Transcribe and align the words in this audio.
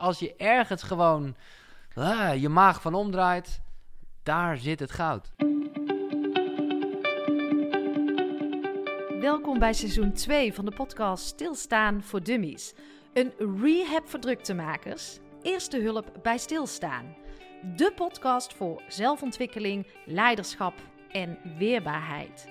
Als 0.00 0.18
je 0.18 0.34
ergens 0.36 0.82
gewoon 0.82 1.36
ah, 1.94 2.40
je 2.40 2.48
maag 2.48 2.82
van 2.82 2.94
omdraait, 2.94 3.60
daar 4.22 4.56
zit 4.56 4.80
het 4.80 4.90
goud. 4.90 5.32
Welkom 9.20 9.58
bij 9.58 9.72
seizoen 9.72 10.12
2 10.12 10.54
van 10.54 10.64
de 10.64 10.70
podcast 10.70 11.24
Stilstaan 11.24 12.02
voor 12.02 12.22
Dummies. 12.22 12.74
Een 13.12 13.32
rehab 13.62 14.08
voor 14.08 14.20
druktemakers. 14.20 15.18
Eerste 15.42 15.80
hulp 15.80 16.12
bij 16.22 16.38
stilstaan. 16.38 17.16
De 17.76 17.92
podcast 17.94 18.54
voor 18.54 18.82
zelfontwikkeling, 18.88 19.86
leiderschap 20.06 20.74
en 21.10 21.38
weerbaarheid. 21.58 22.48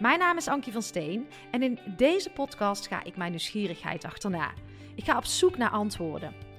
Mijn 0.00 0.18
naam 0.18 0.36
is 0.36 0.48
Ankie 0.48 0.72
van 0.72 0.82
Steen 0.82 1.28
en 1.50 1.62
in 1.62 1.78
deze 1.96 2.30
podcast 2.30 2.86
ga 2.86 3.04
ik 3.04 3.16
mijn 3.16 3.30
nieuwsgierigheid 3.30 4.04
achterna. 4.04 4.52
Ik 4.94 5.04
ga 5.04 5.16
op 5.16 5.24
zoek 5.24 5.56
naar 5.56 5.70
antwoorden. 5.70 6.49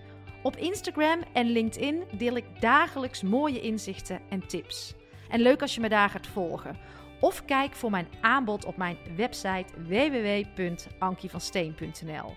Op 0.43 0.57
Instagram 0.57 1.19
en 1.33 1.45
LinkedIn 1.45 2.03
deel 2.11 2.35
ik 2.35 2.45
dagelijks 2.59 3.21
mooie 3.21 3.61
inzichten 3.61 4.21
en 4.29 4.47
tips. 4.47 4.93
En 5.29 5.39
leuk 5.39 5.61
als 5.61 5.75
je 5.75 5.81
me 5.81 5.89
daar 5.89 6.09
gaat 6.09 6.27
volgen. 6.27 6.77
Of 7.19 7.45
kijk 7.45 7.75
voor 7.75 7.89
mijn 7.89 8.07
aanbod 8.21 8.65
op 8.65 8.77
mijn 8.77 8.97
website 9.15 9.65
www.ankievansteen.nl. 9.87 12.33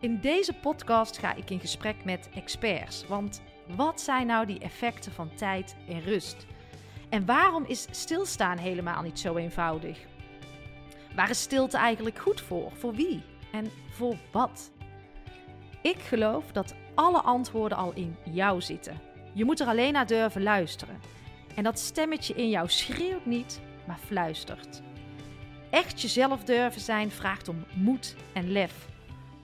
In 0.00 0.20
deze 0.20 0.52
podcast 0.52 1.18
ga 1.18 1.34
ik 1.34 1.50
in 1.50 1.60
gesprek 1.60 2.04
met 2.04 2.28
experts. 2.34 3.06
Want 3.06 3.42
wat 3.76 4.00
zijn 4.00 4.26
nou 4.26 4.46
die 4.46 4.58
effecten 4.58 5.12
van 5.12 5.34
tijd 5.34 5.76
en 5.88 6.02
rust? 6.02 6.46
En 7.08 7.26
waarom 7.26 7.64
is 7.66 7.86
stilstaan 7.90 8.58
helemaal 8.58 9.02
niet 9.02 9.18
zo 9.18 9.36
eenvoudig? 9.36 9.98
Waar 11.14 11.30
is 11.30 11.40
stilte 11.40 11.76
eigenlijk 11.76 12.18
goed 12.18 12.40
voor? 12.40 12.72
Voor 12.72 12.94
wie? 12.94 13.22
En 13.52 13.70
voor 13.90 14.16
wat? 14.32 14.70
Ik 15.82 15.98
geloof 15.98 16.52
dat 16.52 16.74
alle 16.94 17.20
antwoorden 17.20 17.78
al 17.78 17.92
in 17.94 18.16
jou 18.32 18.60
zitten. 18.60 19.00
Je 19.32 19.44
moet 19.44 19.60
er 19.60 19.66
alleen 19.66 19.92
naar 19.92 20.06
durven 20.06 20.42
luisteren. 20.42 21.00
En 21.54 21.64
dat 21.64 21.78
stemmetje 21.78 22.34
in 22.34 22.48
jou 22.48 22.68
schreeuwt 22.68 23.26
niet, 23.26 23.60
maar 23.86 23.98
fluistert. 24.06 24.82
Echt 25.70 26.00
jezelf 26.00 26.44
durven 26.44 26.80
zijn 26.80 27.10
vraagt 27.10 27.48
om 27.48 27.64
moed 27.74 28.16
en 28.32 28.52
lef. 28.52 28.88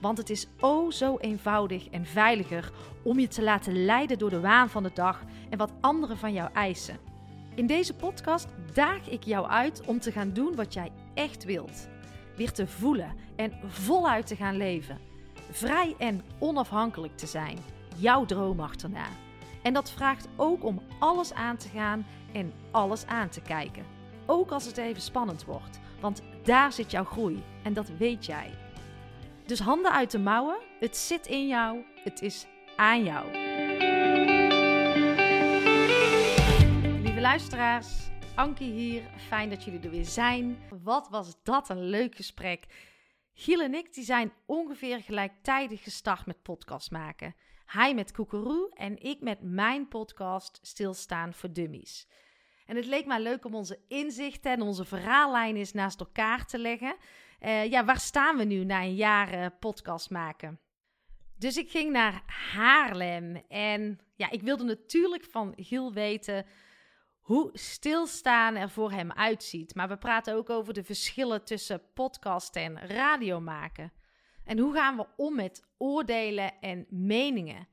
Want 0.01 0.17
het 0.17 0.29
is 0.29 0.47
o 0.59 0.91
zo 0.91 1.17
eenvoudig 1.17 1.89
en 1.89 2.05
veiliger 2.05 2.71
om 3.03 3.19
je 3.19 3.27
te 3.27 3.43
laten 3.43 3.85
leiden 3.85 4.17
door 4.17 4.29
de 4.29 4.39
waan 4.39 4.69
van 4.69 4.83
de 4.83 4.91
dag 4.93 5.23
en 5.49 5.57
wat 5.57 5.73
anderen 5.81 6.17
van 6.17 6.33
jou 6.33 6.49
eisen. 6.53 6.97
In 7.55 7.67
deze 7.67 7.93
podcast 7.93 8.47
daag 8.73 9.09
ik 9.09 9.23
jou 9.23 9.47
uit 9.47 9.81
om 9.85 9.99
te 9.99 10.11
gaan 10.11 10.33
doen 10.33 10.55
wat 10.55 10.73
jij 10.73 10.91
echt 11.13 11.43
wilt. 11.43 11.89
Weer 12.35 12.51
te 12.51 12.67
voelen 12.67 13.15
en 13.35 13.53
voluit 13.67 14.27
te 14.27 14.35
gaan 14.35 14.57
leven. 14.57 15.10
Vrij 15.51 15.95
en 15.97 16.21
onafhankelijk 16.39 17.17
te 17.17 17.27
zijn. 17.27 17.57
Jouw 17.95 18.25
droom 18.25 18.59
achterna. 18.59 19.05
En 19.61 19.73
dat 19.73 19.91
vraagt 19.91 20.27
ook 20.35 20.63
om 20.63 20.81
alles 20.99 21.33
aan 21.33 21.57
te 21.57 21.69
gaan 21.69 22.05
en 22.33 22.53
alles 22.71 23.05
aan 23.05 23.29
te 23.29 23.41
kijken. 23.41 23.85
Ook 24.25 24.51
als 24.51 24.65
het 24.65 24.77
even 24.77 25.01
spannend 25.01 25.45
wordt, 25.45 25.79
want 25.99 26.21
daar 26.43 26.71
zit 26.71 26.91
jouw 26.91 27.03
groei 27.03 27.43
en 27.63 27.73
dat 27.73 27.89
weet 27.97 28.25
jij. 28.25 28.53
Dus 29.45 29.59
handen 29.59 29.91
uit 29.91 30.11
de 30.11 30.19
mouwen, 30.19 30.57
het 30.79 30.97
zit 30.97 31.27
in 31.27 31.47
jou, 31.47 31.85
het 32.03 32.21
is 32.21 32.45
aan 32.75 33.03
jou. 33.03 33.31
Lieve 37.01 37.21
luisteraars, 37.21 38.11
Ankie 38.35 38.71
hier, 38.71 39.01
fijn 39.27 39.49
dat 39.49 39.63
jullie 39.63 39.79
er 39.79 39.89
weer 39.89 40.05
zijn. 40.05 40.57
Wat 40.83 41.07
was 41.09 41.35
dat 41.43 41.69
een 41.69 41.83
leuk 41.83 42.15
gesprek. 42.15 42.65
Giel 43.33 43.61
en 43.61 43.73
ik 43.73 43.93
die 43.93 44.03
zijn 44.03 44.33
ongeveer 44.45 45.01
gelijktijdig 45.01 45.83
gestart 45.83 46.25
met 46.25 46.41
podcast 46.41 46.91
maken. 46.91 47.35
Hij 47.65 47.93
met 47.93 48.11
Koekeroe 48.11 48.71
en 48.73 49.03
ik 49.03 49.21
met 49.21 49.41
mijn 49.41 49.87
podcast 49.87 50.59
Stilstaan 50.61 51.33
voor 51.33 51.53
Dummies. 51.53 52.07
En 52.65 52.75
het 52.75 52.85
leek 52.85 53.05
mij 53.05 53.19
leuk 53.19 53.45
om 53.45 53.55
onze 53.55 53.79
inzichten 53.87 54.51
en 54.51 54.61
onze 54.61 54.85
verhaallijn 54.85 55.55
eens 55.55 55.73
naast 55.73 55.99
elkaar 55.99 56.45
te 56.45 56.59
leggen. 56.59 56.95
Uh, 57.41 57.65
ja, 57.71 57.85
waar 57.85 57.99
staan 57.99 58.37
we 58.37 58.43
nu 58.43 58.63
na 58.63 58.81
een 58.81 58.95
jaar 58.95 59.33
uh, 59.33 59.45
podcast 59.59 60.09
maken? 60.09 60.59
Dus 61.37 61.57
ik 61.57 61.71
ging 61.71 61.91
naar 61.91 62.23
Haarlem 62.25 63.43
en 63.47 63.99
ja, 64.15 64.29
ik 64.29 64.41
wilde 64.41 64.63
natuurlijk 64.63 65.23
van 65.23 65.53
Giel 65.55 65.93
weten 65.93 66.45
hoe 67.21 67.49
stilstaan 67.53 68.55
er 68.55 68.69
voor 68.69 68.91
hem 68.91 69.11
uitziet. 69.11 69.75
Maar 69.75 69.87
we 69.87 69.97
praten 69.97 70.35
ook 70.35 70.49
over 70.49 70.73
de 70.73 70.83
verschillen 70.83 71.43
tussen 71.43 71.81
podcast 71.93 72.55
en 72.55 72.87
radio 72.87 73.39
maken. 73.39 73.91
En 74.43 74.59
hoe 74.59 74.73
gaan 74.73 74.97
we 74.97 75.07
om 75.17 75.35
met 75.35 75.63
oordelen 75.77 76.59
en 76.59 76.85
meningen? 76.89 77.67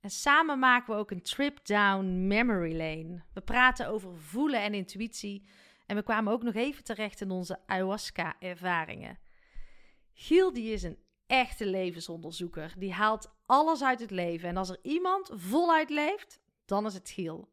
En 0.00 0.10
samen 0.10 0.58
maken 0.58 0.94
we 0.94 1.00
ook 1.00 1.10
een 1.10 1.22
trip 1.22 1.66
down 1.66 2.26
memory 2.26 2.76
lane. 2.76 3.22
We 3.32 3.40
praten 3.40 3.88
over 3.88 4.16
voelen 4.16 4.60
en 4.60 4.74
intuïtie. 4.74 5.48
En 5.86 5.96
we 5.96 6.02
kwamen 6.02 6.32
ook 6.32 6.42
nog 6.42 6.54
even 6.54 6.84
terecht 6.84 7.20
in 7.20 7.30
onze 7.30 7.58
ayahuasca-ervaringen. 7.66 9.18
Giel 10.12 10.52
die 10.52 10.72
is 10.72 10.82
een 10.82 10.98
echte 11.26 11.66
levensonderzoeker. 11.66 12.74
Die 12.78 12.92
haalt 12.92 13.34
alles 13.46 13.82
uit 13.82 14.00
het 14.00 14.10
leven. 14.10 14.48
En 14.48 14.56
als 14.56 14.68
er 14.68 14.78
iemand 14.82 15.30
voluit 15.34 15.90
leeft, 15.90 16.40
dan 16.64 16.86
is 16.86 16.94
het 16.94 17.10
Giel. 17.10 17.52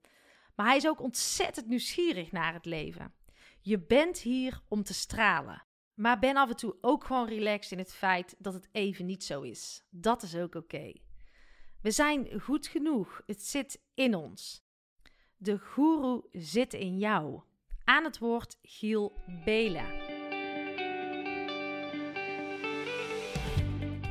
Maar 0.59 0.67
hij 0.67 0.77
is 0.77 0.87
ook 0.87 1.01
ontzettend 1.01 1.67
nieuwsgierig 1.67 2.31
naar 2.31 2.53
het 2.53 2.65
leven. 2.65 3.13
Je 3.61 3.79
bent 3.79 4.19
hier 4.19 4.61
om 4.67 4.83
te 4.83 4.93
stralen. 4.93 5.65
Maar 5.93 6.19
ben 6.19 6.35
af 6.35 6.49
en 6.49 6.55
toe 6.55 6.77
ook 6.81 7.03
gewoon 7.03 7.27
relaxed 7.27 7.71
in 7.71 7.77
het 7.77 7.93
feit 7.93 8.35
dat 8.37 8.53
het 8.53 8.69
even 8.71 9.05
niet 9.05 9.23
zo 9.23 9.41
is. 9.41 9.83
Dat 9.89 10.23
is 10.23 10.35
ook 10.35 10.55
oké. 10.55 10.93
We 11.81 11.91
zijn 11.91 12.41
goed 12.41 12.67
genoeg. 12.67 13.21
Het 13.25 13.43
zit 13.43 13.81
in 13.93 14.15
ons. 14.15 14.63
De 15.37 15.59
goeroe 15.59 16.25
zit 16.31 16.73
in 16.73 16.97
jou. 16.97 17.41
Aan 17.83 18.03
het 18.03 18.17
woord 18.17 18.57
Giel 18.61 19.13
Bela. 19.45 19.85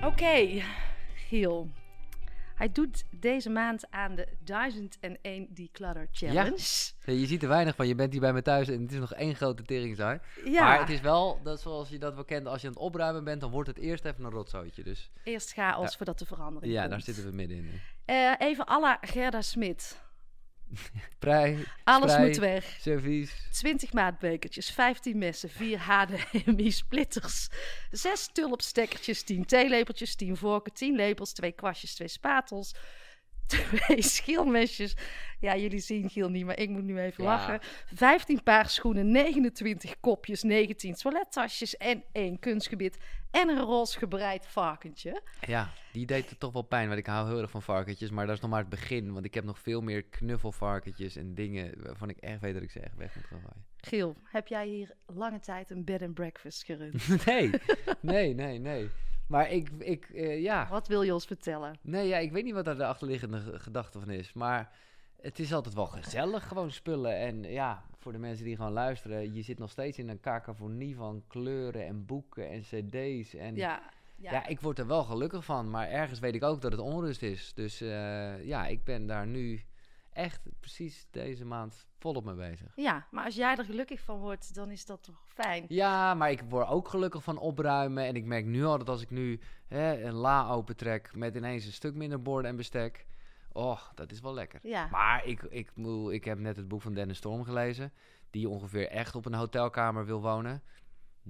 Oké, 0.05 0.63
Giel. 1.15 1.71
Hij 2.59 2.73
doet 2.73 3.05
deze 3.11 3.51
maand 3.51 3.91
aan 3.91 4.15
de 4.15 4.29
1001 4.45 5.49
Declutter 5.55 6.09
Challenge. 6.13 6.93
Ja, 7.05 7.13
je 7.13 7.27
ziet 7.27 7.43
er 7.43 7.49
weinig 7.49 7.75
van. 7.75 7.87
Je 7.87 7.95
bent 7.95 8.13
hier 8.13 8.21
bij 8.21 8.33
me 8.33 8.43
thuis 8.43 8.69
en 8.69 8.83
het 8.83 8.93
is 8.93 8.99
nog 8.99 9.15
één 9.15 9.35
grote 9.35 9.63
teringzaai. 9.63 10.19
Ja. 10.45 10.63
Maar 10.63 10.79
het 10.81 10.89
is 10.89 11.01
wel, 11.01 11.41
dat 11.43 11.61
zoals 11.61 11.89
je 11.89 11.99
dat 11.99 12.15
wel 12.15 12.25
kent, 12.25 12.47
als 12.47 12.61
je 12.61 12.67
aan 12.67 12.73
het 12.73 12.83
opruimen 12.83 13.25
bent, 13.25 13.41
dan 13.41 13.51
wordt 13.51 13.69
het 13.69 13.79
eerst 13.79 14.05
even 14.05 14.25
een 14.25 14.31
rotzooitje. 14.31 14.83
Dus. 14.83 15.11
Eerst 15.25 15.53
chaos 15.53 15.91
ja. 15.91 15.97
voordat 15.97 16.19
de 16.19 16.27
verandering 16.27 16.73
Ja, 16.73 16.89
daar 16.89 17.01
zitten 17.01 17.25
we 17.25 17.33
middenin. 17.33 17.81
Uh, 18.07 18.33
even 18.39 18.67
alla 18.67 18.99
Gerda 19.01 19.43
Smit. 19.43 20.07
Prei, 21.19 21.65
Alles 21.85 22.17
moet 22.19 22.39
weg. 22.39 22.77
Servies. 22.81 23.33
20 23.51 23.93
maatbekertjes, 23.93 24.71
15 24.71 25.19
messen, 25.19 25.51
4 25.51 25.79
HDMI 25.79 26.71
splitters, 26.71 27.49
6 27.91 28.29
tulpstekkertjes, 28.33 29.23
10 29.23 29.47
theelepeltjes, 29.47 30.15
10 30.15 30.37
vorken, 30.37 30.73
10 30.73 30.97
lepels, 30.97 31.33
2 31.33 31.53
kwastjes, 31.53 31.95
2 31.95 32.09
spatels, 32.09 32.75
2 33.87 34.03
schilmesjes. 34.03 34.97
Ja, 35.41 35.57
jullie 35.57 35.81
zien 35.81 36.11
Giel 36.11 36.29
niet, 36.29 36.45
maar 36.45 36.59
ik 36.59 36.69
moet 36.69 36.85
nu 36.85 37.01
even 37.01 37.25
ja. 37.25 37.31
lachen. 37.31 37.61
15 37.95 38.43
paar 38.43 38.69
schoenen, 38.69 39.11
29 39.11 40.01
kopjes, 40.01 40.43
19 40.43 40.95
toilettasjes 40.95 41.77
en 41.77 42.05
1 42.13 42.39
kunstgebied 42.39 42.99
en 43.31 43.49
een 43.49 43.61
roze 43.61 43.99
gebreid 43.99 44.47
varkentje. 44.47 45.23
Ja, 45.47 45.71
die 45.93 46.07
deed 46.07 46.31
het 46.31 46.41
toch 46.41 46.53
wel 46.53 46.63
pijn, 46.63 46.87
want 46.87 46.99
ik 46.99 47.07
hou 47.07 47.29
heel 47.29 47.41
erg 47.41 47.51
van 47.51 47.63
varkentjes. 47.63 48.11
Maar 48.11 48.27
dat 48.27 48.35
is 48.35 48.41
nog 48.41 48.51
maar 48.51 48.61
het 48.61 48.69
begin, 48.69 49.13
want 49.13 49.25
ik 49.25 49.35
heb 49.35 49.45
nog 49.45 49.59
veel 49.59 49.81
meer 49.81 50.03
knuffelvarkentjes 50.03 51.17
en 51.17 51.35
dingen 51.35 51.83
waarvan 51.83 52.09
ik 52.09 52.17
echt 52.17 52.41
weet 52.41 52.55
dat 52.55 52.63
ik 52.63 52.71
ze 52.71 52.81
echt 52.81 52.97
weg 52.97 53.15
moet 53.15 53.25
gaan 53.25 53.41
gooien. 53.41 53.67
Giel, 53.77 54.17
heb 54.25 54.47
jij 54.47 54.67
hier 54.67 54.95
lange 55.07 55.39
tijd 55.39 55.71
een 55.71 55.85
bed 55.85 56.03
and 56.03 56.15
breakfast 56.15 56.65
gerund? 56.65 57.09
nee, 57.27 57.51
nee, 58.01 58.35
nee, 58.35 58.59
nee. 58.59 58.91
Maar 59.29 59.51
ik, 59.51 59.71
ik 59.79 60.09
uh, 60.09 60.43
ja. 60.43 60.69
Wat 60.71 60.89
wil 60.89 61.03
je 61.03 61.13
ons 61.13 61.27
vertellen? 61.27 61.79
Nee, 61.83 62.09
ja, 62.09 62.17
ik 62.17 62.33
weet 62.33 62.45
niet 62.45 62.55
wat 62.55 62.65
daar 62.65 62.77
de 62.77 62.87
achterliggende 62.87 63.59
gedachte 63.59 63.99
van 63.99 64.11
is. 64.11 64.33
Maar 64.33 64.73
het 65.21 65.39
is 65.39 65.53
altijd 65.53 65.75
wel 65.75 65.87
gezellig, 65.87 66.49
gewoon 66.49 66.71
spullen. 66.71 67.17
En 67.17 67.43
ja, 67.43 67.85
voor 67.99 68.13
de 68.13 68.19
mensen 68.19 68.45
die 68.45 68.57
gewoon 68.57 68.73
luisteren, 68.73 69.35
je 69.35 69.43
zit 69.43 69.59
nog 69.59 69.71
steeds 69.71 69.99
in 69.99 70.09
een 70.09 70.21
cacophonie 70.21 70.97
van 70.97 71.23
kleuren 71.27 71.87
en 71.87 72.07
boeken 72.07 72.49
en 72.49 72.61
cd's. 72.61 73.35
En 73.35 73.57
ja, 73.57 73.83
ja. 74.17 74.31
ja, 74.31 74.47
ik 74.47 74.61
word 74.61 74.79
er 74.79 74.87
wel 74.87 75.05
gelukkig 75.05 75.45
van, 75.45 75.71
maar 75.71 75.89
ergens 75.89 76.19
weet 76.19 76.35
ik 76.35 76.45
ook 76.45 76.61
dat 76.61 76.73
het 76.73 76.81
onrust 76.81 77.23
is. 77.23 77.53
Dus 77.55 77.83
uh, 77.83 78.45
ja, 78.45 78.67
ik 78.67 78.85
ben 78.85 79.07
daar 79.07 79.27
nu 79.27 79.63
echt 80.19 80.41
precies 80.61 81.07
deze 81.11 81.45
maand 81.45 81.87
volop 81.99 82.25
mee 82.25 82.35
bezig. 82.35 82.73
Ja, 82.77 83.07
maar 83.11 83.25
als 83.25 83.35
jij 83.35 83.57
er 83.57 83.65
gelukkig 83.65 84.01
van 84.01 84.19
wordt, 84.19 84.55
dan 84.55 84.71
is 84.71 84.87
dat 84.87 85.03
toch 85.03 85.25
fijn? 85.27 85.65
Ja, 85.69 86.15
maar 86.15 86.31
ik 86.31 86.43
word 86.49 86.69
ook 86.69 86.89
gelukkig 86.89 87.23
van 87.23 87.39
opruimen. 87.39 88.05
En 88.05 88.17
ik 88.17 88.25
merk 88.25 88.45
nu 88.45 88.65
al 88.65 88.79
dat 88.79 88.89
als 88.89 89.03
ik 89.03 89.11
nu 89.11 89.41
hè, 89.67 90.03
een 90.03 90.15
la 90.15 90.49
opentrek 90.49 91.11
met 91.15 91.35
ineens 91.35 91.65
een 91.65 91.73
stuk 91.73 91.95
minder 91.95 92.23
borden 92.23 92.51
en 92.51 92.57
bestek 92.57 93.07
Oh, 93.53 93.81
dat 93.95 94.13
is 94.13 94.21
wel 94.21 94.35
lekker. 94.35 94.61
Ja. 94.63 94.89
Maar 94.91 95.27
ik, 95.27 95.43
ik, 95.43 95.71
ik 96.11 96.25
heb 96.25 96.39
net 96.39 96.57
het 96.57 96.69
boek 96.69 96.83
van 96.83 96.95
Dennis 96.95 97.17
Storm 97.17 97.45
gelezen. 97.45 97.93
Die 98.31 98.49
ongeveer 98.49 98.89
echt 98.89 99.15
op 99.15 99.27
een 99.27 99.35
hotelkamer 99.35 100.07
wil 100.07 100.21
wonen. 100.21 100.63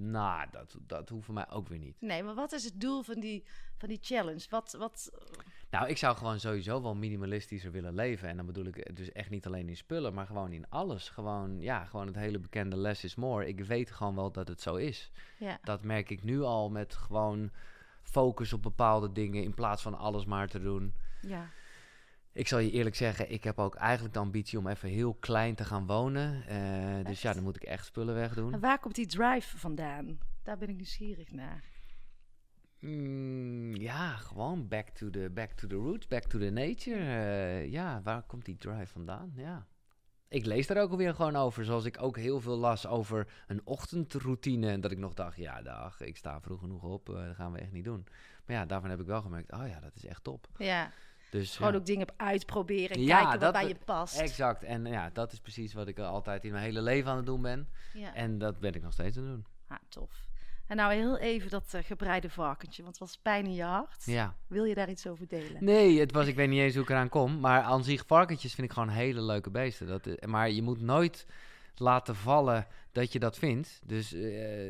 Nou, 0.00 0.46
dat, 0.50 0.76
dat 0.86 1.08
hoeft 1.08 1.24
voor 1.24 1.34
mij 1.34 1.50
ook 1.50 1.68
weer 1.68 1.78
niet. 1.78 2.00
Nee, 2.00 2.22
maar 2.22 2.34
wat 2.34 2.52
is 2.52 2.64
het 2.64 2.80
doel 2.80 3.02
van 3.02 3.20
die, 3.20 3.44
van 3.76 3.88
die 3.88 3.98
challenge? 4.00 4.46
Wat, 4.50 4.74
wat... 4.78 5.10
Nou, 5.70 5.88
ik 5.88 5.96
zou 5.96 6.16
gewoon 6.16 6.40
sowieso 6.40 6.82
wel 6.82 6.94
minimalistischer 6.94 7.70
willen 7.70 7.94
leven. 7.94 8.28
En 8.28 8.36
dan 8.36 8.46
bedoel 8.46 8.66
ik 8.66 8.96
dus 8.96 9.12
echt 9.12 9.30
niet 9.30 9.46
alleen 9.46 9.68
in 9.68 9.76
spullen, 9.76 10.14
maar 10.14 10.26
gewoon 10.26 10.52
in 10.52 10.68
alles. 10.68 11.08
Gewoon, 11.08 11.60
ja, 11.60 11.84
gewoon 11.84 12.06
het 12.06 12.16
hele 12.16 12.38
bekende 12.38 12.76
less 12.76 13.04
is 13.04 13.14
more. 13.14 13.46
Ik 13.46 13.60
weet 13.60 13.90
gewoon 13.90 14.14
wel 14.14 14.32
dat 14.32 14.48
het 14.48 14.60
zo 14.60 14.74
is. 14.74 15.10
Ja. 15.38 15.58
Dat 15.62 15.82
merk 15.82 16.10
ik 16.10 16.22
nu 16.22 16.42
al 16.42 16.70
met 16.70 16.94
gewoon 16.94 17.50
focus 18.02 18.52
op 18.52 18.62
bepaalde 18.62 19.12
dingen 19.12 19.42
in 19.42 19.54
plaats 19.54 19.82
van 19.82 19.94
alles 19.94 20.24
maar 20.24 20.48
te 20.48 20.60
doen. 20.60 20.94
ja. 21.20 21.48
Ik 22.32 22.48
zal 22.48 22.58
je 22.58 22.70
eerlijk 22.70 22.96
zeggen, 22.96 23.30
ik 23.32 23.44
heb 23.44 23.58
ook 23.58 23.75
eigenlijk 23.75 24.14
de 24.14 24.20
ambitie 24.20 24.58
om 24.58 24.66
even 24.66 24.88
heel 24.88 25.14
klein 25.14 25.54
te 25.54 25.64
gaan 25.64 25.86
wonen. 25.86 26.46
Eh, 26.46 27.04
dus 27.06 27.22
ja, 27.22 27.32
dan 27.32 27.42
moet 27.42 27.56
ik 27.56 27.62
echt 27.62 27.84
spullen 27.86 28.14
wegdoen. 28.14 28.52
En 28.52 28.60
waar 28.60 28.78
komt 28.78 28.94
die 28.94 29.06
drive 29.06 29.58
vandaan? 29.58 30.19
Daar 30.42 30.58
ben 30.58 30.69
ik 30.69 30.76
nieuwsgierig 30.76 31.30
naar. 31.32 31.64
Mm, 32.80 33.75
ja, 33.75 34.16
gewoon 34.16 34.69
back 34.69 34.88
to, 34.88 35.10
the, 35.10 35.30
back 35.34 35.50
to 35.52 35.66
the 35.66 35.75
roots, 35.75 36.06
back 36.06 36.22
to 36.25 36.38
the 36.38 36.50
nature. 36.50 36.98
Eh, 36.98 37.70
ja, 37.70 38.00
waar 38.02 38.22
komt 38.22 38.44
die 38.44 38.56
drive 38.56 38.86
vandaan? 38.92 39.32
Ja. 39.36 39.66
Ik 40.28 40.44
lees 40.44 40.66
daar 40.66 40.82
ook 40.82 40.90
alweer 40.90 41.14
gewoon 41.14 41.36
over. 41.36 41.64
Zoals 41.64 41.84
ik 41.84 42.02
ook 42.02 42.16
heel 42.16 42.40
veel 42.40 42.56
las 42.56 42.86
over 42.86 43.28
een 43.46 43.60
ochtendroutine. 43.64 44.70
En 44.70 44.80
dat 44.80 44.90
ik 44.90 44.98
nog 44.98 45.14
dacht, 45.14 45.36
ja, 45.36 45.62
dag, 45.62 46.00
ik 46.00 46.16
sta 46.16 46.40
vroeg 46.40 46.60
genoeg 46.60 46.82
op. 46.82 47.08
eh, 47.08 47.26
dat 47.26 47.34
gaan 47.34 47.52
we 47.52 47.58
echt 47.58 47.72
niet 47.72 47.84
doen. 47.84 48.06
Maar 48.46 48.56
ja, 48.56 48.66
daarvan 48.66 48.90
heb 48.90 49.00
ik 49.00 49.06
wel 49.06 49.22
gemerkt, 49.22 49.52
oh 49.52 49.66
ja, 49.69 49.80
dat 49.80 49.94
is 49.94 50.06
echt 50.06 50.25
top. 50.25 50.48
Ja, 50.56 50.92
Dus, 51.30 51.56
gewoon 51.56 51.72
ja. 51.72 51.78
ook 51.78 51.86
dingen 51.86 52.06
uitproberen 52.16 52.96
en 52.96 53.02
Ja, 53.02 53.14
kijken 53.14 53.30
wat 53.30 53.40
dat- 53.40 53.52
bij 53.52 53.69
je 53.69 53.76
past. 53.84 54.19
Exact. 54.20 54.62
En 54.62 54.84
ja, 54.86 55.10
dat 55.12 55.32
is 55.32 55.40
precies 55.40 55.72
wat 55.72 55.88
ik 55.88 55.98
altijd 55.98 56.44
in 56.44 56.52
mijn 56.52 56.64
hele 56.64 56.82
leven 56.82 57.10
aan 57.10 57.16
het 57.16 57.26
doen 57.26 57.42
ben. 57.42 57.69
Ja. 57.92 58.14
En 58.14 58.38
dat 58.38 58.58
ben 58.58 58.72
ik 58.75 58.82
nog 58.82 58.92
steeds 58.92 59.16
aan 59.16 59.22
het 59.22 59.32
doen. 59.32 59.44
Ah, 59.69 59.76
tof. 59.88 60.26
En 60.66 60.76
nou 60.76 60.92
heel 60.94 61.19
even 61.19 61.50
dat 61.50 61.75
eh, 61.75 61.84
gebreide 61.84 62.30
varkentje, 62.30 62.82
want 62.82 62.98
het 62.98 63.08
was 63.08 63.19
pijn 63.22 63.44
in 63.44 63.54
je 63.54 63.62
hart. 63.62 64.04
Ja. 64.04 64.34
Wil 64.46 64.64
je 64.64 64.75
daar 64.75 64.88
iets 64.90 65.06
over 65.06 65.28
delen? 65.28 65.64
Nee, 65.64 66.00
het 66.00 66.12
was, 66.12 66.26
ik 66.26 66.34
weet 66.36 66.48
niet 66.48 66.60
eens 66.60 66.75
hoe 66.75 66.82
ik 66.82 66.90
eraan 66.90 67.08
kom. 67.08 67.40
Maar 67.40 67.62
aan 67.62 67.84
zich, 67.84 68.06
varkentjes 68.06 68.54
vind 68.54 68.66
ik 68.66 68.72
gewoon 68.72 68.88
hele 68.88 69.22
leuke 69.22 69.50
beesten. 69.50 69.86
Dat, 69.86 70.06
eh, 70.06 70.28
maar 70.28 70.50
je 70.50 70.62
moet 70.62 70.80
nooit 70.80 71.26
laten 71.78 72.16
vallen 72.16 72.66
dat 72.92 73.12
je 73.12 73.19
dat 73.19 73.38
vindt. 73.38 73.80
Dus 73.84 74.12
eh, 74.12 74.20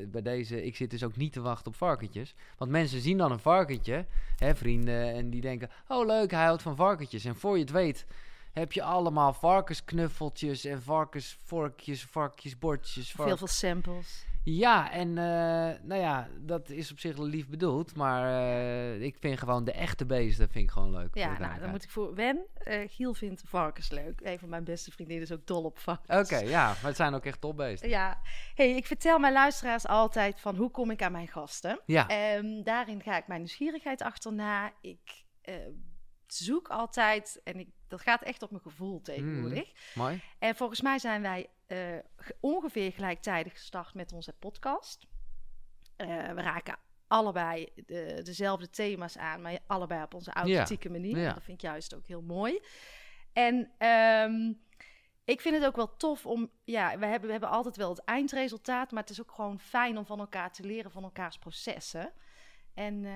bij 0.06 0.22
deze, 0.22 0.64
ik 0.64 0.76
zit 0.76 0.90
dus 0.90 1.04
ook 1.04 1.16
niet 1.16 1.32
te 1.32 1.40
wachten 1.40 1.66
op 1.66 1.76
varkentjes. 1.76 2.34
Want 2.58 2.70
mensen 2.70 3.00
zien 3.00 3.18
dan 3.18 3.32
een 3.32 3.38
varkentje, 3.38 4.06
hè, 4.36 4.54
vrienden, 4.54 5.14
en 5.14 5.30
die 5.30 5.40
denken: 5.40 5.70
Oh, 5.88 6.06
leuk, 6.06 6.30
hij 6.30 6.44
houdt 6.44 6.62
van 6.62 6.76
varkentjes. 6.76 7.24
En 7.24 7.36
voor 7.36 7.54
je 7.54 7.62
het 7.62 7.72
weet, 7.72 8.06
heb 8.52 8.72
je 8.72 8.82
allemaal 8.82 9.32
varkensknuffeltjes 9.32 10.64
en 10.64 10.82
varkensvorkjes, 10.82 12.04
varkensbordjes. 12.04 13.10
Veel 13.10 13.36
veel 13.36 13.46
samples. 13.46 14.26
Ja, 14.56 14.90
en 14.90 15.08
eh, 15.08 15.80
nou 15.82 16.00
ja, 16.00 16.28
dat 16.40 16.70
is 16.70 16.90
op 16.90 16.98
zich 16.98 17.18
lief 17.18 17.48
bedoeld. 17.48 17.94
Maar 17.96 18.24
eh, 18.40 19.00
ik 19.00 19.16
vind 19.20 19.38
gewoon 19.38 19.64
de 19.64 19.72
echte 19.72 20.06
beesten 20.06 20.48
vind 20.50 20.64
ik 20.64 20.70
gewoon 20.70 20.90
leuk. 20.90 21.14
Ja, 21.14 21.38
nou, 21.38 21.60
dan 21.60 21.70
moet 21.70 21.82
ik 21.82 21.90
voor 21.90 22.14
Wen. 22.14 22.46
eh, 22.54 22.80
Giel 22.88 23.14
vindt 23.14 23.42
varkens 23.46 23.90
leuk. 23.90 24.20
Een 24.22 24.38
van 24.38 24.48
mijn 24.48 24.64
beste 24.64 24.90
vriendinnen 24.90 25.24
is 25.26 25.32
ook 25.32 25.46
dol 25.46 25.64
op 25.64 25.78
varkens. 25.78 26.30
Oké, 26.30 26.38
ja, 26.38 26.66
maar 26.66 26.84
het 26.84 26.96
zijn 26.96 27.14
ook 27.14 27.24
echt 27.24 27.40
topbeesten. 27.40 27.88
Ja, 27.88 28.20
hey, 28.54 28.70
ik 28.76 28.86
vertel 28.86 29.18
mijn 29.18 29.32
luisteraars 29.32 29.86
altijd 29.86 30.40
van 30.40 30.56
hoe 30.56 30.70
kom 30.70 30.90
ik 30.90 31.02
aan 31.02 31.12
mijn 31.12 31.28
gasten. 31.28 31.80
Ja, 31.86 32.08
Ehm, 32.08 32.62
daarin 32.62 33.02
ga 33.02 33.16
ik 33.16 33.26
mijn 33.26 33.40
nieuwsgierigheid 33.40 34.02
achterna. 34.02 34.72
Ik 34.80 35.24
zoek 36.26 36.68
altijd, 36.68 37.40
en 37.44 37.58
ik, 37.58 37.68
dat 37.88 38.00
gaat 38.00 38.22
echt 38.22 38.42
op 38.42 38.50
mijn 38.50 38.62
gevoel 38.62 39.00
tegenwoordig. 39.00 39.72
mooi. 39.94 40.22
En 40.38 40.56
volgens 40.56 40.80
mij 40.80 40.98
zijn 40.98 41.22
wij 41.22 41.46
eh, 41.66 41.78
ge- 42.16 42.36
ongeveer 42.40 42.92
gelijktijdig 42.92 43.52
gestart 43.52 43.94
met 43.94 44.12
onze 44.12 44.32
podcast. 44.32 45.06
Eh, 45.96 46.06
we 46.08 46.42
raken 46.42 46.76
allebei 47.06 47.68
de, 47.86 48.20
dezelfde 48.24 48.70
thema's 48.70 49.16
aan, 49.18 49.42
maar 49.42 49.58
allebei 49.66 50.02
op 50.02 50.14
onze 50.14 50.30
authentieke 50.32 50.90
manier. 50.90 51.18
ja. 51.18 51.32
Dat 51.32 51.42
vind 51.42 51.62
ik 51.62 51.68
juist 51.68 51.94
ook 51.94 52.06
heel 52.06 52.22
mooi. 52.22 52.60
En 53.32 53.70
ehm, 53.78 54.52
ik 55.24 55.40
vind 55.40 55.54
het 55.56 55.64
ook 55.66 55.76
wel 55.76 55.96
tof 55.96 56.26
om, 56.26 56.50
ja, 56.64 56.98
we 56.98 57.06
hebben, 57.06 57.26
we 57.26 57.30
hebben 57.32 57.50
altijd 57.50 57.76
wel 57.76 57.88
het 57.90 58.04
eindresultaat, 58.04 58.90
maar 58.90 59.00
het 59.02 59.10
is 59.10 59.20
ook 59.20 59.32
gewoon 59.32 59.60
fijn 59.60 59.98
om 59.98 60.06
van 60.06 60.18
elkaar 60.18 60.52
te 60.52 60.62
leren 60.62 60.90
van 60.90 61.02
elkaars 61.02 61.38
processen. 61.38 62.12
En 62.74 63.04
eh, 63.04 63.12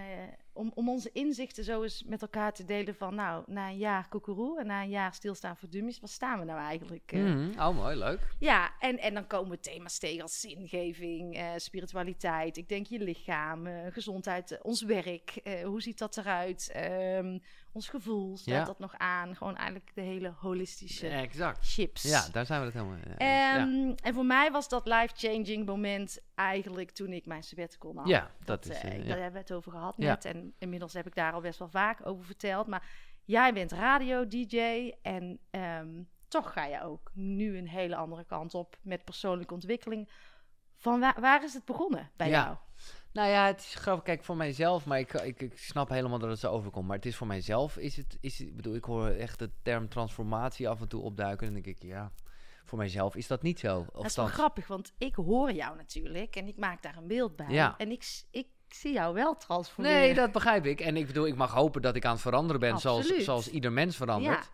om, 0.53 0.73
om 0.75 0.89
onze 0.89 1.11
inzichten 1.13 1.65
zo 1.65 1.83
eens 1.83 2.03
met 2.07 2.23
elkaar 2.23 2.53
te 2.53 2.65
delen 2.65 2.95
van, 2.95 3.15
nou, 3.15 3.45
na 3.47 3.69
een 3.69 3.77
jaar 3.79 4.09
koekeroe 4.09 4.61
en 4.61 4.67
na 4.67 4.83
een 4.83 4.89
jaar 4.89 5.15
stilstaan 5.15 5.57
voor 5.57 5.69
dummies, 5.69 6.01
waar 6.01 6.09
staan 6.09 6.39
we 6.39 6.45
nou 6.45 6.61
eigenlijk? 6.61 7.13
eh? 7.13 7.21
Mhm, 7.25 7.61
Oh, 7.61 7.77
mooi, 7.77 7.97
leuk. 7.97 8.21
Ja, 8.39 8.73
en, 8.79 8.99
en 8.99 9.15
dan 9.15 9.27
komen 9.27 9.61
thema's 9.61 9.99
tegen 9.99 10.23
als 10.23 10.41
zingeving, 10.41 11.37
eh, 11.37 11.51
spiritualiteit, 11.57 12.57
ik 12.57 12.69
denk 12.69 12.87
je 12.87 12.99
lichaam, 12.99 13.67
eh, 13.67 13.93
gezondheid, 13.93 14.59
ons 14.63 14.83
werk, 14.83 15.41
hoe 15.65 15.83
ziet 15.83 15.99
dat 15.99 16.17
eruit, 16.17 16.71
Ehm, 16.73 17.39
ons 17.73 17.89
gevoel, 17.89 18.37
staat 18.37 18.55
Ja. 18.55 18.65
dat 18.65 18.79
nog 18.79 18.95
aan? 18.99 19.37
Gewoon 19.37 19.57
eigenlijk 19.57 19.91
de 19.95 20.01
hele 20.01 20.33
holistische 20.37 21.09
Exact. 21.09 21.59
chips. 21.73 22.03
Ja, 22.03 22.29
daar 22.33 22.47
zijn 22.47 22.61
we 22.61 22.67
het 22.67 22.75
helemaal. 22.75 22.99
Ehm, 23.17 23.93
En 24.03 24.15
voor 24.15 24.25
mij 24.27 24.51
was 24.51 24.69
dat 24.69 24.87
life-changing 24.87 25.67
moment 25.67 26.19
eigenlijk 26.35 26.91
toen 26.91 27.13
ik 27.13 27.27
mijn 27.27 27.43
sabbatical 27.43 27.93
nam. 27.93 28.07
ja. 28.07 28.17
ja, 28.19 28.31
dat 28.45 28.65
is... 28.67 28.77
Eh, 28.77 28.83
Daar 28.91 28.99
ja. 28.99 29.07
hebben 29.15 29.33
we 29.33 29.39
het 29.39 29.53
over 29.53 29.73
gehad 29.73 29.95
Ja. 29.99 30.09
net. 30.09 30.25
En 30.25 30.42
inmiddels 30.59 30.93
heb 30.93 31.07
ik 31.07 31.15
daar 31.15 31.33
al 31.33 31.41
best 31.41 31.59
wel 31.59 31.69
vaak 31.69 32.07
over 32.07 32.25
verteld. 32.25 32.67
Maar 32.67 32.87
jij 33.25 33.53
bent 33.53 33.73
radio-dj 33.73 34.93
en 35.03 35.39
ehm, 35.51 36.03
toch 36.29 36.53
ga 36.53 36.65
je 36.65 36.83
ook 36.83 37.11
nu 37.15 37.57
een 37.59 37.69
hele 37.69 37.97
andere 37.97 38.25
kant 38.25 38.55
op 38.55 38.77
met 38.83 39.05
persoonlijke 39.05 39.55
ontwikkeling. 39.55 40.11
Van 40.77 41.01
waar, 41.01 41.21
waar 41.21 41.45
is 41.45 41.55
het 41.55 41.65
begonnen 41.65 42.11
bij 42.17 42.29
Ja. 42.29 42.45
jou? 42.45 42.57
Nou 43.13 43.29
ja, 43.29 43.47
het 43.47 43.61
is 43.61 43.75
grappig. 43.75 44.05
Kijk, 44.05 44.25
voor 44.25 44.37
mijzelf, 44.37 44.87
maar 44.87 44.99
ik, 44.99 45.13
ik, 45.13 45.41
ik 45.41 45.59
snap 45.59 45.89
helemaal 45.89 46.19
dat 46.19 46.31
het 46.31 46.39
zo 46.39 46.51
overkomt. 46.53 46.87
Maar 46.87 46.97
het 46.97 47.07
is 47.07 47.17
voor 47.17 47.27
mijzelf, 47.27 47.77
is 47.77 47.97
het, 47.97 48.19
is 48.21 48.39
het, 48.39 48.49
ik 48.49 48.57
bedoel, 48.57 48.75
ik 48.75 48.85
hoor 48.85 49.09
echt 49.09 49.39
de 49.39 49.51
term 49.63 49.89
transformatie 49.89 50.69
af 50.69 50.81
en 50.81 50.89
toe 50.89 51.03
opduiken. 51.03 51.47
En 51.47 51.53
dan 51.53 51.63
denk 51.63 51.77
ik, 51.77 51.83
ja, 51.89 52.13
voor 52.65 52.79
mijzelf 52.79 53.17
is 53.17 53.27
dat 53.27 53.43
niet 53.43 53.59
zo. 53.59 53.79
Of 53.79 53.87
dat 53.93 54.05
is 54.05 54.17
wel 54.17 54.27
grappig, 54.27 54.67
want 54.67 54.93
ik 54.99 55.15
hoor 55.15 55.53
jou 55.53 55.77
natuurlijk 55.77 56.37
en 56.37 56.49
ik 56.49 56.57
maak 56.57 56.83
daar 56.83 56.97
een 56.97 57.07
beeld 57.07 57.37
bij. 57.37 57.49
Ja. 57.49 57.75
En 57.79 57.91
ik, 57.91 58.03
s- 58.03 58.27
ik 58.73 58.79
zie 58.79 58.93
jou 58.93 59.15
wel 59.15 59.37
transformeren. 59.37 59.99
Nee, 59.99 60.15
dat 60.15 60.33
begrijp 60.33 60.67
ik. 60.67 60.81
En 60.81 60.97
ik 60.97 61.07
bedoel, 61.07 61.27
ik 61.27 61.37
mag 61.37 61.53
hopen 61.53 61.83
dat 61.83 61.97
ik 61.97 62.05
aan 62.05 62.13
het 62.13 62.21
veranderen 62.21 62.61
ben, 62.61 62.79
zoals, 62.79 63.01
Absoluut. 63.01 63.25
zoals 63.25 63.49
ieder 63.49 63.73
mens 63.73 63.97
verandert. 63.97 64.51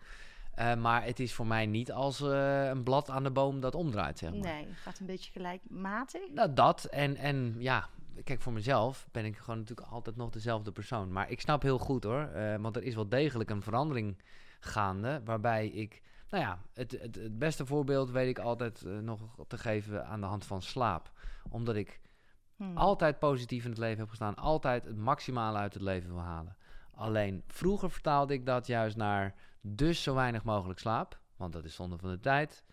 Eh, 0.55 0.75
maar 0.75 1.03
het 1.03 1.19
is 1.19 1.33
voor 1.33 1.47
mij 1.47 1.65
niet 1.65 1.91
als 1.91 2.21
eh, 2.21 2.67
een 2.67 2.83
blad 2.83 3.09
aan 3.09 3.23
de 3.23 3.31
boom 3.31 3.59
dat 3.59 3.75
omdraait, 3.75 4.17
zeg 4.17 4.31
maar. 4.31 4.39
Nee, 4.39 4.67
gaat 4.73 4.99
een 4.99 5.05
beetje 5.05 5.31
gelijkmatig. 5.31 6.21
Nou, 6.33 6.53
dat. 6.53 6.85
En, 6.85 7.15
en 7.15 7.55
ja, 7.57 7.89
kijk, 8.23 8.41
voor 8.41 8.53
mezelf 8.53 9.07
ben 9.11 9.25
ik 9.25 9.37
gewoon 9.37 9.59
natuurlijk 9.59 9.87
altijd 9.87 10.15
nog 10.15 10.29
dezelfde 10.29 10.71
persoon. 10.71 11.11
Maar 11.11 11.29
ik 11.29 11.41
snap 11.41 11.61
heel 11.61 11.77
goed 11.77 12.03
hoor, 12.03 12.21
eh, 12.21 12.55
want 12.55 12.75
er 12.75 12.83
is 12.83 12.95
wel 12.95 13.09
degelijk 13.09 13.49
een 13.49 13.63
verandering 13.63 14.17
gaande. 14.59 15.21
Waarbij 15.25 15.67
ik, 15.67 16.01
nou 16.29 16.43
ja, 16.43 16.59
het, 16.73 16.91
het, 16.91 17.15
het 17.15 17.39
beste 17.39 17.65
voorbeeld 17.65 18.11
weet 18.11 18.29
ik 18.29 18.39
altijd 18.39 18.83
nog 19.01 19.19
te 19.47 19.57
geven 19.57 20.05
aan 20.05 20.19
de 20.19 20.27
hand 20.27 20.45
van 20.45 20.61
slaap. 20.61 21.11
Omdat 21.49 21.75
ik 21.75 21.99
Hmm. 22.59 22.77
altijd 22.77 23.19
positief 23.19 23.63
in 23.63 23.69
het 23.69 23.79
leven 23.79 23.99
heb 23.99 24.09
gestaan. 24.09 24.35
Altijd 24.35 24.85
het 24.85 24.97
maximale 24.97 25.57
uit 25.57 25.73
het 25.73 25.83
leven 25.83 26.09
wil 26.09 26.21
halen. 26.21 26.55
Alleen 26.91 27.43
vroeger 27.47 27.91
vertaalde 27.91 28.33
ik 28.33 28.45
dat 28.45 28.67
juist 28.67 28.97
naar 28.97 29.35
dus 29.61 30.03
zo 30.03 30.13
weinig 30.13 30.43
mogelijk 30.43 30.79
slaap. 30.79 31.19
Want 31.35 31.53
dat 31.53 31.65
is 31.65 31.75
zonde 31.75 31.97
van 31.97 32.09
de 32.09 32.19
tijd. 32.19 32.63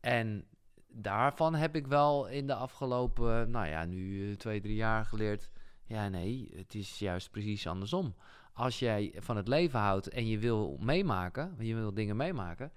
En 0.00 0.44
daarvan 0.88 1.54
heb 1.54 1.76
ik 1.76 1.86
wel 1.86 2.28
in 2.28 2.46
de 2.46 2.54
afgelopen, 2.54 3.50
nou 3.50 3.66
ja, 3.66 3.84
nu 3.84 4.30
eh, 4.30 4.36
twee, 4.36 4.60
drie 4.60 4.74
jaar 4.74 5.04
geleerd. 5.04 5.50
Ja, 5.84 6.08
nee, 6.08 6.52
het 6.56 6.74
is 6.74 6.98
juist 6.98 7.30
precies 7.30 7.66
andersom. 7.66 8.14
Als 8.52 8.78
jij 8.78 9.14
van 9.18 9.36
het 9.36 9.48
leven 9.48 9.80
houdt 9.80 10.08
en 10.08 10.26
je 10.26 10.38
wil 10.38 10.76
meemaken, 10.80 11.54
je 11.58 11.74
wil 11.74 11.94
dingen 11.94 12.16
meemaken, 12.16 12.72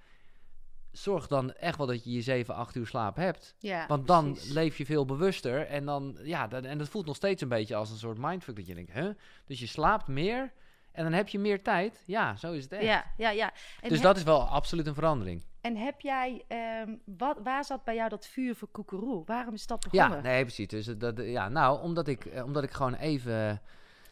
zorg 0.98 1.28
dan 1.28 1.54
echt 1.54 1.78
wel 1.78 1.88
dat 1.88 2.04
je 2.04 2.12
je 2.12 2.22
7, 2.22 2.56
8 2.56 2.76
uur 2.76 2.88
slaap 2.88 3.16
hebt. 3.16 3.56
Ja, 3.60 3.88
Want 3.88 4.08
dan 4.08 4.32
precies. 4.32 4.52
leef 4.52 4.78
je 4.78 4.86
veel 4.86 5.06
bewuster. 5.06 5.68
En 5.68 5.86
dan, 5.86 6.18
ja, 6.24 6.48
dat, 6.48 6.64
en 6.64 6.78
dat 6.78 6.90
voelt 6.90 7.06
nog 7.06 7.16
steeds 7.16 7.42
een 7.42 7.50
beetje 7.50 7.76
als 7.76 7.90
een 7.90 7.98
soort 7.98 8.18
mindfuck. 8.18 8.56
Dat 8.56 8.68
je 8.68 8.76
denkt, 8.76 8.94
hè? 8.94 9.12
Dus 9.46 9.60
je 9.60 9.68
slaapt 9.68 10.08
meer 10.08 10.54
en 10.92 11.04
dan 11.04 11.14
heb 11.14 11.28
je 11.28 11.40
meer 11.40 11.62
tijd. 11.64 12.04
Ja, 12.06 12.36
zo 12.36 12.52
is 12.52 12.64
het 12.64 12.72
echt. 12.72 12.84
Ja, 12.84 13.06
ja, 13.18 13.30
ja. 13.30 13.54
En 13.82 13.90
dus 13.90 14.02
dat 14.02 14.18
is 14.18 14.24
wel 14.24 14.42
absoluut 14.42 14.88
een 14.88 14.94
verandering. 14.94 15.44
En 15.62 15.76
heb 15.78 16.02
jij, 16.02 16.44
ehm, 16.48 16.96
wat, 17.06 17.38
waar 17.44 17.66
zat 17.66 17.84
bij 17.84 17.96
jou 17.96 18.10
dat 18.10 18.28
vuur 18.28 18.56
voor 18.56 18.68
koekeroe? 18.68 19.24
Waarom 19.26 19.54
is 19.54 19.68
dat 19.68 19.80
begonnen? 19.90 20.18
Ja, 20.18 20.24
nee, 20.24 20.42
precies. 20.42 20.68
Dus 20.68 20.86
dat, 20.86 21.18
ja, 21.18 21.50
nou, 21.50 21.82
omdat 21.82 22.08
ik, 22.08 22.26
eh, 22.26 22.44
omdat 22.44 22.64
ik 22.64 22.72
gewoon 22.72 22.94
even 22.94 23.62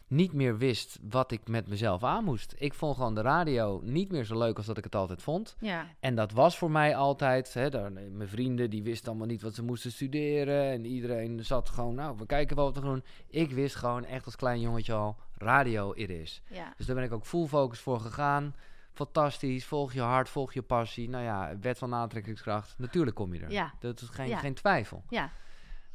niet 0.06 0.32
meer 0.32 0.58
wist 0.58 0.98
wat 1.10 1.30
ik 1.30 1.48
met 1.48 1.68
mezelf 1.68 2.04
aan 2.04 2.24
moest. 2.24 2.54
Ik 2.58 2.74
vond 2.74 2.96
gewoon 2.96 3.14
de 3.14 3.20
radio 3.20 3.80
niet 3.84 4.10
meer 4.10 4.24
zo 4.24 4.38
leuk 4.38 4.56
als 4.56 4.66
dat 4.66 4.78
ik 4.78 4.84
het 4.84 4.94
altijd 4.94 5.22
vond. 5.22 5.56
Ja, 5.58 5.86
En 6.00 6.14
dat 6.14 6.32
was 6.32 6.58
voor 6.58 6.70
mij 6.70 6.96
altijd, 6.96 7.54
hè, 7.54 7.70
daar, 7.70 7.92
mijn 7.92 8.28
vrienden 8.28 8.70
die 8.70 8.82
wisten 8.82 9.08
allemaal 9.08 9.26
niet 9.26 9.42
wat 9.42 9.54
ze 9.54 9.62
moesten 9.62 9.92
studeren. 9.92 10.64
En 10.70 10.84
iedereen 10.84 11.44
zat 11.44 11.68
gewoon, 11.68 11.94
nou, 11.94 12.16
we 12.18 12.26
kijken 12.26 12.56
wel 12.56 12.64
wat 12.64 12.74
we 12.74 12.80
gaan 12.80 12.90
doen. 12.90 13.04
Ik 13.26 13.50
wist 13.50 13.74
gewoon 13.74 14.04
echt 14.04 14.24
als 14.24 14.36
klein 14.36 14.60
jongetje 14.60 14.92
al, 14.92 15.16
radio 15.38 15.92
it 15.94 16.10
is. 16.10 16.42
ja. 16.50 16.72
Dus 16.76 16.86
daar 16.86 16.96
ben 16.96 17.04
ik 17.04 17.12
ook 17.12 17.26
full 17.26 17.46
focus 17.46 17.78
voor 17.78 18.00
gegaan. 18.00 18.54
Fantastisch, 18.92 19.64
volg 19.64 19.92
je 19.92 20.00
hart, 20.00 20.28
volg 20.28 20.52
je 20.52 20.62
passie. 20.62 21.08
Nou 21.08 21.24
ja, 21.24 21.56
wet 21.60 21.78
van 21.78 21.94
aantrekkingskracht, 21.94 22.74
natuurlijk 22.78 23.16
kom 23.16 23.34
je 23.34 23.40
er. 23.40 23.50
Ja. 23.50 23.72
Dat 23.80 24.00
is 24.00 24.08
geen, 24.08 24.38
geen 24.38 24.54
twijfel. 24.54 25.02
Ja, 25.08 25.30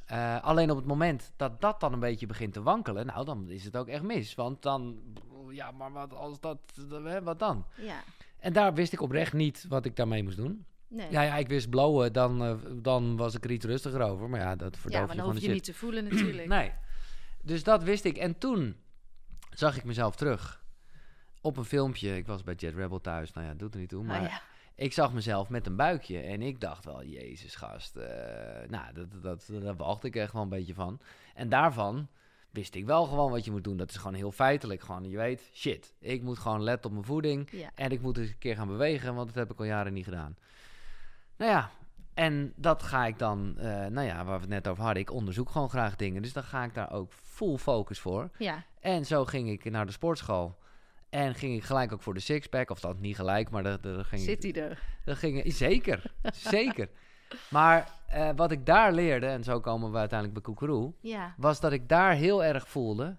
Eh, 0.10 0.44
alleen 0.44 0.70
op 0.72 0.78
het 0.78 0.86
moment 0.86 1.32
dat 1.36 1.62
dat 1.62 1.80
dan 1.80 1.94
een 1.94 2.00
beetje 2.00 2.25
begint 2.25 2.54
te 2.54 2.62
wankelen, 2.62 3.06
nou, 3.06 3.25
dan 3.25 3.50
is 3.50 3.63
het 3.63 3.78
ook 3.78 3.88
echt 3.88 4.04
mis. 4.04 4.36
Want 4.36 4.62
dan, 4.62 5.00
ja, 5.50 5.72
maar 5.72 5.92
wat 5.92 6.13
als 6.13 6.39
dat, 6.39 6.58
wat 7.24 7.39
dan? 7.39 7.66
Ja. 7.78 8.00
En 8.39 8.54
daar 8.54 8.74
wist 8.74 8.94
ik 8.94 9.01
oprecht 9.01 9.34
niet 9.34 9.66
wat 9.68 9.86
ik 9.86 9.96
daarmee 9.96 10.24
moest 10.24 10.38
doen. 10.38 10.66
Nee. 10.88 11.12
Ja, 11.12 11.22
ja, 11.22 11.36
ik 11.36 11.48
wist 11.48 11.70
blowen, 11.70 12.13
dan, 12.13 12.44
eh, 12.44 12.56
dan 12.75 13.18
was 13.18 13.36
ik 13.36 13.44
er 13.44 13.51
iets 13.51 13.66
rustiger 13.66 14.01
over. 14.01 14.30
Maar 14.30 14.39
ja, 14.39 14.56
dat 14.56 14.74
Ja, 14.75 14.80
verdoof 14.82 15.00
maar 15.01 15.16
je 15.16 15.22
dan 15.22 15.25
hoef 15.32 15.36
je 15.39 15.46
shit. 15.46 15.54
niet 15.54 15.63
te 15.63 15.74
voelen 15.74 16.04
natuurlijk. 16.04 16.48
Nee. 16.58 16.72
Dus 17.44 17.63
dat 17.63 17.84
wist 17.84 18.04
ik. 18.06 18.18
En 18.18 18.38
toen 18.38 18.75
zag 19.50 19.78
ik 19.78 19.84
mezelf 19.84 20.16
terug 20.16 20.63
op 21.42 21.58
een 21.58 21.66
filmpje. 21.66 22.16
Ik 22.18 22.28
was 22.28 22.44
bij 22.44 22.54
Jet 22.54 22.75
Rebel 22.75 23.01
thuis. 23.01 23.32
Nou 23.34 23.48
ja, 23.48 23.54
doet 23.54 23.74
er 23.74 23.80
niet 23.80 23.89
toe. 23.89 24.04
Maar 24.04 24.20
Ah, 24.22 24.28
ja. 24.30 24.42
Ik 24.80 24.94
zag 24.94 25.14
mezelf 25.14 25.50
met 25.50 25.66
een 25.68 25.76
buikje. 25.76 26.20
En 26.20 26.42
ik 26.42 26.62
dacht 26.62 26.86
wel, 26.86 27.04
jezus 27.04 27.56
gast. 27.56 27.96
eh, 27.96 28.70
nou, 28.70 28.94
dat, 28.94 29.12
dat, 29.12 29.46
dat, 29.48 29.62
daar 29.62 29.76
wacht 29.76 30.04
ik 30.04 30.16
echt 30.16 30.34
wel 30.34 30.42
een 30.42 30.50
beetje 30.50 30.74
van. 30.74 31.00
En 31.36 31.50
daarvan 31.50 32.08
wist 32.50 32.76
ik 32.76 32.86
wel 32.86 33.06
gewoon 33.06 33.32
wat 33.32 33.46
je 33.46 33.52
moet 33.52 33.64
doen. 33.64 33.78
Dat 33.78 33.90
is 33.90 33.98
gewoon 33.98 34.14
heel 34.14 34.32
feitelijk. 34.32 34.82
Gewoon, 34.82 35.10
je 35.10 35.18
weet, 35.18 35.50
shit. 35.54 35.94
Ik 36.00 36.22
moet 36.22 36.40
gewoon 36.40 36.64
letten 36.64 36.86
op 36.86 36.92
mijn 36.92 37.06
voeding. 37.06 37.50
Ja. 37.52 37.70
En 37.76 37.92
ik 37.92 38.02
moet 38.02 38.18
eens 38.18 38.30
een 38.30 38.38
keer 38.38 38.56
gaan 38.56 38.68
bewegen, 38.68 39.16
want 39.16 39.28
dat 39.28 39.36
heb 39.36 39.52
ik 39.52 39.60
al 39.60 39.66
jaren 39.66 39.94
niet 39.94 40.04
gedaan. 40.04 40.38
Nou 41.38 41.52
ja, 41.52 41.70
en 42.14 42.54
dat 42.56 42.84
ga 42.84 43.06
ik 43.06 43.20
dan, 43.20 43.58
eh, 43.58 43.86
nou 43.86 44.08
ja, 44.08 44.16
waar 44.26 44.36
we 44.36 44.42
het 44.42 44.50
net 44.50 44.68
over 44.68 44.84
hadden. 44.84 45.02
Ik 45.02 45.12
onderzoek 45.12 45.50
gewoon 45.50 45.70
graag 45.70 45.96
dingen. 45.96 46.22
Dus 46.22 46.34
dan 46.34 46.44
ga 46.44 46.64
ik 46.64 46.74
daar 46.74 46.92
ook 46.92 47.12
full 47.12 47.58
focus 47.58 48.00
voor. 48.00 48.30
ja. 48.38 48.64
En 48.80 49.06
zo 49.06 49.26
ging 49.26 49.50
ik 49.50 49.72
naar 49.72 49.86
de 49.86 49.92
sportschool. 49.92 50.58
En 51.10 51.36
ging 51.36 51.56
ik 51.56 51.63
gelijk 51.63 51.94
ook 51.94 52.01
voor 52.01 52.13
de 52.13 52.20
sixpack. 52.20 52.70
Of 52.70 52.80
dat 52.80 53.00
niet 53.00 53.16
gelijk, 53.16 53.50
maar 53.50 53.63
daar, 53.63 53.82
daar 53.82 54.06
ging 54.06 54.22
Zit 54.22 54.44
hij 54.44 54.54
er? 54.54 54.82
Dat 55.06 55.18
ging, 55.18 55.54
zeker, 55.54 56.13
zeker. 56.32 56.89
Maar 57.50 57.92
eh, 58.08 58.30
wat 58.36 58.51
ik 58.51 58.66
daar 58.66 58.94
leerde, 58.94 59.25
en 59.25 59.44
zo 59.44 59.60
komen 59.60 59.92
we 59.92 59.98
uiteindelijk 59.98 60.44
bij 60.44 60.54
Koekeroe... 60.54 60.94
Ja. 61.00 61.34
was 61.38 61.60
dat 61.60 61.72
ik 61.72 61.89
daar 61.89 62.13
heel 62.13 62.44
erg 62.44 62.68
voelde 62.68 63.18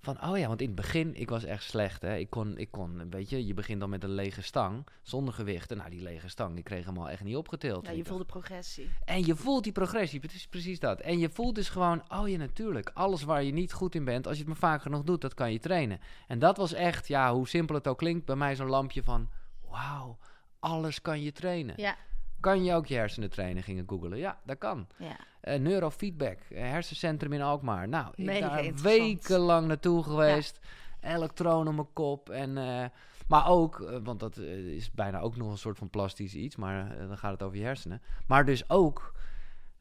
van, 0.00 0.22
oh 0.22 0.38
ja, 0.38 0.46
want 0.48 0.60
in 0.60 0.66
het 0.66 0.76
begin, 0.76 1.14
ik 1.14 1.30
was 1.30 1.44
echt 1.44 1.62
slecht, 1.62 2.02
hè. 2.02 2.16
Ik 2.16 2.30
kon, 2.30 2.58
ik 2.58 2.70
kon, 2.70 3.10
weet 3.10 3.30
je, 3.30 3.46
je 3.46 3.54
begint 3.54 3.80
dan 3.80 3.90
met 3.90 4.04
een 4.04 4.14
lege 4.14 4.42
stang, 4.42 4.86
zonder 5.02 5.34
gewichten. 5.34 5.76
Nou, 5.76 5.90
die 5.90 6.02
lege 6.02 6.28
stang, 6.28 6.54
die 6.54 6.62
kreeg 6.62 6.84
hem 6.84 6.98
al 6.98 7.10
echt 7.10 7.24
niet 7.24 7.36
opgetild. 7.36 7.86
ja, 7.86 7.92
je 7.92 7.98
ik 7.98 8.06
voelde 8.06 8.24
progressie. 8.24 8.90
en 9.04 9.26
je 9.26 9.36
voelt 9.36 9.62
die 9.62 9.72
progressie, 9.72 10.20
het 10.20 10.34
is 10.34 10.46
precies 10.46 10.80
dat. 10.80 11.00
En 11.00 11.18
je 11.18 11.30
voelt 11.30 11.54
dus 11.54 11.68
gewoon, 11.68 12.02
oh 12.08 12.28
ja, 12.28 12.36
natuurlijk, 12.36 12.90
alles 12.94 13.22
waar 13.22 13.42
je 13.42 13.52
niet 13.52 13.72
goed 13.72 13.94
in 13.94 14.04
bent, 14.04 14.26
als 14.26 14.34
je 14.36 14.40
het 14.40 14.48
maar 14.48 14.70
vaak 14.70 14.82
genoeg 14.82 15.02
doet, 15.02 15.20
dat 15.20 15.34
kan 15.34 15.52
je 15.52 15.58
trainen. 15.58 16.00
En 16.26 16.38
dat 16.38 16.56
was 16.56 16.72
echt, 16.72 17.08
ja, 17.08 17.32
hoe 17.32 17.48
simpel 17.48 17.74
het 17.74 17.86
ook 17.86 17.98
klinkt, 17.98 18.24
bij 18.24 18.36
mij 18.36 18.56
zo'n 18.56 18.68
lampje 18.68 19.02
van, 19.02 19.28
wauw, 19.70 20.18
alles 20.58 21.02
kan 21.02 21.22
je 21.22 21.32
trainen. 21.32 21.74
Ja. 21.76 21.96
Kan 22.40 22.64
je 22.64 22.74
ook 22.74 22.86
je 22.86 22.94
hersenen 22.94 23.30
trainen, 23.30 23.62
gingen 23.62 23.84
googelen. 23.88 24.18
Ja, 24.18 24.38
dat 24.44 24.58
kan. 24.58 24.86
Ja. 24.96 25.16
Eh, 25.40 25.58
neurofeedback, 25.58 26.38
eh, 26.50 26.62
hersencentrum 26.62 27.32
in 27.32 27.42
Alkmaar. 27.42 27.88
Nou, 27.88 28.12
ik 28.14 28.24
Mega 28.24 28.48
daar 28.48 28.74
wekenlang 28.82 29.66
naartoe 29.66 30.02
geweest. 30.02 30.60
Elektronen 31.00 31.68
op 31.68 31.74
mijn 31.74 31.92
kop. 31.92 32.30
En, 32.30 32.58
eh, 32.58 32.84
maar 33.28 33.48
ook, 33.48 34.00
want 34.02 34.20
dat 34.20 34.36
is 34.36 34.90
bijna 34.90 35.20
ook 35.20 35.36
nog 35.36 35.50
een 35.50 35.58
soort 35.58 35.78
van 35.78 35.90
plastisch 35.90 36.34
iets, 36.34 36.56
maar 36.56 36.98
dan 36.98 37.18
gaat 37.18 37.32
het 37.32 37.42
over 37.42 37.58
je 37.58 37.64
hersenen. 37.64 38.02
Maar 38.26 38.44
dus 38.44 38.70
ook, 38.70 39.14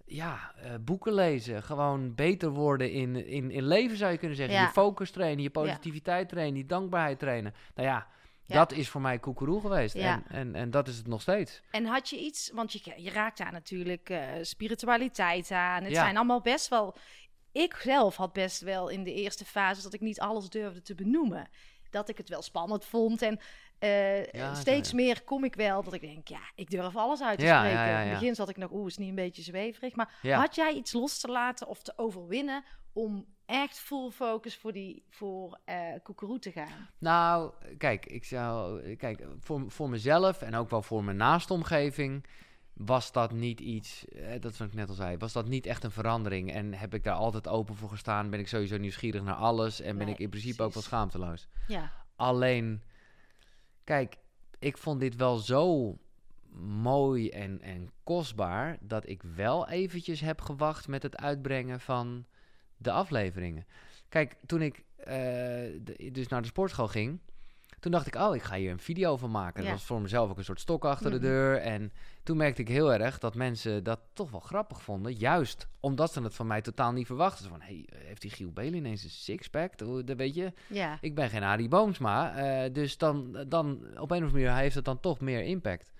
ja, 0.05 0.53
boeken 0.81 1.13
lezen. 1.13 1.63
Gewoon 1.63 2.15
beter 2.15 2.49
worden 2.49 2.91
in, 2.91 3.27
in, 3.27 3.51
in 3.51 3.67
leven 3.67 3.97
zou 3.97 4.11
je 4.11 4.17
kunnen 4.17 4.37
zeggen. 4.37 4.55
Ja. 4.55 4.61
Je 4.61 4.71
focus 4.71 5.11
trainen, 5.11 5.43
je 5.43 5.49
positiviteit 5.49 6.29
trainen, 6.29 6.57
je 6.57 6.65
dankbaarheid 6.65 7.19
trainen. 7.19 7.53
Nou 7.75 7.87
ja, 7.87 8.07
Ja. 8.47 8.55
dat 8.55 8.71
is 8.71 8.89
voor 8.89 9.01
mij 9.01 9.19
koekeroe 9.19 9.61
geweest. 9.61 9.93
Ja. 9.95 10.23
En, 10.27 10.35
en, 10.35 10.55
en 10.55 10.71
dat 10.71 10.87
is 10.87 10.97
het 10.97 11.07
nog 11.07 11.21
steeds. 11.21 11.61
En 11.71 11.85
had 11.85 12.09
je 12.09 12.19
iets, 12.19 12.51
want 12.53 12.71
je, 12.71 12.93
je 12.97 13.09
raakt 13.09 13.37
daar 13.37 13.51
natuurlijk 13.51 14.09
eh, 14.09 14.27
spiritualiteit 14.41 15.51
aan. 15.51 15.83
Het 15.83 15.91
Ja. 15.91 16.01
zijn 16.03 16.17
allemaal 16.17 16.41
best 16.41 16.67
wel. 16.67 16.95
Ik 17.51 17.75
zelf 17.75 18.15
had 18.15 18.33
best 18.33 18.61
wel 18.61 18.89
in 18.89 19.03
de 19.03 19.13
eerste 19.13 19.45
fase 19.45 19.81
dat 19.81 19.93
ik 19.93 20.01
niet 20.01 20.19
alles 20.19 20.49
durfde 20.49 20.81
te 20.81 20.95
benoemen. 20.95 21.49
Dat 21.89 22.09
ik 22.09 22.17
het 22.17 22.29
wel 22.29 22.41
spannend 22.41 22.85
vond. 22.85 23.21
En 23.21 23.39
eh, 23.79 24.25
Ja, 24.25 24.53
steeds 24.53 24.93
meer 24.93 25.23
kom 25.23 25.43
ik 25.43 25.55
wel 25.55 25.83
dat 25.83 25.93
ik 25.93 26.01
denk, 26.01 26.27
ja, 26.27 26.39
ik 26.55 26.69
durf 26.69 26.95
alles 26.95 27.21
uit 27.21 27.39
te 27.39 27.45
spreken. 27.45 27.89
In 27.89 27.97
het 27.97 28.09
begin 28.09 28.35
zat 28.35 28.49
ik 28.49 28.57
nog, 28.57 28.71
oeh, 28.71 28.87
is 28.87 28.97
niet 28.97 29.09
een 29.09 29.15
beetje 29.15 29.41
zweverig. 29.41 29.95
Maar 29.95 30.19
had 30.21 30.55
jij 30.55 30.73
iets 30.73 30.93
los 30.93 31.19
te 31.19 31.27
laten 31.27 31.67
of 31.67 31.81
te 31.81 31.93
overwinnen 31.95 32.63
om 32.93 33.25
echt 33.45 33.79
full 33.79 34.09
focus 34.09 34.55
voor 34.55 34.71
die 34.71 35.03
voor 35.09 35.59
koekeroe 36.03 36.39
te 36.39 36.51
gaan? 36.51 36.89
Nou, 36.97 37.51
kijk, 37.77 38.05
ik 38.05 38.25
zou, 38.25 38.81
kijk, 38.95 39.25
voor, 39.39 39.63
voor 39.67 39.89
mezelf 39.89 40.41
en 40.41 40.55
ook 40.55 40.69
wel 40.69 40.81
voor 40.81 41.03
mijn 41.03 41.17
naaste 41.17 41.53
omgeving 41.53 42.25
was 42.77 43.11
dat 43.11 43.31
niet 43.31 43.59
iets, 43.59 44.07
eh, 44.07 44.41
dat 44.41 44.51
is 44.51 44.57
wat 44.57 44.67
ik 44.67 44.73
net 44.73 44.89
al 44.89 44.95
zei, 44.95 45.17
was 45.17 45.33
dat 45.33 45.47
niet 45.47 45.65
echt 45.65 45.83
een 45.83 45.91
verandering. 45.91 46.53
En 46.53 46.73
heb 46.73 46.93
ik 46.93 47.03
daar 47.03 47.15
altijd 47.15 47.47
open 47.47 47.75
voor 47.75 47.89
gestaan, 47.89 48.29
ben 48.29 48.39
ik 48.39 48.47
sowieso 48.47 48.77
nieuwsgierig 48.77 49.23
naar 49.23 49.35
alles 49.35 49.81
en 49.81 49.97
ben 49.97 50.05
Nee, 50.05 50.15
ik 50.15 50.21
in 50.21 50.29
principe 50.29 50.63
ook 50.63 50.73
wel 50.73 50.83
schaamteloos. 50.83 51.47
Ja, 51.67 51.91
Alleen, 52.15 52.83
kijk, 53.87 54.17
ik 54.59 54.77
vond 54.77 54.99
dit 54.99 55.15
wel 55.15 55.37
zo 55.37 55.97
mooi 56.81 57.29
en, 57.29 57.61
en 57.61 57.91
kostbaar 58.03 58.77
dat 58.81 59.07
ik 59.09 59.23
wel 59.35 59.69
eventjes 59.69 60.19
heb 60.19 60.41
gewacht 60.41 60.87
met 60.87 61.03
het 61.03 61.17
uitbrengen 61.17 61.79
van 61.79 62.25
de 62.77 62.91
afleveringen. 62.91 63.65
Kijk, 64.09 64.35
toen 64.45 64.61
ik 64.61 64.83
eh, 64.95 66.11
dus 66.11 66.27
naar 66.27 66.41
de 66.41 66.47
sportschool 66.47 66.87
ging, 66.87 67.19
toen 67.87 67.95
dacht 67.95 68.07
ik, 68.15 68.21
oh, 68.21 68.35
ik 68.35 68.41
ga 68.43 68.55
hier 68.55 68.71
een 68.71 68.79
video 68.79 69.17
van 69.17 69.31
maken. 69.31 69.63
Ja. 69.63 69.69
Dat 69.69 69.77
was 69.77 69.87
voor 69.87 70.01
mezelf 70.01 70.29
ook 70.29 70.37
een 70.37 70.43
soort 70.43 70.59
stok 70.59 70.85
achter 70.85 71.11
Mhm. 71.11 71.19
de 71.19 71.27
deur. 71.27 71.57
En 71.57 71.91
toen 72.23 72.37
merkte 72.37 72.61
ik 72.61 72.67
heel 72.67 72.93
erg 72.93 73.19
dat 73.19 73.35
mensen 73.35 73.83
dat 73.83 73.99
toch 74.13 74.31
wel 74.31 74.39
grappig 74.39 74.81
vonden. 74.81 75.13
Juist 75.13 75.67
omdat 75.79 76.13
ze 76.13 76.21
het 76.21 76.35
van 76.35 76.47
mij 76.47 76.61
totaal 76.61 76.91
niet 76.91 77.05
verwachten. 77.05 77.43
Zo 77.43 77.49
van, 77.49 77.61
hey, 77.61 77.85
heeft 77.93 78.21
die 78.21 78.31
Giel 78.31 78.51
Belen 78.51 78.73
ineens 78.73 79.03
een 79.03 79.09
sixpack? 79.09 79.77
Dat 79.77 80.07
dat 80.07 80.17
weet 80.17 80.35
je, 80.35 80.53
ja, 80.67 80.97
ik 81.01 81.15
ben 81.15 81.29
geen 81.29 81.43
Arie 81.43 81.67
Boomsma. 81.67 82.35
eh, 82.35 82.73
dus 82.73 82.97
dan, 82.97 83.45
dan 83.47 83.71
op 83.75 83.85
een 83.87 84.01
of 84.01 84.11
andere 84.11 84.31
manier 84.31 84.55
heeft 84.55 84.75
het 84.75 84.85
dan 84.85 84.99
toch 84.99 85.19
meer 85.19 85.43
impact. 85.43 85.93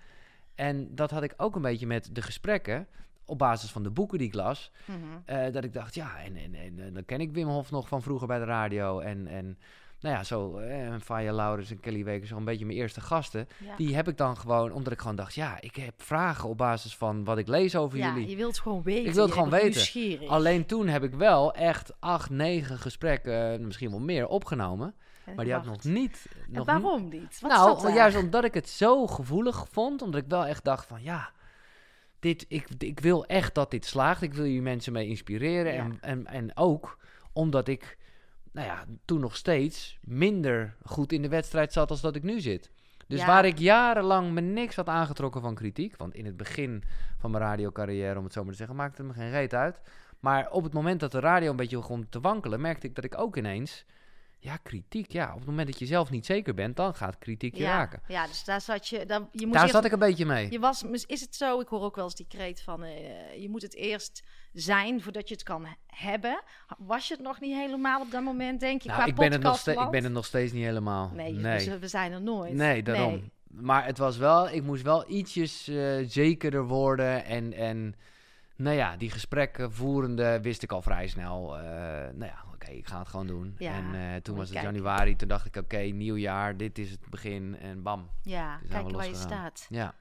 En 0.54 0.94
dat 0.94 1.10
had 1.10 1.22
ik 1.22 1.34
ook 1.36 1.56
een 1.56 1.62
beetje 1.62 1.86
met 1.86 2.08
de 2.14 2.22
gesprekken. 2.22 2.86
Op 3.24 3.38
basis 3.38 3.70
van 3.70 3.82
de 3.82 3.90
boeken 3.90 4.18
die 4.18 4.26
ik 4.26 4.34
las. 4.34 4.70
mhm. 4.84 4.96
eh, 5.24 5.52
dat 5.52 5.64
ik 5.64 5.72
dacht, 5.72 5.94
ja, 5.94 6.18
en, 6.20 6.36
en, 6.36 6.54
en 6.54 6.78
eh, 6.86 6.94
dan 6.94 7.04
ken 7.04 7.20
ik 7.20 7.32
Wim 7.32 7.46
Hof 7.48 7.70
nog 7.70 7.88
van 7.88 8.02
vroeger 8.02 8.26
bij 8.26 8.38
de 8.38 8.44
radio. 8.44 8.98
En, 9.00 9.26
en 9.26 9.58
nou 10.00 10.14
ja, 10.14 10.24
zo, 10.24 10.58
eh, 10.58 10.94
Faya 11.02 11.32
Laurens 11.32 11.70
en 11.70 11.80
Kelly 11.80 12.04
Wekers, 12.04 12.28
zo'n 12.28 12.44
beetje 12.44 12.66
mijn 12.66 12.78
eerste 12.78 13.00
gasten. 13.00 13.48
ja. 13.58 13.76
Die 13.76 13.94
heb 13.94 14.08
ik 14.08 14.16
dan 14.16 14.36
gewoon, 14.36 14.72
omdat 14.72 14.92
ik 14.92 15.00
gewoon 15.00 15.16
dacht, 15.16 15.34
ja, 15.34 15.60
ik 15.60 15.76
heb 15.76 16.02
vragen 16.02 16.48
op 16.48 16.58
basis 16.58 16.96
van 16.96 17.24
wat 17.24 17.38
ik 17.38 17.48
lees 17.48 17.76
over 17.76 17.98
ja, 17.98 18.08
jullie. 18.08 18.28
je 18.28 18.36
wilt 18.36 18.58
gewoon 18.58 18.82
weten. 18.82 19.06
Ik 19.06 19.14
wil 19.14 19.24
het 19.24 19.32
gewoon 19.32 19.50
weten. 19.50 19.70
nieuwsgierig. 19.70 20.28
Alleen 20.28 20.66
toen 20.66 20.88
heb 20.88 21.02
ik 21.02 21.14
wel 21.14 21.54
echt 21.54 21.92
acht, 22.00 22.30
negen 22.30 22.78
gesprekken, 22.78 23.52
eh, 23.52 23.58
misschien 23.58 23.90
wel 23.90 24.00
meer, 24.00 24.26
opgenomen. 24.26 24.94
En 25.24 25.34
Maar 25.34 25.44
die 25.44 25.54
had 25.54 25.64
ik 25.64 25.70
nog 25.70 25.84
niet. 25.84 26.26
En 26.46 26.52
Nog 26.52 26.66
waarom 26.66 27.08
niet? 27.08 27.38
Wat 27.40 27.50
nou, 27.50 27.94
juist 27.94 28.16
omdat 28.16 28.44
ik 28.44 28.54
het 28.54 28.68
zo 28.68 29.06
gevoelig 29.06 29.66
vond. 29.70 30.02
Omdat 30.02 30.20
ik 30.20 30.28
wel 30.28 30.46
echt 30.46 30.64
dacht 30.64 30.86
van 30.86 31.02
ja, 31.02 31.30
dit, 32.20 32.44
ik, 32.48 32.68
ik 32.78 33.00
wil 33.00 33.26
echt 33.26 33.54
dat 33.54 33.70
dit 33.70 33.84
slaagt. 33.84 34.22
Ik 34.22 34.34
wil 34.34 34.44
jullie 34.44 34.62
mensen 34.62 34.92
mee 34.92 35.06
inspireren. 35.08 35.72
Ja. 35.72 35.78
En, 35.80 35.98
en, 36.00 36.26
en 36.26 36.56
ook 36.56 36.98
omdat 37.32 37.68
ik, 37.68 37.97
nou 38.58 38.70
ja, 38.70 38.84
toen 39.04 39.20
nog 39.20 39.36
steeds 39.36 39.98
minder 40.02 40.74
goed 40.84 41.12
in 41.12 41.22
de 41.22 41.28
wedstrijd 41.28 41.72
zat 41.72 41.90
als 41.90 42.00
dat 42.00 42.16
ik 42.16 42.22
nu 42.22 42.40
zit. 42.40 42.70
Dus 43.06 43.20
Ja. 43.20 43.26
waar 43.26 43.44
ik 43.44 43.58
jarenlang 43.58 44.32
me 44.32 44.40
niks 44.40 44.76
had 44.76 44.88
aangetrokken 44.88 45.40
van 45.40 45.54
kritiek. 45.54 45.96
Want 45.96 46.14
in 46.14 46.24
het 46.26 46.36
begin 46.36 46.82
van 47.18 47.30
mijn 47.30 47.42
radiocarrière, 47.42 48.18
om 48.18 48.24
het 48.24 48.32
zo 48.32 48.42
maar 48.42 48.50
te 48.50 48.56
zeggen, 48.58 48.76
maakte 48.76 49.02
het 49.02 49.10
me 49.10 49.22
geen 49.22 49.30
reet 49.30 49.54
uit. 49.54 49.80
Maar 50.20 50.50
op 50.50 50.62
het 50.62 50.72
moment 50.72 51.00
dat 51.00 51.12
de 51.12 51.20
radio 51.20 51.50
een 51.50 51.56
beetje 51.56 51.76
begon 51.76 52.06
te 52.08 52.20
wankelen, 52.20 52.60
merkte 52.60 52.86
ik 52.86 52.94
dat 52.94 53.04
ik 53.04 53.18
ook 53.18 53.36
ineens. 53.36 53.84
Ja, 54.40 54.56
kritiek. 54.56 55.12
Ja, 55.12 55.28
op 55.30 55.38
het 55.38 55.46
moment 55.46 55.66
dat 55.68 55.78
je 55.78 55.86
zelf 55.86 56.10
niet 56.10 56.26
zeker 56.26 56.54
bent, 56.54 56.76
dan 56.76 56.94
gaat 56.94 57.18
kritiek 57.18 57.54
je 57.54 57.62
ja, 57.62 57.76
raken. 57.76 58.02
ja, 58.08 58.26
dus 58.26 58.44
daar 58.44 58.60
zat 58.60 58.88
je... 58.88 59.06
Daar, 59.06 59.20
je 59.20 59.40
moest 59.40 59.52
Daar 59.52 59.62
eerst, 59.62 59.74
zat 59.74 59.84
ik 59.84 59.92
een 59.92 59.98
beetje 59.98 60.26
mee. 60.26 60.50
Je 60.50 60.58
was, 60.58 60.82
is 61.06 61.20
het 61.20 61.34
zo, 61.36 61.60
ik 61.60 61.68
hoor 61.68 61.82
ook 61.82 61.96
wel 61.96 62.04
eens 62.04 62.14
die 62.14 62.26
kreet 62.28 62.60
van... 62.60 62.82
eh, 62.82 63.40
je 63.42 63.48
moet 63.48 63.62
het 63.62 63.74
eerst 63.74 64.22
zijn 64.52 65.02
voordat 65.02 65.28
je 65.28 65.34
het 65.34 65.42
kan 65.42 65.66
hebben. 65.86 66.42
Was 66.78 67.08
je 67.08 67.14
het 67.14 67.22
nog 67.22 67.40
niet 67.40 67.54
helemaal 67.56 68.00
op 68.00 68.10
dat 68.10 68.22
moment, 68.22 68.60
denk 68.60 68.82
je, 68.82 68.88
Nou, 68.88 69.00
qua 69.00 69.10
ik, 69.10 69.14
ben 69.16 69.32
het 69.32 69.42
nog 69.42 69.58
ste- 69.58 69.72
ik 69.82 69.90
ben 69.90 70.04
het 70.04 70.12
nog 70.12 70.24
steeds 70.26 70.52
niet 70.52 70.64
helemaal. 70.64 71.10
Nee, 71.14 71.32
nee. 71.32 71.66
dus 71.66 71.78
we 71.78 71.88
zijn 71.88 72.12
er 72.12 72.22
nooit. 72.22 72.52
Nee, 72.52 72.82
daarom. 72.82 73.12
Nee. 73.12 73.32
Maar 73.48 73.84
het 73.86 73.98
was 73.98 74.16
wel, 74.16 74.48
ik 74.48 74.62
moest 74.62 74.82
wel 74.82 75.10
ietsjes 75.10 75.68
eh, 75.68 75.96
zekerder 76.06 76.64
worden. 76.66 77.24
En, 77.24 77.52
en 77.52 77.94
nou 78.58 78.76
ja, 78.76 78.96
die 78.96 79.10
gesprekken 79.10 79.72
voerende 79.72 80.40
wist 80.42 80.62
ik 80.62 80.72
al 80.72 80.82
vrij 80.82 81.06
snel. 81.08 81.58
eh, 81.58 81.62
nou 82.14 82.24
ja, 82.24 82.44
oké, 82.54 82.70
ik 82.70 82.86
ga 82.86 82.98
het 82.98 83.08
gewoon 83.08 83.26
doen. 83.26 83.54
Ja, 83.58 83.72
en 83.72 83.94
eh, 84.14 84.20
toen 84.20 84.36
was 84.36 84.48
het 84.50 84.62
januari, 84.62 85.16
toen 85.16 85.28
dacht 85.28 85.46
ik, 85.46 85.56
oké, 85.56 85.78
nieuw 85.78 86.16
jaar, 86.16 86.56
dit 86.56 86.78
is 86.78 86.90
het 86.90 87.00
begin. 87.10 87.56
En 87.60 87.82
bam. 87.82 88.10
Ja, 88.22 88.60
kijken 88.68 88.92
waar 88.96 89.06
je 89.08 89.14
staat. 89.14 89.66
Ja. 89.68 89.94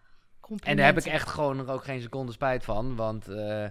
En 0.64 0.76
daar 0.78 0.86
heb 0.86 0.98
ik 0.98 1.06
echt 1.06 1.30
gewoon 1.30 1.70
ook 1.70 1.84
geen 1.84 2.02
seconde 2.02 2.32
spijt 2.32 2.64
van. 2.66 2.96
Want 2.96 3.28
eh, 3.28 3.66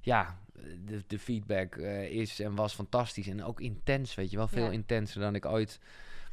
ja, 0.00 0.38
de, 0.84 1.04
de 1.06 1.18
feedback 1.18 1.76
eh, 1.76 2.10
is 2.10 2.40
en 2.40 2.54
was 2.54 2.74
fantastisch. 2.74 3.28
En 3.28 3.44
ook 3.44 3.60
intens, 3.60 4.14
weet 4.14 4.30
je 4.30 4.36
wel. 4.36 4.48
Veel 4.48 4.64
Ja. 4.64 4.70
intenser 4.70 5.20
dan 5.20 5.34
ik 5.34 5.44
ooit 5.46 5.80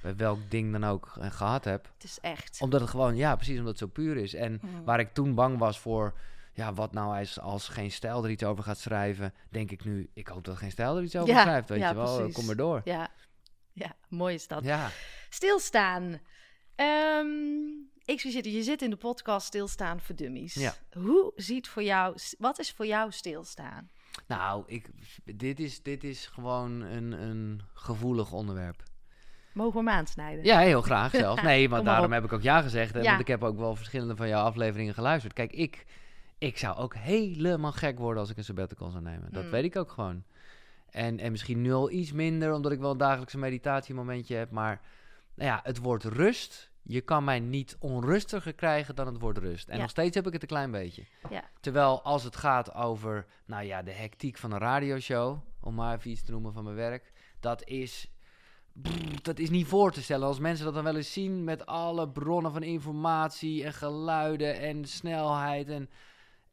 bij 0.01 0.15
welk 0.15 0.39
ding 0.49 0.71
dan 0.71 0.83
ook 0.83 1.13
eh, 1.19 1.31
gehad 1.31 1.63
heb. 1.65 1.89
Het 1.93 2.03
is 2.03 2.19
echt. 2.21 2.61
Omdat 2.61 2.81
het 2.81 2.89
gewoon, 2.89 3.15
ja, 3.15 3.35
precies 3.35 3.57
omdat 3.57 3.69
het 3.69 3.79
zo 3.79 3.87
puur 3.87 4.17
is. 4.17 4.33
En 4.33 4.59
Mm. 4.61 4.83
waar 4.83 4.99
ik 4.99 5.13
toen 5.13 5.35
bang 5.35 5.57
was 5.57 5.79
voor, 5.79 6.13
ja, 6.57 6.73
wat 6.73 6.93
nou 6.93 7.17
als, 7.19 7.39
als 7.39 7.67
geen 7.67 7.91
stijl 7.91 8.23
er 8.23 8.29
iets 8.29 8.43
over 8.43 8.63
gaat 8.63 8.77
schrijven, 8.77 9.33
denk 9.49 9.71
ik 9.71 9.83
nu, 9.85 10.09
ik 10.13 10.27
hoop 10.27 10.43
dat 10.43 10.57
geen 10.57 10.71
stijl 10.71 10.97
er 10.97 11.03
iets 11.03 11.15
over 11.15 11.33
Ja, 11.33 11.41
schrijft, 11.41 11.69
weet 11.69 11.79
ja, 11.79 11.89
je 11.89 11.95
wel, 11.95 12.15
precies. 12.15 12.33
kom 12.35 12.45
maar 12.45 12.55
door. 12.55 12.81
Ja, 12.83 13.07
ja 13.73 13.95
mooi 14.09 14.33
is 14.35 14.47
dat. 14.47 14.63
Ja, 14.63 14.89
Stilstaan. 15.29 16.19
Ehm, 16.75 17.27
ik 18.05 18.19
zie 18.19 18.31
zitten, 18.31 18.51
je 18.51 18.63
zit 18.63 18.81
in 18.81 18.89
de 18.89 18.95
podcast 18.95 19.47
Stilstaan 19.47 19.99
voor 20.01 20.15
Dummies. 20.15 20.53
Ja. 20.53 20.73
Hoe 20.91 21.31
ziet 21.35 21.67
voor 21.67 21.83
jou, 21.83 22.15
wat 22.37 22.59
is 22.59 22.71
voor 22.71 22.85
jou 22.85 23.11
stilstaan? 23.11 23.89
nou, 24.27 24.63
ik, 24.67 24.89
dit, 25.23 25.59
is, 25.59 25.81
dit 25.81 26.03
is 26.03 26.25
gewoon 26.25 26.81
een, 26.81 27.11
een 27.11 27.61
gevoelig 27.73 28.31
onderwerp. 28.31 28.83
Mogen 29.53 29.83
we 29.83 29.89
hem 29.89 29.99
aansnijden? 29.99 30.45
Ja, 30.45 30.59
heel 30.59 30.81
graag 30.81 31.11
zelfs. 31.11 31.41
Nee, 31.51 31.69
want 31.69 31.83
maar 31.83 31.91
daarom 31.93 32.09
op. 32.11 32.15
heb 32.15 32.23
ik 32.23 32.33
ook 32.33 32.41
ja 32.41 32.61
gezegd. 32.61 32.93
Hè, 32.93 32.99
Ja. 32.99 33.07
Want 33.09 33.19
ik 33.21 33.27
heb 33.27 33.43
ook 33.43 33.57
wel 33.57 33.75
verschillende 33.75 34.15
van 34.15 34.27
jouw 34.27 34.43
afleveringen 34.43 34.93
geluisterd. 34.93 35.33
Kijk, 35.33 35.51
ik, 35.51 35.85
ik 36.37 36.57
zou 36.57 36.77
ook 36.77 36.95
helemaal 36.95 37.71
gek 37.71 37.99
worden 37.99 38.21
als 38.21 38.29
ik 38.31 38.37
een 38.37 38.43
sabbatical 38.43 38.89
zou 38.89 39.03
nemen. 39.03 39.31
Dat 39.31 39.43
Mm. 39.43 39.49
weet 39.51 39.63
ik 39.63 39.75
ook 39.75 39.91
gewoon. 39.91 40.23
En, 40.89 41.19
en 41.19 41.31
misschien 41.31 41.61
nu 41.61 41.73
al 41.73 41.91
iets 41.91 42.11
minder, 42.11 42.53
omdat 42.53 42.71
ik 42.71 42.79
wel 42.79 42.91
een 42.91 42.97
dagelijkse 42.97 43.37
meditatiemomentje 43.37 44.35
heb. 44.35 44.51
Maar 44.51 44.81
nou 45.35 45.49
ja, 45.49 45.59
het 45.63 45.77
woord 45.77 46.03
rust. 46.03 46.71
Je 46.81 47.01
kan 47.01 47.23
mij 47.23 47.39
niet 47.39 47.75
onrustiger 47.79 48.53
krijgen 48.53 48.95
dan 48.95 49.07
het 49.07 49.19
woord 49.19 49.37
rust. 49.37 49.67
En 49.67 49.75
Ja. 49.75 49.81
nog 49.81 49.89
steeds 49.89 50.15
heb 50.15 50.27
ik 50.27 50.33
het 50.33 50.41
een 50.41 50.47
klein 50.47 50.71
beetje. 50.71 51.05
Ja. 51.29 51.43
Terwijl 51.59 52.01
als 52.03 52.23
het 52.23 52.35
gaat 52.35 52.73
over, 52.73 53.25
nou 53.45 53.63
ja, 53.63 53.81
de 53.83 53.91
hectiek 53.91 54.37
van 54.37 54.51
een 54.51 54.59
radioshow, 54.59 55.37
om 55.61 55.75
maar 55.75 55.97
even 55.97 56.11
iets 56.11 56.23
te 56.23 56.31
noemen 56.31 56.53
van 56.53 56.63
mijn 56.63 56.75
werk, 56.75 57.11
dat 57.39 57.63
is, 57.67 58.11
dat 59.21 59.39
is 59.39 59.49
niet 59.49 59.67
voor 59.67 59.91
te 59.91 60.01
stellen. 60.03 60.27
Als 60.27 60.39
mensen 60.39 60.65
dat 60.65 60.73
dan 60.73 60.83
wel 60.83 60.95
eens 60.95 61.13
zien 61.13 61.43
met 61.43 61.65
alle 61.65 62.09
bronnen 62.09 62.51
van 62.51 62.63
informatie 62.63 63.63
en 63.63 63.73
geluiden 63.73 64.59
en 64.59 64.85
snelheid 64.85 65.69
en, 65.69 65.89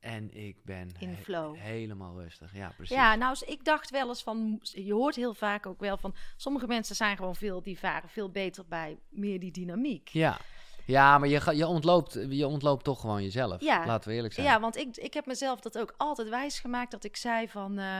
en 0.04 0.34
ik 0.34 0.56
ben 0.64 0.90
In 0.98 1.08
he- 1.08 1.22
flow. 1.22 1.56
helemaal 1.56 2.20
rustig. 2.20 2.54
Ja, 2.54 2.72
precies. 2.76 2.96
Ja, 2.96 3.14
nou, 3.14 3.36
ik 3.46 3.64
dacht 3.64 3.90
wel 3.90 4.08
eens 4.08 4.22
van, 4.22 4.58
je 4.62 4.92
hoort 4.92 5.14
heel 5.14 5.34
vaak 5.34 5.66
ook 5.66 5.80
wel 5.80 5.96
van, 5.96 6.14
sommige 6.36 6.66
mensen 6.66 6.96
zijn 6.96 7.16
gewoon 7.16 7.36
veel, 7.36 7.62
die 7.62 7.78
varen 7.78 8.08
veel 8.08 8.30
beter 8.30 8.64
bij 8.68 8.98
meer 9.08 9.40
die 9.40 9.50
dynamiek. 9.52 10.08
ja. 10.08 10.38
Ja, 10.86 11.18
maar 11.18 11.28
je, 11.28 11.40
ga- 11.40 11.50
je, 11.50 11.66
ontloopt, 11.66 12.18
je 12.28 12.46
ontloopt 12.46 12.84
toch 12.84 13.00
gewoon 13.00 13.22
jezelf. 13.22 13.60
Ja. 13.60 13.86
Laten 13.86 14.08
we 14.10 14.14
eerlijk 14.14 14.34
zijn. 14.34 14.46
Ja, 14.46 14.60
want 14.60 14.76
ik, 14.76 14.96
ik 14.96 15.14
heb 15.14 15.26
mezelf 15.26 15.60
dat 15.60 15.78
ook 15.78 15.94
altijd 15.96 16.28
wijsgemaakt 16.28 16.90
dat 16.90 17.04
ik 17.04 17.16
zei 17.16 17.48
van, 17.48 17.78
eh, 17.78 17.98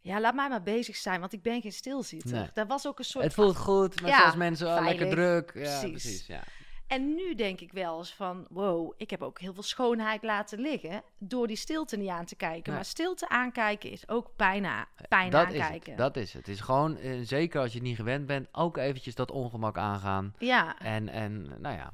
ja, 0.00 0.20
laat 0.20 0.34
mij 0.34 0.48
maar 0.48 0.62
bezig 0.62 0.96
zijn, 0.96 1.20
want 1.20 1.32
ik 1.32 1.42
ben 1.42 1.60
geen 1.60 1.72
stilzitter. 1.72 2.30
Nee. 2.38 2.48
Dat 2.54 2.66
was 2.66 2.86
ook 2.86 2.98
een 2.98 3.04
soort 3.04 3.24
het 3.24 3.34
voelt 3.34 3.56
goed, 3.56 4.00
maar 4.00 4.10
Ja, 4.10 4.18
zoals 4.20 4.34
mensen 4.36 4.66
oh, 4.78 4.84
lekker 4.84 5.10
druk. 5.10 5.50
Ja, 5.54 5.60
Precies. 5.60 5.90
precies. 5.90 6.26
Ja. 6.26 6.42
En 6.86 7.14
nu 7.14 7.34
denk 7.34 7.60
ik 7.60 7.72
wel 7.72 7.98
eens 7.98 8.14
van, 8.14 8.46
wow, 8.50 8.92
ik 8.96 9.10
heb 9.10 9.22
ook 9.22 9.40
heel 9.40 9.54
veel 9.54 9.62
schoonheid 9.62 10.22
laten 10.22 10.58
liggen 10.60 11.02
door 11.18 11.46
die 11.46 11.56
stilte 11.56 11.96
niet 11.96 12.08
aan 12.08 12.24
te 12.24 12.36
kijken. 12.36 12.62
Nee. 12.64 12.74
Maar 12.74 12.84
stilte 12.84 13.28
aankijken 13.28 13.90
is 13.90 14.08
ook 14.08 14.30
pijn, 14.36 14.64
a- 14.64 14.88
pijn 15.08 15.30
dat 15.30 15.52
is 15.52 15.60
aankijken. 15.60 15.88
het. 15.90 15.98
Dat 15.98 16.16
is 16.16 16.32
het. 16.32 16.46
Het 16.46 16.54
is 16.54 16.60
gewoon, 16.60 16.96
eh, 16.96 17.20
zeker 17.22 17.60
als 17.60 17.72
je 17.72 17.78
het 17.78 17.86
niet 17.86 17.96
gewend 17.96 18.26
bent, 18.26 18.48
ook 18.52 18.76
eventjes 18.76 19.14
dat 19.14 19.30
ongemak 19.30 19.76
aangaan. 19.78 20.34
Ja. 20.38 20.78
En, 20.78 21.08
en 21.08 21.42
nou 21.60 21.76
ja. 21.76 21.92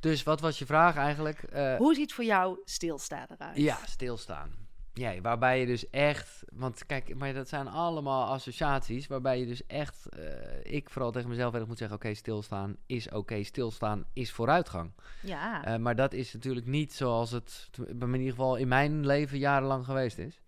Dus 0.00 0.22
wat 0.22 0.40
was 0.40 0.58
je 0.58 0.66
vraag 0.66 0.96
eigenlijk? 0.96 1.42
Eh, 1.42 1.76
Hoe 1.76 1.94
ziet 1.94 2.12
voor 2.14 2.24
jou 2.24 2.58
stilstaan 2.64 3.26
eruit? 3.38 3.56
ja, 3.56 3.78
stilstaan. 3.86 4.66
Ja, 4.98 5.20
waarbij 5.20 5.60
je 5.60 5.66
dus 5.66 5.90
echt, 5.90 6.44
want 6.52 6.86
kijk, 6.86 7.14
maar 7.14 7.32
dat 7.34 7.48
zijn 7.48 7.68
allemaal 7.68 8.26
associaties, 8.28 9.06
waarbij 9.06 9.38
je 9.40 9.46
dus 9.46 9.66
echt, 9.66 10.06
eh, 10.08 10.74
ik 10.74 10.90
vooral 10.90 11.10
tegen 11.12 11.28
mezelf 11.28 11.54
erg 11.54 11.66
moet 11.66 11.78
zeggen, 11.78 11.96
oké, 11.96 12.14
stilstaan 12.14 12.76
is 12.86 13.10
oké, 13.10 13.42
stilstaan 13.42 14.04
is 14.12 14.32
vooruitgang. 14.32 14.92
Ja. 15.22 15.64
Eh, 15.64 15.76
maar 15.76 15.96
dat 15.96 16.12
is 16.12 16.32
natuurlijk 16.32 16.66
niet 16.66 16.92
zoals 16.92 17.30
het 17.30 17.68
in 17.88 18.14
ieder 18.14 18.30
geval 18.30 18.56
in 18.56 18.68
mijn 18.68 19.06
leven 19.06 19.38
jarenlang 19.38 19.84
geweest 19.84 20.18
is. 20.18 20.40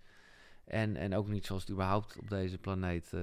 En, 0.64 0.96
en 0.96 1.14
ook 1.14 1.28
niet 1.28 1.46
zoals 1.46 1.62
het 1.62 1.70
überhaupt 1.70 2.18
op 2.18 2.28
deze 2.28 2.58
planeet 2.58 3.12
eh, 3.12 3.20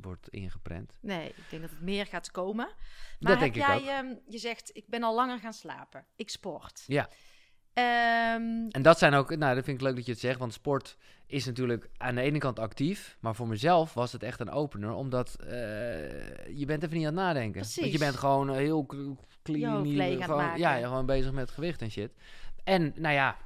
wordt 0.00 0.28
ingeprent. 0.28 0.92
Nee, 1.00 1.28
ik 1.28 1.44
denk 1.50 1.62
dat 1.62 1.70
het 1.70 1.80
meer 1.80 2.06
gaat 2.06 2.30
komen. 2.30 2.66
Maar 2.66 2.76
Dat 3.18 3.30
heb 3.30 3.40
denk 3.40 3.54
ik 3.54 3.62
jij, 3.62 3.76
ook. 3.76 4.04
ehm, 4.06 4.14
je 4.28 4.38
zegt, 4.38 4.70
ik 4.72 4.84
ben 4.88 5.02
al 5.02 5.14
langer 5.14 5.38
gaan 5.38 5.52
slapen. 5.52 6.04
Ik 6.16 6.30
sport. 6.30 6.84
Ja. 6.86 7.08
Ehm, 7.74 8.68
En 8.70 8.82
dat 8.82 8.98
zijn 8.98 9.14
ook, 9.14 9.36
nou, 9.36 9.54
dat 9.54 9.64
vind 9.64 9.76
ik 9.80 9.82
leuk 9.86 9.96
dat 9.96 10.06
je 10.06 10.12
het 10.12 10.20
zegt, 10.20 10.38
want 10.38 10.52
sport 10.52 10.96
is 11.26 11.44
natuurlijk 11.46 11.88
aan 11.96 12.14
de 12.14 12.20
ene 12.20 12.38
kant 12.38 12.58
actief, 12.58 13.16
maar 13.20 13.34
voor 13.34 13.48
mezelf 13.48 13.94
was 13.94 14.12
het 14.12 14.22
echt 14.22 14.40
een 14.40 14.50
opener, 14.50 14.92
omdat 14.92 15.34
eh, 15.40 15.50
je 16.58 16.64
bent 16.66 16.82
even 16.82 16.96
niet 16.96 17.06
aan 17.06 17.16
het 17.16 17.22
nadenken. 17.24 17.60
Want 17.60 17.72
Precies. 17.74 17.92
je 17.92 17.98
bent 17.98 18.16
gewoon 18.16 18.48
eh, 18.50 18.54
heel 18.56 18.86
clean, 19.42 19.86
gewoon, 20.22 20.36
maken. 20.36 20.58
ja, 20.58 20.76
gewoon 20.76 21.06
bezig 21.06 21.32
met 21.32 21.50
gewicht 21.50 21.82
en 21.82 21.90
shit. 21.90 22.12
En 22.64 22.92
nou 22.96 23.14
ja, 23.14 23.36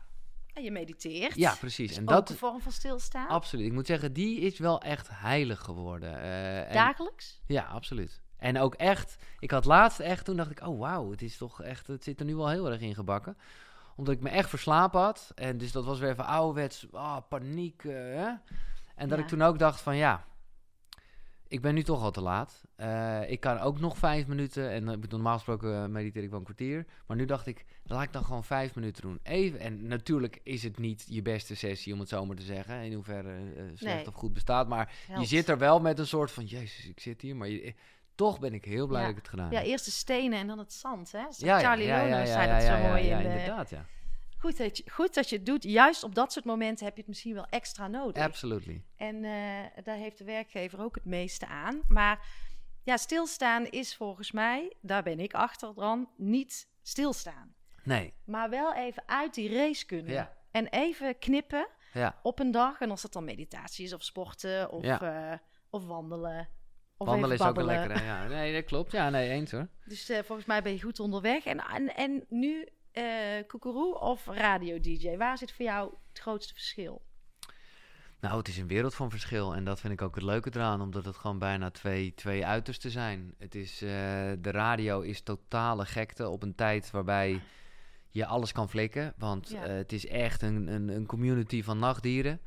en 0.52 0.62
je 0.62 0.70
mediteert. 0.70 1.34
ja, 1.34 1.54
precies. 1.60 1.96
En 1.96 2.02
Ook 2.02 2.08
dat, 2.08 2.30
een 2.30 2.36
vorm 2.36 2.60
van 2.60 2.72
stilstaan. 2.72 3.28
absoluut. 3.28 3.66
Ik 3.66 3.72
moet 3.72 3.86
zeggen, 3.86 4.12
die 4.12 4.40
is 4.40 4.58
wel 4.58 4.80
echt 4.80 5.08
heilig 5.12 5.60
geworden. 5.60 6.20
Eh, 6.20 6.66
en- 6.68 6.72
Dagelijks? 6.72 7.40
Ja, 7.46 7.62
absoluut. 7.62 8.20
En 8.36 8.58
ook 8.58 8.74
echt, 8.74 9.16
ik 9.38 9.50
had 9.50 9.64
laatst 9.64 10.00
echt, 10.00 10.24
toen 10.24 10.36
dacht 10.36 10.50
ik, 10.50 10.66
oh 10.66 10.78
wauw, 10.78 11.10
het 11.10 11.22
is 11.22 11.36
toch 11.36 11.62
echt, 11.62 11.86
het 11.86 12.04
zit 12.04 12.20
er 12.20 12.26
nu 12.26 12.36
wel 12.36 12.48
heel 12.48 12.70
erg 12.70 12.80
in 12.80 12.94
gebakken. 12.94 13.36
Omdat 13.96 14.14
ik 14.14 14.20
me 14.20 14.28
echt 14.28 14.48
verslapen 14.48 15.00
had. 15.00 15.32
En 15.34 15.58
dus 15.58 15.72
dat 15.72 15.84
was 15.84 15.98
weer 15.98 16.10
even 16.10 16.26
ouderwets, 16.26 16.86
ah, 16.92 17.16
paniek. 17.28 17.84
eh, 17.84 17.92
hè? 17.92 18.28
En 18.94 19.08
dat 19.08 19.18
Ja. 19.18 19.24
ik 19.24 19.28
toen 19.30 19.42
ook 19.42 19.58
dacht 19.58 19.80
van, 19.80 19.96
ja, 19.96 20.24
ik 21.48 21.60
ben 21.60 21.74
nu 21.74 21.82
toch 21.82 22.02
al 22.02 22.10
te 22.10 22.20
laat. 22.20 22.64
Eh, 22.76 23.30
ik 23.30 23.40
kan 23.40 23.58
ook 23.58 23.80
nog 23.80 23.98
vijf 23.98 24.26
minuten, 24.26 24.70
en 24.70 24.88
eh, 24.88 24.96
normaal 25.08 25.34
gesproken 25.34 25.92
mediteer 25.92 26.22
ik 26.22 26.28
wel 26.30 26.38
een 26.38 26.44
kwartier. 26.44 26.86
Maar 27.06 27.16
nu 27.16 27.24
dacht 27.24 27.46
ik, 27.46 27.64
laat 27.84 28.02
ik 28.02 28.12
dan 28.12 28.24
gewoon 28.24 28.44
vijf 28.44 28.74
minuten 28.74 29.02
doen. 29.02 29.20
Even, 29.22 29.58
en 29.60 29.86
natuurlijk 29.86 30.40
is 30.42 30.62
het 30.62 30.78
niet 30.78 31.04
je 31.08 31.22
beste 31.22 31.56
sessie, 31.56 31.92
om 31.92 32.00
het 32.00 32.08
zo 32.08 32.26
maar 32.26 32.36
te 32.36 32.42
zeggen. 32.42 32.82
In 32.82 32.92
hoeverre 32.92 33.36
slecht 33.74 33.96
Nee. 33.96 34.06
of 34.06 34.14
goed 34.14 34.32
bestaat. 34.32 34.68
Maar 34.68 34.92
je 35.18 35.24
zit 35.24 35.48
er 35.48 35.58
wel 35.58 35.80
met 35.80 35.98
een 35.98 36.06
soort 36.06 36.30
van, 36.30 36.44
jezus, 36.44 36.86
ik 36.88 37.00
zit 37.00 37.20
hier. 37.20 37.36
Maar 37.36 37.48
je, 37.48 37.74
toch 38.16 38.38
ben 38.38 38.54
ik 38.54 38.64
heel 38.64 38.86
blij 38.86 39.00
Ja. 39.00 39.06
dat 39.06 39.16
ik 39.16 39.22
het 39.22 39.30
gedaan 39.30 39.50
Ja, 39.50 39.58
heb. 39.58 39.66
eerst 39.66 39.84
de 39.84 39.90
stenen 39.90 40.38
en 40.38 40.46
dan 40.46 40.58
het 40.58 40.72
zand, 40.72 41.12
hè? 41.12 41.24
Zo 41.32 41.46
Ja, 41.46 41.58
ja, 41.58 41.64
Charlie 41.64 41.86
ja, 41.86 42.00
ja, 42.00 42.18
ja, 42.18 42.26
zei 42.26 42.46
ja, 42.46 42.52
dat 42.54 42.62
zo 42.62 42.68
ja, 42.72 42.78
ja, 42.78 42.88
mooi 42.88 43.04
ja, 43.04 43.18
in 43.18 43.22
de... 43.22 43.28
inderdaad, 43.38 43.70
ja. 43.70 43.84
Goed 44.38 44.56
dat, 44.56 44.76
je, 44.76 44.84
goed 44.90 45.14
dat 45.14 45.28
je 45.28 45.36
het 45.36 45.46
doet. 45.46 45.62
Juist 45.62 46.02
op 46.04 46.14
dat 46.14 46.32
soort 46.32 46.44
momenten 46.44 46.84
heb 46.84 46.94
je 46.94 47.00
het 47.00 47.08
misschien 47.08 47.34
wel 47.34 47.46
extra 47.50 47.88
nodig. 47.88 48.22
Absolutely. 48.22 48.82
En 48.96 49.24
eh, 49.24 49.84
daar 49.84 49.96
heeft 49.96 50.18
de 50.18 50.24
werkgever 50.24 50.80
ook 50.82 50.94
het 50.94 51.04
meeste 51.04 51.46
aan. 51.46 51.80
Maar 51.88 52.26
ja, 52.82 52.96
stilstaan 52.96 53.66
is 53.66 53.96
volgens 53.96 54.32
mij, 54.32 54.72
daar 54.80 55.02
ben 55.02 55.20
ik 55.20 55.34
achter 55.34 55.74
dan, 55.74 56.08
niet 56.16 56.68
stilstaan. 56.82 57.54
Nee, 57.82 58.14
Maar 58.24 58.50
wel 58.50 58.74
even 58.74 59.02
uit 59.06 59.34
die 59.34 59.54
race 59.56 59.86
kunnen. 59.86 60.12
Ja. 60.12 60.32
En 60.50 60.66
even 60.66 61.18
knippen 61.18 61.68
ja. 61.92 62.18
op 62.22 62.38
een 62.38 62.50
dag. 62.50 62.80
En 62.80 62.90
als 62.90 63.02
dat 63.02 63.12
dan 63.12 63.24
meditatie 63.24 63.84
is 63.84 63.92
of 63.92 64.02
sporten 64.02 64.70
of, 64.70 64.82
Ja. 64.84 65.30
eh, 65.32 65.38
of 65.70 65.84
wandelen. 65.86 66.48
Of 66.96 67.06
Wandelen 67.06 67.36
is 67.38 67.42
ook 67.42 67.56
wel 67.56 67.64
lekker, 67.64 67.98
hè? 67.98 68.04
Ja, 68.06 68.26
nee, 68.26 68.52
dat 68.54 68.64
klopt. 68.64 68.92
Ja, 68.92 69.10
nee, 69.10 69.30
eens 69.30 69.50
hoor. 69.50 69.68
Dus 69.84 70.08
eh, 70.08 70.18
volgens 70.24 70.46
mij 70.46 70.62
ben 70.62 70.72
je 70.72 70.82
goed 70.82 71.00
onderweg. 71.00 71.44
En, 71.44 71.58
en, 71.58 71.96
en 71.96 72.24
nu 72.28 72.68
eh 72.92 73.04
koekeroe 73.46 73.98
of 74.00 74.26
radio-dj? 74.26 75.16
Waar 75.16 75.38
zit 75.38 75.52
voor 75.52 75.64
jou 75.64 75.94
het 76.08 76.18
grootste 76.18 76.52
verschil? 76.52 77.02
Nou, 78.20 78.38
het 78.38 78.48
is 78.48 78.58
een 78.58 78.66
wereld 78.66 78.94
van 78.94 79.10
verschil. 79.10 79.54
En 79.54 79.64
dat 79.64 79.80
vind 79.80 79.92
ik 79.92 80.02
ook 80.02 80.14
het 80.14 80.24
leuke 80.24 80.50
eraan, 80.54 80.80
omdat 80.80 81.04
het 81.04 81.16
gewoon 81.16 81.38
bijna 81.38 81.70
twee, 81.70 82.14
twee 82.14 82.46
uitersten 82.46 82.90
zijn. 82.90 83.34
Het 83.38 83.54
is, 83.54 83.82
eh, 83.82 83.88
de 84.38 84.50
radio 84.50 85.00
is 85.00 85.20
totale 85.22 85.84
gekte 85.86 86.28
op 86.28 86.42
een 86.42 86.54
tijd 86.54 86.90
waarbij 86.90 87.40
je 88.10 88.26
alles 88.26 88.52
kan 88.52 88.68
flikken. 88.68 89.14
Want 89.18 89.48
Ja. 89.48 89.60
het 89.66 89.92
is 89.92 90.06
echt 90.06 90.42
een, 90.42 90.66
een, 90.68 90.88
een 90.88 91.06
community 91.06 91.62
van 91.62 91.78
nachtdieren. 91.78 92.40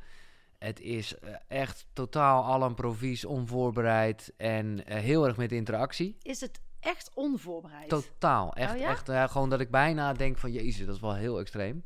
Het 0.64 0.80
is 0.80 1.18
eh, 1.18 1.34
echt 1.48 1.86
totaal 1.92 2.44
al 2.44 2.62
een 2.62 2.74
provies, 2.74 3.24
onvoorbereid 3.24 4.32
en 4.36 4.86
eh, 4.86 4.98
heel 4.98 5.26
erg 5.26 5.36
met 5.36 5.52
interactie. 5.52 6.16
Is 6.22 6.40
het 6.40 6.60
echt 6.80 7.10
onvoorbereid? 7.14 7.88
Totaal. 7.88 8.52
Echt, 8.54 8.72
Oh 8.74 8.78
ja? 8.80 8.88
echt 8.88 9.06
ja, 9.06 9.26
gewoon 9.26 9.50
dat 9.50 9.60
ik 9.60 9.70
bijna 9.70 10.12
denk 10.12 10.38
van, 10.38 10.52
jezus, 10.52 10.86
dat 10.86 10.94
is 10.94 11.00
wel 11.00 11.14
heel 11.14 11.38
extreem. 11.40 11.84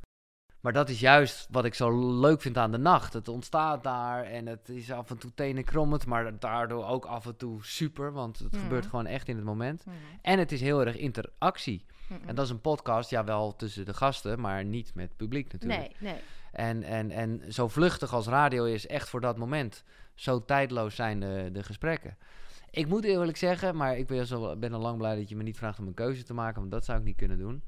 Maar 0.60 0.72
dat 0.72 0.88
is 0.88 1.00
juist 1.00 1.46
wat 1.50 1.64
ik 1.64 1.74
zo 1.74 2.18
leuk 2.20 2.40
vind 2.40 2.58
aan 2.58 2.70
de 2.72 2.78
nacht. 2.78 3.12
Het 3.12 3.28
ontstaat 3.28 3.82
daar 3.82 4.24
en 4.24 4.46
het 4.46 4.68
is 4.68 4.90
af 4.92 5.10
en 5.10 5.18
toe 5.18 5.30
tenenkrommend, 5.34 6.06
maar 6.06 6.38
daardoor 6.38 6.84
ook 6.86 7.04
af 7.04 7.26
en 7.26 7.36
toe 7.36 7.64
super, 7.64 8.12
want 8.12 8.38
het 8.38 8.52
Mhm. 8.52 8.62
gebeurt 8.62 8.86
gewoon 8.86 9.06
echt 9.06 9.28
in 9.28 9.36
het 9.36 9.44
moment. 9.44 9.84
Mhm. 9.86 9.96
En 10.22 10.38
het 10.38 10.52
is 10.52 10.60
heel 10.60 10.80
erg 10.86 10.96
interactie. 10.96 11.84
Mhm. 12.08 12.28
En 12.28 12.34
dat 12.34 12.44
is 12.44 12.50
een 12.50 12.60
podcast, 12.60 13.10
ja 13.10 13.24
wel 13.24 13.56
tussen 13.56 13.84
de 13.84 13.94
gasten, 13.94 14.40
maar 14.40 14.64
niet 14.64 14.94
met 14.94 15.08
het 15.08 15.16
publiek 15.16 15.52
natuurlijk. 15.52 15.80
Nee, 15.80 16.12
nee. 16.12 16.20
En, 16.54 16.82
en, 16.82 17.10
en 17.10 17.52
zo 17.52 17.68
vluchtig 17.68 18.12
als 18.12 18.26
radio 18.26 18.64
is, 18.64 18.86
echt 18.86 19.08
voor 19.08 19.20
dat 19.20 19.36
moment. 19.36 19.84
Zo 20.14 20.44
tijdloos 20.44 20.94
zijn 20.94 21.20
de, 21.20 21.48
de 21.52 21.62
gesprekken. 21.62 22.16
Ik 22.70 22.86
moet 22.86 23.04
eerlijk 23.04 23.36
zeggen, 23.36 23.76
maar 23.76 23.96
ik 23.96 24.06
ben, 24.06 24.26
zo, 24.26 24.56
ben 24.56 24.72
al 24.72 24.80
lang 24.80 24.98
blij 24.98 25.16
dat 25.16 25.28
je 25.28 25.36
me 25.36 25.42
niet 25.42 25.56
vraagt 25.56 25.78
om 25.78 25.86
een 25.86 25.94
keuze 25.94 26.22
te 26.22 26.34
maken, 26.34 26.60
want 26.60 26.70
dat 26.70 26.84
zou 26.84 26.98
ik 26.98 27.04
niet 27.04 27.16
kunnen 27.16 27.38
doen. 27.38 27.62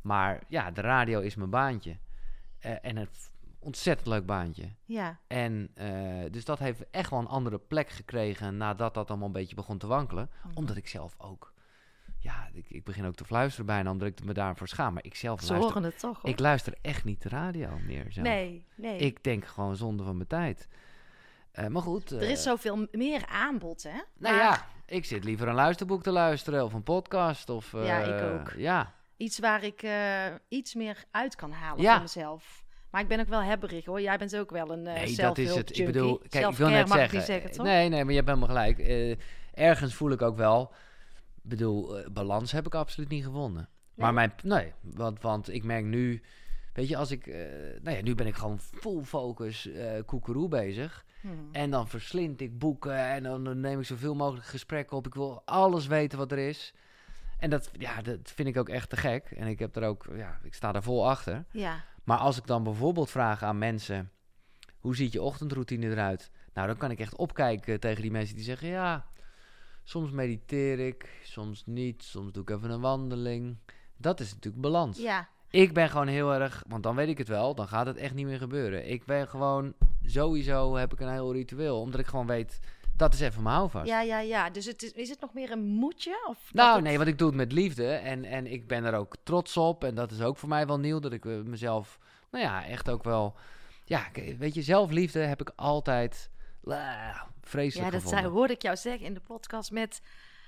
Maar 0.00 0.42
ja, 0.48 0.70
de 0.70 0.80
radio 0.80 1.20
is 1.20 1.34
mijn 1.34 1.50
baantje. 1.50 1.96
Eh, 2.58 2.72
en 2.82 2.96
een 2.96 3.08
ontzettend 3.58 4.08
leuk 4.08 4.26
baantje. 4.26 4.68
Ja, 4.84 5.18
En 5.26 5.70
eh, 5.74 6.30
dus 6.30 6.44
dat 6.44 6.58
heeft 6.58 6.90
echt 6.90 7.10
wel 7.10 7.18
een 7.18 7.26
andere 7.26 7.58
plek 7.58 7.88
gekregen 7.88 8.56
nadat 8.56 8.94
dat 8.94 9.08
allemaal 9.08 9.26
een 9.26 9.32
beetje 9.32 9.54
begon 9.54 9.78
te 9.78 9.86
wankelen. 9.86 10.30
Mhm. 10.44 10.56
Omdat 10.56 10.76
ik 10.76 10.88
zelf 10.88 11.14
ook 11.18 11.51
ja, 12.22 12.48
ik, 12.52 12.64
ik 12.68 12.84
begin 12.84 13.04
ook 13.04 13.14
te 13.14 13.24
fluisteren 13.24 13.66
bijna, 13.66 13.90
omdat 13.90 14.08
ik 14.08 14.24
me 14.24 14.32
daarvoor 14.32 14.68
schaam. 14.68 14.94
Maar 14.94 15.04
ik 15.04 15.14
zelf 15.14 15.40
Ze 15.40 15.46
luister, 15.46 15.72
horen 15.72 15.90
het 15.90 15.98
toch, 15.98 16.20
hoor. 16.22 16.30
ik 16.30 16.38
luister 16.38 16.74
echt 16.82 17.04
niet 17.04 17.22
de 17.22 17.28
radio 17.28 17.78
meer 17.86 18.06
zelf. 18.08 18.26
nee, 18.26 18.64
nee. 18.74 18.98
Ik 18.98 19.24
denk 19.24 19.44
gewoon 19.44 19.76
zonde 19.76 20.02
van 20.04 20.16
mijn 20.16 20.28
tijd. 20.28 20.68
Eh, 21.52 21.66
maar 21.66 21.82
goed. 21.82 22.10
er 22.10 22.20
eh, 22.22 22.30
is 22.30 22.42
zoveel 22.42 22.86
meer 22.92 23.26
aanbod, 23.26 23.82
hè? 23.82 23.90
Nou 23.90 24.04
Maar 24.18 24.34
ja, 24.34 24.66
ik 24.86 25.04
zit 25.04 25.24
liever 25.24 25.48
een 25.48 25.54
luisterboek 25.54 26.02
te 26.02 26.10
luisteren 26.10 26.64
of 26.64 26.72
een 26.72 26.82
podcast. 26.82 27.48
Of, 27.50 27.72
Ja, 27.72 27.98
ik 27.98 28.20
eh, 28.20 28.32
ook. 28.34 28.52
Ja, 28.56 28.92
Iets 29.16 29.38
waar 29.38 29.64
ik 29.64 29.82
eh, 29.82 30.24
iets 30.48 30.74
meer 30.74 31.04
uit 31.10 31.34
kan 31.34 31.52
halen 31.52 31.82
Ja. 31.82 31.92
voor 31.92 32.02
mezelf. 32.02 32.64
Maar 32.90 33.00
ik 33.00 33.08
ben 33.08 33.20
ook 33.20 33.28
wel 33.28 33.42
hebberig, 33.42 33.84
hoor. 33.84 34.00
Jij 34.00 34.18
bent 34.18 34.36
ook 34.36 34.50
wel 34.50 34.70
een 34.72 34.86
uh, 34.86 34.92
nee, 34.92 35.16
dat 35.16 35.38
is 35.38 35.54
het. 35.54 35.78
Ik 35.78 35.86
bedoel, 35.86 36.20
kijk, 36.28 36.48
ik 36.48 36.56
wil 36.56 36.68
net 36.68 36.88
zeggen. 36.88 37.22
zeggen, 37.22 37.64
nee, 37.64 37.88
nee, 37.88 38.04
maar 38.04 38.12
je 38.12 38.16
hebt 38.20 38.28
helemaal 38.28 38.48
gelijk. 38.48 38.78
Eh, 38.78 39.16
ergens 39.54 39.94
voel 39.94 40.10
ik 40.10 40.22
ook 40.22 40.36
wel. 40.36 40.72
Ik 41.42 41.48
bedoel, 41.48 41.98
eh, 41.98 42.10
balans 42.10 42.52
heb 42.52 42.66
ik 42.66 42.74
absoluut 42.74 43.08
niet 43.08 43.24
gevonden. 43.24 43.68
Maar 43.94 44.14
mijn, 44.14 44.32
nee, 44.42 44.72
want, 44.80 45.22
want 45.22 45.52
ik 45.52 45.64
merk 45.64 45.84
nu, 45.84 46.22
weet 46.72 46.88
je, 46.88 46.96
als 46.96 47.10
ik, 47.10 47.26
eh, 47.26 47.46
nou 47.82 47.96
ja, 47.96 48.02
nu 48.02 48.14
ben 48.14 48.26
ik 48.26 48.34
gewoon 48.34 48.60
full 48.60 49.02
focus 49.02 49.66
eh 49.66 50.02
koekeroe 50.06 50.48
bezig. 50.48 51.04
Hmm. 51.20 51.48
En 51.52 51.70
dan 51.70 51.88
verslind 51.88 52.40
ik 52.40 52.58
boeken 52.58 52.96
en 52.96 53.22
dan, 53.22 53.44
dan 53.44 53.60
neem 53.60 53.78
ik 53.78 53.86
zoveel 53.86 54.14
mogelijk 54.14 54.46
gesprekken 54.46 54.96
op. 54.96 55.06
Ik 55.06 55.14
wil 55.14 55.42
alles 55.44 55.86
weten 55.86 56.18
wat 56.18 56.32
er 56.32 56.38
is. 56.38 56.74
En 57.38 57.50
dat, 57.50 57.70
ja, 57.78 58.02
dat 58.02 58.18
vind 58.22 58.48
ik 58.48 58.56
ook 58.56 58.68
echt 58.68 58.88
te 58.88 58.96
gek. 58.96 59.30
En 59.30 59.46
ik 59.46 59.58
heb 59.58 59.76
er 59.76 59.82
ook, 59.82 60.06
ja, 60.14 60.38
ik 60.42 60.54
sta 60.54 60.72
daar 60.72 60.82
vol 60.82 61.08
achter. 61.08 61.44
Ja, 61.50 61.84
Maar 62.04 62.18
als 62.18 62.38
ik 62.38 62.46
dan 62.46 62.62
bijvoorbeeld 62.62 63.10
vraag 63.10 63.42
aan 63.42 63.58
mensen: 63.58 64.10
hoe 64.78 64.96
ziet 64.96 65.12
je 65.12 65.22
ochtendroutine 65.22 65.90
eruit? 65.90 66.30
Nou, 66.54 66.66
dan 66.66 66.76
kan 66.76 66.90
ik 66.90 66.98
echt 66.98 67.16
opkijken 67.16 67.80
tegen 67.80 68.02
die 68.02 68.10
mensen 68.10 68.36
die 68.36 68.44
zeggen: 68.44 68.68
ja, 68.68 69.06
soms 69.84 70.10
mediteer 70.10 70.78
ik, 70.78 71.20
soms 71.24 71.62
niet, 71.66 72.02
soms 72.02 72.32
doe 72.32 72.42
ik 72.42 72.50
even 72.50 72.70
een 72.70 72.80
wandeling. 72.80 73.56
Dat 73.96 74.20
is 74.20 74.34
natuurlijk 74.34 74.62
balans. 74.62 74.98
ja, 74.98 75.28
Ik 75.50 75.72
ben 75.74 75.88
gewoon 75.90 76.06
heel 76.06 76.32
erg, 76.34 76.64
want 76.68 76.82
dan 76.82 76.94
weet 76.96 77.08
ik 77.08 77.18
het 77.18 77.28
wel, 77.28 77.54
dan 77.54 77.68
gaat 77.68 77.86
het 77.86 77.96
echt 77.96 78.14
niet 78.14 78.26
meer 78.26 78.38
gebeuren. 78.38 78.90
Ik 78.90 79.04
ben 79.04 79.28
gewoon, 79.28 79.72
sowieso 80.04 80.74
heb 80.76 80.92
ik 80.92 81.00
een 81.00 81.12
heel 81.12 81.32
ritueel, 81.32 81.80
omdat 81.80 82.00
ik 82.00 82.06
gewoon 82.06 82.26
weet, 82.26 82.60
dat 82.96 83.14
is 83.14 83.20
even 83.20 83.42
mijn 83.42 83.54
houvast. 83.54 83.86
ja, 83.88 84.00
ja, 84.02 84.18
ja. 84.20 84.50
Dus 84.50 84.64
het 84.64 84.82
is, 84.82 84.92
is 84.92 85.08
het 85.08 85.20
nog 85.20 85.34
meer 85.34 85.50
een 85.50 85.64
moedje? 85.66 86.26
Of 86.28 86.38
Nou, 86.52 86.74
het- 86.74 86.84
nee, 86.84 86.96
want 86.96 87.08
ik 87.08 87.18
doe 87.18 87.26
het 87.28 87.36
met 87.36 87.52
liefde 87.52 87.86
en, 87.92 88.24
en 88.24 88.46
ik 88.52 88.66
ben 88.66 88.84
er 88.84 88.94
ook 88.94 89.16
trots 89.22 89.56
op. 89.56 89.84
En 89.84 89.94
dat 89.94 90.10
is 90.10 90.20
ook 90.20 90.36
voor 90.36 90.48
mij 90.48 90.66
wel 90.66 90.78
nieuw, 90.78 90.98
dat 90.98 91.12
ik 91.12 91.24
eh, 91.24 91.40
mezelf, 91.40 91.98
nou 92.30 92.44
ja, 92.44 92.64
echt 92.66 92.90
ook 92.90 93.04
wel... 93.04 93.34
Ja, 93.84 94.06
weet 94.38 94.54
je, 94.54 94.62
zelfliefde 94.62 95.18
heb 95.18 95.40
ik 95.40 95.52
altijd 95.56 96.30
uh, 96.64 97.22
vreselijk 97.42 97.74
Ja, 97.86 97.92
dat 97.92 98.02
gevonden. 98.02 98.22
zei, 98.22 98.32
hoorde 98.32 98.52
ik 98.52 98.62
jou 98.62 98.76
zeggen 98.76 99.06
in 99.06 99.14
de 99.14 99.20
podcast 99.20 99.70
met... 99.70 100.02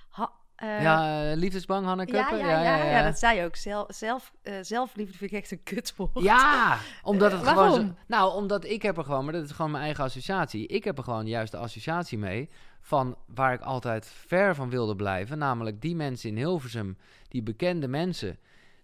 Ha, 0.08 0.30
eh, 0.56 0.82
ja, 0.82 1.30
eh, 1.30 1.36
liefdesbang, 1.36 1.86
Hanne 1.86 2.06
ja, 2.06 2.20
Kuppen? 2.22 2.46
ja, 2.46 2.62
ja, 2.62 2.84
ja, 2.84 3.02
dat 3.02 3.18
zei 3.18 3.38
je 3.38 3.44
ook. 3.44 3.56
Zelf, 3.56 3.86
zelf, 3.88 4.32
eh, 4.42 4.54
zelfliefde 4.60 5.16
vind 5.18 5.32
ik 5.32 5.38
echt 5.38 5.50
een 5.50 5.62
kutwoord. 5.62 6.10
Ja, 6.24 6.78
omdat 7.02 7.32
het 7.32 7.42
Eh, 7.42 7.48
gewoon... 7.48 7.72
Zo, 7.80 7.94
nou, 8.06 8.34
omdat 8.34 8.64
ik 8.64 8.82
heb 8.82 8.96
er 8.96 9.04
gewoon, 9.04 9.24
maar 9.24 9.32
dat 9.32 9.44
is 9.44 9.50
gewoon 9.50 9.70
mijn 9.70 9.84
eigen 9.84 10.04
associatie. 10.04 10.66
Ik 10.66 10.84
heb 10.84 10.98
er 10.98 11.04
gewoon 11.04 11.26
juist 11.26 11.52
de 11.52 11.58
associatie 11.58 12.18
mee 12.18 12.48
van 12.80 13.16
waar 13.26 13.52
ik 13.52 13.60
altijd 13.60 14.06
ver 14.26 14.54
van 14.54 14.70
wilde 14.70 14.96
blijven. 14.96 15.38
Namelijk 15.38 15.80
die 15.80 15.96
mensen 15.96 16.28
in 16.28 16.36
Hilversum, 16.36 16.98
die 17.28 17.42
bekende 17.42 17.88
mensen, 17.88 18.38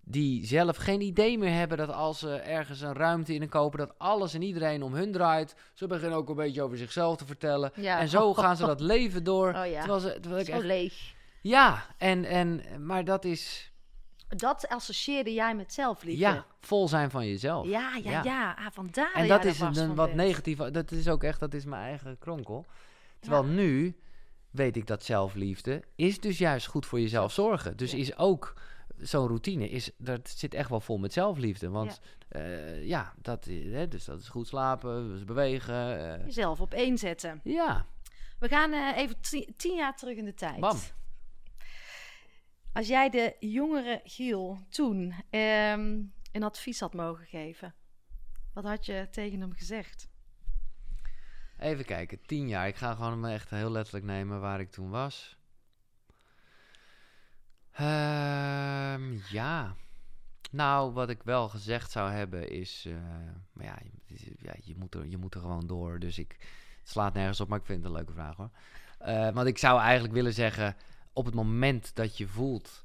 die 0.04 0.46
zelf 0.46 0.76
geen 0.76 1.00
idee 1.00 1.38
meer 1.38 1.52
hebben 1.52 1.78
dat 1.78 1.92
als 1.92 2.18
ze 2.18 2.34
ergens 2.34 2.80
een 2.80 2.92
ruimte 2.94 3.34
in 3.34 3.48
kopen, 3.48 3.78
dat 3.78 3.94
alles 3.98 4.34
en 4.34 4.42
iedereen 4.42 4.82
om 4.82 4.94
hun 4.94 5.12
draait. 5.12 5.54
Ze 5.74 5.86
beginnen 5.86 6.18
ook 6.18 6.28
een 6.28 6.34
beetje 6.36 6.62
over 6.62 6.76
zichzelf 6.78 7.16
te 7.16 7.26
vertellen. 7.26 7.72
Ja. 7.74 7.98
En 7.98 8.08
zo 8.08 8.34
gaan 8.34 8.56
ze 8.56 8.66
dat 8.66 8.80
leven 8.80 9.24
door. 9.24 9.48
Oh 9.54 9.66
ja, 9.66 9.78
Terwijl 9.78 10.00
ze, 10.00 10.18
terwijl 10.20 10.40
ik 10.40 10.46
zo 10.46 10.52
echt, 10.52 10.64
leeg. 10.64 11.14
ja, 11.40 11.86
en, 11.96 12.24
en, 12.24 12.62
maar 12.86 13.04
dat 13.04 13.24
is, 13.24 13.72
Dat 14.28 14.68
associeerde 14.68 15.32
jij 15.32 15.54
met 15.54 15.72
zelfliefde. 15.72 16.20
ja, 16.20 16.44
vol 16.60 16.88
zijn 16.88 17.10
van 17.10 17.26
jezelf. 17.26 17.66
Ja, 17.66 17.96
ja, 18.04 18.10
Ja. 18.10 18.22
ja. 18.22 18.54
Ah, 18.58 18.66
vandaar 18.72 19.12
En 19.14 19.28
dat 19.28 19.44
is 19.44 19.60
een 19.60 19.94
wat 19.94 20.14
negatief. 20.14 20.58
Dat 20.58 20.90
is 20.90 21.08
ook 21.08 21.22
echt, 21.22 21.40
dat 21.40 21.54
is 21.54 21.64
mijn 21.64 21.82
eigen 21.82 22.18
kronkel. 22.18 22.66
Terwijl 23.20 23.44
nu 23.44 23.96
weet 24.50 24.76
ik 24.76 24.86
dat 24.86 25.04
zelfliefde 25.04 25.82
is 25.96 26.20
dus 26.20 26.38
juist 26.38 26.66
goed 26.66 26.86
voor 26.86 27.00
jezelf 27.00 27.32
zorgen. 27.32 27.76
Dus 27.76 27.94
is 27.94 28.16
ook 28.16 28.54
zo'n 29.02 29.26
routine, 29.26 29.68
is, 29.68 29.90
dat 29.98 30.28
zit 30.28 30.54
echt 30.54 30.68
wel 30.68 30.80
vol 30.80 30.98
met 30.98 31.12
zelfliefde. 31.12 31.68
Want 31.68 32.00
ja, 32.28 32.40
ja 32.80 33.14
dat, 33.22 33.46
i- 33.46 33.72
hè, 33.72 33.88
dus 33.88 34.04
dat 34.04 34.20
is 34.20 34.28
goed 34.28 34.46
slapen, 34.46 35.08
dus 35.08 35.24
bewegen. 35.24 36.14
eh, 36.18 36.24
Jezelf 36.24 36.60
op 36.60 36.74
één 36.74 36.98
zetten. 36.98 37.40
ja, 37.44 37.86
We 38.38 38.48
gaan 38.48 38.72
eh, 38.72 38.96
even 38.96 39.20
ti- 39.20 39.52
tien 39.56 39.76
jaar 39.76 39.96
terug 39.96 40.16
in 40.16 40.24
de 40.24 40.34
tijd. 40.34 40.60
Bam. 40.60 40.78
Als 42.72 42.88
jij 42.88 43.10
de 43.10 43.36
jongere 43.40 44.00
Giel 44.04 44.58
toen 44.68 45.14
ehm, 45.30 46.02
een 46.32 46.42
advies 46.42 46.80
had 46.80 46.94
mogen 46.94 47.26
geven, 47.26 47.74
wat 48.54 48.64
had 48.64 48.86
je 48.86 49.08
tegen 49.10 49.40
hem 49.40 49.52
gezegd? 49.52 50.08
even 51.58 51.84
kijken. 51.84 52.20
Tien 52.26 52.48
jaar. 52.48 52.66
Ik 52.68 52.76
ga 52.76 52.94
gewoon 52.94 53.20
me 53.20 53.32
echt 53.32 53.50
heel 53.50 53.70
letterlijk 53.70 54.04
nemen 54.04 54.40
waar 54.40 54.60
ik 54.60 54.70
toen 54.70 54.90
was. 54.90 55.38
Ehm, 57.72 59.18
ja. 59.30 59.74
Nou, 60.50 60.92
wat 60.92 61.10
ik 61.10 61.22
wel 61.22 61.48
gezegd 61.48 61.90
zou 61.90 62.10
hebben 62.10 62.50
is... 62.50 62.84
eh, 62.86 62.94
maar 63.52 63.64
ja, 63.66 63.78
je, 64.04 64.32
ja 64.38 64.54
je, 64.62 64.74
moet 64.76 64.94
er, 64.94 65.06
je 65.06 65.16
moet 65.16 65.34
er 65.34 65.40
gewoon 65.40 65.66
door. 65.66 65.98
Dus 65.98 66.18
ik... 66.18 66.36
Het 66.80 66.88
slaat 66.88 67.14
nergens 67.14 67.40
op, 67.40 67.48
maar 67.48 67.58
ik 67.58 67.64
vind 67.66 67.78
het 67.78 67.86
een 67.86 67.96
leuke 67.96 68.12
vraag 68.12 68.36
hoor. 68.36 68.50
Eh, 68.98 69.30
want 69.30 69.46
ik 69.46 69.58
zou 69.58 69.80
eigenlijk 69.80 70.14
willen 70.14 70.32
zeggen... 70.32 70.76
Op 71.12 71.24
het 71.24 71.34
moment 71.34 71.94
dat 71.94 72.16
je 72.16 72.26
voelt 72.28 72.84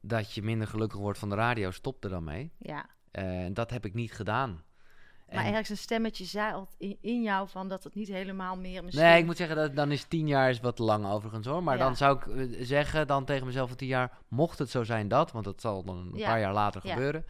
dat 0.00 0.32
je 0.32 0.42
minder 0.42 0.68
gelukkig 0.68 0.98
wordt 0.98 1.18
van 1.18 1.28
de 1.28 1.34
radio... 1.34 1.70
Stop 1.70 2.04
er 2.04 2.10
dan 2.10 2.24
mee. 2.24 2.52
Ja, 2.58 2.86
En 3.10 3.54
dat 3.54 3.70
heb 3.70 3.84
ik 3.84 3.94
niet 3.94 4.12
gedaan. 4.12 4.62
Maar 5.32 5.44
En- 5.44 5.50
ergens 5.50 5.68
een 5.68 5.76
stemmetje 5.76 6.24
zei 6.24 6.52
al 6.52 6.68
in, 6.78 6.98
in 7.00 7.22
jou 7.22 7.48
van 7.48 7.68
dat 7.68 7.84
het 7.84 7.94
niet 7.94 8.08
helemaal 8.08 8.56
meer 8.56 8.84
misschien... 8.84 9.04
Nee, 9.04 9.18
ik 9.18 9.24
moet 9.26 9.36
zeggen, 9.36 9.56
dat, 9.56 9.76
dan 9.76 9.92
is 9.92 10.04
tien 10.04 10.26
jaar 10.26 10.50
is 10.50 10.60
wat 10.60 10.78
lang 10.78 11.06
overigens 11.06 11.46
hoor. 11.46 11.62
Maar 11.62 11.76
Ja. 11.78 11.84
dan 11.84 11.96
zou 11.96 12.16
ik 12.16 12.26
eh, 12.26 12.64
zeggen, 12.66 13.06
dan 13.06 13.24
tegen 13.24 13.46
mezelf 13.46 13.68
van 13.68 13.76
tien 13.76 13.88
jaar, 13.88 14.18
mocht 14.28 14.58
het 14.58 14.70
zo 14.70 14.84
zijn 14.84 15.08
dat, 15.08 15.32
want 15.32 15.44
dat 15.44 15.60
zal 15.60 15.84
dan 15.84 15.96
een 15.96 16.18
Ja. 16.18 16.28
paar 16.28 16.40
jaar 16.40 16.52
later 16.52 16.80
Ja. 16.86 16.92
gebeuren, 16.92 17.24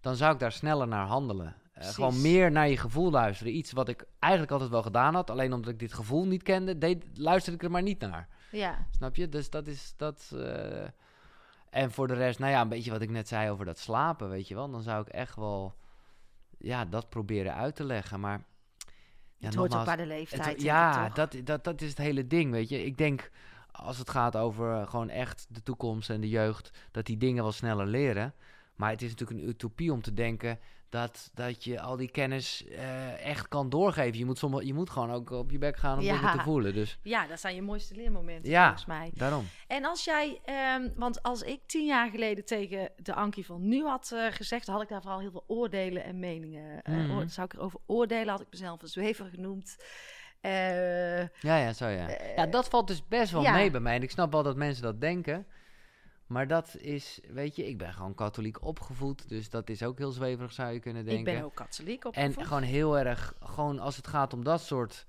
dan 0.00 0.16
zou 0.16 0.32
ik 0.32 0.38
daar 0.38 0.52
sneller 0.52 0.88
naar 0.88 1.06
handelen. 1.06 1.54
Eh, 1.72 1.88
gewoon 1.88 2.20
meer 2.20 2.50
naar 2.50 2.68
je 2.68 2.76
gevoel 2.76 3.10
luisteren. 3.10 3.56
Iets 3.56 3.72
wat 3.72 3.88
ik 3.88 4.04
eigenlijk 4.18 4.52
altijd 4.52 4.70
wel 4.70 4.82
gedaan 4.82 5.14
had, 5.14 5.30
alleen 5.30 5.52
omdat 5.52 5.70
ik 5.72 5.78
dit 5.78 5.92
gevoel 5.92 6.26
niet 6.26 6.42
kende, 6.42 6.78
deed, 6.78 7.04
luisterde 7.14 7.58
ik 7.58 7.64
er 7.64 7.70
maar 7.70 7.82
niet 7.82 8.00
naar. 8.00 8.28
Ja, 8.50 8.86
Snap 8.90 9.16
je? 9.16 9.28
Dus 9.28 9.50
dat 9.50 9.66
is 9.66 9.94
dat. 9.96 10.30
eh, 10.34 10.84
En 11.70 11.90
voor 11.90 12.06
de 12.08 12.14
rest, 12.14 12.38
nou 12.38 12.52
ja, 12.52 12.60
een 12.60 12.68
beetje 12.68 12.90
wat 12.90 13.00
ik 13.02 13.10
net 13.10 13.28
zei 13.28 13.50
over 13.50 13.64
dat 13.64 13.78
slapen, 13.78 14.28
weet 14.28 14.48
je 14.48 14.54
wel. 14.54 14.70
Dan 14.70 14.82
zou 14.82 15.00
ik 15.00 15.08
echt 15.08 15.36
wel, 15.36 15.74
ja, 16.62 16.84
dat 16.84 17.08
proberen 17.08 17.54
uit 17.54 17.76
te 17.76 17.84
leggen. 17.84 18.20
Maar 18.20 18.44
ja, 19.36 19.46
het 19.46 19.54
hoort 19.54 19.70
ook 19.74 19.84
bij 19.84 19.96
de 19.96 20.06
leeftijd. 20.06 20.40
het- 20.52 20.62
ja, 20.62 21.08
dat, 21.14 21.36
dat, 21.44 21.64
dat 21.64 21.80
is 21.80 21.88
het 21.88 21.98
hele 21.98 22.26
ding, 22.26 22.50
weet 22.50 22.68
je. 22.68 22.84
Ik 22.84 22.98
denk, 22.98 23.30
als 23.70 23.98
het 23.98 24.10
gaat 24.10 24.36
over 24.36 24.74
eh, 24.74 24.90
gewoon 24.90 25.08
echt 25.08 25.46
de 25.48 25.62
toekomst 25.62 26.10
en 26.10 26.20
de 26.20 26.28
jeugd, 26.28 26.70
dat 26.90 27.06
die 27.06 27.16
dingen 27.16 27.42
wel 27.42 27.52
sneller 27.52 27.86
leren. 27.86 28.34
Maar 28.74 28.90
het 28.90 29.02
is 29.02 29.10
natuurlijk 29.10 29.40
een 29.40 29.48
utopie 29.48 29.92
om 29.92 30.02
te 30.02 30.14
denken 30.14 30.58
dat, 30.90 31.30
dat 31.34 31.64
je 31.64 31.80
al 31.80 31.96
die 31.96 32.10
kennis 32.10 32.64
eh, 32.68 33.26
echt 33.26 33.48
kan 33.48 33.68
doorgeven. 33.68 34.18
Je 34.18 34.24
moet, 34.24 34.38
sommige, 34.38 34.66
je 34.66 34.74
moet 34.74 34.90
gewoon 34.90 35.10
ook 35.10 35.30
op 35.30 35.50
je 35.50 35.58
bek 35.58 35.76
gaan 35.76 35.98
om 35.98 36.04
Ja. 36.04 36.12
dingen 36.20 36.32
te 36.36 36.42
voelen. 36.42 36.74
Dus 36.74 36.98
Ja, 37.02 37.26
dat 37.26 37.40
zijn 37.40 37.54
je 37.54 37.62
mooiste 37.62 37.94
leermomenten 37.94 38.50
Ja. 38.50 38.64
volgens 38.64 38.86
mij. 38.86 39.10
daarom. 39.14 39.44
En 39.66 39.84
als 39.84 40.04
jij, 40.04 40.40
ehm, 40.44 40.88
want 40.96 41.22
als 41.22 41.42
ik 41.42 41.60
tien 41.66 41.86
jaar 41.86 42.10
geleden 42.10 42.44
tegen 42.44 42.90
de 42.96 43.14
Ankie 43.14 43.46
van 43.46 43.68
nu 43.68 43.84
had 43.84 44.10
eh, 44.14 44.26
gezegd, 44.30 44.66
had 44.66 44.82
ik 44.82 44.88
daar 44.88 45.00
vooral 45.02 45.20
heel 45.20 45.30
veel 45.30 45.44
oordelen 45.46 46.04
en 46.04 46.18
meningen. 46.18 46.82
eh, 46.82 47.16
oor- 47.16 47.28
zou 47.28 47.46
ik 47.46 47.52
erover 47.52 47.80
oordelen, 47.86 48.28
had 48.28 48.40
ik 48.40 48.46
mezelf 48.50 48.82
een 48.82 48.88
zwever 48.88 49.26
genoemd. 49.26 49.76
Ja, 50.42 51.56
ja, 51.56 51.72
zo 51.72 51.86
ja. 51.88 52.06
ja, 52.36 52.46
dat 52.46 52.68
valt 52.68 52.86
dus 52.88 53.08
best 53.08 53.32
wel 53.32 53.42
ja. 53.42 53.52
mee 53.52 53.70
bij 53.70 53.80
mij. 53.80 53.94
En 53.94 54.02
ik 54.02 54.10
snap 54.10 54.32
wel 54.32 54.42
dat 54.42 54.56
mensen 54.56 54.82
dat 54.82 55.00
denken. 55.00 55.46
Maar 56.30 56.46
dat 56.46 56.76
is, 56.78 57.20
weet 57.28 57.56
je, 57.56 57.66
ik 57.66 57.78
ben 57.78 57.92
gewoon 57.92 58.14
katholiek 58.14 58.64
opgevoed. 58.64 59.28
Dus 59.28 59.50
dat 59.50 59.68
is 59.68 59.82
ook 59.82 59.98
heel 59.98 60.10
zweverig, 60.10 60.52
zou 60.52 60.72
je 60.72 60.78
kunnen 60.78 61.04
denken. 61.04 61.32
ik 61.32 61.38
ben 61.38 61.44
ook 61.44 61.54
katholiek 61.54 62.04
En 62.04 62.08
opgevoed. 62.08 62.46
gewoon 62.46 62.62
heel 62.62 62.98
erg, 62.98 63.34
gewoon 63.40 63.78
als 63.78 63.96
het 63.96 64.06
gaat 64.06 64.32
om 64.32 64.44
dat 64.44 64.60
soort 64.60 65.06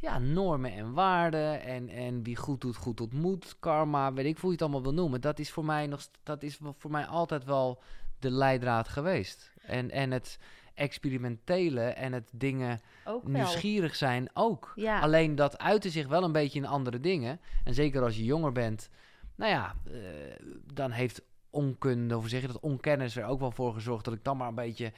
ja, 0.00 0.18
normen 0.18 0.72
en 0.72 0.92
waarden. 0.92 1.62
En, 1.62 1.88
en 1.88 2.22
wie 2.22 2.36
goed 2.36 2.60
doet, 2.60 2.76
goed 2.76 3.00
ontmoet. 3.00 3.56
Karma, 3.58 4.12
weet 4.12 4.26
ik 4.26 4.36
hoe 4.38 4.46
je 4.46 4.52
het 4.52 4.62
allemaal 4.62 4.82
wil 4.82 4.94
noemen. 4.94 5.20
Dat 5.20 5.38
is 5.38 5.50
voor 5.50 5.64
mij, 5.64 5.86
nog, 5.86 6.06
dat 6.22 6.42
is 6.42 6.58
voor 6.78 6.90
mij 6.90 7.06
altijd 7.06 7.44
wel 7.44 7.82
de 8.18 8.30
leidraad 8.30 8.88
geweest. 8.88 9.52
En, 9.62 9.90
en 9.90 10.10
het 10.10 10.38
experimentele 10.74 11.80
en 11.80 12.12
het 12.12 12.30
dingen 12.32 12.80
nieuwsgierig 13.22 13.94
zijn 13.94 14.28
ook. 14.32 14.72
Ja. 14.76 15.00
Alleen 15.00 15.34
dat 15.34 15.58
uitte 15.58 15.90
zich 15.90 16.06
wel 16.06 16.24
een 16.24 16.32
beetje 16.32 16.58
in 16.58 16.66
andere 16.66 17.00
dingen. 17.00 17.40
En 17.64 17.74
zeker 17.74 18.02
als 18.02 18.16
je 18.16 18.24
jonger 18.24 18.52
bent, 18.52 18.90
nou 19.36 19.50
ja, 19.50 19.74
eh, 19.86 19.94
dan 20.72 20.90
heeft 20.90 21.22
onkunde, 21.50 22.16
of 22.16 22.28
zeg 22.28 22.40
je 22.40 22.46
dat, 22.46 22.60
onkennis 22.60 23.16
er 23.16 23.24
ook 23.24 23.40
wel 23.40 23.50
voor 23.50 23.74
gezorgd 23.74 24.04
dat 24.04 24.14
ik 24.14 24.24
dan 24.24 24.36
maar 24.36 24.48
een 24.48 24.54
beetje 24.54 24.92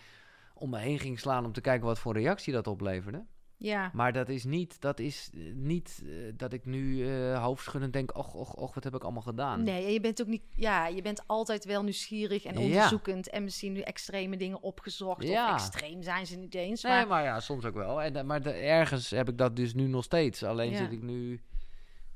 om 0.55 0.71
me 0.71 0.79
heen 0.79 0.99
ging 0.99 1.19
slaan 1.21 1.45
om 1.45 1.53
te 1.53 1.61
kijken 1.61 1.87
wat 1.87 1.99
voor 1.99 2.13
reactie 2.15 2.53
dat 2.53 2.67
opleverde. 2.67 3.25
Ja. 3.59 3.91
Maar 3.95 4.13
dat 4.13 4.29
is 4.29 4.45
niet, 4.45 4.81
dat, 4.81 4.99
is 5.01 5.31
eh, 5.35 5.41
niet 5.55 6.03
eh, 6.07 6.33
dat 6.37 6.53
ik 6.53 6.65
nu 6.65 7.09
eh 7.09 7.43
hoofdschuddend 7.43 7.93
denk... 7.93 8.17
Och, 8.17 8.35
och, 8.35 8.55
och, 8.55 8.75
wat 8.75 8.85
heb 8.85 8.95
ik 8.95 9.03
allemaal 9.03 9.23
gedaan? 9.23 9.63
Nee, 9.63 9.93
je 9.93 10.01
bent 10.01 10.21
ook 10.21 10.27
niet... 10.27 10.43
Ja, 10.55 10.87
je 10.87 11.03
bent 11.03 11.23
altijd 11.27 11.65
wel 11.65 11.83
nieuwsgierig 11.83 12.45
en 12.45 12.55
Ja. 12.59 12.61
onderzoekend. 12.61 13.31
En 13.31 13.45
misschien 13.45 13.73
nu 13.73 13.81
extreme 13.81 14.37
dingen 14.37 14.63
opgezocht. 14.63 15.23
Ja. 15.23 15.49
Of 15.49 15.55
extreem 15.55 16.03
zijn 16.03 16.27
ze 16.27 16.37
niet 16.37 16.55
eens. 16.55 16.83
Nee, 16.83 16.93
Maar, 16.93 17.07
maar 17.07 17.23
ja, 17.23 17.41
soms 17.41 17.65
ook 17.65 17.75
wel. 17.75 18.03
En, 18.03 18.27
maar 18.27 18.43
de- 18.43 18.51
ergens 18.51 19.11
heb 19.11 19.29
ik 19.29 19.39
dat 19.39 19.57
dus 19.57 19.75
nu 19.75 19.87
nog 19.87 20.05
steeds. 20.05 20.43
Alleen 20.43 20.71
Ja. 20.71 20.77
zit 20.77 20.93
ik 20.93 21.03
nu, 21.03 21.41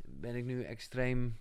ben 0.05 0.35
ik 0.35 0.45
nu 0.45 0.63
extreem 0.63 1.37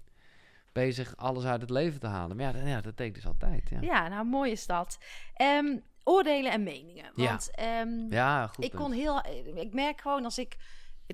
bezig 0.80 1.18
alles 1.18 1.46
uit 1.46 1.62
het 1.62 1.70
leven 1.70 2.00
te 2.00 2.08
halen. 2.08 2.36
Maar 2.38 2.46
ja, 2.46 2.52
dat- 2.52 2.68
ja 2.68 2.82
dat 2.82 2.98
deed 2.98 3.08
ik 3.08 3.14
dus 3.14 3.26
altijd. 3.26 3.70
Ja, 3.70 3.82
ja, 3.82 4.08
nou 4.08 4.26
mooi 4.26 4.52
is 4.52 4.66
dat. 4.66 4.98
Ehm, 5.34 5.78
oordelen 6.04 6.52
en 6.52 6.64
meningen. 6.64 7.12
Ja. 7.16 7.26
Want 7.28 7.52
ehm, 7.56 8.14
ja 8.14 8.48
goed. 8.48 8.64
ik 8.66 8.72
punt. 8.72 8.84
kon 8.84 8.92
heel... 8.92 9.22
Ik 9.56 9.74
merk 9.74 10.02
gewoon 10.02 10.24
als 10.24 10.38
ik... 10.38 10.58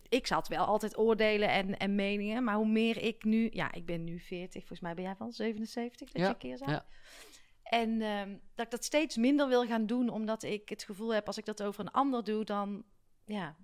Ik 0.09 0.27
zat 0.27 0.47
wel 0.47 0.65
altijd 0.65 0.97
oordelen 0.97 1.49
en, 1.49 1.77
en 1.77 1.95
meningen. 1.95 2.43
Maar 2.43 2.55
hoe 2.55 2.67
meer 2.67 2.97
ik 2.97 3.23
nu... 3.23 3.49
Ja, 3.51 3.71
ik 3.71 3.85
ben 3.85 4.03
nu 4.03 4.19
40. 4.19 4.59
Volgens 4.59 4.79
mij 4.79 4.93
ben 4.93 5.03
jij 5.03 5.15
van 5.15 5.31
77 5.31 6.11
dat 6.11 6.21
Ja, 6.21 6.27
je 6.27 6.33
een 6.33 6.37
keer 6.39 6.57
zei. 6.57 6.71
ja. 6.71 6.85
En 7.63 8.01
ehm, 8.01 8.29
dat 8.55 8.65
ik 8.65 8.71
dat 8.71 8.83
steeds 8.83 9.15
minder 9.17 9.47
wil 9.47 9.65
gaan 9.65 9.85
doen. 9.85 10.09
Omdat 10.09 10.43
ik 10.43 10.69
het 10.69 10.83
gevoel 10.83 11.13
heb... 11.13 11.27
Als 11.27 11.37
ik 11.37 11.45
dat 11.45 11.63
over 11.63 11.79
een 11.85 11.91
ander 11.91 12.23
doe, 12.23 12.43
dan... 12.43 12.83
Ja, 13.25 13.55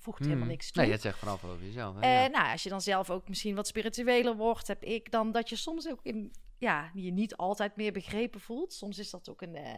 voegt 0.00 0.18
helemaal 0.18 0.38
Hmm. 0.38 0.48
niks 0.48 0.70
toe. 0.70 0.82
Nee, 0.82 0.90
je 0.90 0.98
zegt 0.98 1.18
vanaf 1.18 1.44
over 1.44 1.64
jezelf. 1.64 1.94
Hè? 2.00 2.22
Ja. 2.22 2.28
nou, 2.28 2.50
als 2.52 2.62
je 2.62 2.68
dan 2.68 2.80
zelf 2.80 3.10
ook 3.10 3.28
misschien 3.28 3.54
wat 3.54 3.66
spiritueler 3.66 4.36
wordt, 4.36 4.66
heb 4.66 4.82
ik 4.84 5.10
dan 5.10 5.32
dat 5.32 5.48
je 5.48 5.56
soms 5.56 5.88
ook 5.88 6.00
in, 6.02 6.32
ja, 6.58 6.90
je 6.94 7.12
niet 7.12 7.36
altijd 7.36 7.76
meer 7.76 7.92
begrepen 7.92 8.40
voelt. 8.40 8.72
Soms 8.72 8.98
is 8.98 9.10
dat 9.10 9.28
ook 9.30 9.42
een 9.42 9.54
eh, 9.56 9.74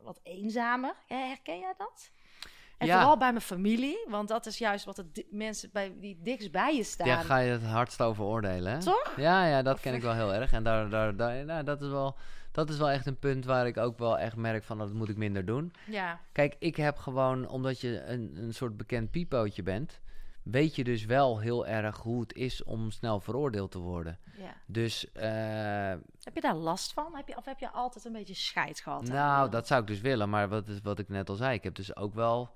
wat 0.00 0.20
eenzamer. 0.22 0.94
Ja, 1.06 1.16
herken 1.26 1.58
jij 1.58 1.74
dat? 1.78 2.10
En 2.78 2.86
Ja. 2.86 2.96
vooral 2.96 3.16
bij 3.16 3.30
mijn 3.30 3.44
familie, 3.44 3.98
want 4.08 4.28
dat 4.28 4.46
is 4.46 4.58
juist 4.58 4.84
wat 4.84 4.96
de 4.96 5.26
mensen 5.30 5.70
bij 5.72 5.94
die 6.00 6.18
dichtst 6.22 6.50
bij 6.50 6.76
je 6.76 6.82
staan. 6.84 7.06
Daar 7.06 7.24
ga 7.24 7.38
je 7.38 7.50
het 7.50 7.62
hardst 7.64 8.02
over 8.02 8.24
oordelen, 8.24 8.72
hè? 8.72 8.80
Toch? 8.80 9.12
Ja, 9.16 9.46
ja, 9.46 9.62
dat 9.62 9.74
Of- 9.74 9.80
ken 9.80 9.94
ik 9.94 10.02
wel 10.02 10.14
heel 10.14 10.34
erg. 10.34 10.52
En 10.52 10.62
daar, 10.62 10.90
daar, 10.90 11.16
daar, 11.16 11.44
nou, 11.44 11.64
dat, 11.64 11.82
is 11.82 11.88
wel, 11.88 12.16
dat 12.56 12.70
is 12.70 12.78
wel 12.78 12.90
echt 12.90 13.06
een 13.06 13.18
punt 13.18 13.44
waar 13.44 13.66
ik 13.66 13.76
ook 13.76 13.98
wel 13.98 14.18
echt 14.18 14.36
merk 14.36 14.64
van 14.64 14.78
dat 14.78 14.92
moet 14.92 15.08
ik 15.08 15.16
minder 15.16 15.44
doen. 15.44 15.72
Ja, 15.86 16.20
Kijk, 16.32 16.56
ik 16.58 16.76
heb 16.76 16.96
gewoon, 16.96 17.48
omdat 17.48 17.80
je 17.80 18.02
een, 18.02 18.36
een 18.36 18.54
soort 18.54 18.76
bekend 18.76 19.10
piepootje 19.10 19.62
bent, 19.62 20.00
weet 20.42 20.76
je 20.76 20.84
dus 20.84 21.04
wel 21.04 21.40
heel 21.40 21.66
erg 21.66 21.96
hoe 21.96 22.20
het 22.20 22.34
is 22.34 22.64
om 22.64 22.90
snel 22.90 23.20
veroordeeld 23.20 23.70
te 23.70 23.78
worden. 23.78 24.18
ja. 24.38 24.54
Dus, 24.66 25.12
eh, 25.12 25.94
Heb 26.22 26.34
je 26.34 26.40
daar 26.40 26.54
last 26.54 26.92
van? 26.92 27.16
Heb 27.16 27.28
je, 27.28 27.36
of 27.36 27.44
heb 27.44 27.58
je 27.58 27.70
altijd 27.70 28.04
een 28.04 28.12
beetje 28.12 28.34
scheid 28.34 28.80
gehad? 28.80 29.08
nou, 29.08 29.50
dat 29.50 29.66
zou 29.66 29.80
ik 29.80 29.86
dus 29.86 30.00
willen. 30.00 30.30
Maar 30.30 30.48
wat, 30.48 30.68
is, 30.68 30.80
wat 30.82 30.98
ik 30.98 31.08
net 31.08 31.28
al 31.28 31.36
zei, 31.36 31.54
ik 31.54 31.62
heb 31.62 31.74
dus 31.74 31.96
ook 31.96 32.14
wel 32.14 32.50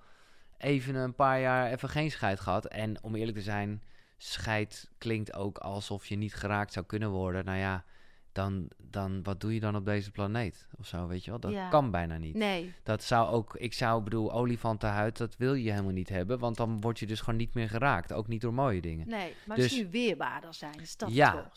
even 0.59 0.95
een 0.95 1.15
paar 1.15 1.41
jaar 1.41 1.71
even 1.71 1.89
geen 1.89 2.11
scheid 2.11 2.41
gehad. 2.41 2.67
En 2.67 3.03
om 3.03 3.15
eerlijk 3.15 3.37
te 3.37 3.43
zijn, 3.43 3.83
scheid 4.17 4.91
klinkt 4.99 5.35
ook 5.35 5.59
alsof 5.59 6.07
je 6.07 6.17
niet 6.17 6.35
geraakt 6.35 6.73
zou 6.73 6.87
kunnen 6.87 7.11
worden. 7.11 7.45
Nou 7.45 7.59
ja, 7.59 7.85
dan, 8.33 8.69
dan 8.90 9.23
wat 9.23 9.40
doe 9.40 9.55
je 9.55 9.61
dan 9.61 9.77
op 9.77 9.85
deze 9.85 10.11
planeet? 10.11 10.66
Of 10.79 10.87
zo, 10.87 11.07
weet 11.07 11.25
je 11.25 11.31
wel? 11.31 11.40
Dat 11.40 11.53
Ja. 11.53 11.69
kan 11.69 11.90
bijna 11.90 12.16
niet. 12.16 12.35
Nee, 12.35 12.73
Dat 12.83 13.03
zou 13.03 13.29
ook, 13.31 13.55
ik 13.57 13.73
zou 13.73 14.03
bedoel, 14.03 14.33
olifantenhuid, 14.33 15.16
dat 15.16 15.37
wil 15.37 15.55
je 15.55 15.71
helemaal 15.71 15.93
niet 15.93 16.09
hebben. 16.09 16.38
Want 16.38 16.57
dan 16.57 16.81
word 16.81 16.99
je 16.99 17.07
dus 17.07 17.21
gewoon 17.21 17.38
niet 17.38 17.55
meer 17.55 17.69
geraakt. 17.69 18.12
Ook 18.12 18.27
niet 18.29 18.40
door 18.40 18.55
mooie 18.55 18.81
dingen. 18.81 19.09
nee. 19.09 19.35
Maar 19.47 19.57
Dus- 19.57 19.64
misschien 19.64 19.90
weerbaarder 19.90 20.55
zijn, 20.55 20.81
is 20.81 20.97
dat 20.97 21.12
Ja. 21.14 21.51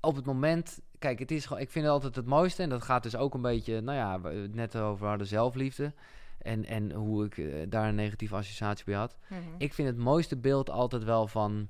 Op 0.00 0.16
het 0.16 0.24
moment, 0.24 0.80
kijk, 0.98 1.18
het 1.18 1.30
is 1.30 1.46
gewoon, 1.46 1.62
ik 1.62 1.70
vind 1.70 1.84
het 1.84 1.94
altijd 1.94 2.14
het 2.16 2.26
mooiste. 2.26 2.62
En 2.62 2.68
dat 2.68 2.82
gaat 2.82 3.02
dus 3.02 3.16
ook 3.16 3.34
een 3.34 3.42
beetje, 3.42 3.80
nou 3.80 3.98
ja, 3.98 4.20
we 4.20 4.28
het 4.28 4.54
net 4.54 4.76
over 4.76 5.06
hadden 5.06 5.26
zelfliefde. 5.26 5.92
En, 6.38 6.64
en 6.64 6.92
hoe 6.92 7.24
ik 7.24 7.38
eh, 7.38 7.66
daar 7.68 7.88
een 7.88 7.94
negatieve 7.94 8.34
associatie 8.36 8.84
bij 8.84 8.94
had. 8.94 9.16
Mhm. 9.28 9.40
Ik 9.58 9.74
vind 9.74 9.88
het 9.88 9.96
mooiste 9.96 10.36
beeld 10.36 10.70
altijd 10.70 11.04
wel 11.04 11.26
van 11.26 11.68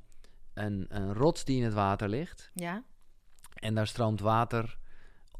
een, 0.55 0.87
een 0.88 1.14
rots 1.14 1.45
die 1.45 1.57
in 1.57 1.64
het 1.64 1.75
water 1.75 2.09
ligt. 2.09 2.51
Ja, 2.55 2.83
En 3.55 3.75
daar 3.75 3.87
stroomt 3.87 4.21
water. 4.21 4.79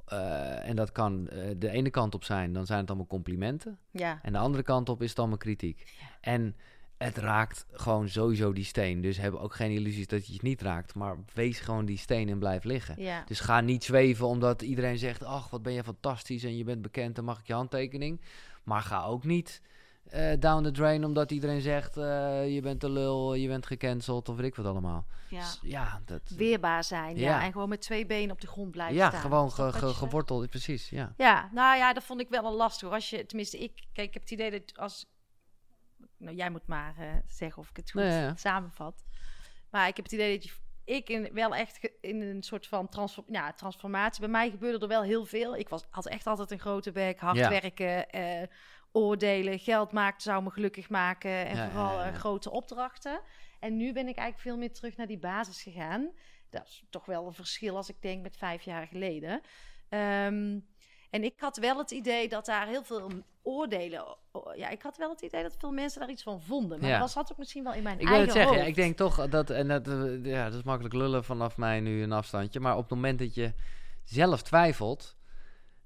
eh, 0.05 0.69
en 0.69 0.77
dat 0.77 0.93
kan 0.93 1.29
eh, 1.29 1.51
de 1.57 1.71
ene 1.71 1.91
kant 1.91 2.15
op 2.15 2.25
zijn, 2.25 2.53
dan 2.53 2.67
zijn 2.67 2.79
het 2.81 2.89
allemaal 2.89 3.07
complimenten. 3.07 3.79
ja, 3.91 4.19
En 4.23 4.33
de 4.33 4.39
andere 4.39 4.63
kant 4.63 4.89
op 4.89 5.03
is 5.03 5.09
het 5.09 5.19
allemaal 5.19 5.37
kritiek. 5.37 5.97
En 6.21 6.57
het 6.97 7.17
raakt 7.17 7.67
gewoon 7.73 8.09
sowieso 8.09 8.53
die 8.53 8.65
steen. 8.65 9.01
Dus 9.01 9.17
heb 9.17 9.35
ook 9.35 9.55
geen 9.55 9.71
illusies 9.71 10.07
dat 10.07 10.27
je 10.27 10.33
het 10.33 10.43
niet 10.43 10.63
raakt. 10.63 10.95
Maar 10.95 11.17
wees 11.35 11.61
gewoon 11.61 11.85
die 11.85 11.99
steen 11.99 12.29
en 12.29 12.39
blijf 12.39 12.65
liggen. 12.65 12.95
ja. 13.03 13.25
Dus 13.27 13.41
ga 13.41 13.61
niet 13.61 13.85
zweven 13.85 14.27
omdat 14.27 14.63
iedereen 14.63 14.99
zegt... 14.99 15.25
ach, 15.25 15.51
wat 15.51 15.63
ben 15.63 15.73
je 15.73 15.85
fantastisch 15.85 16.45
en 16.45 16.57
je 16.57 16.65
bent 16.65 16.83
bekend, 16.83 17.17
dan 17.17 17.25
mag 17.25 17.39
ik 17.41 17.47
je 17.47 17.53
handtekening. 17.53 18.21
Maar 18.65 18.83
ga 18.83 19.05
ook 19.05 19.25
niet 19.25 19.61
eh, 20.11 20.33
down 20.39 20.63
the 20.63 20.71
drain 20.71 21.05
omdat 21.05 21.31
iedereen 21.31 21.61
zegt... 21.61 21.97
eh, 21.97 22.55
je 22.55 22.61
bent 22.61 22.83
een 22.83 22.91
lul, 22.91 23.35
je 23.35 23.49
bent 23.49 23.67
gecanceld 23.67 24.29
of 24.29 24.37
weet 24.37 24.47
ik 24.47 24.55
wat 24.55 24.67
allemaal. 24.67 25.07
ja. 25.29 25.43
S- 25.45 25.59
ja 25.63 26.01
dat... 26.05 26.21
Weerbaar 26.37 26.85
zijn, 26.85 27.17
ja. 27.17 27.23
Ja. 27.39 27.45
En 27.45 27.53
gewoon 27.53 27.69
met 27.69 27.81
twee 27.81 28.07
benen 28.07 28.31
op 28.31 28.41
de 28.41 28.47
grond 28.47 28.71
blijven 28.71 28.97
ja, 28.97 29.09
staan. 29.09 29.21
gewoon 29.21 29.47
Is 29.47 29.55
dat 29.55 29.67
ge- 29.67 29.73
wat 29.73 29.81
ge- 29.81 29.87
je- 29.89 29.95
geworteld, 29.95 30.51
precies, 30.51 30.89
ja. 30.89 31.15
Ja, 31.17 31.49
nou 31.53 31.77
ja, 31.77 31.93
dat 31.93 32.05
vond 32.05 32.21
ik 32.21 32.29
wel 32.29 32.45
een 32.45 32.53
lastig. 32.53 32.83
hoor. 32.89 32.93
Als 32.97 33.11
je, 33.11 33.27
tenminste, 33.27 33.59
ik, 33.59 33.73
kijk, 33.93 34.07
ik 34.09 34.13
heb 34.15 34.23
het 34.23 34.31
idee 34.33 34.51
dat 34.51 34.79
als. 34.79 35.07
Nou, 36.17 36.37
jij 36.37 36.51
moet 36.51 36.67
maar 36.67 36.95
eh, 36.99 37.07
zeggen 37.27 37.63
of 37.63 37.71
ik 37.71 37.77
het 37.77 37.91
goed 37.91 38.01
Nee, 38.01 38.11
ja, 38.11 38.21
ja. 38.21 38.35
samenvat. 38.37 39.05
Maar 39.71 39.89
ik 39.89 39.97
heb 39.97 40.05
het 40.05 40.15
idee 40.15 40.35
dat 40.35 40.45
je, 40.45 40.53
ik 40.85 41.09
in, 41.09 41.31
wel 41.33 41.55
echt 41.55 41.79
ge- 41.79 41.93
in 42.01 42.21
een 42.21 42.43
soort 42.43 42.67
van 42.67 42.89
transform, 42.89 43.27
ja, 43.31 43.53
transformatie. 43.53 44.21
Bij 44.21 44.29
mij 44.31 44.51
gebeurde 44.51 44.79
er 44.79 44.89
wel 44.89 45.03
heel 45.03 45.25
veel. 45.25 45.57
Ik 45.57 45.69
was, 45.69 45.85
had 45.91 46.07
echt 46.09 46.27
altijd 46.27 46.51
een 46.51 46.59
grote 46.59 46.93
bek, 46.93 47.19
hard 47.21 47.37
Ja. 47.37 47.49
werken, 47.49 48.11
eh, 48.11 48.49
oordelen, 48.95 49.59
geld 49.59 49.93
maken 49.93 50.21
zou 50.23 50.43
me 50.43 50.51
gelukkig 50.51 50.89
maken. 50.89 51.47
En 51.47 51.57
Ja, 51.57 51.71
vooral 51.71 51.99
ja, 51.99 52.05
ja. 52.07 52.13
eh, 52.13 52.19
grote 52.19 52.51
opdrachten. 52.51 53.21
En 53.61 53.77
nu 53.77 53.93
ben 53.93 54.09
ik 54.09 54.17
eigenlijk 54.17 54.39
veel 54.49 54.57
meer 54.57 54.73
terug 54.73 54.97
naar 54.97 55.07
die 55.07 55.19
basis 55.19 55.63
gegaan. 55.63 56.11
Dat 56.51 56.67
is 56.67 56.85
toch 56.91 57.05
wel 57.07 57.27
een 57.27 57.33
verschil 57.33 57.77
als 57.77 57.89
ik 57.89 57.97
denk 58.03 58.23
met 58.23 58.37
vijf 58.37 58.63
jaar 58.63 58.87
geleden. 58.87 59.41
Ehm, 59.89 60.59
en 61.11 61.25
ik 61.25 61.35
had 61.37 61.57
wel 61.57 61.79
het 61.79 61.91
idee 61.91 62.29
dat 62.29 62.47
daar 62.47 62.67
heel 62.67 62.85
veel 62.85 63.11
oordelen. 63.43 64.05
Ja, 64.57 64.69
ik 64.69 64.83
had 64.83 64.97
wel 64.97 65.11
het 65.11 65.21
idee 65.23 65.43
dat 65.43 65.57
veel 65.59 65.73
mensen 65.73 66.01
daar 66.01 66.11
iets 66.11 66.23
van 66.23 66.43
vonden. 66.43 66.81
Maar 66.81 66.89
Ja. 66.91 66.99
dat 66.99 67.11
zat 67.11 67.33
ook 67.33 67.39
misschien 67.39 67.65
wel 67.65 67.73
in 67.75 67.83
mijn 67.83 67.99
Ik 67.99 68.09
wil 68.09 68.17
eigen 68.17 68.39
het 68.39 68.49
zeggen, 68.49 68.67
ik 68.67 68.75
denk 68.75 68.97
toch 68.97 69.29
dat, 69.29 69.51
en 69.51 69.69
dat, 69.69 69.89
eh, 69.89 70.25
ja, 70.25 70.45
dat 70.45 70.55
is 70.55 70.63
makkelijk 70.63 70.95
lullen 70.95 71.25
vanaf 71.25 71.57
mij 71.57 71.81
nu 71.81 72.03
een 72.03 72.13
afstandje, 72.13 72.61
maar 72.61 72.75
op 72.77 72.81
het 72.83 72.91
moment 72.91 73.19
dat 73.19 73.35
je 73.35 73.53
zelf 74.05 74.43
twijfelt, 74.43 75.17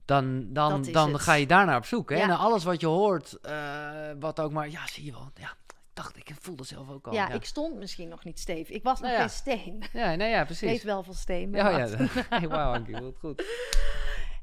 dan, 0.09 0.53
dan, 0.53 0.83
dan 0.83 1.13
het. 1.13 1.23
ga 1.23 1.33
je 1.35 1.47
daarnaar 1.47 1.77
op 1.77 1.85
zoek. 1.85 2.11
Hè? 2.11 2.17
Ja. 2.17 2.23
En 2.23 2.37
alles 2.39 2.65
wat 2.65 2.81
je 2.81 2.87
hoort, 2.87 3.41
eh, 3.41 4.11
wat 4.21 4.41
ook 4.41 4.53
maar, 4.53 4.69
ja, 4.69 4.87
zie 4.87 5.05
je 5.05 5.13
wel, 5.13 5.31
ja, 5.35 5.51
ik 5.51 5.75
dacht, 5.93 6.17
ik 6.17 6.31
voelde 6.41 6.65
zelf 6.65 6.91
ook 6.91 7.07
al. 7.07 7.13
ja, 7.13 7.29
ja, 7.29 7.35
ik 7.35 7.45
stond 7.45 7.75
misschien 7.77 8.09
nog 8.09 8.25
niet 8.25 8.39
stevig. 8.39 8.77
Ik 8.77 8.83
was 8.83 9.01
nog 9.01 9.11
Nou 9.11 9.13
ja. 9.23 9.29
geen 9.29 9.37
steen. 9.37 9.83
ja, 9.93 10.15
nee, 10.15 10.31
ja, 10.31 10.41
Ik 10.41 10.47
precies. 10.47 10.71
weet 10.71 10.83
wel 10.83 11.03
van 11.03 11.15
steen. 11.15 11.51
maar 11.51 11.61
Ja, 11.61 11.87
ja, 11.87 11.97
hey, 12.39 12.49
wauw, 12.49 12.73
Ankie, 12.75 13.01
wat 13.01 13.19
goed. 13.19 13.45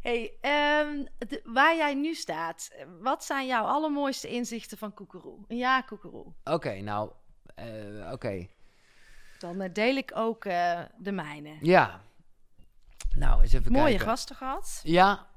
Hey, 0.01 0.37
ehm, 0.41 1.05
de- 1.17 1.41
waar 1.43 1.75
jij 1.75 1.93
nu 1.93 2.13
staat, 2.13 2.71
wat 3.01 3.23
zijn 3.23 3.47
jouw 3.47 3.63
allermooiste 3.65 4.27
inzichten 4.27 4.77
van 4.77 4.93
Koekeroe? 4.93 5.39
Een 5.47 5.57
jaar 5.57 5.85
Koekeroe. 5.85 6.25
Oké, 6.43 6.79
nou, 6.81 7.11
eh, 7.55 8.11
oké. 8.11 8.47
Dan 9.39 9.61
eh, 9.61 9.73
deel 9.73 9.95
ik 9.95 10.11
ook 10.15 10.43
de 10.97 11.11
mijne. 11.11 11.57
Ja. 11.61 12.01
Nou, 13.15 13.41
eens 13.41 13.53
even 13.53 13.71
Mooie 13.71 13.85
kijken. 13.85 14.07
gasten 14.07 14.35
gehad. 14.35 14.79
Ja, 14.83 15.27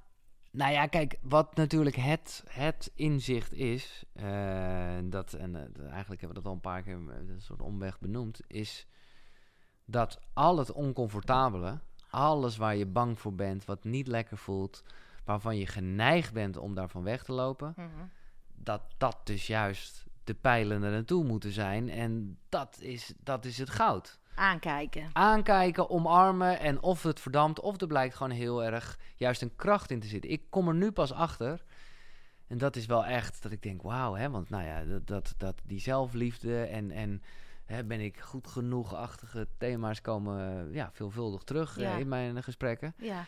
nou 0.51 0.73
ja, 0.73 0.87
kijk, 0.87 1.19
wat 1.23 1.57
natuurlijk 1.57 1.97
het, 1.97 2.45
het 2.49 2.91
inzicht 2.95 3.53
is, 3.53 4.05
eh, 4.13 4.97
dat, 5.05 5.33
en 5.33 5.55
eh, 5.57 5.91
eigenlijk 5.91 6.21
hebben 6.21 6.29
we 6.29 6.35
dat 6.35 6.45
al 6.45 6.53
een 6.53 6.61
paar 6.61 6.83
keer 6.83 6.93
eh, 7.09 7.29
een 7.29 7.41
soort 7.41 7.63
omweg 7.63 8.01
benoemd, 8.01 8.41
is 8.47 8.87
dat 9.85 10.21
al 10.33 10.59
het 10.59 10.73
oncomfortabele, 10.73 11.79
alles 12.11 12.57
waar 12.57 12.77
je 12.77 12.87
bang 12.87 13.19
voor 13.19 13.35
bent, 13.35 13.65
wat 13.65 13.85
niet 13.85 14.07
lekker 14.07 14.37
voelt, 14.37 14.85
waarvan 15.25 15.57
je 15.57 15.67
geneigd 15.67 16.33
bent 16.33 16.57
om 16.57 16.75
daarvan 16.75 17.03
weg 17.03 17.25
te 17.25 17.33
lopen, 17.33 17.73
Mhm. 17.77 17.87
dat 18.55 18.83
dat 18.97 19.17
dus 19.25 19.47
juist 19.47 20.07
de 20.25 20.35
pijlen 20.35 20.83
er 20.83 20.91
naartoe 20.91 21.25
moeten 21.25 21.53
zijn. 21.53 21.89
En 21.91 22.39
dat 22.49 22.79
is, 22.81 23.13
dat 23.19 23.45
is 23.45 23.59
het 23.59 23.71
goud 23.71 24.19
Aankijken. 24.39 25.11
aankijken, 25.13 25.91
omarmen 25.91 26.61
en 26.61 26.83
of 26.83 27.03
het 27.03 27.21
verdampt 27.21 27.61
of 27.61 27.81
er 27.81 27.87
blijkt 27.87 28.15
gewoon 28.15 28.33
heel 28.33 28.65
erg 28.65 28.99
juist 29.17 29.43
een 29.43 29.57
kracht 29.57 29.91
in 29.91 30.01
te 30.01 30.07
zitten. 30.07 30.31
Ik 30.31 30.43
kom 30.51 30.69
er 30.69 30.75
nu 30.75 30.93
pas 30.93 31.13
achter. 31.13 31.65
En 32.47 32.59
dat 32.59 32.77
is 32.77 32.87
wel 32.87 33.05
echt 33.05 33.43
dat 33.43 33.53
ik 33.53 33.63
denk, 33.63 33.83
wauw, 33.83 34.15
hè, 34.15 34.31
want 34.31 34.51
nou 34.51 34.65
ja, 34.65 34.85
dat, 34.85 35.07
dat, 35.07 35.35
dat 35.37 35.61
die 35.65 35.81
zelfliefde 35.81 36.63
en, 36.63 36.91
en 36.91 37.23
hè, 37.65 37.85
ben 37.85 38.01
ik 38.01 38.21
goed 38.21 38.47
genoeg-achtige 38.47 39.49
thema's 39.59 40.01
komen 40.01 40.69
ja, 40.73 40.91
veelvuldig 40.93 41.43
terug 41.43 41.79
eh, 41.79 41.99
in 41.99 42.09
mijn 42.09 42.43
gesprekken. 42.43 42.95
Ja. 42.99 43.25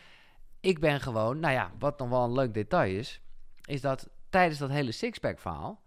Ik 0.59 0.79
ben 0.79 0.99
gewoon, 0.99 1.39
nou 1.39 1.53
ja, 1.53 1.71
wat 1.79 1.99
nog 1.99 2.09
wel 2.09 2.23
een 2.23 2.33
leuk 2.33 2.53
detail 2.53 2.97
is, 2.97 3.21
is 3.65 3.81
dat 3.81 4.09
tijdens 4.29 4.59
dat 4.59 4.69
hele 4.69 4.91
sixpack 4.91 5.39
verhaal 5.39 5.80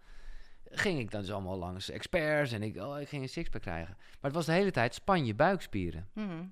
ging 0.77 0.99
ik 0.99 1.11
dan 1.11 1.21
dus 1.21 1.31
allemaal 1.31 1.57
langs 1.57 1.89
experts 1.89 2.51
en 2.51 2.63
ik, 2.63 2.77
oh, 2.77 2.99
ik 2.99 3.07
ging 3.07 3.21
een 3.21 3.29
sixpack 3.29 3.61
krijgen. 3.61 3.95
Maar 3.97 4.17
het 4.21 4.33
was 4.33 4.45
de 4.45 4.51
hele 4.51 4.71
tijd 4.71 4.93
span 4.93 5.25
je 5.25 5.35
buikspieren. 5.35 6.07
Mhm. 6.13 6.43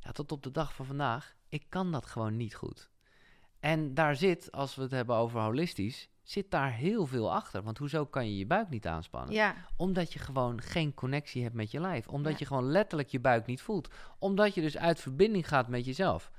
Ja, 0.00 0.10
tot 0.12 0.32
op 0.32 0.42
de 0.42 0.50
dag 0.50 0.74
van 0.74 0.86
vandaag, 0.86 1.34
ik 1.48 1.64
kan 1.68 1.92
dat 1.92 2.06
gewoon 2.06 2.36
niet 2.36 2.54
goed. 2.54 2.90
En 3.60 3.94
daar 3.94 4.16
zit, 4.16 4.52
als 4.52 4.74
we 4.74 4.82
het 4.82 4.90
hebben 4.90 5.16
over 5.16 5.40
holistisch, 5.40 6.08
zit 6.22 6.50
daar 6.50 6.72
heel 6.72 7.06
veel 7.06 7.32
achter. 7.32 7.62
Want 7.62 7.78
hoezo 7.78 8.06
kan 8.06 8.26
je 8.26 8.36
je 8.38 8.46
buik 8.46 8.68
niet 8.68 8.86
aanspannen? 8.86 9.34
Ja, 9.34 9.54
Omdat 9.76 10.12
je 10.12 10.18
gewoon 10.18 10.60
geen 10.60 10.94
connectie 10.94 11.42
hebt 11.42 11.54
met 11.54 11.70
je 11.70 11.80
lijf. 11.80 12.08
Omdat 12.08 12.32
Ja. 12.32 12.38
je 12.38 12.46
gewoon 12.46 12.70
letterlijk 12.70 13.08
je 13.08 13.20
buik 13.20 13.46
niet 13.46 13.60
voelt. 13.62 13.88
Omdat 14.18 14.54
je 14.54 14.60
dus 14.60 14.76
uit 14.78 15.00
verbinding 15.00 15.48
gaat 15.48 15.68
met 15.68 15.84
jezelf. 15.84 16.30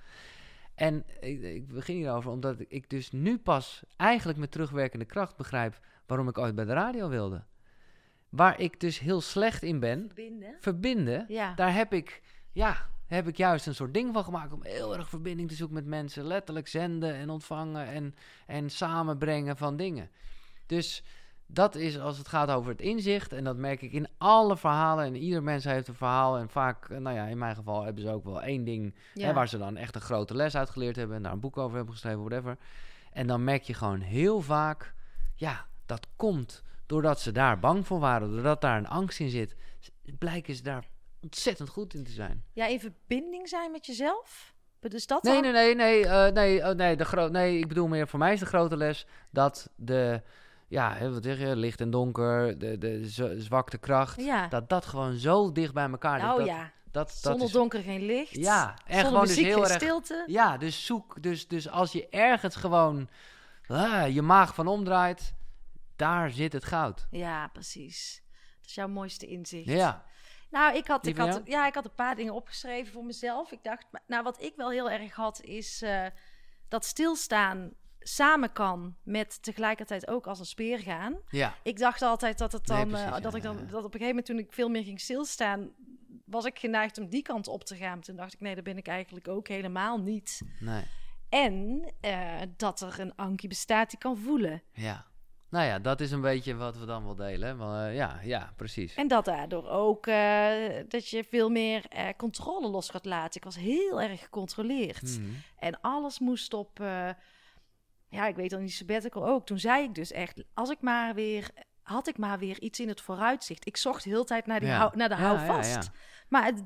En 0.75 1.05
ik, 1.19 1.41
ik 1.41 1.67
begin 1.67 1.95
hierover 1.95 2.31
omdat 2.31 2.55
ik 2.67 2.89
dus 2.89 3.11
nu 3.11 3.37
pas 3.37 3.83
eigenlijk 3.97 4.39
met 4.39 4.51
terugwerkende 4.51 5.05
kracht 5.05 5.35
begrijp 5.35 5.79
waarom 6.05 6.27
ik 6.27 6.37
ooit 6.37 6.55
bij 6.55 6.65
de 6.65 6.73
radio 6.73 7.09
wilde. 7.09 7.43
Waar 8.29 8.59
ik 8.59 8.79
dus 8.79 8.99
heel 8.99 9.21
slecht 9.21 9.63
in 9.63 9.79
ben, 9.79 10.11
binden. 10.15 10.55
verbinden, 10.59 11.25
Ja, 11.27 11.53
daar 11.53 11.73
heb 11.73 11.93
ik, 11.93 12.21
ja, 12.51 12.89
heb 13.07 13.27
ik 13.27 13.37
juist 13.37 13.67
een 13.67 13.75
soort 13.75 13.93
ding 13.93 14.13
van 14.13 14.23
gemaakt 14.23 14.53
om 14.53 14.63
heel 14.63 14.95
erg 14.95 15.09
verbinding 15.09 15.49
te 15.49 15.55
zoeken 15.55 15.75
met 15.75 15.85
mensen. 15.85 16.23
Letterlijk 16.23 16.67
zenden 16.67 17.13
en 17.13 17.29
ontvangen 17.29 17.87
en, 17.87 18.15
en 18.47 18.69
samenbrengen 18.69 19.57
van 19.57 19.75
dingen. 19.75 20.09
Dus 20.65 21.03
dat 21.53 21.75
is 21.75 21.99
als 21.99 22.17
het 22.17 22.27
gaat 22.27 22.49
over 22.49 22.71
het 22.71 22.81
inzicht. 22.81 23.33
En 23.33 23.43
dat 23.43 23.57
merk 23.57 23.81
ik 23.81 23.91
in 23.91 24.07
alle 24.17 24.57
verhalen. 24.57 25.05
En 25.05 25.15
ieder 25.15 25.43
mens 25.43 25.63
heeft 25.63 25.87
een 25.87 25.93
verhaal. 25.93 26.37
En 26.37 26.49
vaak, 26.49 26.89
eh, 26.89 26.97
nou 26.97 27.15
ja, 27.15 27.25
in 27.25 27.37
mijn 27.37 27.55
geval 27.55 27.83
hebben 27.83 28.03
ze 28.03 28.09
ook 28.09 28.23
wel 28.23 28.41
één 28.41 28.63
ding 28.63 28.95
ja. 29.13 29.25
Hè, 29.25 29.33
waar 29.33 29.47
ze 29.47 29.57
dan 29.57 29.77
echt 29.77 29.95
een 29.95 30.01
grote 30.01 30.35
les 30.35 30.55
uit 30.55 30.69
geleerd 30.69 30.95
hebben. 30.95 31.15
En 31.15 31.23
daar 31.23 31.31
een 31.31 31.39
boek 31.39 31.57
over 31.57 31.75
hebben 31.75 31.93
geschreven, 31.93 32.19
whatever. 32.19 32.57
En 33.11 33.27
dan 33.27 33.43
merk 33.43 33.63
je 33.63 33.73
gewoon 33.73 33.99
heel 33.99 34.41
vaak, 34.41 34.93
ja, 35.35 35.65
dat 35.85 36.07
komt 36.15 36.61
doordat 36.85 37.19
ze 37.19 37.31
daar 37.31 37.59
bang 37.59 37.87
voor 37.87 37.99
waren. 37.99 38.31
Doordat 38.31 38.61
daar 38.61 38.77
een 38.77 38.87
angst 38.87 39.19
in 39.19 39.29
zit. 39.29 39.55
Blijken 40.17 40.55
ze 40.55 40.63
daar 40.63 40.85
ontzettend 41.21 41.69
goed 41.69 41.93
in 41.93 42.03
te 42.03 42.11
zijn. 42.11 42.43
ja, 42.53 42.65
in 42.67 42.79
verbinding 42.79 43.49
zijn 43.49 43.71
met 43.71 43.85
jezelf. 43.85 44.53
Dus 44.79 45.07
dat 45.07 45.23
Nee, 45.23 45.41
nee, 45.41 45.51
nee, 45.51 45.75
nee, 45.75 46.07
eh, 46.07 46.33
nee, 46.33 46.69
oh, 46.69 46.75
nee, 46.75 46.95
de 46.95 47.05
gro- 47.05 47.27
nee, 47.27 47.57
ik 47.57 47.67
bedoel 47.67 47.87
meer, 47.87 48.07
voor 48.07 48.19
mij 48.19 48.33
is 48.33 48.39
de 48.39 48.45
grote 48.45 48.77
les 48.77 49.05
dat 49.29 49.69
de, 49.75 50.21
ja, 50.67 51.09
wat 51.09 51.23
zeg 51.23 51.39
je, 51.39 51.55
licht 51.55 51.81
en 51.81 51.89
donker, 51.89 52.57
de, 52.59 52.77
de 52.77 53.03
zwakte 53.37 53.77
kracht, 53.77 54.21
Ja. 54.21 54.47
dat 54.47 54.69
dat 54.69 54.85
gewoon 54.85 55.13
zo 55.15 55.51
dicht 55.51 55.73
bij 55.73 55.89
elkaar 55.89 56.19
ligt. 56.19 56.31
oh 56.31 56.37
dat, 56.37 56.47
ja, 56.47 56.71
dat, 56.83 56.93
dat 56.93 57.11
zonder 57.11 57.47
is, 57.47 57.53
donker 57.53 57.81
geen 57.81 58.01
licht. 58.05 58.35
Ja, 58.35 58.73
en 58.85 58.93
zonder 58.93 59.05
gewoon 59.05 59.25
dus 59.25 59.35
heel 59.35 59.63
erg 59.63 59.73
stilte. 59.73 60.23
Ja, 60.27 60.57
dus 60.57 60.85
zoek. 60.85 61.21
Dus, 61.23 61.47
dus 61.47 61.69
als 61.69 61.91
je 61.91 62.09
ergens 62.09 62.55
gewoon 62.55 63.09
ah, 63.67 64.13
je 64.13 64.21
maag 64.21 64.55
van 64.55 64.67
omdraait, 64.67 65.33
daar 65.95 66.31
zit 66.31 66.53
het 66.53 66.65
goud. 66.65 67.07
Ja, 67.11 67.47
precies. 67.47 68.23
Dat 68.59 68.69
is 68.69 68.75
jouw 68.75 68.87
mooiste 68.87 69.27
inzicht. 69.27 69.69
Ja, 69.69 70.05
Nou, 70.49 70.75
ik 70.75 70.87
had, 70.87 71.05
ik, 71.05 71.17
had, 71.17 71.41
ja, 71.45 71.67
ik 71.67 71.73
had 71.73 71.85
een 71.85 71.95
paar 71.95 72.15
dingen 72.15 72.33
opgeschreven 72.33 72.93
voor 72.93 73.05
mezelf. 73.05 73.51
Ik 73.51 73.63
dacht, 73.63 73.85
nou, 74.07 74.23
wat 74.23 74.41
ik 74.41 74.53
wel 74.55 74.69
heel 74.69 74.89
erg 74.89 75.13
had, 75.13 75.41
is 75.41 75.81
eh, 75.81 76.05
dat 76.67 76.85
stilstaan 76.85 77.73
samen 77.99 78.51
kan 78.51 78.95
met 79.03 79.43
tegelijkertijd 79.43 80.07
ook 80.07 80.27
als 80.27 80.39
een 80.39 80.45
speer 80.45 80.79
gaan. 80.79 81.17
ja, 81.29 81.55
Ik 81.63 81.77
dacht 81.77 82.01
altijd 82.01 82.37
dat 82.37 82.51
het 82.51 82.67
Nee, 82.67 82.85
dan, 82.85 82.95
eh, 82.95 83.01
ja, 83.01 83.19
dat 83.19 83.35
ik 83.35 83.43
dan, 83.43 83.55
dat 83.57 83.65
op 83.67 83.73
een 83.75 83.99
gegeven 83.99 84.07
moment 84.07 84.25
toen 84.25 84.39
ik 84.39 84.53
veel 84.53 84.69
meer 84.69 84.83
ging 84.83 84.99
stilstaan, 84.99 85.71
was 86.25 86.45
ik 86.45 86.59
geneigd 86.59 86.97
om 86.97 87.09
die 87.09 87.21
kant 87.21 87.47
op 87.47 87.63
te 87.63 87.75
gaan. 87.75 88.01
Toen 88.01 88.15
dacht 88.15 88.33
ik, 88.33 88.39
nee, 88.39 88.55
dat 88.55 88.63
ben 88.63 88.77
ik 88.77 88.87
eigenlijk 88.87 89.27
ook 89.27 89.47
helemaal 89.47 89.97
niet. 89.97 90.41
nee, 90.59 90.83
En 91.29 91.85
eh, 92.01 92.41
dat 92.57 92.81
er 92.81 92.99
een 92.99 93.15
Ankie 93.15 93.49
bestaat 93.49 93.89
die 93.89 93.99
kan 93.99 94.17
voelen. 94.17 94.61
ja. 94.71 95.11
Nou 95.53 95.65
ja, 95.65 95.79
dat 95.79 95.99
is 96.01 96.11
een 96.11 96.21
beetje 96.21 96.55
wat 96.55 96.77
we 96.77 96.85
dan 96.85 97.03
wel 97.05 97.15
delen. 97.15 97.57
Maar, 97.57 97.87
eh, 97.89 97.95
ja, 97.95 98.19
ja, 98.23 98.53
precies. 98.57 98.93
En 98.95 99.07
dat 99.07 99.25
daardoor 99.25 99.69
ook 99.69 100.07
eh, 100.07 100.53
dat 100.87 101.07
je 101.09 101.23
veel 101.23 101.49
meer 101.49 101.85
eh, 101.89 102.07
controle 102.17 102.67
los 102.69 102.89
gaat 102.89 103.05
laten. 103.05 103.35
Ik 103.39 103.43
was 103.43 103.55
heel 103.55 104.01
erg 104.01 104.21
gecontroleerd. 104.21 105.01
Mhm. 105.19 105.29
En 105.59 105.81
alles 105.81 106.19
moest 106.19 106.53
op. 106.53 106.77
ja, 108.09 108.27
ik 108.27 108.35
weet 108.35 108.49
dan 108.49 108.61
niet 108.61 108.73
sabbatical 108.73 109.27
ook. 109.27 109.45
Toen 109.45 109.59
zei 109.59 109.83
ik 109.83 109.95
dus 109.95 110.11
echt, 110.11 110.43
als 110.53 110.69
ik 110.69 110.81
maar 110.81 111.13
weer. 111.13 111.49
Had 111.81 112.07
ik 112.07 112.17
maar 112.17 112.39
weer 112.39 112.59
iets 112.61 112.79
in 112.79 112.87
het 112.87 113.01
vooruitzicht. 113.01 113.65
Ik 113.67 113.77
zocht 113.77 114.03
de 114.03 114.09
hele 114.09 114.23
tijd 114.23 114.45
naar, 114.45 114.59
die 114.59 114.69
Ja. 114.69 114.77
hou, 114.77 114.97
naar 114.97 115.09
de 115.09 115.15
Ja, 115.15 115.21
houvast. 115.21 115.73
ja. 115.73 115.81
Maar 116.29 116.45
het- 116.45 116.63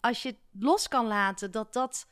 als 0.00 0.22
je 0.22 0.28
het 0.28 0.38
los 0.62 0.88
kan 0.88 1.06
laten, 1.06 1.50
dat 1.50 1.72
dat. 1.72 2.06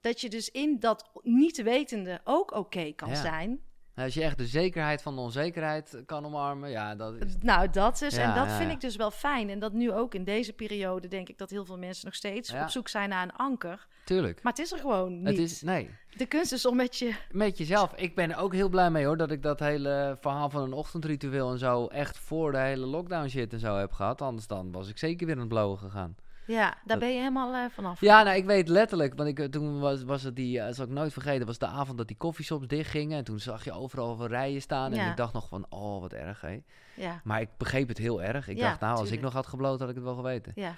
Dat 0.00 0.20
je 0.20 0.28
dus 0.28 0.50
in 0.50 0.78
dat 0.80 1.10
niet 1.22 1.62
wetende 1.62 2.20
ook 2.24 2.50
oké 2.52 2.92
kan 2.92 3.16
zijn. 3.16 3.60
Als 3.98 4.14
je 4.14 4.22
echt 4.22 4.38
de 4.38 4.46
zekerheid 4.46 5.02
van 5.02 5.14
de 5.14 5.20
onzekerheid 5.20 6.02
kan 6.06 6.24
omarmen, 6.24 6.70
ja, 6.70 6.94
dat 6.94 7.14
is... 7.14 7.36
Nou, 7.40 7.70
dat 7.70 8.02
is. 8.02 8.16
en 8.16 8.34
dat 8.34 8.46
ja, 8.46 8.56
vind 8.56 8.68
ja. 8.68 8.74
ik 8.74 8.80
dus 8.80 8.96
wel 8.96 9.10
fijn. 9.10 9.50
En 9.50 9.58
dat 9.58 9.72
nu 9.72 9.92
ook 9.92 10.14
in 10.14 10.24
deze 10.24 10.52
periode 10.52 11.08
denk 11.08 11.28
ik 11.28 11.38
dat 11.38 11.50
heel 11.50 11.64
veel 11.64 11.78
mensen 11.78 12.04
nog 12.04 12.14
steeds 12.14 12.52
op 12.52 12.68
zoek 12.68 12.88
zijn 12.88 13.08
naar 13.08 13.22
een 13.22 13.32
anker. 13.32 13.86
Tuurlijk. 14.04 14.42
Maar 14.42 14.52
het 14.52 14.60
is 14.60 14.72
er 14.72 14.78
gewoon 14.78 15.18
niet. 15.18 15.26
Het 15.26 15.38
is, 15.38 15.62
nee, 15.62 15.90
De 16.16 16.26
kunst 16.26 16.52
is 16.52 16.66
om 16.66 16.76
met 16.76 16.96
je. 16.96 17.14
met 17.30 17.58
jezelf. 17.58 17.92
Ik 17.94 18.14
ben 18.14 18.30
er 18.30 18.38
ook 18.38 18.54
heel 18.54 18.68
blij 18.68 18.90
mee 18.90 19.04
hoor, 19.04 19.16
dat 19.16 19.30
ik 19.30 19.42
dat 19.42 19.60
hele 19.60 20.16
verhaal 20.20 20.50
van 20.50 20.62
een 20.62 20.72
ochtendritueel 20.72 21.50
en 21.50 21.58
zo 21.58 21.86
echt 21.86 22.18
voor 22.18 22.52
de 22.52 22.58
hele 22.58 22.86
lockdown 22.86 23.28
shit 23.28 23.52
en 23.52 23.58
zo 23.58 23.76
heb 23.76 23.92
gehad. 23.92 24.22
Anders 24.22 24.46
dan 24.46 24.72
was 24.72 24.88
ik 24.88 24.98
zeker 24.98 25.26
weer 25.26 25.34
aan 25.34 25.40
het 25.40 25.50
blowen 25.50 25.78
gegaan. 25.78 26.16
Ja, 26.48 26.68
daar 26.68 26.80
Dat- 26.84 26.98
ben 26.98 27.08
je 27.08 27.18
helemaal 27.18 27.54
eh, 27.54 27.70
vanaf. 27.70 28.00
Ja, 28.00 28.22
nou, 28.22 28.36
ik 28.36 28.44
weet 28.44 28.68
letterlijk, 28.68 29.14
want 29.14 29.28
ik, 29.28 29.38
eh, 29.38 29.46
toen 29.46 29.80
was, 29.80 30.02
was 30.02 30.22
het 30.22 30.36
die, 30.36 30.60
eh, 30.60 30.74
zal 30.74 30.84
ik 30.84 30.90
nooit 30.90 31.12
vergeten, 31.12 31.46
was 31.46 31.58
de 31.58 31.66
avond 31.66 31.98
dat 31.98 32.06
die 32.08 32.16
koffieshops 32.16 32.66
dichtgingen. 32.66 33.18
En 33.18 33.24
toen 33.24 33.38
zag 33.40 33.64
je 33.64 33.72
overal 33.72 34.18
wel 34.18 34.26
rijen 34.26 34.62
staan. 34.62 34.92
En 34.92 35.10
ik 35.10 35.16
dacht 35.16 35.32
nog 35.32 35.48
van, 35.48 35.66
oh, 35.68 36.00
wat 36.00 36.12
erg, 36.12 36.40
hè. 36.40 36.60
Ja, 36.94 37.20
Maar 37.24 37.40
ik 37.40 37.48
begreep 37.56 37.88
het 37.88 37.98
heel 37.98 38.22
erg. 38.22 38.48
Ik 38.48 38.56
Ja, 38.56 38.68
dacht, 38.68 38.80
nou, 38.80 38.98
als 38.98 39.10
ik 39.10 39.20
nog 39.20 39.32
had 39.32 39.46
gebloot, 39.46 39.80
had 39.80 39.88
ik 39.88 39.94
het 39.94 40.04
wel 40.04 40.14
geweten. 40.14 40.52
ja. 40.54 40.74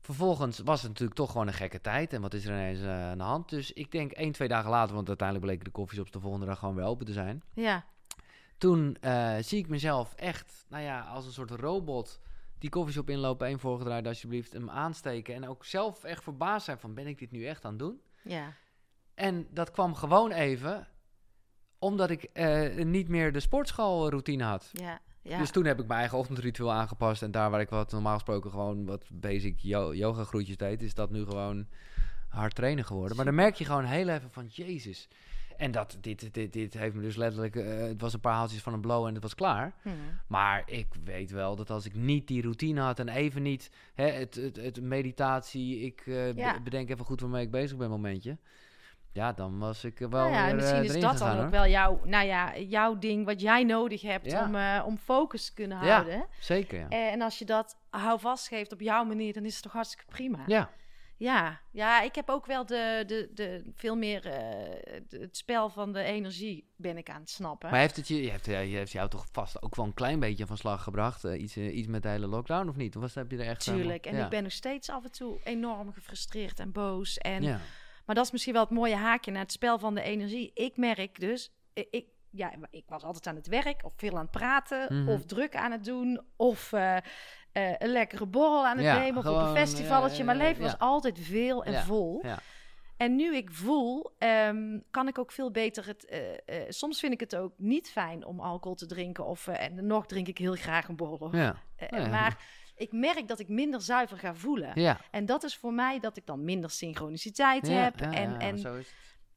Vervolgens 0.00 0.58
was 0.58 0.80
het 0.80 0.88
natuurlijk 0.90 1.18
toch 1.18 1.30
gewoon 1.30 1.46
een 1.46 1.52
gekke 1.52 1.80
tijd. 1.80 2.12
En 2.12 2.20
wat 2.20 2.34
is 2.34 2.44
er 2.44 2.50
ineens 2.52 2.82
aan 2.82 3.18
de 3.18 3.24
hand? 3.24 3.48
Dus 3.48 3.72
ik 3.72 3.90
denk 3.92 4.12
één, 4.12 4.32
twee 4.32 4.48
dagen 4.48 4.70
later, 4.70 4.94
want 4.94 5.08
uiteindelijk 5.08 5.46
bleken 5.48 5.64
de 5.64 5.70
koffieshops 5.78 6.10
de 6.10 6.20
volgende 6.20 6.46
dag 6.46 6.58
gewoon 6.58 6.74
weer 6.74 6.84
open 6.84 7.06
te 7.06 7.12
zijn. 7.12 7.42
ja. 7.54 7.84
Toen 8.58 8.96
zie 9.40 9.58
ik 9.58 9.68
mezelf 9.68 10.12
echt, 10.14 10.64
nou 10.68 10.82
ja, 10.82 11.00
als 11.00 11.26
een 11.26 11.32
soort 11.32 11.50
robot 11.50 12.20
die 12.58 12.70
koffieshop 12.70 13.10
inlopen, 13.10 13.46
één 13.46 13.58
voorgedraaid 13.58 14.06
alsjeblieft, 14.06 14.52
hem 14.52 14.70
aansteken. 14.70 15.34
En 15.34 15.48
ook 15.48 15.64
zelf 15.64 16.04
echt 16.04 16.22
verbaasd 16.22 16.64
zijn 16.64 16.78
van, 16.78 16.94
ben 16.94 17.06
ik 17.06 17.18
dit 17.18 17.30
nu 17.30 17.46
echt 17.46 17.64
aan 17.64 17.70
het 17.70 17.78
doen? 17.80 18.00
ja. 18.22 18.52
En 19.14 19.46
dat 19.50 19.70
kwam 19.70 19.94
gewoon 19.94 20.30
even 20.32 20.88
omdat 21.78 22.10
ik 22.10 22.22
eh, 22.22 22.84
niet 22.84 23.08
meer 23.08 23.32
de 23.32 23.40
sportschoolroutine 23.40 24.44
had. 24.44 24.70
ja. 24.72 25.00
ja. 25.22 25.38
Dus 25.38 25.50
toen 25.50 25.64
heb 25.64 25.80
ik 25.80 25.86
mijn 25.86 26.00
eigen 26.00 26.18
ochtendritueel 26.18 26.72
aangepast. 26.72 27.22
En 27.22 27.30
daar 27.30 27.50
waar 27.50 27.60
ik 27.60 27.68
wat 27.68 27.92
normaal 27.92 28.14
gesproken 28.14 28.50
gewoon 28.50 28.86
wat 28.86 29.04
basic 29.10 29.58
yo- 29.58 29.94
yoga 29.94 30.24
groetjes 30.24 30.56
deed, 30.56 30.82
is 30.82 30.94
dat 30.94 31.10
nu 31.10 31.24
gewoon 31.24 31.66
hard 32.28 32.54
trainen 32.54 32.84
geworden. 32.84 33.16
Maar 33.16 33.24
dan 33.24 33.34
merk 33.34 33.54
je 33.54 33.64
gewoon 33.64 33.84
heel 33.84 34.08
even 34.08 34.30
van, 34.30 34.46
jezus. 34.46 35.08
En 35.56 35.70
dat, 35.70 35.96
dit, 36.00 36.34
dit, 36.34 36.52
dit 36.52 36.74
heeft 36.74 36.94
me 36.94 37.02
dus 37.02 37.16
letterlijk, 37.16 37.56
eh, 37.56 37.78
het 37.78 38.00
was 38.00 38.12
een 38.12 38.20
paar 38.20 38.34
haaltjes 38.34 38.62
van 38.62 38.72
een 38.72 38.80
blow 38.80 39.06
en 39.06 39.14
het 39.14 39.22
was 39.22 39.34
klaar. 39.34 39.72
Hm. 39.82 39.88
Maar 40.26 40.62
ik 40.66 40.86
weet 41.04 41.30
wel 41.30 41.56
dat 41.56 41.70
als 41.70 41.86
ik 41.86 41.94
niet 41.94 42.26
die 42.26 42.42
routine 42.42 42.80
had 42.80 42.98
en 42.98 43.08
even 43.08 43.42
niet 43.42 43.70
hè, 43.94 44.06
het, 44.10 44.34
het, 44.34 44.56
het 44.56 44.80
meditatie, 44.80 45.80
ik 45.80 46.00
eh, 46.00 46.06
be- 46.06 46.32
Ja. 46.36 46.60
bedenk 46.60 46.90
even 46.90 47.04
goed 47.04 47.20
waarmee 47.20 47.44
ik 47.44 47.50
bezig 47.50 47.76
ben 47.76 47.90
momentje. 47.90 48.38
Ja, 49.12 49.32
dan 49.32 49.58
was 49.58 49.84
ik 49.84 49.98
wel 49.98 50.08
Nou 50.08 50.30
ja, 50.30 50.40
weer, 50.40 50.50
en 50.50 50.56
misschien 50.56 50.76
eh, 50.78 50.84
is 50.84 51.00
dat 51.00 51.10
gegaan, 51.10 51.36
dan 51.36 51.44
ook 51.44 51.50
wel 51.50 51.66
jouw, 51.66 52.00
nou 52.04 52.26
ja, 52.26 52.58
jouw 52.58 52.98
ding 52.98 53.24
wat 53.24 53.40
jij 53.40 53.64
nodig 53.64 54.02
hebt 54.02 54.30
Ja. 54.30 54.80
om, 54.82 54.86
om 54.86 54.98
focus 54.98 55.46
te 55.46 55.54
kunnen 55.54 55.84
Ja. 55.84 55.92
houden. 55.92 56.26
Zeker, 56.40 56.78
ja. 56.78 56.88
En 56.88 57.22
als 57.22 57.38
je 57.38 57.44
dat 57.44 57.76
hou 57.90 58.20
vastgeeft 58.20 58.72
op 58.72 58.80
jouw 58.80 59.04
manier, 59.04 59.32
dan 59.32 59.44
is 59.44 59.54
het 59.54 59.62
toch 59.62 59.72
hartstikke 59.72 60.04
prima. 60.08 60.38
Ja, 60.46 60.70
Ja, 61.18 61.60
ja 61.72 62.02
ik 62.02 62.14
heb 62.14 62.30
ook 62.30 62.46
wel 62.46 62.66
de, 62.66 63.04
de, 63.06 63.30
de, 63.34 63.70
veel 63.74 63.96
meer 63.96 64.26
eh, 64.26 65.00
de- 65.08 65.18
het 65.18 65.36
spel 65.36 65.68
van 65.68 65.92
de 65.92 66.02
energie 66.02 66.72
ben 66.76 66.96
ik 66.96 67.10
aan 67.10 67.20
het 67.20 67.30
snappen. 67.30 67.70
maar 67.70 67.80
heeft 67.80 67.96
het 67.96 68.08
je, 68.08 68.22
je 68.22 68.30
heeft, 68.30 68.46
ja, 68.46 68.58
je 68.58 68.76
heeft 68.76 68.92
jou 68.92 69.08
toch 69.08 69.26
vast 69.32 69.62
ook 69.62 69.74
wel 69.76 69.84
een 69.84 69.94
klein 69.94 70.20
beetje 70.20 70.46
van 70.46 70.56
slag 70.56 70.82
gebracht? 70.82 71.24
eh, 71.24 71.40
iets, 71.42 71.56
eh, 71.56 71.76
iets 71.76 71.86
met 71.88 72.02
de 72.02 72.08
hele 72.08 72.26
lockdown 72.26 72.68
of 72.68 72.76
niet? 72.76 72.96
Of 72.96 73.02
was, 73.02 73.14
heb 73.14 73.30
je 73.30 73.38
er 73.38 73.46
echt... 73.46 73.64
Tuurlijk. 73.64 74.06
En 74.06 74.16
ja. 74.16 74.24
ik 74.24 74.30
ben 74.30 74.42
nog 74.42 74.52
steeds 74.52 74.90
af 74.90 75.04
en 75.04 75.12
toe 75.12 75.38
enorm 75.44 75.92
gefrustreerd 75.92 76.60
en 76.60 76.72
boos. 76.72 77.18
En, 77.18 77.42
Ja, 77.42 77.60
Maar 78.06 78.14
dat 78.14 78.24
is 78.24 78.30
misschien 78.30 78.52
wel 78.52 78.62
het 78.62 78.70
mooie 78.72 78.96
haakje 78.96 79.30
naar 79.30 79.42
het 79.42 79.52
spel 79.52 79.78
van 79.78 79.94
de 79.94 80.02
energie. 80.02 80.50
Ik 80.54 80.76
merk 80.76 81.20
dus, 81.20 81.52
ik, 81.72 82.04
ja, 82.30 82.52
ik 82.70 82.84
was 82.88 83.02
altijd 83.02 83.26
aan 83.26 83.34
het 83.36 83.46
werk 83.46 83.84
of 83.84 83.92
veel 83.96 84.12
aan 84.14 84.22
het 84.22 84.30
praten 84.30 84.94
Mhm. 85.02 85.08
of 85.08 85.24
druk 85.24 85.56
aan 85.56 85.72
het 85.72 85.84
doen 85.84 86.20
of 86.36 86.72
eh, 87.56 87.72
een 87.78 87.88
lekkere 87.92 88.26
borrel 88.26 88.66
aan 88.66 88.76
het 88.76 88.86
Ja, 88.86 88.98
nemen 88.98 89.18
of 89.18 89.26
op 89.26 89.36
een 89.36 89.56
festivalletje. 89.56 90.24
Mijn 90.24 90.40
eh, 90.40 90.46
leven 90.46 90.62
ja. 90.62 90.70
was 90.70 90.78
altijd 90.78 91.18
veel 91.20 91.64
en 91.64 91.82
vol. 91.84 92.20
ja. 92.22 92.38
En 92.96 93.16
nu 93.16 93.36
ik 93.36 93.50
voel, 93.52 94.10
ehm, 94.18 94.78
kan 94.90 95.08
ik 95.08 95.18
ook 95.18 95.32
veel 95.32 95.50
beter 95.50 95.86
het. 95.86 96.04
eh, 96.04 96.56
soms 96.68 97.00
vind 97.00 97.12
ik 97.12 97.20
het 97.20 97.36
ook 97.36 97.52
niet 97.56 97.90
fijn 97.90 98.24
om 98.26 98.40
alcohol 98.40 98.76
te 98.76 98.86
drinken. 98.86 99.26
Of 99.26 99.46
en 99.46 99.86
nog 99.86 100.06
drink 100.06 100.26
ik 100.28 100.38
heel 100.38 100.54
graag 100.54 100.88
een 100.88 100.96
borrel. 100.96 101.36
ja. 101.36 101.56
Ja. 101.90 102.06
Maar 102.06 102.38
ik 102.76 102.92
merk 102.92 103.28
dat 103.28 103.38
ik 103.40 103.48
minder 103.48 103.80
zuiver 103.80 104.18
ga 104.18 104.34
voelen. 104.34 104.70
Ja, 104.80 105.00
En 105.10 105.26
dat 105.26 105.44
is 105.44 105.56
voor 105.56 105.72
mij 105.72 106.00
dat 106.00 106.16
ik 106.16 106.26
dan 106.26 106.44
minder 106.44 106.70
synchroniciteit 106.70 107.68
heb. 107.68 107.98
ja, 108.00 108.12
en, 108.12 108.30
ja, 108.30 108.38
en. 108.38 108.84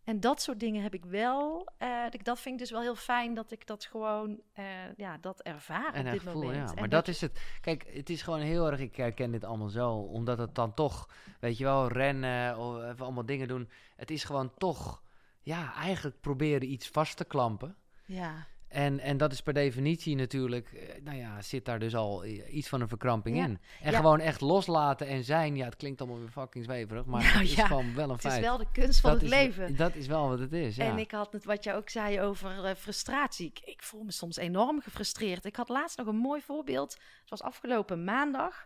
En 0.10 0.20
dat 0.20 0.42
soort 0.42 0.60
dingen 0.60 0.84
heb 0.84 0.94
ik 0.94 1.06
wel. 1.06 1.68
eh, 1.78 2.04
dat- 2.24 2.40
vind 2.40 2.54
ik 2.54 2.60
dus 2.62 2.72
wel 2.72 2.82
heel 2.82 2.96
fijn 2.96 3.34
dat 3.34 3.52
ik 3.52 3.68
dat 3.68 3.86
gewoon 3.86 4.40
eh, 4.54 4.66
ja, 4.98 5.18
dat 5.18 5.42
ervaar 5.42 5.94
En 5.94 6.00
op 6.06 6.12
dit 6.12 6.14
echt 6.14 6.24
voel, 6.32 6.42
moment. 6.42 6.70
ja. 6.70 6.74
En 6.76 6.80
Maar 6.80 6.90
dat 6.90 7.08
is 7.08 7.22
het. 7.22 7.40
Kijk, 7.62 7.86
het 7.94 8.10
is 8.10 8.22
gewoon 8.22 8.40
heel 8.40 8.72
erg. 8.72 8.80
Ik 8.80 8.96
herken 8.96 9.32
dit 9.32 9.44
allemaal 9.44 9.70
zo. 9.70 9.92
Omdat 9.92 10.38
het 10.38 10.56
dan 10.56 10.74
toch, 10.74 11.10
weet 11.40 11.58
je 11.58 11.64
wel, 11.64 11.88
rennen 11.88 12.58
of 12.58 12.84
even 12.84 13.06
allemaal 13.06 13.26
dingen 13.26 13.48
doen. 13.48 13.70
Het 13.96 14.12
is 14.12 14.24
gewoon 14.24 14.54
toch, 14.58 15.04
ja, 15.42 15.74
eigenlijk 15.74 16.20
proberen 16.22 16.72
iets 16.72 16.88
vast 16.88 17.18
te 17.18 17.26
klampen. 17.26 17.76
Ja, 18.06 18.46
En, 18.70 19.00
en 19.00 19.18
dat 19.18 19.32
is 19.32 19.42
per 19.42 19.54
definitie 19.54 20.16
natuurlijk, 20.16 20.72
eh, 20.72 21.02
nou 21.04 21.18
ja, 21.18 21.42
zit 21.42 21.66
daar 21.66 21.80
dus 21.80 21.96
al 21.96 22.26
i- 22.26 22.44
iets 22.50 22.68
van 22.70 22.82
een 22.82 22.88
verkramping 22.88 23.38
Ja. 23.38 23.44
in. 23.44 23.60
En 23.82 23.92
Ja. 23.92 23.98
gewoon 23.98 24.20
echt 24.20 24.42
loslaten 24.42 25.08
en 25.08 25.24
zijn, 25.24 25.56
ja, 25.56 25.66
het 25.66 25.76
klinkt 25.76 26.02
allemaal 26.02 26.20
weer 26.20 26.30
fucking 26.30 26.66
zweverig, 26.66 27.06
maar 27.06 27.22
Nou 27.24 27.34
het 27.34 27.42
is 27.44 27.56
ja, 27.56 27.66
gewoon 27.68 27.96
wel 27.96 28.10
een 28.10 28.16
Het 28.16 28.26
is 28.26 28.32
feit. 28.32 28.44
wel 28.44 28.58
de 28.58 28.66
kunst 28.74 29.00
van 29.00 29.12
dat 29.12 29.22
het 29.22 29.32
is, 29.32 29.38
leven. 29.38 29.76
Dat 29.76 29.96
is 29.96 30.08
wel 30.08 30.30
wat 30.30 30.40
het 30.40 30.54
is, 30.54 30.76
ja. 30.76 30.86
En 30.86 30.98
ik 30.98 31.12
had 31.12 31.32
het, 31.34 31.46
wat 31.46 31.64
je 31.64 31.74
ook 31.74 31.90
zei 31.90 32.22
over 32.22 32.66
eh, 32.66 32.76
frustratie. 32.76 33.48
Ik, 33.48 33.60
ik 33.64 33.84
voel 33.84 34.04
me 34.04 34.12
soms 34.12 34.38
enorm 34.38 34.82
gefrustreerd. 34.82 35.46
Ik 35.46 35.56
had 35.56 35.70
laatst 35.70 35.98
nog 35.98 36.08
een 36.08 36.16
mooi 36.18 36.42
voorbeeld. 36.42 36.92
Het 37.22 37.30
was 37.30 37.42
afgelopen 37.42 38.04
maandag. 38.04 38.66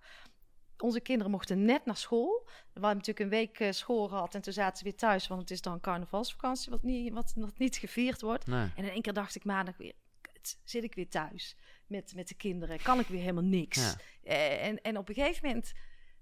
Onze 0.78 1.00
kinderen 1.00 1.32
mochten 1.32 1.66
net 1.66 1.86
naar 1.86 1.98
school. 1.98 2.42
We 2.46 2.52
hebben 2.74 2.90
natuurlijk 2.90 3.20
een 3.20 3.30
week 3.30 3.60
eh, 3.60 3.72
school 3.72 4.08
gehad 4.08 4.36
en 4.36 4.42
toen 4.42 4.54
zaten 4.54 4.78
ze 4.78 4.84
weer 4.84 4.96
thuis, 4.96 5.28
want 5.28 5.42
het 5.42 5.52
is 5.52 5.62
dan 5.62 5.80
carnavalsvakantie, 5.80 6.72
wat 6.72 6.84
niet, 6.84 7.14
wat 7.14 7.34
nog 7.36 7.58
niet 7.58 7.76
gevierd 7.76 8.22
wordt. 8.22 8.48
Nee. 8.48 8.72
En 8.76 8.84
in 8.84 8.90
één 8.90 9.02
keer 9.02 9.14
dacht 9.14 9.36
ik 9.36 9.46
maandag 9.46 9.78
weer, 9.78 9.94
kut, 10.22 10.60
zit 10.64 10.84
ik 10.84 10.96
weer 10.96 11.10
thuis 11.10 11.56
met, 11.88 12.16
met 12.16 12.28
de 12.28 12.36
kinderen, 12.36 12.82
kan 12.82 13.00
ik 13.00 13.08
weer 13.08 13.22
helemaal 13.22 13.44
niks. 13.44 13.78
Ja. 13.78 13.96
Eh, 14.24 14.66
en, 14.68 14.82
en 14.82 14.98
op 14.98 15.10
een 15.10 15.16
gegeven 15.16 15.48
moment, 15.48 15.68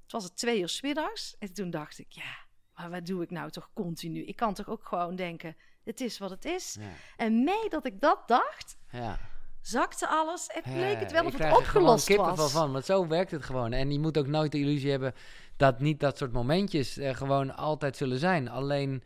het 0.04 0.12
was 0.12 0.24
het 0.24 0.38
twee 0.38 0.60
uur 0.60 0.70
's 0.70 0.82
middags, 0.82 1.36
en 1.40 1.54
toen 1.54 1.70
dacht 1.70 2.00
ik, 2.00 2.12
ja, 2.12 2.38
maar 2.76 2.90
wat 2.90 3.06
doe 3.06 3.24
ik 3.24 3.30
nou 3.30 3.50
toch 3.50 3.70
continu? 3.74 4.26
Ik 4.26 4.36
kan 4.36 4.54
toch 4.54 4.70
ook 4.70 4.86
gewoon 4.86 5.16
denken, 5.16 5.56
het 5.84 6.02
is 6.02 6.18
wat 6.18 6.30
het 6.30 6.46
is. 6.46 6.78
Ja. 6.80 6.90
En 7.18 7.44
mee 7.44 7.70
dat 7.70 7.86
ik 7.86 8.02
dat 8.02 8.28
dacht, 8.28 8.78
ja. 8.92 9.20
Zakte 9.62 10.08
alles 10.08 10.48
Ja, 10.54 10.72
bleek 10.74 11.00
het 11.00 11.12
wel 11.12 11.22
ik 11.22 11.28
of 11.28 11.34
het 11.34 11.42
er 11.42 11.56
opgelost 11.56 12.16
was. 12.16 12.52
van, 12.52 12.72
want 12.72 12.86
zo 12.86 13.08
werkt 13.08 13.32
het 13.32 13.44
gewoon. 13.44 13.72
En 13.74 13.92
je 13.92 14.00
moet 14.00 14.18
ook 14.18 14.28
nooit 14.28 14.52
de 14.52 14.60
illusie 14.60 14.90
hebben 14.92 15.14
dat 15.58 15.80
niet 15.80 16.00
dat 16.00 16.18
soort 16.18 16.32
momentjes 16.32 16.98
er 16.98 17.16
gewoon 17.16 17.56
altijd 17.56 17.98
zullen 17.98 18.20
zijn. 18.20 18.50
Alleen 18.50 19.04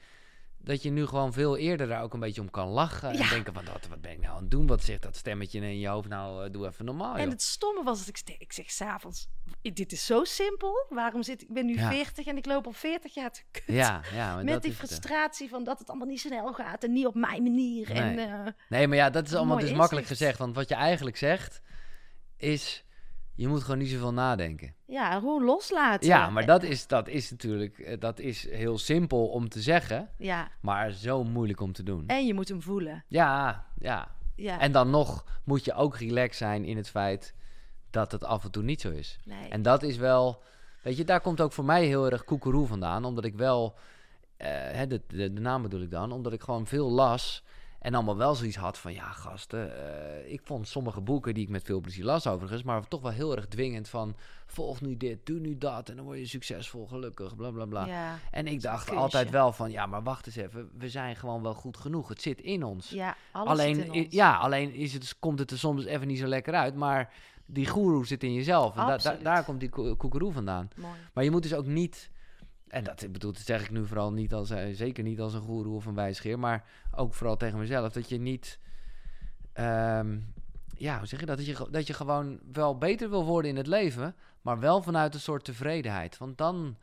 dat 0.65 0.83
je 0.83 0.89
nu 0.89 1.05
gewoon 1.05 1.33
veel 1.33 1.57
eerder 1.57 1.87
daar 1.87 2.03
ook 2.03 2.13
een 2.13 2.19
beetje 2.19 2.41
om 2.41 2.49
kan 2.49 2.67
lachen. 2.67 3.09
En 3.11 3.29
denken 3.29 3.53
van, 3.53 3.65
wat, 3.65 3.87
wat 3.87 4.01
ben 4.01 4.11
ik 4.11 4.19
nou 4.19 4.35
aan 4.35 4.41
het 4.41 4.51
doen? 4.51 4.67
Wat 4.67 4.83
zegt 4.83 5.01
dat 5.01 5.15
stemmetje 5.15 5.59
in 5.59 5.79
je 5.79 5.87
hoofd? 5.87 6.07
Nou, 6.07 6.45
eh, 6.45 6.51
doe 6.51 6.67
even 6.67 6.85
normaal, 6.85 7.15
En 7.15 7.21
joh. 7.21 7.29
het 7.31 7.41
stomme 7.41 7.83
was 7.83 8.05
dat 8.05 8.07
ik, 8.07 8.35
ik 8.37 8.53
zeg 8.53 8.71
s'avonds, 8.71 9.27
dit 9.61 9.91
is 9.91 10.05
zo 10.05 10.23
simpel. 10.23 10.85
Waarom 10.89 11.23
zit 11.23 11.41
ik, 11.41 11.53
ben 11.53 11.65
nu 11.65 11.75
Ja. 11.75 11.89
40 11.89 12.25
en 12.25 12.37
ik 12.37 12.45
loop 12.45 12.65
al 12.65 12.71
40 12.71 13.13
jaar 13.13 13.31
te 13.31 13.41
kut. 13.51 13.63
Ja, 13.67 14.01
ja. 14.13 14.35
Met 14.35 14.47
dat 14.47 14.61
die 14.61 14.71
het, 14.71 14.81
hè. 14.81 14.87
frustratie 14.87 15.49
van 15.49 15.63
dat 15.63 15.79
het 15.79 15.89
allemaal 15.89 16.07
niet 16.07 16.19
snel 16.19 16.53
gaat 16.53 16.83
en 16.83 16.91
niet 16.91 17.05
op 17.05 17.15
mijn 17.15 17.43
manier. 17.43 17.91
En, 17.91 18.15
Nee. 18.15 18.25
eh, 18.25 18.45
Nee, 18.69 18.87
maar 18.87 18.97
ja, 18.97 19.09
dat 19.09 19.27
is 19.27 19.33
allemaal 19.35 19.59
dus 19.59 19.71
makkelijk 19.73 20.07
gezegd. 20.07 20.37
Want 20.37 20.55
wat 20.55 20.69
je 20.69 20.75
eigenlijk 20.75 21.17
zegt, 21.17 21.61
is... 22.37 22.83
Je 23.35 23.47
moet 23.47 23.63
gewoon 23.63 23.77
niet 23.77 23.89
zoveel 23.89 24.13
nadenken. 24.13 24.73
ja, 24.85 25.19
gewoon 25.19 25.43
loslaten. 25.43 26.07
Ja, 26.07 26.29
maar 26.29 26.45
dat 26.45 26.63
is, 26.63 26.87
dat 26.87 27.07
is 27.07 27.31
natuurlijk... 27.31 27.79
eh, 27.79 27.99
Dat 27.99 28.19
is 28.19 28.49
heel 28.49 28.77
simpel 28.77 29.27
om 29.27 29.49
te 29.49 29.61
zeggen, 29.61 30.09
Ja, 30.17 30.49
maar 30.61 30.91
zo 30.91 31.23
moeilijk 31.23 31.61
om 31.61 31.71
te 31.73 31.83
doen. 31.83 32.03
en 32.07 32.25
je 32.25 32.33
moet 32.33 32.49
hem 32.49 32.61
voelen. 32.61 33.03
Ja, 33.07 33.65
ja. 33.79 34.13
Ja, 34.35 34.59
En 34.59 34.71
dan 34.71 34.89
nog 34.89 35.25
moet 35.43 35.65
je 35.65 35.73
ook 35.73 35.97
relaxed 35.97 36.35
zijn 36.35 36.65
in 36.65 36.77
het 36.77 36.89
feit 36.89 37.33
dat 37.89 38.11
het 38.11 38.23
af 38.23 38.43
en 38.43 38.51
toe 38.51 38.63
niet 38.63 38.81
zo 38.81 38.91
is. 38.91 39.19
nee. 39.25 39.49
En 39.49 39.61
dat 39.61 39.83
is 39.83 39.97
wel... 39.97 40.43
Weet 40.81 40.97
je, 40.97 41.03
daar 41.03 41.21
komt 41.21 41.41
ook 41.41 41.51
voor 41.53 41.65
mij 41.65 41.85
heel 41.85 42.05
erg 42.11 42.23
koekeroe 42.23 42.67
vandaan. 42.67 43.05
Omdat 43.05 43.25
ik 43.25 43.35
wel... 43.35 43.75
eh, 44.37 44.79
de, 44.87 45.01
de, 45.07 45.33
de 45.33 45.41
naam 45.41 45.61
bedoel 45.61 45.81
ik 45.81 45.91
dan. 45.91 46.11
Omdat 46.11 46.33
ik 46.33 46.41
gewoon 46.41 46.67
veel 46.67 46.89
las... 46.91 47.43
En 47.85 47.93
allemaal 47.93 48.17
wel 48.17 48.35
zoiets 48.35 48.55
had 48.55 48.77
van, 48.77 48.93
ja 48.93 49.03
gasten, 49.11 49.77
eh, 50.25 50.31
ik 50.33 50.41
vond 50.43 50.67
sommige 50.67 51.01
boeken 51.01 51.33
die 51.33 51.43
ik 51.43 51.49
met 51.49 51.63
veel 51.63 51.79
plezier 51.79 52.03
las 52.03 52.27
overigens, 52.27 52.63
maar 52.63 52.87
toch 52.87 53.01
wel 53.01 53.11
heel 53.11 53.35
erg 53.35 53.45
dwingend 53.47 53.89
van, 53.89 54.15
volg 54.45 54.81
nu 54.81 54.97
dit, 54.97 55.25
doe 55.25 55.39
nu 55.39 55.57
dat 55.57 55.89
en 55.89 55.95
dan 55.95 56.05
word 56.05 56.17
je 56.17 56.25
succesvol, 56.27 56.87
gelukkig, 56.87 57.35
bla 57.35 57.51
bla 57.51 57.65
bla. 57.65 57.85
ja, 57.85 58.19
En 58.31 58.47
ik 58.47 58.61
dacht 58.61 58.89
altijd 58.91 59.29
wel 59.29 59.51
van, 59.51 59.71
ja 59.71 59.85
maar 59.85 60.03
wacht 60.03 60.25
eens 60.25 60.35
even, 60.35 60.69
we 60.77 60.89
zijn 60.89 61.15
gewoon 61.15 61.41
wel 61.41 61.53
goed 61.53 61.77
genoeg, 61.77 62.07
het 62.07 62.21
zit 62.21 62.41
in 62.41 62.63
ons. 62.63 62.89
ja, 62.89 63.15
alleen, 63.31 63.83
in 63.93 64.03
ons. 64.03 64.13
ja, 64.13 64.37
alleen 64.37 64.73
is 64.73 64.93
het, 64.93 65.15
komt 65.19 65.39
het 65.39 65.51
er 65.51 65.57
soms 65.59 65.85
even 65.85 66.07
niet 66.07 66.19
zo 66.19 66.27
lekker 66.27 66.53
uit, 66.53 66.75
maar 66.75 67.13
die 67.45 67.67
goeroe 67.67 68.05
zit 68.05 68.23
in 68.23 68.33
jezelf. 68.33 68.71
En 68.75 68.77
da- 68.81 68.85
da- 68.87 68.93
Absoluut. 68.93 69.23
daar 69.23 69.43
komt 69.43 69.59
die 69.59 69.69
ko- 69.69 69.95
koekeroe 69.95 70.31
vandaan. 70.31 70.69
Mooi. 70.75 70.93
Maar 71.13 71.23
je 71.23 71.31
moet 71.31 71.43
dus 71.43 71.53
ook 71.53 71.65
niet, 71.65 72.09
en 72.67 72.83
dat 72.83 73.01
ik 73.01 73.11
bedoel, 73.11 73.31
dat 73.31 73.41
zeg 73.41 73.63
ik 73.63 73.71
nu 73.71 73.85
vooral 73.85 74.11
niet 74.11 74.33
als, 74.33 74.49
eh, 74.49 74.73
zeker 74.73 75.03
niet 75.03 75.19
als 75.19 75.33
een 75.33 75.41
goeroe 75.41 75.75
of 75.75 75.85
een 75.85 75.95
wijsgeer, 75.95 76.39
maar 76.39 76.63
ook 76.95 77.13
vooral 77.13 77.37
tegen 77.37 77.59
mezelf, 77.59 77.93
dat 77.93 78.09
je 78.09 78.17
niet, 78.17 78.59
ehm, 79.53 80.19
ja, 80.77 80.97
hoe 80.97 81.07
zeg 81.07 81.19
je 81.19 81.25
dat? 81.25 81.37
Dat 81.37 81.45
je, 81.45 81.67
dat 81.71 81.87
je 81.87 81.93
gewoon 81.93 82.39
wel 82.51 82.77
beter 82.77 83.09
wil 83.09 83.25
worden 83.25 83.51
in 83.51 83.57
het 83.57 83.67
leven, 83.67 84.15
maar 84.41 84.59
wel 84.59 84.81
vanuit 84.81 85.13
een 85.13 85.19
soort 85.19 85.43
tevredenheid. 85.43 86.17
Want 86.17 86.37
dan, 86.37 86.77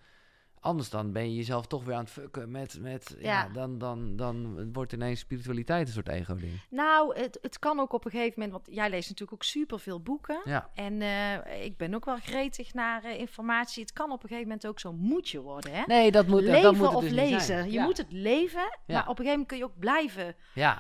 anders 0.63 0.91
dan 0.91 1.13
ben 1.13 1.31
je 1.31 1.35
jezelf 1.37 1.67
toch 1.67 1.85
weer 1.85 1.95
aan 1.95 2.01
het 2.05 2.11
fucken 2.13 2.51
met, 2.51 2.79
met 2.81 3.17
ja. 3.19 3.27
Ja. 3.43 3.49
dan, 3.49 3.79
dan, 3.79 4.17
dan 4.17 4.73
wordt 4.73 4.93
ineens 4.93 5.21
spiritualiteit 5.21 5.87
een 5.87 5.93
soort 5.93 6.09
ego-ding. 6.09 6.53
Nou, 6.71 7.19
het, 7.19 7.39
het 7.43 7.59
kan 7.59 7.81
ook 7.81 7.93
op 7.93 8.05
een 8.05 8.11
gegeven 8.11 8.33
moment, 8.41 8.53
want 8.53 8.77
jij 8.77 8.91
leest 8.91 9.09
natuurlijk 9.09 9.33
ook 9.33 9.43
superveel 9.49 10.01
boeken. 10.01 10.41
Ja, 10.45 10.71
En 10.75 11.03
eh, 11.03 11.65
ik 11.65 11.77
ben 11.77 11.95
ook 11.95 12.05
wel 12.05 12.17
gretig 12.19 12.75
naar 12.75 13.05
eh, 13.05 13.19
informatie. 13.19 13.83
Het 13.83 13.93
kan 13.93 14.11
op 14.13 14.23
een 14.23 14.29
gegeven 14.29 14.49
moment 14.49 14.67
ook 14.67 14.81
zo'n 14.81 14.97
moedje 14.99 15.41
worden, 15.41 15.73
hè? 15.73 15.83
nee, 15.87 16.11
dat 16.11 16.27
moet, 16.27 16.41
leven 16.43 16.63
dat 16.63 16.75
moet 16.77 16.91
het 16.91 17.01
dus 17.01 17.11
niet 17.11 17.19
lezen. 17.21 17.41
zijn. 17.41 17.67
Je 17.67 17.73
Ja. 17.73 17.85
moet 17.85 17.97
het 17.97 18.13
leven, 18.13 18.79
Ja. 18.87 18.95
maar 18.95 19.09
op 19.09 19.19
een 19.19 19.25
gegeven 19.25 19.31
moment 19.31 19.49
kun 19.49 19.57
je 19.59 19.65
ook 19.65 19.79
blijven. 19.79 20.35
Ja. 20.55 20.79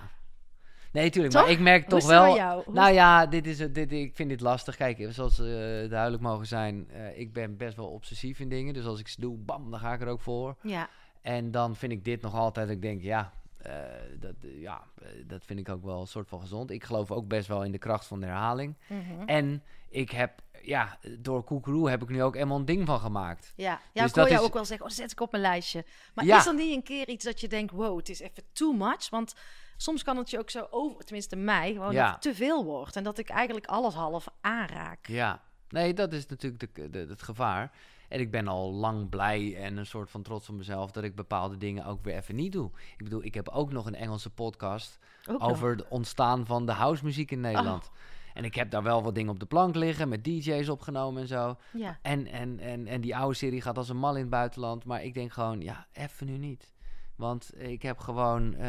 Nee, 0.92 1.10
tuurlijk. 1.10 1.34
Toch? 1.34 1.42
Maar 1.42 1.50
ik 1.52 1.60
merk 1.60 1.80
Hoe 1.80 1.90
toch 1.90 1.98
is 1.98 2.04
het 2.04 2.14
bij 2.14 2.22
wel. 2.26 2.36
jou? 2.36 2.62
Nou 2.72 2.92
ja, 2.92 3.26
dit 3.26 3.46
is, 3.46 3.58
het- 3.58 3.74
dit, 3.74 3.92
ik 3.92 4.14
vind 4.16 4.28
dit 4.28 4.40
lastig. 4.40 4.76
Kijk, 4.76 5.06
zoals 5.10 5.38
eh, 5.38 5.46
duidelijk 5.90 6.22
mogen 6.22 6.46
zijn, 6.46 6.90
eh, 6.90 7.18
ik 7.18 7.32
ben 7.32 7.56
best 7.56 7.76
wel 7.76 7.86
obsessief 7.88 8.40
in 8.40 8.48
dingen. 8.48 8.74
Dus 8.74 8.84
als 8.84 9.00
ik 9.00 9.08
ze 9.08 9.20
doe, 9.20 9.36
bam, 9.36 9.70
dan 9.70 9.80
ga 9.80 9.92
ik 9.92 10.00
er 10.00 10.08
ook 10.08 10.20
voor. 10.20 10.56
Ja, 10.62 10.88
En 11.22 11.50
dan 11.50 11.76
vind 11.76 11.92
ik 11.92 12.04
dit 12.04 12.22
nog 12.22 12.34
altijd, 12.34 12.70
ik 12.70 12.82
denk, 12.82 13.02
ja, 13.02 13.32
eh, 13.58 13.72
dat, 14.20 14.34
ja, 14.40 14.82
dat 15.26 15.44
vind 15.44 15.58
ik 15.58 15.68
ook 15.68 15.84
wel 15.84 16.00
een 16.00 16.06
soort 16.06 16.28
van 16.28 16.40
gezond. 16.40 16.70
Ik 16.70 16.84
geloof 16.84 17.10
ook 17.10 17.28
best 17.28 17.48
wel 17.48 17.64
in 17.64 17.72
de 17.72 17.78
kracht 17.78 18.06
van 18.06 18.20
de 18.20 18.26
herhaling. 18.26 18.74
mhm. 18.86 19.22
En 19.26 19.62
ik 19.88 20.10
heb, 20.10 20.32
ja, 20.62 20.98
door 21.18 21.42
Koekeroe 21.44 21.90
heb 21.90 22.02
ik 22.02 22.08
nu 22.08 22.22
ook 22.22 22.34
helemaal 22.34 22.58
een 22.58 22.64
ding 22.64 22.86
van 22.86 23.00
gemaakt. 23.00 23.52
ja. 23.56 23.80
ja 23.92 24.02
Dus 24.02 24.10
ik 24.10 24.14
hoor 24.14 24.24
dat 24.24 24.28
jou 24.28 24.40
is- 24.40 24.46
ook 24.48 24.54
wel 24.54 24.64
zeggen, 24.64 24.86
oh, 24.86 24.92
zet 24.92 25.12
ik 25.12 25.20
op 25.20 25.30
mijn 25.30 25.42
lijstje. 25.42 25.84
Maar 26.14 26.24
Ja. 26.24 26.38
is 26.38 26.46
er 26.46 26.54
niet 26.54 26.74
een 26.76 26.82
keer 26.82 27.08
iets 27.08 27.24
dat 27.24 27.40
je 27.40 27.48
denkt, 27.48 27.72
wow, 27.72 27.96
het 27.98 28.08
is 28.08 28.20
even 28.20 28.42
too 28.52 28.72
much? 28.72 29.10
Want 29.10 29.34
soms 29.82 30.02
kan 30.02 30.16
het 30.16 30.30
je 30.30 30.38
ook 30.38 30.50
zo 30.50 30.66
over, 30.70 31.04
tenminste 31.04 31.36
mij, 31.36 31.72
gewoon 31.72 31.92
Ja. 31.92 32.18
te 32.18 32.34
veel 32.34 32.64
wordt. 32.64 32.96
En 32.96 33.02
dat 33.04 33.18
ik 33.18 33.28
eigenlijk 33.28 33.66
alles 33.66 33.94
half 33.94 34.26
aanraak. 34.40 35.06
Ja, 35.06 35.42
nee, 35.68 35.94
dat 35.94 36.12
is 36.12 36.26
natuurlijk 36.26 36.74
de, 36.74 36.90
de, 36.90 36.98
het 37.08 37.22
gevaar. 37.22 37.72
En 38.08 38.20
ik 38.20 38.30
ben 38.30 38.48
al 38.48 38.72
lang 38.72 39.08
blij 39.08 39.56
en 39.56 39.76
een 39.76 39.86
soort 39.86 40.10
van 40.10 40.22
trots 40.22 40.48
op 40.48 40.54
mezelf 40.54 40.90
dat 40.90 41.04
ik 41.04 41.14
bepaalde 41.14 41.56
dingen 41.56 41.84
ook 41.86 42.04
weer 42.04 42.14
even 42.16 42.34
niet 42.34 42.52
doe. 42.52 42.70
Ik 42.96 43.04
bedoel, 43.04 43.24
ik 43.24 43.34
heb 43.34 43.48
ook 43.48 43.72
nog 43.72 43.86
een 43.86 43.94
Engelse 43.94 44.30
podcast 44.30 44.98
Ook 45.28 45.40
nog. 45.40 45.50
over 45.50 45.70
het 45.70 45.88
ontstaan 45.88 46.46
van 46.46 46.66
de 46.66 46.72
housemuziek 46.72 47.30
in 47.30 47.40
Nederland. 47.40 47.90
En 48.34 48.44
ik 48.44 48.54
heb 48.54 48.70
daar 48.70 48.82
wel 48.82 49.02
wat 49.02 49.14
dingen 49.14 49.32
op 49.32 49.40
de 49.40 49.46
plank 49.46 49.74
liggen, 49.74 50.08
met 50.08 50.24
DJ's 50.24 50.68
opgenomen 50.68 51.22
en 51.22 51.28
zo. 51.28 51.56
Ja, 51.72 51.98
En, 52.02 52.26
en, 52.26 52.58
en, 52.60 52.86
en 52.86 53.00
die 53.00 53.16
oude 53.16 53.34
serie 53.34 53.60
gaat 53.60 53.76
als 53.78 53.88
een 53.88 53.96
mal 53.96 54.14
in 54.14 54.20
het 54.20 54.30
buitenland. 54.30 54.84
Maar 54.84 55.02
ik 55.04 55.14
denk 55.14 55.32
gewoon, 55.32 55.60
ja, 55.60 55.86
even 55.92 56.26
nu 56.26 56.38
niet. 56.38 56.72
Want 57.16 57.60
ik 57.60 57.82
heb 57.82 57.98
gewoon 57.98 58.54
eh, 58.54 58.60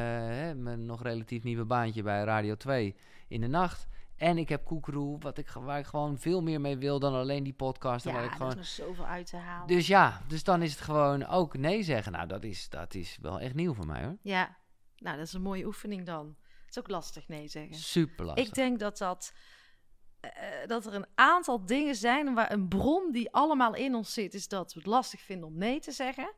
mijn 0.56 0.86
nog 0.86 1.04
relatief 1.04 1.44
nieuwe 1.44 1.66
baantje 1.66 2.04
bij 2.04 2.24
Radio 2.24 2.56
2 2.56 2.96
in 3.28 3.41
de 3.41 3.48
nacht. 3.48 3.88
En 4.16 4.38
ik 4.38 4.50
heb 4.50 4.66
Koekeroe, 4.66 5.20
wat 5.20 5.38
ik, 5.38 5.50
waar 5.50 5.80
ik 5.80 5.86
gewoon 5.86 6.18
veel 6.18 6.41
meer 6.41 6.62
mee 6.62 6.78
wil 6.78 7.00
dan 7.00 7.14
alleen 7.14 7.44
die 7.44 7.54
podcast. 7.54 8.06
Ja 8.06 8.12
waar 8.12 8.24
ik 8.24 8.30
er 8.30 8.36
gewoon... 8.36 8.58
is 8.60 8.76
zoveel 8.76 9.06
uit 9.06 9.28
te 9.28 9.38
halen. 9.38 9.68
Dus 9.68 9.88
ja, 9.88 10.22
dus 10.28 10.44
dan 10.44 10.62
is 10.62 10.72
het 10.72 10.82
gewoon 10.82 11.26
ook 11.26 11.58
nee 11.58 11.84
zeggen. 11.84 12.12
Nou, 12.12 12.28
dat 12.28 12.44
is, 12.44 12.70
dat 12.70 12.94
is 12.94 13.18
wel 13.22 13.39
echt 13.39 13.54
nieuw 13.54 13.74
voor 13.74 13.86
mij 13.86 14.04
hoor. 14.04 14.18
Ja, 14.22 14.58
nou, 14.98 15.18
dat 15.18 15.26
is 15.28 15.34
een 15.34 15.41
mooie 15.41 15.66
oefening 15.66 16.06
dan. 16.06 16.36
Het 16.66 16.70
is 16.76 16.80
ook 16.80 16.89
lastig 16.89 17.28
nee 17.28 17.48
zeggen. 17.48 17.76
Super 17.76 18.26
lastig. 18.26 18.48
Ik 18.48 18.54
denk 18.54 18.80
dat 18.80 18.98
dat... 18.98 19.34
eh, 20.20 20.32
dat 20.68 20.86
er 20.86 20.94
een 20.94 21.08
aantal 21.16 21.66
dingen 21.66 21.96
zijn 21.96 22.34
waar 22.34 22.52
een 22.52 22.68
bron 22.68 23.12
die 23.12 23.32
allemaal 23.32 23.76
in 23.76 23.96
ons 23.96 24.14
zit, 24.14 24.34
is 24.34 24.48
dat 24.48 24.74
we 24.74 24.80
het 24.80 24.88
lastig 24.88 25.22
vinden 25.22 25.48
om 25.48 25.58
nee 25.58 25.80
te 25.80 25.91
zeggen. 25.91 26.34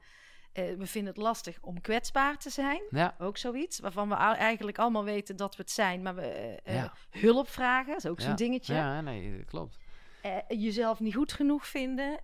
Eh, 0.56 0.64
we 0.78 0.86
vinden 0.86 1.14
het 1.14 1.22
lastig 1.22 1.58
om 1.62 1.82
kwetsbaar 1.82 2.38
te 2.38 2.50
zijn. 2.50 2.82
Ja, 2.90 3.16
Ook 3.20 3.38
zoiets. 3.38 3.80
Waarvan 3.80 4.10
we 4.10 4.16
eigenlijk 4.16 4.78
allemaal 4.78 5.04
weten 5.04 5.36
dat 5.36 5.56
we 5.56 5.62
het 5.62 5.72
zijn, 5.72 6.02
maar 6.02 6.16
we 6.16 6.22
eh, 6.22 6.54
eh, 6.64 6.76
Ja. 6.76 6.94
hulp 7.10 7.50
vragen. 7.50 7.88
Dat 7.88 8.04
is 8.04 8.10
ook 8.10 8.20
ja, 8.20 8.26
zo'n 8.26 8.36
dingetje. 8.36 8.74
Ja, 8.74 9.02
nee, 9.02 9.38
dat 9.38 9.46
klopt. 9.46 9.78
Jezelf 10.48 11.00
niet 11.00 11.16
goed 11.16 11.34
genoeg 11.34 11.68
vinden. 11.68 12.20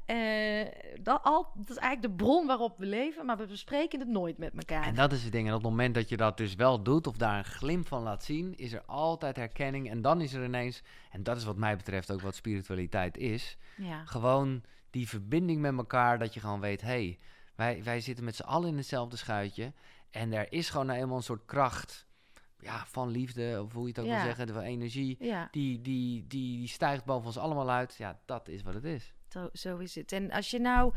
Dat, 1.02 1.24
al, 1.24 1.48
dat 1.56 1.70
is 1.70 1.76
eigenlijk 1.76 2.02
de 2.02 2.24
bron 2.24 2.48
waarop 2.48 2.78
we 2.78 2.86
leven, 2.86 3.26
maar 3.26 3.38
we 3.38 3.46
bespreken 3.46 4.00
het 4.00 4.08
nooit 4.08 4.38
met 4.38 4.54
elkaar. 4.58 4.84
En 4.84 4.96
dat 4.96 5.12
is 5.12 5.24
het 5.24 5.32
ding. 5.32 5.48
En 5.48 5.54
op 5.54 5.62
het 5.62 5.70
moment 5.70 5.96
dat 5.96 6.10
je 6.10 6.18
dat 6.18 6.38
dus 6.38 6.56
wel 6.56 6.84
doet, 6.84 7.08
of 7.08 7.18
daar 7.18 7.38
een 7.38 7.46
glimp 7.46 7.88
van 7.88 8.04
laat 8.04 8.24
zien, 8.24 8.58
is 8.58 8.74
er 8.74 8.84
altijd 8.86 9.36
herkenning. 9.36 9.90
En 9.90 10.02
dan 10.02 10.22
is 10.22 10.34
er 10.34 10.44
ineens, 10.44 10.82
en 11.12 11.24
dat 11.24 11.38
is 11.38 11.44
wat 11.44 11.58
mij 11.58 11.76
betreft 11.78 12.12
ook 12.12 12.22
wat 12.22 12.36
spiritualiteit 12.36 13.18
is, 13.18 13.58
ja. 13.78 14.06
gewoon 14.06 14.64
die 14.90 15.08
verbinding 15.08 15.62
met 15.62 15.78
elkaar, 15.78 16.20
dat 16.20 16.34
je 16.34 16.40
gewoon 16.40 16.60
weet, 16.60 16.82
hé, 16.82 16.88
hey, 16.88 17.18
wij, 17.56 17.84
wij 17.84 18.00
zitten 18.02 18.24
met 18.26 18.36
z'n 18.36 18.44
allen 18.44 18.70
in 18.70 18.78
hetzelfde 18.78 19.18
schuitje. 19.18 19.74
En 20.10 20.34
er 20.34 20.52
is 20.52 20.70
gewoon 20.70 20.86
nou 20.86 21.00
eenmaal 21.00 21.18
een 21.18 21.24
soort 21.24 21.46
kracht, 21.46 22.08
ja, 22.60 22.86
van 22.86 23.10
liefde, 23.10 23.62
of 23.64 23.74
hoe 23.74 23.82
je 23.84 23.88
het 23.90 24.00
ook 24.00 24.06
Ja. 24.06 24.12
wil 24.16 24.24
zeggen, 24.24 24.48
van 24.54 24.62
energie, 24.64 25.18
ja, 25.20 25.48
die, 25.52 25.82
die, 25.82 26.28
die, 26.28 26.58
die 26.58 26.68
stijgt 26.68 27.06
boven 27.06 27.26
ons 27.26 27.38
allemaal 27.38 27.70
uit. 27.70 27.96
Ja, 27.98 28.20
dat 28.26 28.48
is 28.48 28.62
wat 28.62 28.74
het 28.74 28.84
is. 28.84 29.14
zo, 29.30 29.50
zo 29.54 29.78
is 29.78 29.96
het. 29.96 30.12
En 30.12 30.32
als 30.32 30.50
je 30.52 30.60
nou, 30.60 30.94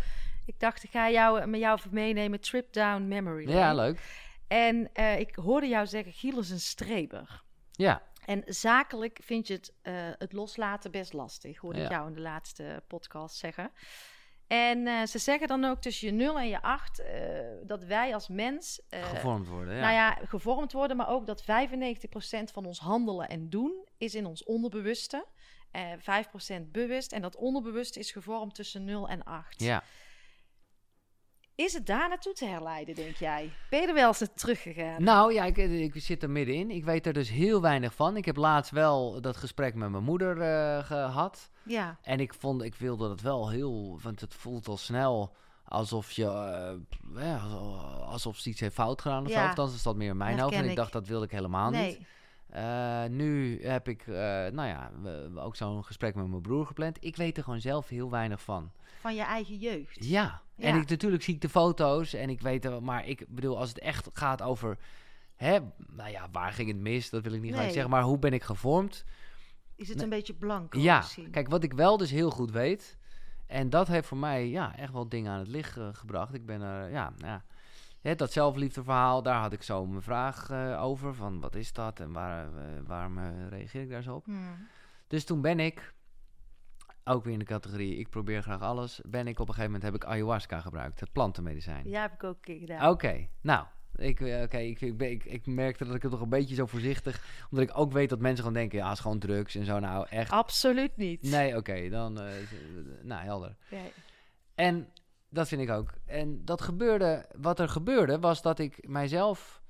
ik 0.46 0.60
dacht, 0.60 0.82
ik 0.84 0.90
ga 0.90 1.10
jou, 1.10 1.46
met 1.46 1.60
jou 1.60 1.78
even 1.78 1.94
meenemen, 1.94 2.40
trip 2.40 2.72
down 2.72 3.08
memory 3.08 3.48
Ja, 3.48 3.74
leuk. 3.74 4.00
En 4.48 4.92
eh, 4.92 5.18
ik 5.18 5.34
hoorde 5.34 5.66
jou 5.68 5.86
zeggen, 5.86 6.12
Giel 6.12 6.38
is 6.38 6.50
een 6.50 6.60
streber. 6.60 7.42
Ja, 7.72 8.02
En 8.24 8.42
zakelijk 8.46 9.18
vind 9.22 9.46
je 9.46 9.54
het, 9.54 9.72
eh, 9.82 9.94
het 10.18 10.32
loslaten 10.32 10.90
best 10.90 11.12
lastig, 11.12 11.58
hoorde 11.58 11.80
ik 11.82 11.90
jou 11.90 12.08
in 12.08 12.14
de 12.14 12.20
laatste 12.20 12.82
podcast 12.86 13.36
zeggen. 13.36 13.70
En 14.46 14.86
eh, 14.86 15.06
ze 15.06 15.18
zeggen 15.18 15.48
dan 15.48 15.64
ook 15.64 15.80
tussen 15.80 16.06
je 16.06 16.12
0 16.12 16.38
en 16.38 16.48
je 16.48 16.62
8 16.62 16.98
eh, 16.98 17.10
dat 17.62 17.84
wij 17.84 18.14
als 18.14 18.28
mens 18.28 18.80
eh, 18.88 19.04
Gevormd 19.04 19.48
worden, 19.48 19.74
ja. 19.74 19.80
nou 19.80 19.92
ja, 19.92 20.18
gevormd 20.24 20.72
worden, 20.72 20.96
maar 20.96 21.08
ook 21.08 21.26
dat 21.26 21.42
95% 21.42 21.44
van 22.52 22.66
ons 22.66 22.78
handelen 22.78 23.28
en 23.28 23.50
doen 23.50 23.86
is 23.98 24.14
in 24.14 24.26
ons 24.26 24.44
onderbewuste. 24.44 25.26
Eh 25.70 25.92
5% 26.60 26.70
bewust. 26.70 27.12
En 27.12 27.22
dat 27.22 27.36
onderbewuste 27.36 27.98
is 27.98 28.10
gevormd 28.10 28.54
tussen 28.54 28.84
0 28.84 29.08
en 29.08 29.24
8. 29.24 29.60
ja. 29.60 29.82
Is 31.56 31.72
het 31.72 31.86
daar 31.86 32.08
naartoe 32.08 32.32
te 32.32 32.46
herleiden, 32.46 32.94
denk 32.94 33.16
jij? 33.16 33.52
Ben 33.70 33.80
je 33.80 33.86
er 33.86 33.94
wel 33.94 34.06
eens 34.08 34.28
teruggegaan? 34.34 35.02
Nou 35.02 35.32
ja, 35.32 35.44
ik, 35.44 35.56
ik 35.56 35.92
zit 35.96 36.22
er 36.22 36.30
middenin. 36.30 36.70
Ik 36.70 36.84
weet 36.84 37.06
er 37.06 37.12
dus 37.12 37.30
heel 37.30 37.60
weinig 37.60 37.94
van. 37.94 38.16
Ik 38.16 38.24
heb 38.24 38.36
laatst 38.36 38.70
wel 38.70 39.20
dat 39.20 39.36
gesprek 39.36 39.74
met 39.74 39.90
mijn 39.90 40.04
moeder 40.04 40.40
eh, 40.40 40.84
gehad. 40.84 41.50
Ja, 41.62 41.98
En 42.02 42.20
ik 42.20 42.34
vond, 42.34 42.62
ik 42.62 42.74
wilde 42.74 43.10
het 43.10 43.20
wel 43.20 43.50
heel, 43.50 43.98
want 44.02 44.20
het 44.20 44.34
voelt 44.34 44.68
al 44.68 44.76
snel 44.76 45.34
alsof 45.64 46.10
je, 46.10 46.24
eh, 46.26 47.22
ja, 47.24 47.36
alsof 48.06 48.36
ze 48.36 48.48
iets 48.48 48.60
heeft 48.60 48.74
fout 48.74 49.00
gedaan 49.02 49.24
of 49.24 49.30
Ja. 49.30 49.42
zo. 49.42 49.48
Althans 49.48 49.74
is 49.74 49.82
dat 49.82 49.96
meer 49.96 50.10
in 50.10 50.16
mijn 50.16 50.38
hoofd. 50.38 50.54
En 50.54 50.64
ik 50.64 50.70
ik. 50.70 50.76
dacht, 50.76 50.92
dat 50.92 51.06
wilde 51.06 51.24
ik 51.24 51.30
helemaal 51.30 51.70
niet. 51.70 52.00
Eh, 52.48 53.04
nu 53.04 53.62
heb 53.66 53.88
ik, 53.88 54.06
eh, 54.06 54.14
nou 54.52 54.66
ja, 54.66 54.90
ook 55.34 55.56
zo'n 55.56 55.84
gesprek 55.84 56.14
met 56.14 56.26
mijn 56.26 56.42
broer 56.42 56.66
gepland. 56.66 56.96
Ik 57.00 57.16
weet 57.16 57.36
er 57.36 57.42
gewoon 57.44 57.60
zelf 57.60 57.88
heel 57.88 58.10
weinig 58.10 58.42
van. 58.42 58.70
Van 59.04 59.14
je 59.14 59.22
eigen 59.22 59.56
jeugd. 59.56 60.04
Ja, 60.04 60.42
en 60.56 60.76
ik, 60.76 60.88
natuurlijk 60.88 61.22
zie 61.22 61.34
ik 61.34 61.40
de 61.40 61.48
foto's 61.48 62.14
en 62.14 62.30
ik 62.30 62.40
weet 62.40 62.64
er, 62.64 62.82
maar 62.82 63.06
ik 63.06 63.24
bedoel, 63.28 63.58
als 63.58 63.68
het 63.68 63.78
echt 63.78 64.08
gaat 64.12 64.42
over, 64.42 64.78
hè, 65.34 65.58
nou 65.86 66.10
ja, 66.10 66.28
waar 66.32 66.52
ging 66.52 66.68
het 66.68 66.76
mis? 66.80 67.10
Dat 67.10 67.22
wil 67.22 67.32
ik 67.32 67.40
niet 67.40 67.54
Nee. 67.54 67.70
zeggen, 67.70 67.90
maar 67.90 68.02
hoe 68.02 68.18
ben 68.18 68.32
ik 68.32 68.42
gevormd? 68.42 69.04
Is 69.76 69.88
het 69.88 70.02
een 70.02 70.08
beetje 70.08 70.34
blanco 70.34 70.78
ja, 70.78 70.96
misschien? 70.96 71.30
kijk, 71.30 71.48
wat 71.48 71.62
ik 71.62 71.72
wel 71.72 71.96
dus 71.96 72.10
heel 72.10 72.30
goed 72.30 72.50
weet, 72.50 72.98
en 73.46 73.70
dat 73.70 73.88
heeft 73.88 74.06
voor 74.06 74.18
mij, 74.18 74.48
ja, 74.48 74.76
echt 74.76 74.92
wel 74.92 75.08
dingen 75.08 75.32
aan 75.32 75.38
het 75.38 75.48
licht 75.48 75.76
eh, 75.76 75.88
gebracht. 75.92 76.34
Ik 76.34 76.46
ben 76.46 76.60
er, 76.60 76.90
ja, 76.90 77.12
nou 77.18 77.32
ja, 77.32 77.44
hè, 78.00 78.14
dat 78.14 78.32
zelfliefdeverhaal, 78.32 79.22
daar 79.22 79.40
had 79.40 79.52
ik 79.52 79.62
zo 79.62 79.86
mijn 79.86 80.02
vraag 80.02 80.50
eh, 80.50 80.82
over, 80.82 81.14
van 81.14 81.40
wat 81.40 81.54
is 81.54 81.72
dat 81.72 82.00
en 82.00 82.12
waar, 82.12 82.46
eh, 82.46 82.64
waarom 82.86 83.18
reageer 83.48 83.82
ik 83.82 83.90
daar 83.90 84.02
zo 84.02 84.14
op? 84.14 84.24
Hmm. 84.24 84.68
Dus 85.06 85.24
toen 85.24 85.40
ben 85.40 85.60
ik, 85.60 85.94
ook 87.04 87.24
weer 87.24 87.32
in 87.32 87.38
de 87.38 87.44
categorie, 87.44 87.96
ik 87.96 88.08
probeer 88.08 88.42
graag 88.42 88.60
alles, 88.60 89.00
ben 89.06 89.26
ik 89.26 89.38
op 89.38 89.48
een 89.48 89.54
gegeven 89.54 89.72
moment, 89.72 89.92
heb 89.92 90.02
ik 90.02 90.08
ayahuasca 90.08 90.60
gebruikt, 90.60 91.00
het 91.00 91.12
plantenmedicijn. 91.12 91.88
Ja, 91.88 92.02
heb 92.02 92.12
ik 92.12 92.24
ook 92.24 92.38
gedaan. 92.40 92.90
Oké, 92.90 93.28
nou, 93.40 93.66
ik, 93.96 94.20
eh, 94.20 94.42
oké, 94.42 94.58
ik, 94.58 94.80
ik, 94.80 95.00
ik, 95.00 95.24
ik 95.24 95.46
merkte 95.46 95.84
dat 95.84 95.94
ik 95.94 96.02
het 96.02 96.10
nog 96.10 96.20
een 96.20 96.28
beetje 96.28 96.54
zo 96.54 96.66
voorzichtig, 96.66 97.46
omdat 97.50 97.68
ik 97.68 97.78
ook 97.78 97.92
weet 97.92 98.08
dat 98.08 98.18
mensen 98.18 98.44
gewoon 98.44 98.58
denken, 98.58 98.78
ja, 98.78 98.84
het 98.84 98.94
is 98.94 99.00
gewoon 99.00 99.18
drugs 99.18 99.54
en 99.54 99.64
zo, 99.64 99.78
nou, 99.78 100.06
echt. 100.10 100.30
Absoluut 100.30 100.96
niet. 100.96 101.22
Nee, 101.22 101.56
oké, 101.56 101.88
dan, 101.88 102.20
eh, 102.20 102.42
eh, 102.42 102.46
nou, 103.02 103.24
helder. 103.24 103.56
Nee. 103.70 103.92
En 104.54 104.88
dat 105.28 105.48
vind 105.48 105.60
ik 105.60 105.70
ook. 105.70 105.90
En 106.06 106.44
dat 106.44 106.60
gebeurde, 106.60 107.26
wat 107.36 107.58
er 107.58 107.68
gebeurde, 107.68 108.18
was 108.18 108.42
dat 108.42 108.58
ik 108.58 108.88
mijzelf 108.88 109.62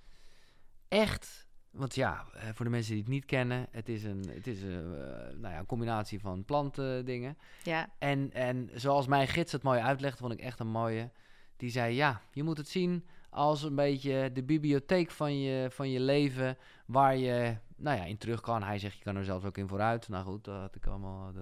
echt, 0.89 1.44
want 1.75 1.95
ja, 1.95 2.25
eh, 2.35 2.49
voor 2.53 2.65
de 2.65 2.71
mensen 2.71 2.93
die 2.93 3.03
het 3.03 3.11
niet 3.11 3.25
kennen, 3.25 3.67
het 3.71 3.89
is 3.89 4.05
een, 4.05 4.25
het 4.29 4.47
is 4.47 4.63
een, 4.63 4.95
eh, 4.95 5.37
nou 5.37 5.55
ja, 5.55 5.59
een 5.59 5.67
combinatie 5.67 6.21
van 6.21 6.45
plantendingen. 6.45 7.39
Ja, 7.63 7.89
En, 7.99 8.33
en 8.33 8.71
zoals 8.75 9.07
mijn 9.07 9.29
gids 9.29 9.53
het 9.53 9.63
mooi 9.63 9.81
uitlegde, 9.81 10.19
vond 10.19 10.33
ik 10.33 10.41
echt 10.41 10.61
een 10.61 10.69
mooie. 10.69 11.11
Die 11.57 11.71
zei, 11.71 11.95
ja, 11.95 12.21
je 12.33 12.43
moet 12.43 12.57
het 12.57 12.69
zien 12.69 13.07
als 13.31 13.63
een 13.63 13.75
beetje 13.75 14.31
de 14.33 14.43
bibliotheek 14.43 15.11
van 15.11 15.39
je, 15.41 15.71
van 15.71 15.91
je 15.91 16.01
leven, 16.01 16.57
waar 16.87 17.17
je 17.17 17.57
nou 17.77 17.97
ja, 17.97 18.05
in 18.05 18.19
terug 18.19 18.41
kan. 18.41 18.63
Hij 18.63 18.79
zegt, 18.79 18.97
je 18.97 19.05
kan 19.05 19.17
er 19.17 19.25
zelfs 19.25 19.45
ook 19.45 19.59
in 19.59 19.69
vooruit. 19.69 20.09
Nou 20.09 20.25
goed, 20.25 20.45
dat 20.45 20.61
had 20.61 20.75
ik 20.75 20.87
allemaal, 20.87 21.33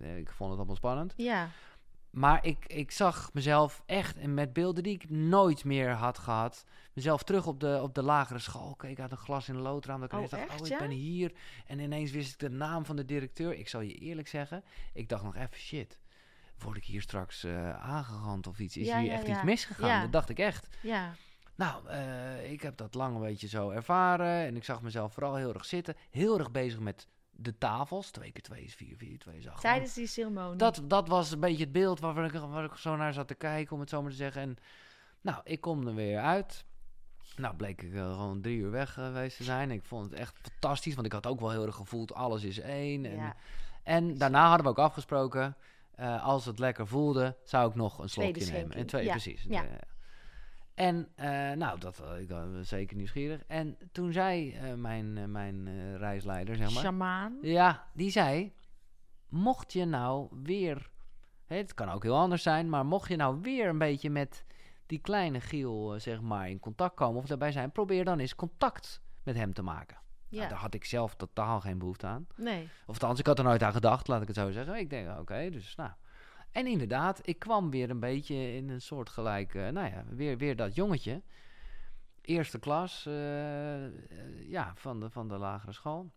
eh, 0.00 0.16
ik 0.16 0.30
vond 0.30 0.50
het 0.50 0.58
allemaal 0.58 0.76
spannend. 0.76 1.14
ja. 1.16 1.48
Maar 2.10 2.44
ik, 2.46 2.66
ik 2.66 2.90
zag 2.90 3.30
mezelf 3.32 3.82
echt, 3.86 4.16
en 4.16 4.34
met 4.34 4.52
beelden 4.52 4.82
die 4.82 4.94
ik 4.94 5.10
nooit 5.10 5.64
meer 5.64 5.90
had 5.90 6.18
gehad, 6.18 6.64
mezelf 6.92 7.22
terug 7.22 7.46
op 7.46 7.60
de, 7.60 7.78
op 7.82 7.94
de 7.94 8.02
lagere 8.02 8.38
school. 8.38 8.74
Keek 8.74 9.00
uit 9.00 9.10
een 9.10 9.16
glas 9.16 9.48
in 9.48 9.54
een 9.54 9.60
loodraam. 9.60 10.00
Dat 10.00 10.12
ik 10.12 10.18
Oh, 10.18 10.30
dacht, 10.30 10.42
echt, 10.42 10.60
oh, 10.60 10.66
ik 10.66 10.72
ja? 10.72 10.78
ben 10.78 10.90
hier. 10.90 11.32
En 11.66 11.78
ineens 11.78 12.10
wist 12.10 12.32
ik 12.32 12.38
de 12.38 12.50
naam 12.50 12.84
van 12.84 12.96
de 12.96 13.04
directeur. 13.04 13.54
Ik 13.54 13.68
zal 13.68 13.80
je 13.80 13.94
eerlijk 13.94 14.28
zeggen, 14.28 14.64
ik 14.92 15.08
dacht 15.08 15.22
nog 15.22 15.36
even, 15.36 15.56
shit, 15.56 15.98
word 16.58 16.76
ik 16.76 16.84
hier 16.84 17.02
straks 17.02 17.44
eh 17.44 17.80
aangerand 17.82 18.46
of 18.46 18.58
iets? 18.58 18.76
Is 18.76 18.86
Ja, 18.86 18.98
hier 18.98 19.10
ja, 19.10 19.12
echt 19.18 19.28
iets 19.28 19.42
misgegaan? 19.42 20.00
Dat 20.02 20.12
dacht 20.12 20.28
ik 20.28 20.38
echt. 20.38 20.68
Ja, 20.82 21.14
Nou, 21.54 21.88
eh, 21.88 22.50
ik 22.52 22.62
heb 22.62 22.76
dat 22.76 22.94
lang 22.94 23.14
een 23.14 23.20
beetje 23.20 23.48
zo 23.48 23.70
ervaren. 23.70 24.46
En 24.46 24.56
ik 24.56 24.64
zag 24.64 24.82
mezelf 24.82 25.12
vooral 25.12 25.34
heel 25.36 25.54
erg 25.54 25.64
zitten. 25.64 25.94
Heel 26.10 26.38
erg 26.38 26.50
bezig 26.50 26.78
met 26.80 27.06
de 27.42 27.58
tafels. 27.58 28.10
Twee 28.10 28.32
keer 28.32 28.42
twee 28.42 28.64
is 28.64 28.74
vier, 28.74 28.96
vier, 28.96 29.18
twee 29.18 29.38
is 29.38 29.48
acht. 29.48 29.60
tijdens 29.60 29.94
die 29.94 30.06
ceremonie. 30.06 30.56
Dat, 30.58 30.82
dat 30.84 31.08
was 31.08 31.30
een 31.30 31.40
beetje 31.40 31.62
het 31.64 31.72
beeld 31.72 32.00
waar 32.00 32.24
ik, 32.24 32.32
waar 32.32 32.64
ik 32.64 32.74
zo 32.74 32.96
naar 32.96 33.12
zat 33.12 33.28
te 33.28 33.34
kijken, 33.34 33.74
om 33.74 33.80
het 33.80 33.88
zo 33.88 34.02
maar 34.02 34.10
te 34.10 34.16
zeggen. 34.16 34.42
En 34.42 34.56
nou, 35.20 35.40
ik 35.44 35.60
kom 35.60 35.86
er 35.86 35.94
weer 35.94 36.20
uit. 36.20 36.64
Nou, 37.36 37.54
bleek 37.56 37.82
ik 37.82 37.94
eh, 37.94 38.12
gewoon 38.12 38.40
drie 38.40 38.58
uur 38.58 38.70
weg 38.70 38.92
geweest 38.92 39.36
te 39.36 39.44
zijn. 39.44 39.70
Ik 39.70 39.84
vond 39.84 40.10
het 40.10 40.20
echt 40.20 40.38
fantastisch, 40.42 40.94
want 40.94 41.06
ik 41.06 41.12
had 41.12 41.26
ook 41.26 41.40
wel 41.40 41.50
heel 41.50 41.66
erg 41.66 41.74
gevoeld, 41.76 42.14
alles 42.14 42.44
is 42.44 42.58
één. 42.60 43.04
En, 43.06 43.16
Ja. 43.16 43.34
en 43.82 44.18
daarna 44.18 44.46
hadden 44.46 44.64
we 44.64 44.70
ook 44.70 44.78
afgesproken, 44.78 45.56
eh, 45.94 46.24
als 46.24 46.44
het 46.44 46.58
lekker 46.58 46.86
voelde, 46.86 47.36
zou 47.44 47.68
ik 47.68 47.74
nog 47.74 47.98
een 47.98 48.08
slokje 48.08 48.52
nemen. 48.52 48.76
En 48.76 48.86
twee, 48.86 49.04
ja, 49.04 49.10
precies. 49.10 49.44
ja. 49.48 49.64
Eh, 50.74 50.86
En 50.86 51.08
eh, 51.14 51.56
nou, 51.56 51.78
dat 51.80 52.00
eh, 52.00 52.20
ik 52.20 52.28
was 52.28 52.68
zeker 52.68 52.96
nieuwsgierig. 52.96 53.42
En 53.46 53.76
toen 53.92 54.12
zei 54.12 54.52
eh, 54.52 54.74
mijn, 54.74 55.18
eh, 55.18 55.24
mijn 55.24 55.66
eh, 55.68 55.96
reisleider, 55.96 56.56
zeg 56.56 56.72
maar... 56.74 56.82
Shamaan. 56.82 57.38
Ja, 57.42 57.86
die 57.94 58.10
zei: 58.10 58.52
Mocht 59.28 59.72
je 59.72 59.84
nou 59.84 60.28
weer, 60.42 60.90
hè, 61.46 61.56
het 61.56 61.74
kan 61.74 61.88
ook 61.90 62.02
heel 62.02 62.16
anders 62.18 62.42
zijn, 62.42 62.68
maar 62.68 62.86
mocht 62.86 63.08
je 63.08 63.16
nou 63.16 63.38
weer 63.42 63.68
een 63.68 63.78
beetje 63.78 64.10
met 64.10 64.44
die 64.86 64.98
kleine 64.98 65.40
Giel, 65.40 65.94
eh, 65.94 66.00
zeg 66.00 66.20
maar, 66.20 66.48
in 66.50 66.60
contact 66.60 66.94
komen 66.94 67.20
of 67.20 67.26
daarbij 67.26 67.52
zijn, 67.52 67.72
probeer 67.72 68.04
dan 68.04 68.18
eens 68.18 68.34
contact 68.34 69.00
met 69.22 69.36
hem 69.36 69.52
te 69.52 69.62
maken. 69.62 69.98
Nou, 70.28 70.42
Ja. 70.42 70.48
daar 70.48 70.58
had 70.58 70.74
ik 70.74 70.84
zelf 70.84 71.14
totaal 71.14 71.60
geen 71.60 71.78
behoefte 71.78 72.06
aan. 72.06 72.26
Nee. 72.36 72.62
Of 72.86 72.94
althans, 72.94 73.18
ik 73.18 73.26
had 73.26 73.38
er 73.38 73.44
nooit 73.44 73.62
aan 73.62 73.72
gedacht, 73.72 74.08
laat 74.08 74.20
ik 74.22 74.26
het 74.28 74.36
zo 74.36 74.50
zeggen. 74.50 74.74
Ik 74.78 74.90
denk, 74.90 75.18
oké, 75.18 75.50
dus 75.50 75.74
nou. 75.76 75.90
En 76.52 76.66
inderdaad, 76.66 77.20
ik 77.22 77.38
kwam 77.38 77.70
weer 77.70 77.90
een 77.90 78.00
beetje 78.00 78.52
in 78.52 78.68
een 78.68 78.80
soort 78.80 79.08
gelijk, 79.08 79.54
eh, 79.54 79.68
nou 79.68 79.90
ja, 79.90 80.04
weer, 80.08 80.38
weer 80.38 80.56
dat 80.56 80.74
jongetje. 80.74 81.22
Eerste 82.20 82.58
klas, 82.58 83.06
eh, 83.06 83.84
eh, 83.84 83.92
ja, 84.48 84.72
van 84.74 85.00
de, 85.00 85.10
van 85.10 85.28
de 85.28 85.36
lagere 85.36 85.72
school. 85.72 86.10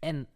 En, 0.00 0.28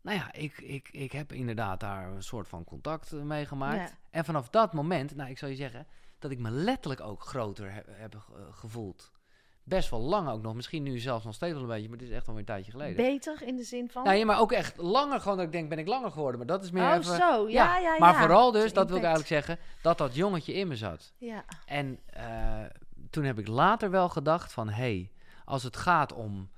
nou 0.00 0.18
ja, 0.18 0.32
ik, 0.32 0.58
ik, 0.58 0.88
ik 0.88 1.12
heb 1.12 1.32
inderdaad 1.32 1.80
daar 1.80 2.12
een 2.12 2.22
soort 2.22 2.48
van 2.48 2.64
contact 2.64 3.12
mee 3.12 3.46
gemaakt. 3.46 3.90
Ja. 3.90 3.98
En 4.10 4.24
vanaf 4.24 4.48
dat 4.48 4.72
moment, 4.72 5.14
nou, 5.14 5.30
ik 5.30 5.38
zal 5.38 5.48
je 5.48 5.56
zeggen, 5.56 5.86
dat 6.18 6.30
ik 6.30 6.38
me 6.38 6.50
letterlijk 6.50 7.00
ook 7.00 7.22
groter 7.22 7.72
heb, 7.72 7.86
heb 7.90 8.26
gevoeld. 8.50 9.12
Best 9.64 9.90
wel 9.90 10.00
lang 10.00 10.28
ook 10.28 10.42
nog, 10.42 10.54
misschien 10.54 10.82
nu 10.82 10.98
zelfs 10.98 11.24
nog 11.24 11.34
steeds 11.34 11.52
wel 11.52 11.62
een 11.62 11.68
beetje, 11.68 11.88
maar 11.88 11.98
het 11.98 12.08
is 12.08 12.14
echt 12.14 12.26
alweer 12.26 12.40
een 12.40 12.46
tijdje 12.46 12.70
geleden. 12.70 12.96
Beter 12.96 13.42
in 13.42 13.56
de 13.56 13.62
zin 13.62 13.90
van. 13.90 14.04
Nou 14.04 14.16
ja, 14.16 14.24
maar 14.24 14.40
ook 14.40 14.52
echt 14.52 14.76
langer 14.76 15.20
gewoon 15.20 15.36
dat 15.36 15.46
ik 15.46 15.52
denk, 15.52 15.68
ben 15.68 15.78
ik 15.78 15.86
langer 15.86 16.10
geworden. 16.10 16.38
Maar 16.38 16.46
dat 16.46 16.64
is 16.64 16.70
meer 16.70 16.82
oh, 16.82 16.94
even... 16.94 17.16
zo. 17.16 17.48
Ja, 17.48 17.78
ja, 17.78 17.78
ja. 17.78 17.98
maar 17.98 18.14
vooral 18.14 18.52
dus, 18.52 18.68
De 18.68 18.74
dat 18.74 18.88
wil 18.88 18.96
ik 18.96 19.04
eigenlijk 19.04 19.32
zeggen, 19.32 19.58
dat 19.82 19.98
dat 19.98 20.14
jongetje 20.14 20.52
in 20.52 20.68
me 20.68 20.76
zat. 20.76 21.12
Ja. 21.18 21.44
En 21.66 21.98
eh, 22.06 22.64
toen 23.10 23.24
heb 23.24 23.38
ik 23.38 23.46
later 23.46 23.90
wel 23.90 24.08
gedacht 24.08 24.52
van, 24.52 24.68
hé, 24.68 24.74
hey, 24.74 25.10
als 25.44 25.62
het 25.62 25.76
gaat 25.76 26.12
om 26.12 26.50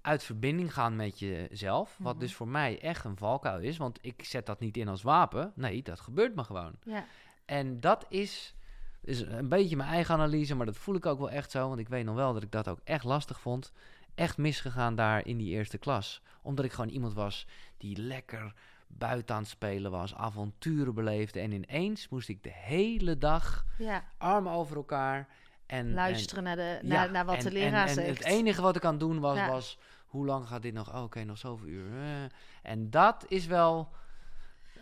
uit 0.00 0.22
verbinding 0.22 0.72
gaan 0.72 0.96
met 0.96 1.18
jezelf, 1.18 1.96
wat 1.98 2.14
Mhm. 2.14 2.22
dus 2.22 2.34
voor 2.34 2.48
mij 2.48 2.80
echt 2.80 3.04
een 3.04 3.16
valkuil 3.16 3.60
is, 3.60 3.76
want 3.76 3.98
ik 4.00 4.24
zet 4.24 4.46
dat 4.46 4.60
niet 4.60 4.76
in 4.76 4.88
als 4.88 5.02
wapen. 5.02 5.52
Nee, 5.54 5.82
dat 5.82 6.00
gebeurt 6.00 6.34
me 6.34 6.44
gewoon. 6.44 6.72
Ja. 6.84 7.04
En 7.44 7.80
dat 7.80 8.06
is, 8.08 8.54
is 9.02 9.20
een 9.20 9.48
beetje 9.48 9.76
mijn 9.76 9.88
eigen 9.88 10.14
analyse, 10.14 10.54
maar 10.54 10.66
dat 10.66 10.76
voel 10.76 10.94
ik 10.94 11.06
ook 11.06 11.18
wel 11.18 11.30
echt 11.30 11.50
zo. 11.50 11.68
Want 11.68 11.80
ik 11.80 11.88
weet 11.88 12.04
nog 12.04 12.14
wel 12.14 12.32
dat 12.32 12.42
ik 12.42 12.50
dat 12.52 12.68
ook 12.68 12.80
echt 12.84 13.04
lastig 13.04 13.40
vond. 13.40 13.72
Echt 14.14 14.36
misgegaan 14.36 14.94
daar 14.94 15.26
in 15.26 15.36
die 15.36 15.50
eerste 15.50 15.78
klas. 15.78 16.22
Omdat 16.42 16.64
ik 16.64 16.72
gewoon 16.72 16.90
iemand 16.90 17.14
was 17.14 17.46
die 17.76 17.96
lekker 17.96 18.52
buiten 18.86 19.34
aan 19.34 19.40
het 19.40 19.50
spelen 19.50 19.90
was, 19.90 20.14
avonturen 20.14 20.94
beleefde. 20.94 21.40
En 21.40 21.52
ineens 21.52 22.08
moest 22.08 22.28
ik 22.28 22.42
de 22.42 22.52
hele 22.52 23.18
dag 23.18 23.64
ja. 23.78 24.04
armen 24.18 24.52
over 24.52 24.76
elkaar. 24.76 25.28
En, 25.66 25.92
Luisteren 25.94 26.42
naar, 26.44 26.56
de, 26.56 26.62
en- 26.62 26.86
naar, 26.86 27.10
naar 27.10 27.24
wat 27.24 27.36
en- 27.36 27.44
de 27.44 27.52
leraar 27.52 27.82
en, 27.82 27.88
en 27.88 27.94
zegt. 27.94 28.18
Het 28.18 28.26
enige 28.26 28.62
wat 28.62 28.76
ik 28.76 28.84
aan 28.84 28.90
het 28.90 29.00
doen 29.00 29.20
was, 29.20 29.36
Ja. 29.36 29.48
was 29.50 29.78
hoe 30.06 30.26
lang 30.26 30.46
gaat 30.46 30.62
dit 30.62 30.74
nog? 30.74 30.94
Oh, 30.94 31.02
Oké, 31.02 31.24
nog 31.24 31.38
zoveel 31.38 31.68
uur. 31.68 31.86
Eh. 31.92 32.22
En 32.62 32.90
dat 32.90 33.24
is 33.28 33.46
wel 33.46 33.88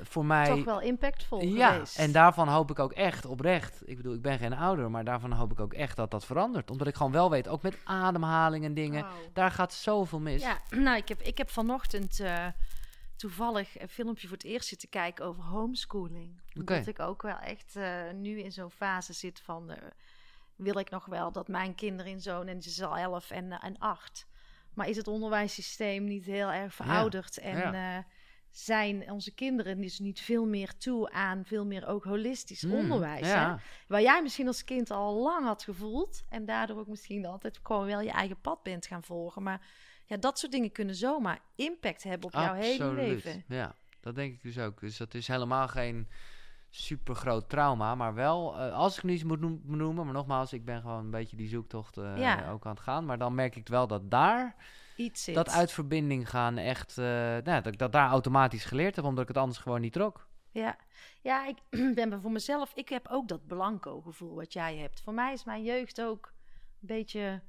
voor 0.00 0.24
mij... 0.24 0.46
Toch 0.46 0.64
wel 0.64 0.80
impactvol 0.80 1.42
Ja, 1.42 1.72
geweest. 1.72 1.98
en 1.98 2.12
daarvan 2.12 2.48
hoop 2.48 2.70
ik 2.70 2.78
ook 2.78 2.92
echt 2.92 3.26
oprecht. 3.26 3.82
Ik 3.88 3.96
bedoel, 3.96 4.14
ik 4.14 4.22
ben 4.22 4.38
geen 4.38 4.52
ouder, 4.52 4.90
maar 4.90 5.04
daarvan 5.04 5.32
hoop 5.32 5.52
ik 5.52 5.60
ook 5.60 5.72
echt 5.72 5.96
dat 5.96 6.10
dat 6.10 6.24
verandert. 6.24 6.70
Omdat 6.70 6.86
ik 6.86 6.94
gewoon 6.94 7.12
wel 7.12 7.30
weet, 7.30 7.48
ook 7.48 7.62
met 7.62 7.78
ademhaling 7.84 8.64
en 8.64 8.74
dingen, 8.74 9.06
daar 9.32 9.50
gaat 9.50 9.72
zoveel 9.72 10.20
mis. 10.20 10.42
Ja, 10.42 10.58
nou, 10.86 10.96
ik 10.96 11.08
heb, 11.08 11.22
ik 11.22 11.38
heb 11.38 11.50
vanochtend 11.50 12.20
eh, 12.20 12.46
toevallig 13.16 13.80
een 13.80 13.88
filmpje 13.88 14.28
voor 14.28 14.36
het 14.36 14.46
eerst 14.46 14.68
zitten 14.68 14.88
kijken 14.88 15.24
over 15.24 15.42
homeschooling. 15.42 16.40
Omdat 16.54 16.86
ik 16.86 17.00
ook 17.00 17.22
wel 17.22 17.38
echt 17.38 17.76
eh, 17.76 17.92
nu 18.14 18.40
in 18.40 18.52
zo'n 18.52 18.70
fase 18.70 19.12
zit 19.12 19.40
van... 19.40 19.70
eh, 19.70 19.76
wil 20.56 20.78
ik 20.78 20.90
nog 20.90 21.04
wel 21.06 21.32
dat 21.32 21.48
mijn 21.48 21.74
kinderen 21.74 22.12
in 22.12 22.20
zo'n... 22.20 22.46
En 22.46 22.62
ze 22.62 22.68
is 22.68 22.82
al 22.82 22.96
elf 22.96 23.30
en, 23.30 23.52
en 23.52 23.78
acht. 23.78 24.26
Maar 24.74 24.88
is 24.88 24.96
het 24.96 25.08
onderwijssysteem 25.08 26.04
niet 26.04 26.24
heel 26.24 26.50
erg 26.50 26.74
verouderd? 26.74 27.38
En 27.38 27.56
ja. 27.56 27.96
eh, 27.96 28.04
zijn 28.50 29.10
onze 29.10 29.34
kinderen 29.34 29.80
dus 29.80 29.98
niet 29.98 30.20
veel 30.20 30.46
meer 30.46 30.76
toe 30.76 31.10
aan 31.10 31.44
veel 31.44 31.64
meer 31.66 31.86
ook 31.86 32.04
holistisch 32.04 32.62
Mm, 32.62 32.72
onderwijs? 32.72 33.26
hè? 33.26 33.32
Ja, 33.34 33.60
Waar 33.88 34.02
jij 34.02 34.22
misschien 34.22 34.46
als 34.46 34.64
kind 34.64 34.90
al 34.90 35.14
lang 35.22 35.44
had 35.46 35.62
gevoeld. 35.62 36.24
En 36.28 36.44
daardoor 36.44 36.78
ook 36.78 36.86
misschien 36.88 37.26
altijd 37.26 37.60
gewoon 37.62 37.86
wel 37.86 38.00
je 38.00 38.10
eigen 38.10 38.40
pad 38.40 38.62
bent 38.62 38.86
gaan 38.86 39.02
volgen. 39.02 39.42
Maar 39.42 39.66
ja, 40.04 40.16
dat 40.16 40.38
soort 40.38 40.52
dingen 40.52 40.72
kunnen 40.72 40.94
zomaar 40.94 41.40
impact 41.54 42.02
hebben 42.02 42.26
op 42.28 42.32
jouw 42.34 42.54
hele 42.54 42.92
leven. 42.92 43.44
Ja, 43.48 43.74
dat 44.00 44.14
denk 44.14 44.32
ik 44.34 44.42
dus 44.42 44.58
ook. 44.58 44.80
Dus 44.80 44.96
dat 44.96 45.14
is 45.14 45.26
helemaal 45.28 45.68
geen 45.68 46.08
super 46.70 47.14
groot 47.14 47.48
trauma, 47.48 47.94
maar 47.94 48.14
wel, 48.14 48.58
eh, 48.58 48.72
als 48.72 48.96
ik 48.96 49.02
nu 49.02 49.12
iets 49.12 49.24
moet 49.24 49.40
noem- 49.40 49.62
noemen, 49.64 50.04
maar 50.04 50.14
nogmaals, 50.14 50.52
ik 50.52 50.64
ben 50.64 50.80
gewoon 50.80 51.04
een 51.04 51.10
beetje 51.10 51.36
die 51.36 51.48
zoektocht 51.48 51.96
eh, 51.96 52.18
Ja. 52.18 52.50
ook 52.50 52.64
aan 52.66 52.70
het 52.74 52.80
gaan. 52.80 53.04
Maar 53.04 53.18
dan 53.18 53.34
merk 53.34 53.56
ik 53.56 53.68
wel 53.68 53.86
dat 53.86 54.10
daar, 54.10 54.56
Iets 54.98 55.24
zit. 55.24 55.34
dat 55.34 55.48
uit 55.50 55.72
verbinding 55.72 56.30
gaan 56.30 56.56
echt, 56.56 56.98
eh, 56.98 57.04
nou, 57.04 57.42
dat 57.42 57.66
ik 57.66 57.78
dat 57.78 57.92
daar 57.92 58.08
automatisch 58.10 58.64
geleerd 58.64 58.96
heb, 58.96 59.04
omdat 59.04 59.22
ik 59.22 59.28
het 59.28 59.36
anders 59.36 59.58
gewoon 59.58 59.80
niet 59.80 59.92
trok. 59.92 60.28
Ja, 60.50 60.76
ja 61.22 61.46
ik 61.46 61.58
ben 61.94 62.20
voor 62.22 62.30
mezelf, 62.32 62.72
ik 62.74 62.88
heb 62.88 63.08
ook 63.10 63.28
dat 63.28 63.46
blanco 63.46 64.00
gevoel 64.00 64.34
wat 64.34 64.52
jij 64.52 64.76
hebt. 64.76 65.00
Voor 65.00 65.14
mij 65.14 65.32
is 65.32 65.44
mijn 65.44 65.62
jeugd 65.62 66.00
ook 66.00 66.32
een 66.80 66.86
beetje 66.86 67.42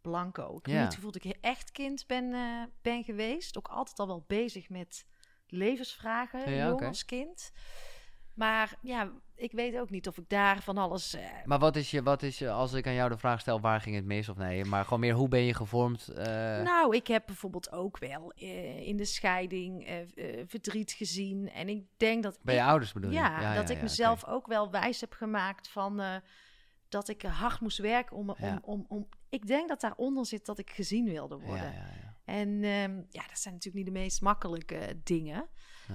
blanco. 0.00 0.56
Ik 0.58 0.66
heb 0.66 0.74
Ja. 0.74 0.74
niet 0.74 0.84
het 0.84 0.94
gevoel 0.94 1.12
dat 1.12 1.24
ik 1.24 1.36
echt 1.40 1.70
kind 1.70 2.06
ben, 2.06 2.32
eh, 2.34 2.62
ben 2.82 3.04
geweest. 3.04 3.58
Ook 3.58 3.68
altijd 3.68 3.98
al 3.98 4.06
wel 4.06 4.24
bezig 4.26 4.68
met 4.68 5.06
levensvragen, 5.46 6.50
Ja, 6.54 6.66
jong 6.68 6.82
als 6.82 7.04
kind. 7.04 7.52
Maar 8.34 8.74
ja, 8.82 9.12
ik 9.42 9.52
weet 9.52 9.78
ook 9.78 9.90
niet 9.90 10.08
of 10.08 10.18
ik 10.18 10.28
daar 10.28 10.62
van 10.62 10.78
alles... 10.78 11.14
eh, 11.14 11.22
Maar 11.44 11.58
wat 11.58 11.76
is 11.76 11.90
je, 11.90 12.02
wat 12.02 12.22
is 12.22 12.38
je, 12.38 12.50
als 12.50 12.72
ik 12.72 12.86
aan 12.86 12.94
jou 12.94 13.08
de 13.10 13.16
vraag 13.16 13.40
stel, 13.40 13.60
waar 13.60 13.80
ging 13.80 13.96
het 13.96 14.04
mis 14.04 14.28
of 14.28 14.36
nee, 14.36 14.64
maar 14.64 14.84
gewoon 14.84 15.00
meer, 15.00 15.14
hoe 15.14 15.28
ben 15.28 15.40
je 15.40 15.54
gevormd? 15.54 16.08
eh, 16.08 16.24
Nou, 16.62 16.96
ik 16.96 17.06
heb 17.06 17.22
bijvoorbeeld 17.26 17.72
ook 17.72 17.98
wel 17.98 18.32
eh, 18.32 18.86
in 18.86 18.96
de 18.96 19.04
scheiding 19.04 19.88
verdriet 20.46 20.92
gezien. 20.92 21.50
En 21.50 21.68
ik 21.68 21.84
denk 21.96 22.22
dat 22.22 22.38
bij 22.42 22.54
je 22.54 22.60
ik 22.60 22.66
ouders 22.66 22.92
bedoel 22.92 23.10
je? 23.10 23.16
Ja, 23.16 23.54
dat 23.54 23.70
ik 23.70 23.76
ja, 23.76 23.82
mezelf 23.82 24.24
ook 24.24 24.46
wel 24.46 24.70
wijs 24.70 25.00
heb 25.00 25.12
gemaakt 25.12 25.68
van 25.68 26.02
dat 26.88 27.08
ik 27.08 27.22
hard 27.22 27.60
moest 27.60 27.78
werken 27.78 28.16
om, 28.16 28.30
om, 28.30 28.58
om, 28.62 28.84
om. 28.88 29.08
Ik 29.28 29.46
denk 29.46 29.68
dat 29.68 29.80
daaronder 29.80 30.26
zit 30.26 30.46
dat 30.46 30.58
ik 30.58 30.70
gezien 30.70 31.04
wilde 31.04 31.38
worden. 31.38 31.72
ja, 31.72 31.86
ja. 32.02 32.10
En 32.24 32.48
ehm, 32.48 32.96
ja, 33.10 33.26
dat 33.28 33.38
zijn 33.38 33.54
natuurlijk 33.54 33.84
niet 33.84 33.94
de 33.94 34.00
meest 34.00 34.20
makkelijke 34.20 35.00
dingen. 35.04 35.48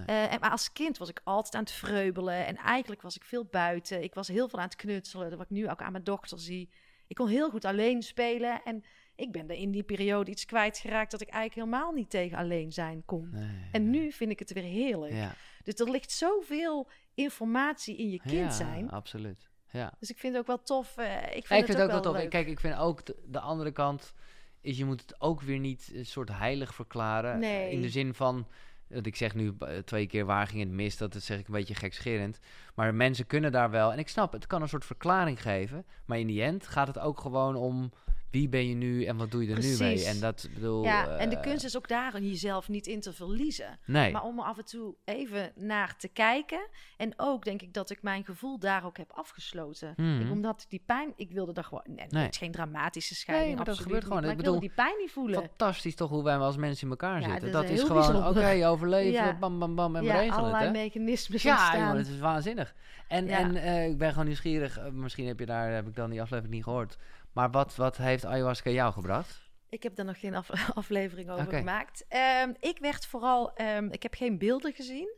Eh, 0.05 0.33
en, 0.33 0.39
maar 0.39 0.51
als 0.51 0.71
kind 0.73 0.97
was 0.97 1.09
ik 1.09 1.21
altijd 1.23 1.55
aan 1.55 1.61
het 1.61 1.71
vreubelen. 1.71 2.45
En 2.45 2.55
eigenlijk 2.55 3.01
was 3.01 3.15
ik 3.15 3.23
veel 3.23 3.45
buiten. 3.45 4.03
Ik 4.03 4.13
was 4.13 4.27
heel 4.27 4.49
veel 4.49 4.59
aan 4.59 4.65
het 4.65 4.75
knutselen. 4.75 5.29
Dat 5.29 5.37
wat 5.37 5.47
ik 5.49 5.57
nu 5.57 5.69
ook 5.69 5.81
aan 5.81 5.91
mijn 5.91 6.03
dochter 6.03 6.39
zie. 6.39 6.69
Ik 7.07 7.15
kon 7.15 7.27
heel 7.27 7.49
goed 7.49 7.65
alleen 7.65 8.01
spelen. 8.01 8.61
En 8.63 8.83
ik 9.15 9.31
ben 9.31 9.49
er 9.49 9.55
in 9.55 9.71
die 9.71 9.83
periode 9.83 10.31
iets 10.31 10.45
kwijtgeraakt 10.45 11.11
dat 11.11 11.21
ik 11.21 11.29
eigenlijk 11.29 11.69
helemaal 11.69 11.91
niet 11.93 12.09
tegen 12.09 12.37
alleen 12.37 12.71
zijn 12.71 13.03
kon. 13.05 13.29
Nee, 13.31 13.69
En 13.71 13.89
nu 13.89 14.11
vind 14.11 14.31
ik 14.31 14.39
het 14.39 14.53
weer 14.53 14.63
heerlijk. 14.63 15.13
Ja, 15.13 15.33
Dus 15.63 15.73
er 15.75 15.89
ligt 15.91 16.11
zoveel 16.11 16.89
informatie 17.13 17.97
in 17.97 18.09
je 18.09 18.19
kind 18.19 18.33
ja, 18.33 18.49
zijn. 18.49 18.89
absoluut. 18.91 19.49
Ja. 19.71 19.93
Dus 19.99 20.09
ik 20.09 20.17
vind 20.17 20.33
het 20.33 20.41
ook 20.41 20.47
wel 20.47 20.61
tof. 20.61 20.97
eh, 20.97 21.15
ik 21.15 21.21
vind, 21.21 21.35
ik 21.35 21.47
het 21.47 21.65
vind 21.65 21.67
het 21.67 21.81
ook 21.81 21.91
wel 21.91 22.01
tof. 22.01 22.15
leuk. 22.15 22.29
Kijk, 22.29 22.47
ik 22.47 22.59
vind 22.59 22.75
ook 22.75 23.05
de, 23.05 23.15
de 23.25 23.39
andere 23.39 23.71
kant 23.71 24.13
is 24.61 24.77
je 24.77 24.85
moet 24.85 25.01
het 25.01 25.21
ook 25.21 25.41
weer 25.41 25.59
niet 25.59 25.91
een 25.93 26.05
soort 26.05 26.29
heilig 26.29 26.73
verklaren. 26.75 27.31
Eh, 27.33 27.37
Nee. 27.39 27.71
In 27.71 27.81
de 27.81 27.89
zin 27.89 28.13
van, 28.13 28.47
dat 28.88 29.05
ik 29.05 29.15
zeg 29.15 29.35
nu 29.35 29.55
eh, 29.59 29.77
twee 29.77 30.07
keer 30.07 30.25
waar 30.25 30.47
ging 30.47 30.63
het 30.63 30.71
mis, 30.71 30.97
dat 30.97 31.15
zeg 31.19 31.39
ik 31.39 31.47
een 31.47 31.53
beetje 31.53 31.75
gekscherend. 31.75 32.39
Maar 32.75 32.95
mensen 32.95 33.27
kunnen 33.27 33.51
daar 33.51 33.69
wel, 33.69 33.91
en 33.91 33.99
ik 33.99 34.09
snap, 34.09 34.31
het 34.31 34.47
kan 34.47 34.61
een 34.61 34.69
soort 34.69 34.85
verklaring 34.85 35.41
geven. 35.41 35.85
Maar 36.05 36.19
in 36.19 36.27
die 36.27 36.43
end 36.43 36.67
gaat 36.67 36.88
het 36.88 36.99
ook 36.99 37.19
gewoon 37.19 37.55
om 37.55 37.91
wie 38.38 38.49
ben 38.49 38.67
je 38.67 38.75
nu 38.75 39.03
en 39.05 39.17
wat 39.17 39.31
doe 39.31 39.47
je 39.47 39.53
er 39.55 39.59
nu 39.61 39.75
mee. 39.79 40.05
En 40.05 40.19
dat 40.19 40.49
bedoel. 40.53 40.83
ja, 40.83 41.07
en 41.17 41.29
de 41.29 41.35
eh, 41.35 41.41
kunst 41.41 41.65
is 41.65 41.77
ook 41.77 41.88
daarin 41.88 42.27
jezelf 42.27 42.69
niet 42.69 42.88
in 42.88 42.99
te 43.01 43.13
verliezen. 43.13 43.79
Nee. 43.85 44.11
Maar 44.11 44.23
om 44.23 44.39
er 44.39 44.45
af 44.45 44.57
en 44.57 44.65
toe 44.65 44.95
even 45.05 45.51
naar 45.55 45.95
te 45.97 46.07
kijken. 46.07 46.67
En 46.97 47.13
ook 47.17 47.43
denk 47.43 47.61
ik 47.61 47.73
dat 47.73 47.89
ik 47.89 48.01
mijn 48.01 48.25
gevoel 48.25 48.59
daar 48.59 48.85
ook 48.85 48.97
heb 48.97 49.11
afgesloten. 49.11 49.93
Mhm. 49.97 50.19
Ik, 50.21 50.31
omdat 50.31 50.61
ik 50.61 50.69
die 50.69 50.83
pijn, 50.85 51.13
ik 51.15 51.31
wilde 51.31 51.53
daar 51.53 51.63
gewoon. 51.63 51.83
Nee, 51.85 52.05
Nee. 52.09 52.23
Het 52.23 52.31
is 52.33 52.38
geen 52.39 52.51
dramatische 52.51 53.15
scheiding. 53.15 53.55
maar 53.55 53.65
dat 53.65 53.79
gebeurt 53.79 54.03
gewoon. 54.03 54.23
Ik 54.23 54.38
bedoel, 54.38 54.59
die 54.59 54.71
pijn 54.75 54.95
niet 54.99 55.11
voelen. 55.11 55.39
Fantastisch 55.41 55.95
toch 55.95 56.09
hoe 56.09 56.23
wij 56.23 56.38
als 56.38 56.57
mensen 56.57 56.83
in 56.83 56.89
elkaar 56.89 57.21
Ja, 57.21 57.29
zitten. 57.29 57.51
dat 57.51 57.61
Dat 57.61 57.71
is 57.71 57.81
gewoon, 57.81 58.27
oké, 58.27 58.67
overleven, 58.67 59.11
Ja. 59.11 59.38
bam, 59.39 59.59
bam, 59.59 59.75
bam, 59.75 59.95
en 59.95 60.03
ja, 60.03 60.11
regelen 60.13 60.33
het. 60.33 60.39
allerlei 60.39 60.65
hè. 60.65 60.71
mechanismes 60.71 61.43
Ja, 61.43 61.77
jongen, 61.77 61.97
het 61.97 62.07
is 62.07 62.19
waanzinnig. 62.19 62.73
En, 63.07 63.25
Ja. 63.27 63.38
en 63.39 63.55
eh, 63.55 63.88
ik 63.88 63.97
ben 63.97 64.09
gewoon 64.09 64.25
nieuwsgierig. 64.25 64.77
eh, 64.77 64.91
misschien 64.91 65.27
heb 65.27 65.39
je 65.39 65.45
daar, 65.45 65.71
heb 65.73 65.88
ik 65.88 65.95
dan 65.95 66.09
die 66.09 66.21
aflevering 66.21 66.53
niet 66.53 66.63
gehoord. 66.63 66.97
Maar 67.38 67.51
wat, 67.51 67.75
wat 67.75 67.97
heeft 67.97 68.25
ayahuasca 68.25 68.69
jou 68.69 68.93
gebracht? 68.93 69.49
Ik 69.69 69.83
heb 69.83 69.95
daar 69.95 70.05
nog 70.05 70.19
geen 70.19 70.35
af- 70.35 70.49
aflevering 70.81 71.29
over 71.29 71.53
gemaakt. 71.53 72.05
Ehm, 72.07 72.53
ik 72.59 72.79
werd 72.79 73.05
vooral, 73.05 73.53
ehm, 73.53 73.88
ik 73.91 74.03
heb 74.03 74.13
geen 74.13 74.38
beelden 74.38 74.73
gezien. 74.73 75.17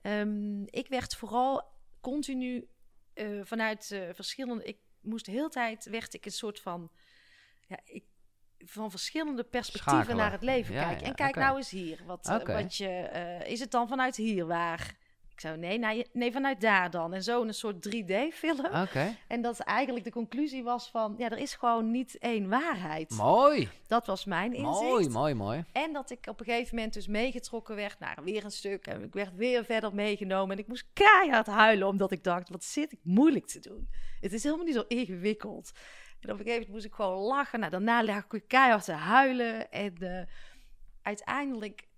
Ehm, 0.00 0.62
ik 0.64 0.88
werd 0.88 1.14
vooral 1.16 1.62
continu 2.00 2.68
eh, 3.14 3.40
vanuit 3.42 3.90
eh, 3.90 4.08
verschillende. 4.12 4.64
Ik 4.64 4.78
moest 5.00 5.24
de 5.24 5.30
hele 5.30 5.48
tijd 5.48 5.84
werd 5.84 6.14
ik 6.14 6.24
een 6.24 6.32
soort 6.32 6.60
van, 6.60 6.90
ja, 7.68 7.78
ik, 7.84 8.04
van 8.58 8.90
verschillende 8.90 9.44
perspectieven 9.44 9.92
Schakelen. 9.92 10.16
naar 10.16 10.32
het 10.32 10.42
leven 10.42 10.74
Ja, 10.74 10.82
kijken. 10.82 11.00
ja, 11.02 11.08
en 11.08 11.14
kijk 11.14 11.34
nou 11.34 11.56
eens 11.56 11.70
hier. 11.70 12.02
Wat, 12.06 12.26
eh, 12.28 12.54
wat 12.56 12.76
je, 12.76 12.88
is 13.46 13.60
het 13.60 13.70
dan 13.70 13.88
vanuit 13.88 14.16
hier 14.16 14.46
waar? 14.46 14.96
Zou 15.42 15.56
nee, 15.58 15.78
nee, 15.78 16.06
nee, 16.12 16.32
vanuit 16.32 16.60
daar 16.60 16.90
dan. 16.90 17.14
En 17.14 17.22
zo 17.22 17.42
een 17.42 17.54
soort 17.54 17.88
3D-film. 17.88 18.66
Oké, 18.82 19.16
En 19.28 19.42
dat 19.42 19.58
eigenlijk 19.58 20.04
de 20.04 20.10
conclusie 20.10 20.62
was 20.62 20.90
van, 20.90 21.14
ja, 21.18 21.30
er 21.30 21.38
is 21.38 21.54
gewoon 21.54 21.90
niet 21.90 22.18
één 22.18 22.48
waarheid. 22.48 23.10
mooi. 23.10 23.68
Dat 23.86 24.06
was 24.06 24.24
mijn 24.24 24.52
inzicht. 24.52 24.80
Mooi, 24.80 25.08
mooi, 25.08 25.34
mooi. 25.34 25.64
En 25.72 25.92
dat 25.92 26.10
ik 26.10 26.26
op 26.26 26.40
een 26.40 26.46
gegeven 26.46 26.74
moment 26.76 26.94
dus 26.94 27.06
meegetrokken 27.06 27.76
werd 27.76 27.98
naar 27.98 28.18
weer 28.24 28.44
een 28.44 28.50
stuk. 28.50 28.86
En 28.86 29.02
ik 29.02 29.12
werd 29.12 29.34
weer 29.34 29.64
verder 29.64 29.94
meegenomen. 29.94 30.56
En 30.56 30.62
ik 30.62 30.68
moest 30.68 30.86
keihard 30.92 31.46
huilen, 31.46 31.88
omdat 31.88 32.10
ik 32.12 32.24
dacht, 32.24 32.48
wat 32.48 32.64
zit 32.64 32.92
ik 32.92 33.00
moeilijk 33.02 33.46
te 33.46 33.60
doen. 33.60 33.88
Het 34.20 34.32
is 34.32 34.42
helemaal 34.42 34.64
niet 34.64 34.74
zo 34.74 34.84
ingewikkeld. 34.88 35.72
En 36.20 36.30
op 36.30 36.38
een 36.38 36.44
gegeven 36.44 36.50
moment 36.52 36.68
moest 36.68 36.84
ik 36.84 36.94
gewoon 36.94 37.18
lachen. 37.18 37.58
Nou, 37.58 37.70
daarna 37.70 38.04
lag 38.04 38.24
ik 38.30 38.44
keihard 38.46 38.84
te 38.84 38.92
huilen. 38.92 39.70
En 39.70 39.96
eh, 39.98 40.26
uiteindelijk 41.02 41.90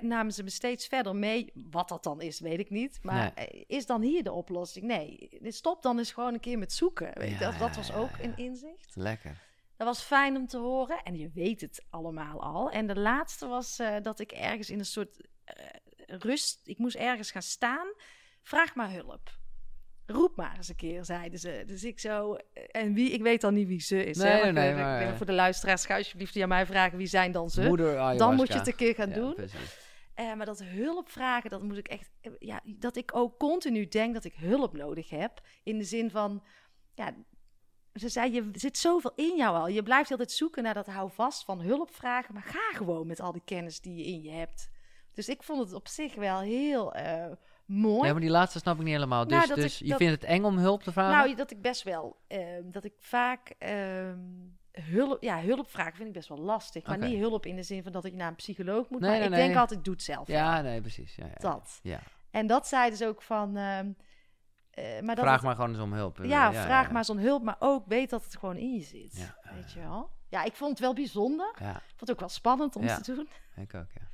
namen 0.00 0.32
ze 0.32 0.42
me 0.42 0.50
steeds 0.50 0.86
verder 0.86 1.16
mee. 1.16 1.52
Wat 1.54 1.88
dat 1.88 2.02
dan 2.02 2.20
is, 2.20 2.40
weet 2.40 2.58
ik 2.58 2.70
niet. 2.70 2.98
Maar 3.02 3.34
eh, 3.34 3.64
is 3.66 3.86
dan 3.86 4.02
hier 4.02 4.22
de 4.22 4.32
oplossing? 4.32 4.86
Nee, 4.86 5.28
stop 5.42 5.82
dan 5.82 5.98
eens 5.98 6.12
gewoon 6.12 6.34
een 6.34 6.40
keer 6.40 6.58
met 6.58 6.72
zoeken. 6.72 7.10
Weet 7.14 7.28
je, 7.28 7.34
Ja, 7.34 7.50
dat, 7.50 7.58
dat 7.58 7.76
was 7.76 7.92
ook 7.92 8.18
een 8.20 8.36
inzicht. 8.36 8.96
Lekker. 8.96 9.46
Dat 9.76 9.86
was 9.86 10.02
fijn 10.02 10.36
om 10.36 10.46
te 10.46 10.58
horen. 10.58 11.02
En 11.02 11.16
je 11.16 11.30
weet 11.34 11.60
het 11.60 11.86
allemaal 11.90 12.42
al. 12.42 12.70
En 12.70 12.86
de 12.86 12.98
laatste 12.98 13.46
was 13.46 13.78
eh, 13.78 13.96
dat 14.02 14.20
ik 14.20 14.32
ergens 14.32 14.70
in 14.70 14.78
een 14.78 14.84
soort 14.84 15.26
eh, 15.44 15.64
rust... 16.06 16.60
Ik 16.64 16.78
moest 16.78 16.96
ergens 16.96 17.30
gaan 17.30 17.42
staan. 17.42 17.92
Vraag 18.42 18.74
maar 18.74 18.92
hulp. 18.92 19.37
Roep 20.10 20.36
maar 20.36 20.56
eens 20.56 20.68
een 20.68 20.76
keer, 20.76 21.04
zeiden 21.04 21.38
ze. 21.38 21.62
Dus 21.66 21.84
ik 21.84 22.00
zo... 22.00 22.34
eh, 22.34 22.62
En 22.70 22.94
wie? 22.94 23.10
Ik 23.10 23.22
weet 23.22 23.40
dan 23.40 23.54
niet 23.54 23.66
wie 23.68 23.80
ze 23.80 24.04
is. 24.04 24.16
Nee, 24.16 24.30
hè? 24.32 24.36
nee, 24.42 24.52
Maar 24.52 24.62
nee, 24.62 25.00
ik 25.00 25.06
maar, 25.08 25.16
voor 25.16 25.26
de 25.26 25.32
luisteraars, 25.32 25.84
ga 25.86 25.96
alsjeblieft 25.96 26.32
die 26.32 26.42
aan 26.42 26.48
mij 26.48 26.66
vragen... 26.66 26.98
wie 26.98 27.06
zijn 27.06 27.32
dan 27.32 27.50
ze? 27.50 27.62
Moeder 27.68 27.86
ayahuasca. 27.88 28.18
dan 28.26 28.34
moet 28.34 28.48
je 28.48 28.54
het 28.58 28.66
een 28.66 28.74
keer 28.76 28.94
gaan 28.94 29.08
Ja, 29.08 29.14
doen. 29.14 29.34
precies. 29.34 29.86
Eh, 30.14 30.34
maar 30.34 30.46
dat 30.46 30.62
hulp 30.64 31.08
vragen, 31.10 31.50
dat 31.50 31.62
moet 31.62 31.76
ik 31.78 31.88
echt. 31.88 32.10
eh, 32.20 32.32
Ja, 32.38 32.60
dat 32.64 32.96
ik 32.96 33.16
ook 33.16 33.38
continu 33.38 33.88
denk 33.88 34.14
dat 34.14 34.24
ik 34.24 34.34
hulp 34.34 34.76
nodig 34.76 35.10
heb. 35.10 35.40
In 35.62 35.78
de 35.78 35.84
zin 35.84 36.10
van. 36.10 36.44
Ja, 36.94 37.14
ze 37.94 38.08
zei: 38.08 38.32
Je 38.32 38.48
zit 38.52 38.78
zoveel 38.78 39.12
in 39.16 39.36
jou 39.36 39.56
al. 39.56 39.68
Je 39.68 39.82
blijft 39.82 40.10
altijd 40.10 40.30
zoeken 40.32 40.62
naar 40.62 40.74
dat 40.74 40.86
houvast 40.86 41.44
van 41.44 41.60
hulp 41.60 41.94
vragen. 41.94 42.34
Maar 42.34 42.42
ga 42.42 42.76
gewoon 42.76 43.06
met 43.06 43.20
al 43.20 43.32
die 43.32 43.42
kennis 43.44 43.80
die 43.80 43.94
je 43.96 44.04
in 44.04 44.22
je 44.22 44.30
hebt. 44.30 44.68
Dus 45.14 45.28
ik 45.28 45.42
vond 45.42 45.60
het 45.60 45.72
op 45.72 45.88
zich 45.88 46.14
wel 46.14 46.40
heel 46.40 46.92
mooi. 47.68 48.06
Ja, 48.06 48.12
maar 48.12 48.20
die 48.20 48.30
laatste 48.30 48.58
snap 48.58 48.76
ik 48.78 48.82
niet 48.84 48.92
helemaal. 48.94 49.26
Dus, 49.26 49.46
Nou, 49.46 49.60
dus 49.60 49.74
ik- 49.74 49.82
je 49.82 49.88
dat- 49.88 49.98
vindt 49.98 50.12
het 50.12 50.24
eng 50.30 50.44
om 50.44 50.58
hulp 50.58 50.82
te 50.82 50.92
vragen? 50.92 51.16
Nou, 51.24 51.34
dat 51.36 51.50
ik 51.50 51.60
best 51.62 51.82
wel, 51.82 52.16
ehm, 52.26 52.62
dat 52.70 52.84
ik 52.84 52.92
vaak 52.98 53.54
ehm, 53.58 54.18
hulp, 54.72 55.22
ja, 55.22 55.40
hulp 55.40 55.70
vragen 55.70 55.94
vind 55.94 56.08
ik 56.08 56.14
best 56.14 56.28
wel 56.28 56.38
lastig. 56.38 56.86
Maar 56.86 56.98
niet 56.98 57.18
hulp 57.18 57.46
in 57.46 57.56
de 57.56 57.62
zin 57.62 57.82
van 57.82 57.92
dat 57.92 58.04
ik 58.04 58.14
naar 58.14 58.28
een 58.28 58.34
psycholoog 58.34 58.88
moet. 58.90 59.00
Nee, 59.00 59.10
maar 59.10 59.18
nee, 59.30 59.38
ik 59.40 59.46
denk 59.46 59.56
altijd, 59.58 59.84
doe 59.84 59.94
het 59.94 60.02
zelf. 60.02 60.26
ja, 60.28 60.60
nee, 60.60 60.80
precies. 60.80 61.14
Ja, 61.14 61.26
ja, 61.26 61.32
Dat. 61.38 61.80
Ja. 61.82 62.00
En 62.30 62.46
dat 62.46 62.66
zeiden 62.68 62.98
ze 62.98 63.06
ook 63.06 63.22
van. 63.22 63.56
ehm, 63.56 63.90
eh, 64.70 64.84
maar 65.00 65.14
dat 65.14 65.24
Vraag 65.24 65.34
het- 65.34 65.42
maar 65.44 65.54
gewoon 65.54 65.70
eens 65.70 65.78
om 65.78 65.92
hulp. 65.92 66.18
Ja, 66.22 66.52
vraag 66.52 66.90
maar 66.90 67.04
zo'n 67.04 67.18
hulp, 67.18 67.42
maar 67.42 67.56
ook 67.58 67.86
weet 67.86 68.10
dat 68.10 68.24
het 68.24 68.36
gewoon 68.36 68.56
in 68.56 68.74
je 68.74 68.82
zit. 68.82 69.16
Ja, 69.16 69.52
weet 69.54 69.72
je 69.72 69.80
wel? 69.80 70.10
Ja, 70.28 70.44
ik 70.44 70.54
vond 70.54 70.70
het 70.70 70.80
wel 70.80 70.94
bijzonder. 70.94 71.48
Ik 71.58 71.64
vond 71.86 72.00
het 72.00 72.10
ook 72.10 72.20
wel 72.20 72.28
spannend 72.28 72.76
om 72.76 72.84
Ja. 72.84 73.00
te 73.00 73.14
doen. 73.14 73.28
ik 73.56 73.74
ook, 73.74 73.92
ja. 73.94 74.08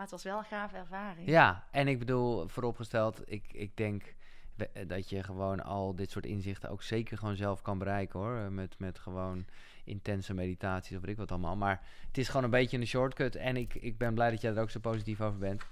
Maar 0.00 0.08
het 0.08 0.18
was 0.22 0.32
wel 0.32 0.38
een 0.38 0.44
gave 0.58 0.76
ervaring. 0.76 1.28
Ja, 1.28 1.64
en 1.70 1.88
ik 1.88 1.98
bedoel, 1.98 2.48
vooropgesteld, 2.48 3.22
ik, 3.30 3.44
ik 3.52 3.76
denk 3.76 4.14
we- 4.54 4.86
dat 4.86 5.08
je 5.08 5.22
gewoon 5.22 5.64
al 5.64 5.94
dit 5.94 6.10
soort 6.10 6.26
inzichten 6.26 6.70
ook 6.70 6.82
zeker 6.82 7.18
gewoon 7.18 7.36
zelf 7.36 7.62
kan 7.62 7.78
bereiken 7.78 8.18
hoor. 8.20 8.36
Eh, 8.36 8.46
Met, 8.48 8.78
met 8.78 8.98
gewoon 8.98 9.44
intense 9.84 10.34
meditaties 10.34 10.96
of 10.96 11.02
weet 11.02 11.10
ik 11.10 11.16
wat 11.16 11.30
allemaal. 11.30 11.56
Maar 11.56 11.82
het 12.06 12.18
is 12.18 12.28
gewoon 12.28 12.44
een 12.44 12.50
beetje 12.50 12.78
een 12.78 12.86
shortcut. 12.86 13.36
En 13.36 13.56
ik, 13.56 13.74
ik 13.74 13.98
ben 13.98 14.14
blij 14.14 14.30
dat 14.30 14.40
jij 14.40 14.54
er 14.54 14.60
ook 14.62 14.70
zo 14.70 14.80
positief 14.80 15.20
over 15.20 15.38
bent. 15.38 15.62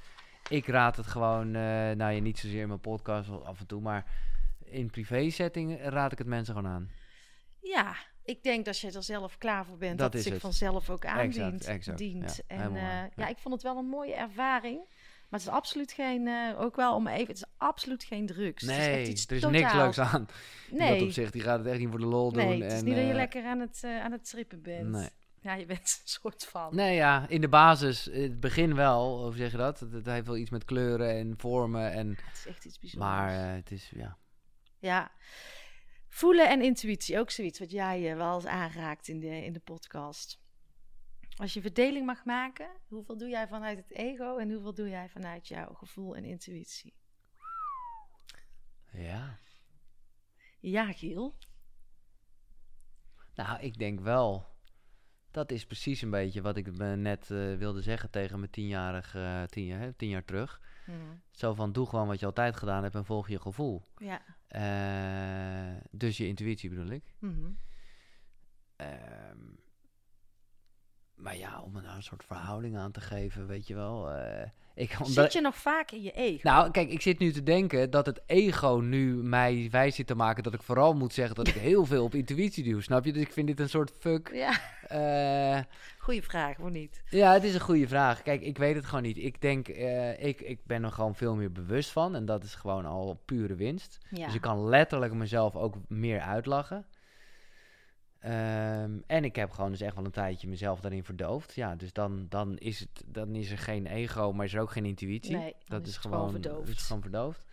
Ik 0.48 0.66
raad 0.66 0.96
het 0.96 1.06
gewoon, 1.06 1.46
eh, 1.46 1.62
nou 1.90 2.12
ja, 2.12 2.20
niet 2.20 2.38
zozeer 2.38 2.60
in 2.62 2.68
mijn 2.68 2.80
podcast 2.80 3.30
af 3.44 3.60
en 3.60 3.66
toe, 3.66 3.80
maar 3.80 4.04
in 4.64 4.90
privé 4.90 5.30
setting 5.30 5.80
raad 5.82 6.12
ik 6.12 6.18
het 6.18 6.26
mensen 6.26 6.54
gewoon 6.54 6.70
aan. 6.70 6.90
Ja, 7.62 7.94
ik 8.28 8.42
denk 8.42 8.64
dat 8.64 8.78
je 8.78 8.92
er 8.92 9.02
zelf 9.02 9.38
klaar 9.38 9.64
voor 9.64 9.76
bent. 9.76 9.98
Dat 9.98 10.12
Dat, 10.12 10.12
het 10.12 10.22
zich 10.22 10.32
het. 10.32 10.42
vanzelf 10.42 10.90
ook 10.90 11.06
aandient. 11.06 11.54
Exact, 11.54 11.66
exact. 11.66 11.98
Dient. 11.98 12.40
Ja, 12.48 12.56
en 12.56 12.76
eh, 12.76 12.82
ja. 12.82 13.08
Ja. 13.16 13.26
ik 13.28 13.38
vond 13.38 13.54
het 13.54 13.62
wel 13.62 13.76
een 13.76 13.88
mooie 13.88 14.14
ervaring. 14.14 14.78
Maar 15.28 15.40
het 15.40 15.48
is 15.48 15.54
absoluut 15.54 15.92
geen, 15.92 16.26
eh, 16.26 16.60
ook 16.60 16.76
wel 16.76 16.94
om 16.94 17.06
even, 17.06 17.26
het 17.26 17.36
is 17.36 17.44
absoluut 17.56 18.04
geen 18.04 18.26
drugs. 18.26 18.62
het 18.62 18.70
is 18.70 18.76
echt 18.76 18.86
Nee, 18.88 19.06
iets 19.08 19.26
er 19.26 19.36
is 19.36 19.44
niks 19.44 19.72
leuks 19.72 19.98
aan. 19.98 20.20
In 20.70 20.78
dat 20.78 20.88
Nee, 20.88 21.02
opzicht, 21.04 21.32
die 21.32 21.42
gaat 21.42 21.58
het 21.58 21.66
echt 21.66 21.78
niet 21.78 21.88
voor 21.88 21.98
de 21.98 22.06
lol 22.06 22.32
doen. 22.32 22.46
nee 22.46 22.62
het 22.62 22.72
is 22.72 22.78
en, 22.78 22.84
niet 22.84 22.94
dat 22.94 23.04
je 23.04 23.10
eh, 23.10 23.16
lekker 23.16 23.44
aan 23.44 23.60
het, 23.60 23.84
aan 23.84 24.12
het 24.12 24.24
trippen 24.30 24.62
bent. 24.62 24.88
Nee. 24.88 25.08
Ja, 25.40 25.54
je 25.54 25.66
bent 25.66 25.78
een 26.02 26.08
soort 26.08 26.44
van. 26.44 26.74
Nee, 26.74 26.94
ja, 26.94 27.28
in 27.28 27.40
de 27.40 27.48
basis, 27.48 28.04
het 28.04 28.40
begin 28.40 28.74
wel, 28.74 29.22
hoe 29.24 29.36
zeg 29.36 29.50
je 29.50 29.56
dat? 29.56 29.80
Het, 29.80 30.06
heeft 30.06 30.26
wel 30.26 30.36
iets 30.36 30.50
met 30.50 30.64
kleuren 30.64 31.10
en 31.10 31.34
vormen. 31.36 31.92
En, 31.92 32.08
Het 32.08 32.34
is 32.34 32.46
echt 32.46 32.64
iets 32.64 32.78
bijzonders. 32.78 33.12
maar 33.12 33.54
het 33.54 33.70
is, 33.70 33.92
ja. 33.94 34.16
Ja. 34.78 35.10
Voelen 36.18 36.48
en 36.48 36.62
intuïtie, 36.62 37.18
ook 37.18 37.30
zoiets 37.30 37.58
wat 37.58 37.70
jij 37.70 38.10
eh, 38.10 38.16
wel 38.16 38.34
eens 38.34 38.46
aanraakt 38.46 39.08
in 39.08 39.20
de, 39.20 39.44
in 39.44 39.52
de 39.52 39.60
podcast. 39.60 40.40
Als 41.36 41.52
je 41.54 41.60
verdeling 41.60 42.06
mag 42.06 42.24
maken, 42.24 42.68
hoeveel 42.88 43.16
doe 43.16 43.28
jij 43.28 43.48
vanuit 43.48 43.78
het 43.78 43.90
ego 43.90 44.36
en 44.36 44.52
hoeveel 44.52 44.74
doe 44.74 44.88
jij 44.88 45.08
vanuit 45.08 45.48
jouw 45.48 45.74
gevoel 45.74 46.16
en 46.16 46.24
intuïtie? 46.24 46.94
Ja. 48.92 49.38
Ja, 50.60 50.92
Giel. 50.92 51.34
Nou, 53.34 53.60
ik 53.60 53.78
denk 53.78 54.00
wel. 54.00 54.46
Dat 55.30 55.50
is 55.50 55.66
precies 55.66 56.02
een 56.02 56.10
beetje 56.10 56.42
wat 56.42 56.56
ik 56.56 56.76
me 56.76 56.96
net 56.96 57.30
eh, 57.30 57.56
wilde 57.56 57.82
zeggen 57.82 58.10
tegen 58.10 58.38
mijn 58.38 58.50
tienjarig, 58.50 59.14
eh 59.14 59.42
tien, 59.42 59.64
jaar, 59.64 59.80
hè, 59.80 59.92
tien 59.92 60.08
jaar 60.08 60.24
terug. 60.24 60.60
Zo 61.30 61.54
van, 61.54 61.72
doe 61.72 61.86
gewoon 61.86 62.06
wat 62.06 62.20
je 62.20 62.26
altijd 62.26 62.56
gedaan 62.56 62.82
hebt 62.82 62.94
en 62.94 63.04
volg 63.04 63.28
je 63.28 63.40
gevoel. 63.40 63.84
Ja. 63.96 64.37
Eh, 64.48 65.76
dus 65.90 66.16
je 66.16 66.26
intuïtie 66.26 66.68
bedoel 66.68 66.88
ik. 66.90 67.14
Mhm. 67.18 67.50
Ehm, 68.76 69.38
maar 71.14 71.36
ja, 71.36 71.60
om 71.62 71.76
er 71.76 71.82
nou 71.82 71.96
een 71.96 72.02
soort 72.02 72.24
verhouding 72.24 72.76
aan 72.76 72.92
te 72.92 73.00
geven, 73.00 73.46
weet 73.46 73.66
je 73.66 73.74
wel. 73.74 74.10
eh, 74.12 74.50
ik, 74.78 74.90
omdat, 74.98 75.14
Zit 75.14 75.32
je 75.32 75.40
nog 75.40 75.56
vaak 75.56 75.90
in 75.90 76.02
je 76.02 76.12
ego? 76.12 76.40
Nou, 76.42 76.70
kijk, 76.70 76.90
ik 76.90 77.00
zit 77.00 77.18
nu 77.18 77.32
te 77.32 77.42
denken 77.42 77.90
dat 77.90 78.06
het 78.06 78.20
ego 78.26 78.80
nu 78.84 79.14
mij 79.14 79.68
wijs 79.70 79.94
zit 79.94 80.06
te 80.06 80.14
maken 80.14 80.42
dat 80.42 80.54
ik 80.54 80.62
vooral 80.62 80.94
moet 80.94 81.12
zeggen 81.12 81.34
dat 81.34 81.48
ik 81.48 81.54
heel 81.70 81.84
veel 81.86 82.04
op 82.04 82.14
intuïtie 82.14 82.64
doe. 82.72 82.82
Snap 82.82 83.04
je? 83.04 83.12
Dus 83.12 83.22
ik 83.22 83.32
vind 83.32 83.46
dit 83.46 83.60
een 83.60 83.68
soort 83.68 83.92
fuck. 83.98 84.30
Ja, 84.32 84.60
Eh, 84.88 85.62
goede 85.98 86.22
vraag, 86.22 86.56
hoe 86.56 86.70
niet? 86.70 87.02
ja, 87.10 87.32
het 87.32 87.44
is 87.44 87.54
een 87.54 87.60
goede 87.60 87.88
vraag. 87.88 88.22
Kijk, 88.22 88.42
ik 88.42 88.58
weet 88.58 88.74
het 88.74 88.84
gewoon 88.84 89.02
niet. 89.02 89.18
Ik 89.18 89.40
denk, 89.40 89.68
eh, 89.68 90.24
ik, 90.24 90.40
ik 90.40 90.58
ben 90.66 90.84
er 90.84 90.92
gewoon 90.92 91.14
veel 91.14 91.34
meer 91.34 91.52
bewust 91.52 91.90
van. 91.90 92.14
En 92.14 92.24
dat 92.24 92.44
is 92.44 92.54
gewoon 92.54 92.86
al 92.86 93.20
pure 93.24 93.54
winst. 93.54 93.98
Ja. 94.10 94.24
Dus 94.26 94.34
ik 94.34 94.40
kan 94.40 94.68
letterlijk 94.68 95.12
mezelf 95.12 95.56
ook 95.56 95.74
meer 95.88 96.20
uitlachen. 96.20 96.86
Ehm, 98.18 98.98
en 99.06 99.24
ik 99.24 99.36
heb 99.36 99.50
gewoon 99.50 99.70
dus 99.70 99.80
echt 99.80 99.94
wel 99.94 100.04
een 100.04 100.10
tijdje 100.10 100.48
mezelf 100.48 100.80
daarin 100.80 101.04
verdoofd. 101.04 101.54
Ja, 101.54 101.76
dus 101.76 101.92
dan, 101.92 102.26
dan, 102.28 102.58
is, 102.58 102.80
het, 102.80 103.04
dan 103.06 103.34
is 103.34 103.50
er 103.50 103.58
geen 103.58 103.86
ego, 103.86 104.32
maar 104.32 104.44
is 104.44 104.54
er 104.54 104.60
ook 104.60 104.70
geen 104.70 104.84
intuïtie. 104.84 105.36
Nee, 105.36 105.54
dat 105.64 105.86
is 105.86 105.96
gewoon 105.96 106.16
gewoon, 106.18 106.32
verdoofd. 106.32 106.68
is 106.68 106.82
gewoon 106.82 107.02
verdoofd. 107.02 107.46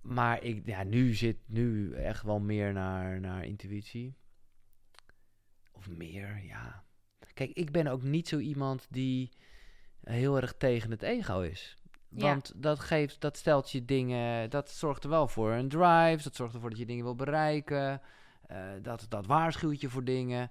Maar 0.00 0.42
ik, 0.42 0.66
ja, 0.66 0.82
nu 0.82 1.14
zit 1.14 1.36
nu 1.46 1.94
echt 1.94 2.22
wel 2.22 2.40
meer 2.40 2.72
naar, 2.72 3.20
naar 3.20 3.44
intuïtie. 3.44 4.14
Of 5.72 5.88
meer, 5.88 6.44
ja. 6.44 6.84
Kijk, 7.34 7.50
ik 7.50 7.70
ben 7.70 7.86
ook 7.86 8.02
niet 8.02 8.28
zo 8.28 8.38
iemand 8.38 8.86
die 8.90 9.30
heel 10.00 10.36
erg 10.36 10.54
tegen 10.58 10.90
het 10.90 11.02
ego 11.02 11.40
is. 11.40 11.76
Ja. 12.08 12.26
Want 12.26 12.52
dat 12.56 12.80
geeft, 12.80 13.20
dat 13.20 13.36
stelt 13.36 13.70
je 13.70 13.84
dingen, 13.84 14.50
dat 14.50 14.70
zorgt 14.70 15.04
er 15.04 15.10
wel 15.10 15.28
voor 15.28 15.52
een 15.52 15.68
drive. 15.68 16.20
Dat 16.22 16.34
zorgt 16.34 16.54
ervoor 16.54 16.70
dat 16.70 16.78
je 16.78 16.86
dingen 16.86 17.04
wil 17.04 17.16
bereiken. 17.16 18.00
Eh, 18.54 18.82
dat, 18.82 19.06
dat 19.08 19.26
waarschuwt 19.26 19.80
je 19.80 19.88
voor 19.88 20.04
dingen. 20.04 20.50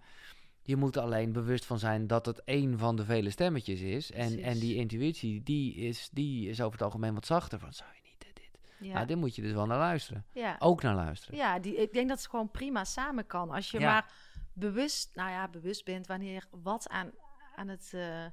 Je 0.64 0.76
moet 0.76 0.95
er 0.95 1.02
alleen 1.02 1.32
bewust 1.32 1.66
van 1.66 1.80
zijn 1.80 2.08
dat 2.08 2.26
het 2.26 2.43
één 2.43 2.78
van 2.78 2.95
de 2.95 3.06
vele 3.06 3.30
stemmetjes 3.30 3.80
is. 3.82 4.12
En, 4.12 4.39
en 4.43 4.60
die 4.60 4.76
intuïtie, 4.76 5.43
die 5.43 5.76
is, 5.76 6.10
die 6.12 6.49
is 6.49 6.62
over 6.62 6.72
het 6.72 6.82
algemeen 6.82 7.14
wat 7.14 7.26
zachter. 7.26 7.60
Van, 7.60 7.74
zou 7.74 7.89
je 7.93 8.02
niet 8.10 8.24
eh, 8.24 8.34
dit? 8.34 8.88
Ja. 8.88 8.93
Nou, 8.93 9.06
dit 9.06 9.18
moet 9.18 9.36
je 9.36 9.41
dus 9.41 9.52
wel 9.52 9.66
naar 9.66 9.78
luisteren. 9.78 10.26
ja. 10.34 10.56
Ook 10.60 10.82
naar 10.82 10.95
luisteren. 10.95 11.38
Ja, 11.38 11.60
die, 11.60 11.76
ik 11.76 11.93
denk 11.93 12.10
dat 12.10 12.18
het 12.18 12.28
gewoon 12.30 12.52
prima 12.52 12.84
samen 12.84 13.28
kan. 13.28 13.49
Als 13.52 13.72
je 13.72 13.80
Ja. 13.80 13.91
maar 13.91 14.12
bewust, 14.54 15.16
nou 15.16 15.30
ja, 15.30 15.47
bewust 15.47 15.86
bent 15.86 16.08
wanneer 16.08 16.45
wat 16.52 16.89
aan, 16.89 17.12
aan, 17.56 17.68
het, 17.68 17.91
eh, 17.93 18.26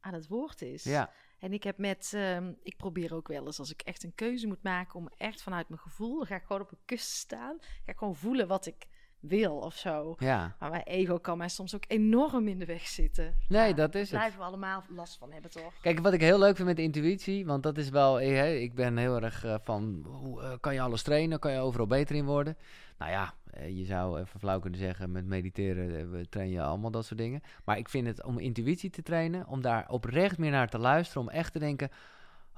aan 0.00 0.14
het 0.14 0.26
woord 0.28 0.62
is. 0.62 0.84
Ja, 0.84 1.10
En 1.38 1.52
ik 1.52 1.62
heb 1.62 1.78
met, 1.78 2.12
ehm, 2.14 2.52
ik 2.62 2.76
probeer 2.76 3.14
ook 3.14 3.28
wel 3.28 3.46
eens 3.46 3.58
als 3.58 3.70
ik 3.70 3.80
echt 3.80 4.02
een 4.04 4.14
keuze 4.14 4.46
moet 4.46 4.62
maken 4.62 4.94
om 4.94 5.08
echt 5.16 5.42
vanuit 5.42 5.68
mijn 5.68 5.80
gevoel, 5.80 6.16
dan 6.16 6.26
ga 6.26 6.34
ik 6.36 6.42
gewoon 6.46 6.62
op 6.62 6.70
een 6.72 6.78
kussen 6.84 7.16
staan, 7.16 7.56
ga 7.60 7.92
ik 7.92 7.98
gewoon 7.98 8.16
voelen 8.16 8.48
wat 8.48 8.66
ik 8.66 8.86
wil 9.28 9.56
of 9.56 9.74
zo. 9.74 10.14
ja. 10.18 10.54
Maar 10.58 10.70
mijn 10.70 10.82
ego 10.82 11.18
kan 11.18 11.38
mij 11.38 11.48
soms 11.48 11.74
ook 11.74 11.84
enorm 11.86 12.48
in 12.48 12.58
de 12.58 12.64
weg 12.64 12.86
zitten. 12.86 13.34
Nee, 13.48 13.68
Ja, 13.68 13.74
dat 13.74 13.94
is 13.94 14.10
Daar 14.10 14.20
het. 14.22 14.30
blijven 14.30 14.38
we 14.38 14.44
allemaal 14.44 14.84
last 14.88 15.18
van 15.18 15.32
hebben, 15.32 15.50
toch? 15.50 15.72
Kijk, 15.80 15.98
wat 16.00 16.12
ik 16.12 16.20
heel 16.20 16.38
leuk 16.38 16.56
vind 16.56 16.68
met 16.68 16.78
intuïtie, 16.78 17.46
want 17.46 17.62
dat 17.62 17.78
is 17.78 17.88
wel, 17.88 18.20
eh, 18.20 18.62
ik 18.62 18.74
ben 18.74 18.96
heel 18.96 19.22
erg 19.22 19.44
eh, 19.44 19.54
van, 19.62 20.06
hoe, 20.06 20.42
eh, 20.42 20.52
kan 20.60 20.74
je 20.74 20.80
alles 20.80 21.02
trainen, 21.02 21.38
kan 21.38 21.52
je 21.52 21.58
overal 21.58 21.86
beter 21.86 22.16
in 22.16 22.24
worden? 22.24 22.56
Nou 22.98 23.10
ja, 23.10 23.34
je 23.68 23.84
zou 23.84 24.20
even 24.20 24.40
flauw 24.40 24.58
kunnen 24.60 24.78
zeggen, 24.78 25.12
met 25.12 25.26
mediteren 25.26 26.10
we 26.10 26.28
train 26.28 26.50
je 26.50 26.62
allemaal 26.62 26.90
dat 26.90 27.04
soort 27.06 27.20
dingen. 27.20 27.40
Maar 27.64 27.78
ik 27.78 27.88
vind 27.88 28.06
het 28.06 28.24
om 28.24 28.38
intuïtie 28.38 28.90
te 28.90 29.02
trainen, 29.02 29.46
om 29.46 29.60
daar 29.62 29.88
oprecht 29.88 30.38
meer 30.38 30.50
naar 30.50 30.68
te 30.68 30.78
luisteren, 30.78 31.22
om 31.22 31.28
echt 31.28 31.52
te 31.52 31.58
denken, 31.58 31.90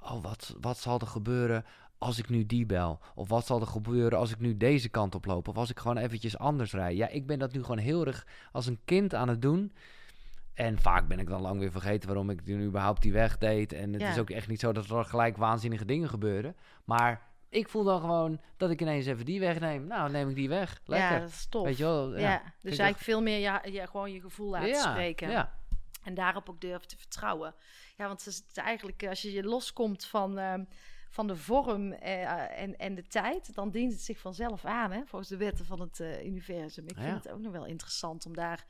oh, 0.03 0.23
wat, 0.23 0.55
wat 0.61 0.79
zal 0.79 1.01
er 1.01 1.07
gebeuren 1.07 1.65
als 1.99 2.19
ik 2.19 2.29
nu 2.29 2.47
die 2.47 2.67
bel? 2.67 3.01
Of 3.15 3.29
wat 3.29 3.47
zal 3.47 3.61
er 3.61 3.67
gebeuren 3.67 4.19
als 4.19 4.31
ik 4.31 4.39
nu 4.39 4.57
deze 4.57 4.89
kant 4.89 5.15
op 5.15 5.25
loop? 5.25 5.49
Of 5.49 5.57
als 5.57 5.71
ik 5.71 5.79
gewoon 5.79 5.97
eventjes 5.97 6.39
anders 6.39 6.73
rijd? 6.73 6.97
Ja, 6.97 7.09
ik 7.09 7.27
ben 7.27 7.39
dat 7.39 7.53
nu 7.53 7.61
gewoon 7.63 7.79
heel 7.79 8.07
erg 8.07 8.27
als 8.53 8.67
een 8.67 8.81
kind 8.85 9.15
aan 9.15 9.29
het 9.29 9.43
doen. 9.43 9.73
En 10.55 10.79
vaak 10.79 11.09
ben 11.09 11.19
ik 11.19 11.29
dan 11.29 11.41
lang 11.41 11.59
weer 11.59 11.71
vergeten 11.71 12.09
waarom 12.09 12.31
ik 12.31 12.45
nu 12.45 12.65
überhaupt 12.65 13.03
die 13.03 13.13
weg 13.13 13.39
deed. 13.39 13.73
En 13.73 13.93
het 13.93 14.03
Ja. 14.03 14.11
is 14.11 14.19
ook 14.19 14.31
echt 14.31 14.49
niet 14.49 14.61
zo 14.61 14.73
dat 14.73 14.91
er 14.91 15.05
gelijk 15.05 15.37
waanzinnige 15.37 15.85
dingen 15.85 16.09
gebeuren. 16.09 16.57
Maar 16.85 17.23
ik 17.49 17.69
voel 17.69 17.85
dan 17.85 18.01
gewoon 18.01 18.41
dat 18.57 18.71
ik 18.71 18.81
ineens 18.81 19.07
even 19.07 19.25
die 19.25 19.41
weg 19.41 19.61
neem. 19.61 19.87
Nou, 19.87 20.11
neem 20.11 20.29
ik 20.29 20.35
die 20.35 20.49
weg. 20.49 20.81
Lekker. 20.85 21.13
Ja, 21.13 21.19
dat 21.21 21.29
is 21.29 21.47
tof. 21.47 21.65
Weet 21.65 21.77
je 21.77 21.85
wel? 21.85 22.13
Ja, 22.13 22.19
Ja. 22.31 22.43
dus 22.43 22.79
eigenlijk 22.79 22.99
veel 22.99 23.23
meer 23.23 23.39
ja, 23.39 23.63
ja, 23.65 23.87
gewoon 23.87 24.13
je 24.13 24.21
gevoel 24.21 24.51
laten 24.51 24.69
ja, 24.69 24.91
spreken. 24.91 25.31
Ja. 25.31 25.57
En 26.03 26.15
daarop 26.15 26.49
ook 26.49 26.61
durven 26.61 26.89
te 26.89 26.97
vertrouwen. 26.99 27.55
Ja, 27.97 28.07
want 28.07 28.25
het 28.25 28.35
is 28.35 28.43
eigenlijk, 28.55 29.03
eh, 29.03 29.09
als 29.09 29.23
je 29.23 29.33
je 29.33 29.43
loskomt 29.45 30.05
van, 30.07 30.39
ehm, 30.39 30.65
van 31.09 31.27
de 31.27 31.37
vorm 31.37 31.93
eh, 31.93 32.61
en, 32.63 32.77
en 32.79 32.95
de 32.95 33.07
tijd, 33.07 33.55
dan 33.55 33.71
dient 33.71 33.93
het 33.93 34.01
zich 34.03 34.19
vanzelf 34.19 34.65
aan, 34.65 34.91
hè, 34.93 35.01
volgens 35.07 35.31
de 35.31 35.37
wetten 35.37 35.65
van 35.67 35.81
het 35.81 36.01
eh, 36.01 36.25
universum. 36.27 36.85
Ik 36.89 36.95
vind 36.97 37.07
Ja. 37.07 37.15
het 37.15 37.31
ook 37.31 37.41
nog 37.41 37.53
wel 37.53 37.65
interessant 37.67 38.27
om 38.27 38.35
daar. 38.35 38.67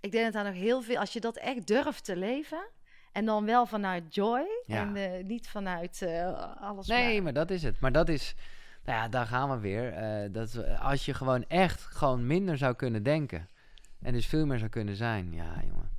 Ik 0.00 0.10
denk 0.12 0.24
dat 0.24 0.32
daar 0.32 0.52
nog 0.52 0.62
heel 0.62 0.82
veel, 0.82 0.98
als 0.98 1.12
je 1.12 1.20
dat 1.20 1.36
echt 1.36 1.66
durft 1.66 2.04
te 2.04 2.16
leven. 2.16 2.68
En 3.12 3.24
dan 3.24 3.44
wel 3.44 3.66
vanuit 3.66 4.14
joy 4.14 4.46
Ja. 4.66 4.80
en 4.80 4.96
eh, 4.96 5.24
niet 5.24 5.48
vanuit 5.48 6.02
eh, 6.02 6.56
alles. 6.62 6.86
Nee, 6.86 7.14
maar- 7.14 7.22
maar 7.22 7.32
dat 7.32 7.50
is 7.50 7.62
het. 7.62 7.80
Maar 7.80 7.92
dat 7.92 8.08
is, 8.08 8.34
nou 8.84 8.98
ja, 8.98 9.08
daar 9.08 9.26
gaan 9.26 9.50
we 9.50 9.58
weer. 9.58 9.92
Eh, 9.92 10.32
dat 10.32 10.78
als 10.78 11.04
je 11.04 11.14
gewoon 11.14 11.44
echt 11.48 11.80
gewoon 11.82 12.26
minder 12.26 12.56
zou 12.58 12.74
kunnen 12.74 13.02
denken. 13.02 13.48
En 14.02 14.12
dus 14.12 14.26
veel 14.26 14.46
meer 14.46 14.58
zou 14.58 14.70
kunnen 14.70 14.96
zijn. 14.96 15.32
Ja, 15.32 15.62
jongen. 15.68 15.90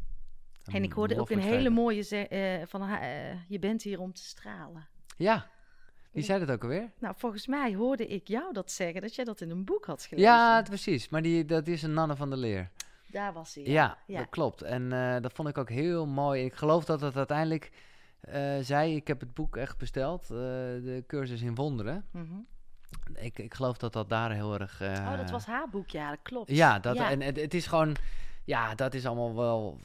En 0.71 0.83
ik 0.83 0.93
hoorde 0.93 1.19
ook 1.19 1.29
een 1.29 1.39
hele 1.39 1.69
mooie 1.69 2.27
eh, 2.27 2.65
van 2.67 2.81
eh, 2.89 3.49
je 3.49 3.59
bent 3.59 3.81
hier 3.83 3.99
om 3.99 4.13
te 4.13 4.23
stralen. 4.23 4.87
Ja, 5.19 5.47
wie 6.11 6.23
zei 6.23 6.39
dat 6.39 6.51
ook 6.51 6.63
alweer? 6.63 6.91
Nou, 6.99 7.13
volgens 7.17 7.47
mij 7.47 7.75
hoorde 7.75 8.07
ik 8.07 8.27
jou 8.27 8.53
dat 8.53 8.71
zeggen, 8.71 9.01
dat 9.01 9.15
jij 9.15 9.25
dat 9.25 9.41
in 9.41 9.49
een 9.49 9.65
boek 9.65 9.85
had 9.85 10.03
gelezen. 10.03 10.31
Ja, 10.31 10.61
precies. 10.61 11.09
Maar 11.09 11.21
die, 11.21 11.45
dat 11.45 11.67
is 11.67 11.83
een 11.83 11.93
Nanne 11.93 12.15
van 12.15 12.29
der 12.29 12.39
Leer. 12.39 12.69
Daar 13.11 13.33
was 13.33 13.55
hij. 13.55 13.63
Ja, 13.63 13.97
ja. 14.05 14.17
dat 14.17 14.29
klopt. 14.29 14.61
En 14.61 14.93
eh, 14.93 15.21
dat 15.21 15.33
vond 15.33 15.47
ik 15.47 15.57
ook 15.57 15.69
heel 15.69 16.07
mooi. 16.07 16.45
Ik 16.45 16.53
geloof 16.53 16.85
dat 16.85 17.01
het 17.01 17.15
uiteindelijk 17.15 17.71
eh, 18.19 18.57
zei, 18.61 18.95
ik 18.95 19.07
heb 19.07 19.19
het 19.19 19.33
boek 19.33 19.57
echt 19.57 19.77
besteld, 19.77 20.21
eh, 20.21 20.29
de 20.29 21.03
cursus 21.07 21.41
in 21.41 21.55
wonderen. 21.55 22.05
Mhm. 22.11 22.35
Ik, 23.13 23.39
ik 23.39 23.53
geloof 23.53 23.77
dat 23.77 23.93
dat 23.93 24.09
daar 24.09 24.31
heel 24.31 24.59
erg... 24.59 24.81
Oh, 24.81 25.17
dat 25.17 25.29
was 25.29 25.45
haar 25.45 25.69
boek, 25.69 25.89
ja, 25.89 26.09
dat 26.09 26.19
klopt. 26.21 26.51
Ja, 26.51 26.79
dat, 26.79 26.95
Ja. 26.95 27.09
en 27.11 27.21
het, 27.21 27.35
het 27.35 27.53
is 27.53 27.67
gewoon... 27.67 27.95
Ja, 28.43 28.75
dat 28.75 28.93
is 28.93 29.05
allemaal 29.05 29.35
wel 29.35 29.79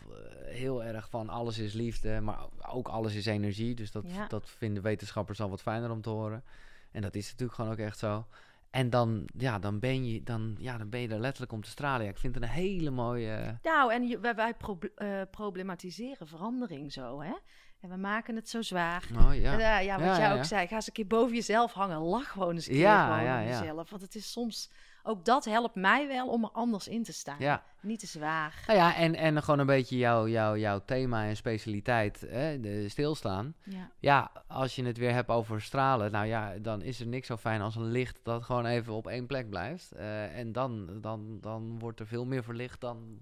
heel 0.55 0.84
erg 0.84 1.09
van 1.11 1.28
alles 1.28 1.59
is 1.59 1.72
liefde, 1.72 2.20
maar 2.20 2.38
ook 2.68 2.88
alles 2.88 3.14
is 3.14 3.26
energie. 3.26 3.74
Dus 3.74 3.90
dat, 3.92 4.05
Ja. 4.07 4.26
dat 4.26 4.50
vinden 4.50 4.82
wetenschappers 4.82 5.40
al 5.40 5.50
wat 5.50 5.62
fijner 5.62 5.90
om 5.90 6.00
te 6.00 6.11
horen. 6.11 6.44
En 6.90 7.02
dat 7.02 7.14
is 7.14 7.30
natuurlijk 7.30 7.59
gewoon 7.59 7.72
ook 7.72 7.78
echt 7.78 7.98
zo. 7.98 8.26
En 8.70 8.90
dan, 8.90 9.28
ja, 9.36 9.59
dan, 9.59 9.78
ben, 9.78 10.07
je, 10.07 10.22
dan, 10.22 10.55
ja, 10.59 10.78
dan 10.78 10.88
ben 10.88 11.00
je 11.00 11.09
er 11.09 11.20
letterlijk 11.20 11.52
om 11.52 11.62
te 11.62 11.70
stralen. 11.70 12.05
Ja, 12.05 12.11
ik 12.11 12.18
vind 12.18 12.34
het 12.34 12.44
een 12.44 12.50
hele 12.50 12.90
mooie... 12.90 13.59
Nou, 13.62 13.92
en 13.92 14.09
je, 14.09 14.18
wij, 14.20 14.55
eh, 14.94 15.20
problematiseren 15.30 16.26
verandering 16.26 16.92
zo, 16.92 17.20
hè. 17.22 17.34
En 17.80 17.90
we 17.90 17.96
maken 17.96 18.36
het 18.36 18.48
zo 18.48 18.62
zwaar. 18.62 19.05
Oh 19.16 19.34
ja. 19.34 19.52
En, 19.52 19.59
eh, 19.61 19.84
ja, 19.84 19.94
wat 19.98 20.07
Ja, 20.07 20.18
jij 20.18 20.28
ja, 20.28 20.36
ook 20.36 20.44
zei, 20.44 20.66
ga 20.66 20.74
eens 20.74 20.86
een 20.86 20.92
keer 20.92 21.07
boven 21.07 21.34
jezelf 21.34 21.72
hangen. 21.72 21.98
Lach 21.98 22.30
gewoon 22.30 22.55
eens 22.55 22.66
een 22.66 22.72
keer 22.72 22.82
Ja, 22.82 23.20
ja. 23.20 23.44
jezelf. 23.44 23.90
Want 23.90 24.02
het 24.02 24.14
is 24.14 24.32
soms, 24.32 24.70
ook 25.07 25.24
dat 25.24 25.44
helpt 25.44 25.74
mij 25.74 26.09
wel 26.09 26.28
om 26.28 26.44
er 26.44 26.50
anders 26.52 26.88
in 26.88 27.02
te 27.02 27.12
staan. 27.12 27.36
Ja. 27.38 27.62
Niet 27.80 28.00
te 28.00 28.07
zwaar. 28.07 28.62
Nou 28.66 28.78
ja, 28.78 28.96
en, 28.96 29.14
en 29.14 29.42
gewoon 29.42 29.59
een 29.61 29.66
beetje 29.66 29.96
jouw 29.96 30.28
jouw 30.28 30.57
jouw 30.57 30.80
thema 30.84 31.24
en 31.24 31.36
specialiteit, 31.36 32.20
hè, 32.20 32.61
de 32.61 32.88
stilstaan. 32.88 33.55
Ja. 33.62 33.90
Ja, 33.98 34.30
als 34.46 34.76
je 34.76 34.84
het 34.84 34.98
weer 34.98 35.12
hebt 35.12 35.28
over 35.28 35.62
stralen, 35.62 36.12
nou 36.12 36.26
ja, 36.26 36.59
dan 36.59 36.82
is 36.82 37.00
er 37.00 37.07
niks 37.07 37.26
zo 37.26 37.36
fijn 37.36 37.61
als 37.61 37.76
een 37.76 37.90
licht 37.90 38.20
dat 38.22 38.42
gewoon 38.42 38.66
even 38.66 38.92
op 38.92 39.07
één 39.07 39.26
plek 39.26 39.48
blijft. 39.48 39.92
Eh, 39.92 40.38
en 40.38 40.52
dan, 40.52 41.00
dan, 41.00 41.38
dan 41.40 41.78
wordt 41.78 42.00
er 42.00 42.07
veel 42.07 42.24
meer 42.24 42.44
verlicht 42.44 42.80
dan 42.80 43.18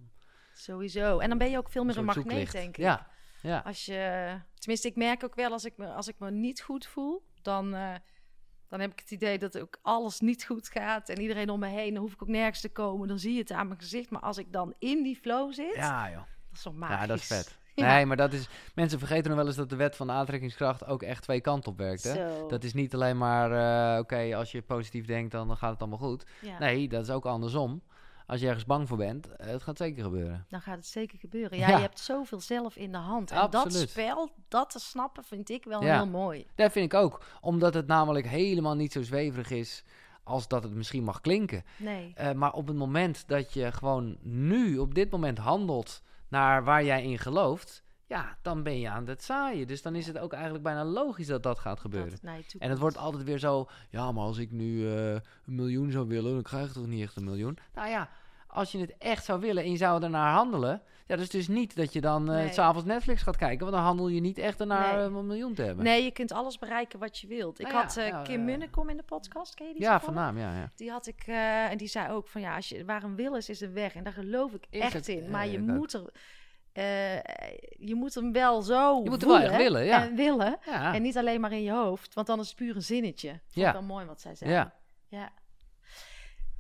Sowieso. 0.55 1.19
En 1.19 1.29
dan 1.29 1.39
ben 1.39 1.51
je 1.51 1.59
ook 1.59 1.71
veel 1.71 1.85
meer 1.85 1.97
een, 1.97 2.05
soort 2.05 2.17
magneet, 2.17 2.33
zoeklicht. 2.33 2.53
denk 2.53 2.77
ik. 2.77 2.85
Ja, 2.85 3.07
ja. 3.43 3.63
Als 3.65 3.85
je, 3.85 4.35
tenminste, 4.55 4.89
ik 4.89 4.97
merk 4.97 5.25
ook 5.25 5.35
wel 5.35 5.53
als 5.53 5.65
ik 5.65 5.77
me, 5.77 5.87
als 5.87 6.09
ik 6.09 6.19
me 6.19 6.31
niet 6.31 6.63
goed 6.63 6.87
voel, 6.87 7.23
dan, 7.43 7.75
eh, 7.75 7.95
dan 8.73 8.81
heb 8.81 8.93
ik 8.93 8.99
het 9.01 9.11
idee 9.11 9.39
dat 9.39 9.59
ook 9.61 9.79
alles 9.83 10.21
niet 10.21 10.45
goed 10.45 10.69
gaat 10.69 11.09
en 11.09 11.21
iedereen 11.21 11.51
om 11.51 11.61
me 11.61 11.67
heen, 11.67 11.95
dan 11.95 12.03
hoef 12.03 12.13
ik 12.13 12.23
ook 12.23 12.29
nergens 12.29 12.61
te 12.61 12.69
komen. 12.69 13.09
Dan 13.09 13.19
zie 13.19 13.33
je 13.33 13.39
het 13.41 13.53
aan 13.53 13.67
mijn 13.69 13.81
gezicht. 13.81 14.11
Maar 14.11 14.21
als 14.21 14.39
ik 14.39 14.53
dan 14.53 14.75
in 14.79 15.03
die 15.03 15.17
flow 15.17 15.53
zit, 15.53 15.75
Ja, 15.75 16.11
joh. 16.11 16.17
dat 16.51 16.59
is 16.59 16.79
magisch. 16.79 17.01
Ja, 17.01 17.07
dat 17.07 17.17
is 17.19 17.27
vet. 17.27 17.57
Ja. 17.75 17.95
Nee, 17.95 18.07
maar 18.07 18.17
dat 18.17 18.33
is... 18.33 18.49
Mensen 18.75 18.99
vergeten 18.99 19.29
nog 19.29 19.37
wel 19.39 19.47
eens 19.47 19.57
dat 19.57 19.71
de 19.71 19.77
wet 19.77 19.97
van 19.97 20.07
de 20.07 20.13
aantrekkingskracht 20.13 20.87
ook 20.87 21.03
echt 21.03 21.23
twee 21.23 21.41
kanten 21.41 21.71
op 21.73 21.79
werkt, 21.79 22.03
hè? 22.05 22.15
Zo. 22.15 22.49
Dat 22.49 22.65
is 22.65 22.75
niet 22.75 22.95
alleen 22.95 23.19
maar, 23.19 23.53
eh, 23.95 24.01
oké, 24.01 24.37
als 24.37 24.53
je 24.53 24.63
positief 24.63 25.07
denkt, 25.07 25.33
dan 25.33 25.57
gaat 25.57 25.71
het 25.71 25.81
allemaal 25.81 25.99
goed. 25.99 26.25
ja. 26.41 26.59
Nee, 26.59 26.89
dat 26.89 27.03
is 27.03 27.11
ook 27.11 27.27
andersom. 27.27 27.83
Als 28.27 28.41
je 28.41 28.47
ergens 28.47 28.65
bang 28.65 28.89
voor 28.89 28.97
bent, 28.97 29.37
eh, 29.37 29.47
het 29.47 29.63
gaat 29.63 29.77
zeker 29.77 30.03
gebeuren. 30.03 30.47
Dan 30.49 30.61
gaat 30.61 30.77
het 30.77 30.87
zeker 30.87 31.19
gebeuren. 31.19 31.59
Ja, 31.59 31.69
Ja. 31.69 31.77
je 31.77 31.83
hebt 31.83 31.99
zoveel 32.01 32.41
zelf 32.41 32.77
in 32.77 32.93
de 32.93 32.99
hand. 32.99 33.31
En 33.31 33.51
dat 33.51 33.73
spel, 33.75 34.31
dat 34.49 34.71
te 34.71 34.79
snappen, 34.81 35.25
vind 35.25 35.51
ik 35.51 35.65
wel 35.65 35.83
Ja. 35.85 35.97
heel 35.97 36.07
mooi. 36.09 36.47
Dat 36.55 36.73
vind 36.73 36.93
ik 36.93 36.99
ook. 37.01 37.25
Omdat 37.41 37.75
het 37.75 37.87
namelijk 37.87 38.27
helemaal 38.27 38.75
niet 38.75 38.93
zo 38.93 39.03
zweverig 39.03 39.51
is 39.51 39.85
als 40.25 40.49
dat 40.49 40.63
het 40.63 40.75
misschien 40.75 41.05
mag 41.05 41.21
klinken. 41.21 41.65
Nee. 41.77 42.13
Eh, 42.15 42.33
maar 42.33 42.53
op 42.53 42.67
het 42.67 42.77
moment 42.77 43.25
dat 43.29 43.53
je 43.53 43.73
gewoon 43.73 44.17
nu, 44.21 44.79
op 44.79 44.95
dit 44.95 45.11
moment 45.11 45.39
handelt 45.39 46.03
naar 46.29 46.65
waar 46.65 46.85
jij 46.85 47.03
in 47.03 47.19
gelooft, 47.19 47.83
ja, 48.07 48.37
dan 48.43 48.63
ben 48.63 48.81
je 48.81 48.89
aan 48.89 49.07
het 49.07 49.23
zaaien. 49.23 49.67
Dus 49.67 49.83
dan 49.83 49.95
is 49.95 50.07
het 50.07 50.19
ook 50.19 50.33
eigenlijk 50.33 50.65
bijna 50.65 50.85
logisch 50.85 51.27
dat 51.27 51.43
dat 51.43 51.59
gaat 51.59 51.81
gebeuren. 51.81 52.11
Dat 52.23 52.35
het 52.37 52.55
En 52.59 52.71
het 52.71 52.79
wordt 52.79 52.97
altijd 52.97 53.25
weer 53.25 53.39
zo, 53.39 53.69
ja, 53.91 54.13
maar 54.13 54.25
als 54.25 54.39
ik 54.39 54.51
nu 54.51 54.87
eh, 54.89 55.13
een 55.13 55.23
miljoen 55.45 55.91
zou 55.91 56.09
willen, 56.09 56.33
dan 56.33 56.43
krijg 56.43 56.67
ik 56.67 56.73
toch 56.73 56.87
niet 56.87 57.03
echt 57.03 57.17
een 57.17 57.25
miljoen. 57.25 57.59
Nou 57.75 57.89
ja, 57.89 58.09
als 58.47 58.73
je 58.73 58.79
het 58.79 58.95
echt 58.99 59.25
zou 59.25 59.41
willen 59.41 59.63
en 59.63 59.71
je 59.71 59.77
zou 59.77 60.03
ernaar 60.03 60.33
handelen, 60.33 60.83
ja, 61.07 61.17
dat 61.17 61.25
is 61.25 61.31
dus 61.31 61.49
niet 61.49 61.77
dat 61.77 61.93
je 61.93 62.01
dan 62.01 62.29
eh, 62.31 62.35
Nee. 62.35 62.49
s 62.51 62.55
s'avonds 62.55 62.87
Netflix 62.87 63.23
gaat 63.23 63.37
kijken, 63.37 63.59
want 63.59 63.73
dan 63.73 63.85
handel 63.85 64.09
je 64.09 64.21
niet 64.21 64.39
echt 64.39 64.61
ernaar 64.61 64.97
Nee. 64.97 65.07
om 65.07 65.17
een 65.17 65.27
miljoen 65.27 65.55
te 65.55 65.63
hebben. 65.63 65.85
Nee, 65.85 66.05
je 66.05 66.11
kunt 66.11 66.33
alles 66.33 66.59
bereiken 66.59 66.99
wat 66.99 67.19
je 67.19 67.27
wilt. 67.27 67.61
Ik 67.61 67.67
Nou 67.67 67.79
ja, 67.79 67.85
had 67.85 67.97
eh, 67.97 68.09
ja, 68.09 68.23
Kim 68.23 68.45
Munnekom 68.45 68.89
in 68.89 68.97
de 68.97 69.03
podcast, 69.03 69.55
ken 69.55 69.67
je 69.67 69.73
die 69.73 69.83
ja, 69.83 70.01
van 70.01 70.15
naam, 70.15 70.39
ja, 70.39 70.55
ja. 70.55 70.71
Die 70.75 70.91
had 70.91 71.07
ik, 71.07 71.23
en 71.27 71.77
die 71.79 71.89
zei 71.89 72.13
ook 72.13 72.29
van 72.29 72.41
ja, 72.41 72.57
als 72.57 72.69
je, 72.69 72.85
waar 72.85 73.03
een 73.03 73.17
wil 73.17 73.37
is, 73.37 73.49
is 73.49 73.61
een 73.61 73.73
weg. 73.73 73.95
En 73.95 74.05
daar 74.05 74.13
geloof 74.13 74.53
ik 74.53 74.67
Is 74.71 74.81
echt 74.81 74.93
het, 74.93 75.09
in. 75.09 75.31
Maar 75.31 75.47
je 75.49 75.59
moet 75.61 75.93
er, 75.93 76.11
eh, 76.73 77.15
je 77.79 77.95
moet 77.95 78.15
hem 78.15 78.33
wel 78.33 78.63
zo 78.63 79.01
Je 79.05 79.11
moet 79.11 79.23
er 79.23 79.29
wel 79.29 79.37
echt 79.39 79.47
voelen 79.49 79.65
willen, 79.73 79.85
ja. 79.85 80.03
En 80.03 80.15
willen. 80.17 80.59
ja. 80.65 80.95
En 80.95 81.03
niet 81.03 81.17
alleen 81.19 81.41
maar 81.41 81.53
in 81.53 81.63
je 81.63 81.73
hoofd, 81.73 82.15
want 82.15 82.27
dan 82.27 82.41
is 82.41 82.47
het 82.47 82.57
puur 82.57 82.77
een 82.77 82.83
zinnetje. 82.83 83.29
Vond 83.29 83.41
Ja. 83.55 83.67
ik 83.67 83.73
wel 83.73 83.83
mooi 83.83 84.07
wat 84.07 84.21
zij 84.21 84.35
zei. 84.35 84.51
Ja. 84.51 84.75
ja. 85.09 85.31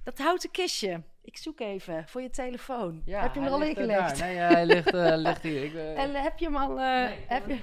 Dat 0.04 0.18
houten 0.18 0.50
kistje. 0.50 1.02
Ik 1.22 1.36
zoek 1.36 1.60
even 1.60 2.04
voor 2.08 2.20
je 2.22 2.30
telefoon. 2.30 3.02
Ja, 3.04 3.20
heb 3.22 3.34
je 3.34 3.38
hem 3.40 3.48
er 3.48 3.54
al 3.54 3.60
in 3.60 3.66
ligt, 3.66 3.80
gelegd? 3.80 4.18
daar. 4.18 4.28
Nee, 4.28 4.36
hij 4.36 4.66
ligt, 4.66 4.94
eh, 4.94 5.16
ligt 5.26 5.42
hier. 5.42 5.64
Ik, 5.64 5.74
eh, 5.74 6.02
En 6.02 6.14
heb 6.14 6.38
je 6.38 6.44
hem 6.44 6.56
al... 6.56 6.68
nee, 6.74 7.24
heb 7.28 7.46
je... 7.46 7.52
niet 7.52 7.62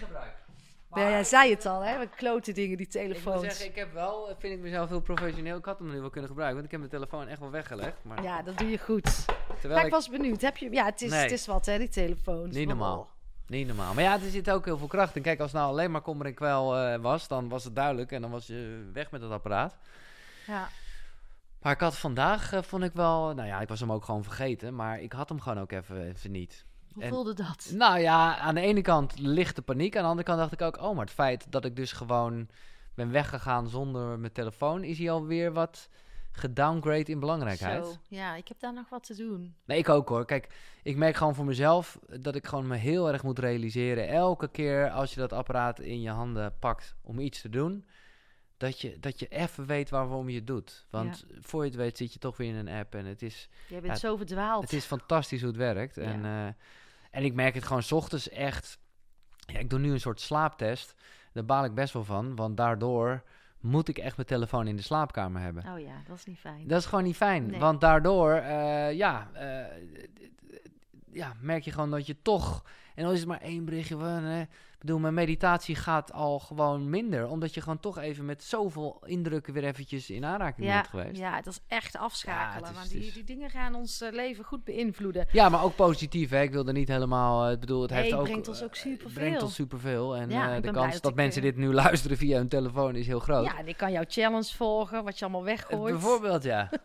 gebruikt. 0.90 1.10
Nee, 1.12 1.20
jij 1.20 1.24
zei 1.24 1.50
het 1.54 1.66
al, 1.66 1.82
hè? 1.82 1.98
Wat 1.98 2.16
klote 2.16 2.52
dingen, 2.52 2.78
die 2.78 2.88
Ik 2.88 2.94
moet 2.94 3.02
telefoons. 3.02 3.42
zeggen, 3.44 3.66
ik 3.66 3.76
heb 3.76 3.94
wel, 3.94 4.30
eh, 4.30 4.36
vind 4.40 4.54
ik 4.54 4.60
mezelf 4.60 4.90
heel 4.90 5.00
professioneel. 5.02 5.58
Ik 5.58 5.66
had 5.66 5.80
hem 5.80 5.92
nu 5.92 6.00
wel 6.00 6.10
kunnen 6.10 6.30
gebruiken, 6.30 6.62
want 6.62 6.74
ik 6.74 6.80
heb 6.80 6.90
mijn 6.90 7.02
telefoon 7.02 7.28
echt 7.28 7.40
wel 7.40 7.52
weggelegd. 7.52 7.98
Maar 8.04 8.24
Ja, 8.24 8.42
dat 8.42 8.58
doe 8.58 8.70
je 8.70 8.78
goed. 8.78 9.26
terwijl 9.26 9.70
Maar 9.70 9.80
ik 9.80 9.86
ik, 9.86 9.92
was 9.92 10.10
benieuwd. 10.10 10.42
Heb 10.42 10.58
je... 10.58 10.72
Ja, 10.72 10.86
het 10.86 11.02
is, 11.02 11.10
Nee. 11.10 11.22
het 11.22 11.32
is 11.32 11.46
wat, 11.46 11.66
hè, 11.66 11.78
die 11.78 11.90
telefoons. 11.90 12.56
Niet 12.56 12.68
Maar- 12.68 12.76
normaal. 12.76 13.10
Niet 13.48 13.68
normaal. 13.68 13.94
Maar 13.94 14.04
ja, 14.04 14.14
er 14.14 14.30
zit 14.30 14.52
ook 14.52 14.66
heel 14.66 14.78
veel 14.78 14.88
kracht 14.88 15.16
in. 15.16 15.22
Kijk, 15.22 15.40
als 15.40 15.52
nou 15.52 15.70
alleen 15.70 15.92
maar 15.92 16.02
kommer 16.02 16.26
en 16.26 16.34
kwel 16.34 16.78
eh, 16.78 17.00
was, 17.02 17.28
dan 17.28 17.50
was 17.50 17.64
het 17.64 17.76
duidelijk 17.76 18.12
en 18.12 18.22
dan 18.22 18.32
was 18.32 18.48
je 18.48 18.90
weg 18.94 19.12
met 19.12 19.22
het 19.22 19.32
apparaat. 19.32 19.78
Ja. 20.48 20.68
Maar 21.62 21.74
ik 21.74 21.80
had 21.80 21.98
vandaag, 21.98 22.54
eh, 22.54 22.62
vond 22.62 22.84
ik 22.84 22.92
wel, 22.94 23.34
nou 23.34 23.48
ja, 23.48 23.60
ik 23.62 23.68
was 23.68 23.80
hem 23.80 23.92
ook 23.92 24.06
gewoon 24.06 24.24
vergeten, 24.24 24.76
maar 24.76 25.00
ik 25.02 25.12
had 25.14 25.30
hem 25.30 25.40
gewoon 25.42 25.60
ook 25.60 25.72
even, 25.72 26.08
even 26.08 26.32
niet. 26.32 26.66
Hoe 26.94 27.04
En- 27.04 27.10
voelde 27.10 27.34
dat? 27.34 27.72
Nou 27.74 28.00
ja, 28.00 28.38
aan 28.38 28.56
de 28.56 28.62
ene 28.62 28.82
kant 28.82 29.20
lichte 29.20 29.62
paniek, 29.62 29.96
aan 29.96 30.04
de 30.04 30.10
andere 30.10 30.28
kant 30.28 30.40
dacht 30.40 30.52
ik 30.52 30.62
ook, 30.62 30.82
oh, 30.82 30.96
maar 30.96 31.06
het 31.06 31.14
feit 31.14 31.46
dat 31.52 31.66
ik 31.66 31.76
dus 31.76 31.92
gewoon 31.92 32.48
ben 32.94 33.12
weggegaan 33.12 33.68
zonder 33.70 34.20
mijn 34.20 34.32
telefoon, 34.32 34.84
is 34.84 34.98
hij 34.98 35.12
alweer 35.12 35.54
wat 35.54 35.90
gedowngrade 36.32 37.12
in 37.12 37.20
belangrijkheid. 37.20 37.86
Zo. 37.86 37.94
Ja, 38.08 38.36
ik 38.36 38.48
heb 38.48 38.60
daar 38.60 38.74
nog 38.74 38.90
wat 38.90 39.04
te 39.04 39.16
doen. 39.16 39.56
Nee, 39.66 39.78
ik 39.78 39.90
ook 39.90 40.10
hoor. 40.10 40.26
Kijk, 40.26 40.48
ik 40.84 40.96
merk 40.96 41.16
gewoon 41.16 41.36
voor 41.36 41.46
mezelf 41.46 42.00
dat 42.20 42.36
ik 42.36 42.48
gewoon 42.48 42.68
me 42.68 42.76
heel 42.76 43.12
erg 43.12 43.24
moet 43.24 43.40
realiseren. 43.40 44.08
Elke 44.08 44.48
keer 44.48 44.90
als 44.90 45.14
je 45.14 45.20
dat 45.20 45.34
apparaat 45.34 45.80
in 45.80 46.02
je 46.02 46.10
handen 46.10 46.56
pakt 46.60 46.96
om 47.02 47.20
iets 47.20 47.42
te 47.42 47.50
doen, 47.50 47.86
dat 48.60 48.82
je, 48.82 48.99
dat 48.99 49.20
je 49.20 49.28
even 49.28 49.66
weet 49.66 49.89
waarom 49.89 50.30
je 50.30 50.36
het 50.36 50.47
doet. 50.47 50.86
Want 50.89 51.26
voor 51.39 51.64
je 51.64 51.70
het 51.70 51.80
weet 51.80 51.97
zit 51.97 52.14
je 52.14 52.20
toch 52.20 52.38
weer 52.38 52.49
in 52.49 52.55
een 52.55 52.80
app 52.80 52.95
en 52.95 53.05
het 53.05 53.22
is, 53.22 53.49
Jij 53.68 53.82
bent 53.82 53.93
Ja, 53.93 53.99
zo 53.99 54.16
verdwaald. 54.18 54.62
het 54.64 54.74
is 54.74 54.86
fantastisch 54.86 55.39
hoe 55.39 55.49
het 55.49 55.57
werkt. 55.57 55.95
Ja. 55.95 56.01
En, 56.01 56.26
eh, 56.26 56.45
en 57.12 57.24
ik 57.24 57.34
merk 57.34 57.53
het 57.53 57.64
gewoon 57.64 57.84
's 57.84 57.91
ochtends 57.91 58.30
echt. 58.30 58.78
Ja, 59.39 59.60
ik 59.60 59.70
doe 59.70 59.80
nu 59.80 59.91
een 59.91 59.99
soort 59.99 60.22
slaaptest. 60.22 60.95
Daar 61.34 61.45
baal 61.45 61.64
ik 61.66 61.74
best 61.74 61.93
wel 61.93 62.03
van, 62.03 62.36
want 62.36 62.57
daardoor 62.57 63.24
moet 63.60 63.88
ik 63.88 63.97
echt 63.97 64.16
mijn 64.16 64.28
telefoon 64.28 64.68
in 64.68 64.76
de 64.76 64.82
slaapkamer 64.82 65.41
hebben. 65.41 65.64
Oh 65.74 65.80
ja, 65.80 66.01
dat 66.07 66.18
is 66.18 66.26
niet 66.26 66.39
fijn. 66.39 66.68
Dat 66.68 66.80
is 66.80 66.86
gewoon 66.86 67.03
niet 67.03 67.16
fijn. 67.16 67.45
Nee. 67.45 67.60
Want 67.60 67.82
daardoor, 67.82 68.32
eh, 68.34 68.93
ja, 68.93 69.30
eh, 69.34 69.66
ja, 71.12 71.34
merk 71.41 71.64
je 71.64 71.72
gewoon 71.72 71.91
dat 71.91 72.05
je 72.07 72.16
toch... 72.22 72.64
En 72.95 73.05
dan 73.05 73.14
is 73.14 73.20
het 73.20 73.28
maar 73.28 73.41
één 73.41 73.66
berichtje 73.66 73.97
van... 73.97 74.24
eh, 74.24 74.39
ik 74.41 74.86
bedoel, 74.86 74.99
mijn 74.99 75.14
meditatie 75.14 75.76
gaat 75.76 76.12
al 76.14 76.39
gewoon 76.39 76.89
minder. 76.89 77.28
Omdat 77.28 77.53
je 77.53 77.62
gewoon 77.62 77.80
toch 77.80 77.97
even 77.97 78.26
met 78.26 78.43
zoveel 78.43 79.01
indrukken 79.05 79.53
weer 79.53 79.64
eventjes 79.64 80.10
in 80.10 80.26
aanraking 80.26 80.68
ja, 80.68 80.74
bent 80.76 80.88
geweest. 80.88 81.18
Ja. 81.18 81.30
ja, 81.30 81.36
het 81.36 81.45
is 81.45 81.60
echt 81.68 81.97
afschakelen. 81.97 82.64
Ja, 82.64 82.70
is- 82.70 82.76
want 82.78 82.89
die, 82.89 83.12
die 83.14 83.24
dingen 83.24 83.49
gaan 83.49 83.76
ons 83.76 84.01
eh, 84.01 84.12
leven 84.12 84.43
goed 84.45 84.64
beïnvloeden. 84.64 85.28
maar 85.34 85.64
ook 85.64 85.76
positief, 85.76 86.30
hè. 86.30 86.41
Ik 86.41 86.51
wil 86.51 86.68
er 86.68 86.74
niet 86.74 86.88
helemaal... 86.88 87.45
eh, 87.45 87.51
ik 87.53 87.60
bedoel, 87.60 87.82
het 87.82 87.89
Nee, 87.91 87.99
heeft 87.99 88.12
het 88.12 88.20
ook... 88.20 88.26
brengt 88.28 88.47
ons 88.47 88.60
eh, 88.60 88.66
ook 88.66 88.76
superveel. 88.76 89.22
brengt 89.24 89.41
ons 89.41 89.53
superveel. 89.55 90.16
En 90.16 90.30
Ja, 90.30 90.55
eh, 90.55 90.62
de 90.62 90.72
kans 90.72 91.01
dat, 91.01 91.16
mensen 91.16 91.41
eh, 91.41 91.47
dit 91.47 91.57
nu 91.57 91.74
luisteren 91.74 92.18
via 92.18 92.38
hun 92.38 92.47
telefoon 92.49 92.95
is 92.95 93.07
heel 93.07 93.20
groot. 93.20 93.45
Ja, 93.45 93.57
en 93.57 93.68
ik 93.68 93.78
kan 93.78 93.91
jouw 93.91 94.05
challenge 94.07 94.55
volgen, 94.55 95.03
wat 95.03 95.20
je 95.20 95.26
allemaal 95.26 95.47
Eh, 95.47 95.47
weggooit. 95.47 95.93
Bijvoorbeeld, 95.93 96.43
ja. 96.43 96.70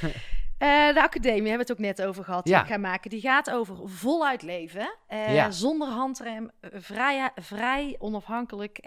Eh, 0.58 0.94
de 0.94 1.02
academie 1.02 1.48
hebben 1.50 1.66
we 1.66 1.72
het 1.72 1.72
ook 1.72 1.78
net 1.78 2.02
over 2.02 2.24
gehad. 2.24 2.44
Die 2.44 2.52
Ja. 2.54 2.60
ik 2.60 2.66
ga 2.66 2.76
maken. 2.76 3.10
Die 3.10 3.20
gaat 3.20 3.50
over 3.50 3.76
voluit 3.88 4.42
leven. 4.42 4.96
eh, 5.06 5.34
Ja. 5.34 5.50
Zonder 5.50 5.88
handrem. 5.88 6.50
eh, 6.60 6.70
Vrij, 6.74 7.30
vrij 7.34 7.96
onafhankelijk 7.98 8.78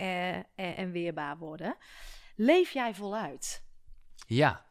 en 0.56 0.92
weerbaar 0.92 1.38
worden. 1.38 1.76
Leef 2.36 2.72
jij 2.72 2.94
voluit? 2.94 3.64
Ja, 4.28 4.66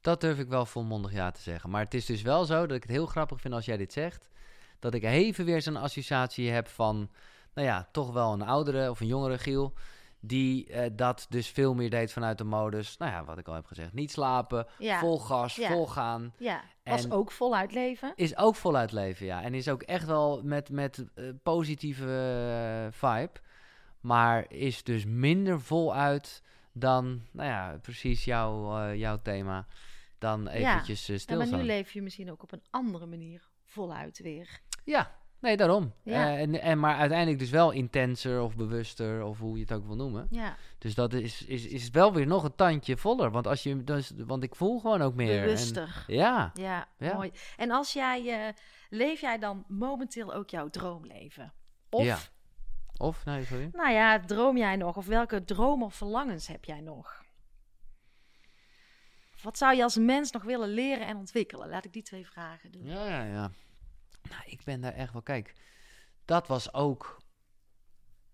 dat 0.00 0.20
durf 0.20 0.38
ik 0.38 0.48
wel 0.48 0.66
volmondig 0.66 1.12
ja 1.12 1.30
te 1.30 1.40
zeggen. 1.40 1.70
Maar 1.70 1.84
het 1.84 1.94
is 1.94 2.06
dus 2.06 2.22
wel 2.22 2.44
zo 2.44 2.66
dat 2.66 2.76
ik 2.76 2.82
het 2.82 2.92
heel 2.92 3.06
grappig 3.06 3.40
vind 3.40 3.54
als 3.54 3.64
jij 3.64 3.76
dit 3.76 3.92
zegt. 3.92 4.28
Dat 4.78 4.94
ik 4.94 5.02
even 5.02 5.44
weer 5.44 5.62
zo'n 5.62 5.76
associatie 5.76 6.50
heb 6.50 6.68
van, 6.68 7.10
nou 7.54 7.66
ja, 7.66 7.88
toch 7.92 8.12
wel 8.12 8.32
een 8.32 8.42
oudere 8.42 8.90
of 8.90 9.00
een 9.00 9.06
jongere 9.06 9.38
Giel. 9.38 9.72
Die 10.26 10.66
eh, 10.66 10.90
dat 10.92 11.26
dus 11.28 11.48
veel 11.48 11.74
meer 11.74 11.90
deed 11.90 12.12
vanuit 12.12 12.38
de 12.38 12.44
modus, 12.44 12.96
nou 12.96 13.12
ja, 13.12 13.24
wat 13.24 13.38
ik 13.38 13.48
al 13.48 13.54
heb 13.54 13.66
gezegd. 13.66 13.92
Niet 13.92 14.10
slapen, 14.10 14.66
Ja. 14.78 14.98
vol 14.98 15.18
gas, 15.18 15.56
Ja. 15.56 15.68
vol 15.68 15.86
gaan. 15.86 16.32
Ja, 16.38 16.62
was 16.84 17.04
En- 17.04 17.12
ook 17.12 17.30
voluit 17.30 17.72
leven. 17.72 18.12
Is 18.16 18.36
ook 18.36 18.54
voluit 18.56 18.92
leven, 18.92 19.26
ja. 19.26 19.42
En 19.42 19.54
is 19.54 19.68
ook 19.68 19.82
echt 19.82 20.06
wel 20.06 20.40
met, 20.42 20.70
met 20.70 21.04
eh, 21.14 21.24
positieve 21.42 22.06
eh, 22.92 22.92
vibe. 22.92 23.32
Maar 24.00 24.44
is 24.52 24.82
dus 24.82 25.04
minder 25.04 25.60
voluit 25.60 26.42
dan, 26.72 27.20
nou 27.32 27.48
ja, 27.48 27.78
precies 27.82 28.24
jouw, 28.24 28.92
jouw 28.94 29.18
thema. 29.22 29.66
Dan 30.18 30.48
eventjes 30.48 31.08
eh, 31.08 31.18
Ja, 31.18 31.36
maar 31.36 31.46
nu 31.46 31.62
leef 31.62 31.92
je 31.92 32.02
misschien 32.02 32.30
ook 32.30 32.42
op 32.42 32.52
een 32.52 32.62
andere 32.70 33.06
manier 33.06 33.48
voluit 33.64 34.18
weer. 34.18 34.60
Ja, 34.84 35.10
nee, 35.44 35.56
daarom. 35.56 35.92
Ja. 36.02 36.12
Eh, 36.34 36.40
en, 36.40 36.60
en, 36.60 36.78
maar 36.78 36.96
uiteindelijk 36.96 37.38
dus 37.38 37.50
wel 37.50 37.70
intenser 37.70 38.42
of 38.42 38.56
bewuster 38.56 39.24
of 39.24 39.38
hoe 39.38 39.54
je 39.56 39.60
het 39.62 39.72
ook 39.72 39.86
wil 39.86 39.96
noemen. 39.96 40.26
Ja, 40.30 40.56
Dus 40.78 40.94
dat 40.94 41.12
is, 41.12 41.44
is, 41.44 41.66
is 41.66 41.90
wel 41.90 42.12
weer 42.12 42.26
nog 42.26 42.44
een 42.44 42.54
tandje 42.54 42.96
voller. 42.96 43.30
Want, 43.30 43.46
als 43.46 43.62
je, 43.62 43.84
dus, 43.84 44.12
want 44.16 44.42
ik 44.42 44.54
voel 44.54 44.80
gewoon 44.80 45.02
ook 45.02 45.14
meer. 45.14 45.38
En- 45.38 45.44
bewuster. 45.44 46.04
ja, 46.06 46.50
Ja, 46.54 46.88
Ja. 46.98 47.14
mooi. 47.14 47.30
En 47.56 47.70
als 47.70 47.92
jij, 47.92 48.46
eh, 48.46 48.52
leef 48.90 49.20
jij 49.20 49.38
dan 49.38 49.64
momenteel 49.68 50.34
ook 50.34 50.50
jouw 50.50 50.68
droomleven? 50.70 51.52
Of, 51.90 52.04
Ja. 52.04 52.18
of, 52.96 53.24
nee, 53.24 53.44
sorry. 53.44 53.68
nou 53.72 53.92
ja, 53.92 54.20
droom 54.20 54.56
jij 54.56 54.76
nog? 54.76 54.96
Of 54.96 55.06
welke 55.06 55.44
dromen 55.44 55.86
of 55.86 55.94
verlangens 55.94 56.46
heb 56.46 56.64
jij 56.64 56.80
nog? 56.80 57.22
Wat 59.42 59.58
zou 59.58 59.76
je 59.76 59.82
als 59.82 59.96
mens 59.96 60.30
nog 60.30 60.42
willen 60.42 60.68
leren 60.68 61.06
en 61.06 61.16
ontwikkelen? 61.16 61.68
Laat 61.68 61.84
ik 61.84 61.92
die 61.92 62.02
twee 62.02 62.26
vragen 62.26 62.70
doen. 62.72 62.84
Ja, 62.86 63.06
ja, 63.08 63.24
ja. 63.24 63.50
Nou, 64.30 64.42
ik 64.46 64.64
ben 64.64 64.80
daar 64.80 64.92
echt 64.94 65.12
wel... 65.12 65.22
Kijk, 65.22 65.54
dat 66.24 66.46
was 66.46 66.74
ook 66.74 67.22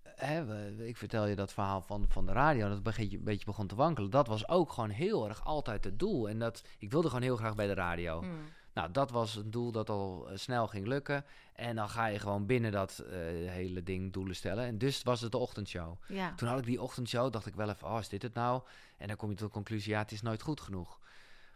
hè, 0.03 0.45
we- 0.45 0.89
ik 0.89 0.97
vertel 0.97 1.27
je 1.27 1.37
dat 1.37 1.53
verhaal 1.53 1.83
van, 1.83 2.05
van 2.09 2.27
de 2.27 2.33
radio, 2.33 2.69
dat 2.69 2.85
het 2.87 2.99
een 2.99 3.25
beetje, 3.25 3.45
begon 3.47 3.67
te 3.67 3.75
wankelen. 3.75 4.11
Dat 4.11 4.27
was 4.27 4.49
ook 4.49 4.73
gewoon 4.73 4.91
heel 4.91 5.29
erg 5.29 5.45
altijd 5.45 5.85
het 5.85 5.99
doel. 5.99 6.29
En 6.29 6.39
dat, 6.39 6.63
ik 6.79 6.91
wilde 6.91 7.07
gewoon 7.09 7.23
heel 7.23 7.37
graag 7.37 7.55
bij 7.55 7.67
de 7.67 7.75
radio. 7.75 8.23
Mm. 8.23 8.39
Nou, 8.75 8.91
dat 8.93 9.11
was 9.11 9.37
een 9.37 9.51
doel 9.51 9.73
dat 9.73 9.91
al 9.91 10.29
eh, 10.31 10.37
snel 10.37 10.67
ging 10.67 10.87
lukken. 10.87 11.25
En 11.55 11.77
dan 11.77 11.89
ga 11.89 12.07
je 12.07 12.19
gewoon 12.19 12.47
binnen 12.47 12.73
dat 12.73 12.99
eh, 12.99 13.11
hele 13.51 13.83
ding 13.83 14.13
doelen 14.13 14.37
stellen. 14.37 14.65
En 14.65 14.79
dus 14.79 15.03
was 15.03 15.21
het 15.21 15.33
de 15.33 15.39
ochtendshow. 15.39 15.95
Ja. 16.09 16.35
Toen 16.35 16.49
had 16.49 16.59
ik 16.59 16.65
die 16.65 16.83
ochtendshow, 16.83 17.33
dacht 17.33 17.47
ik 17.47 17.55
wel 17.55 17.69
even, 17.69 17.89
oh, 17.89 17.99
is 17.99 18.09
dit 18.09 18.23
het 18.23 18.35
nou? 18.35 18.63
En 18.97 19.09
dan 19.09 19.17
kom 19.17 19.31
je 19.31 19.37
tot 19.37 19.47
de 19.47 19.53
conclusie, 19.53 19.93
ja, 19.93 19.99
het 19.99 20.13
is 20.13 20.23
nooit 20.23 20.43
goed 20.43 20.61
genoeg. 20.61 20.99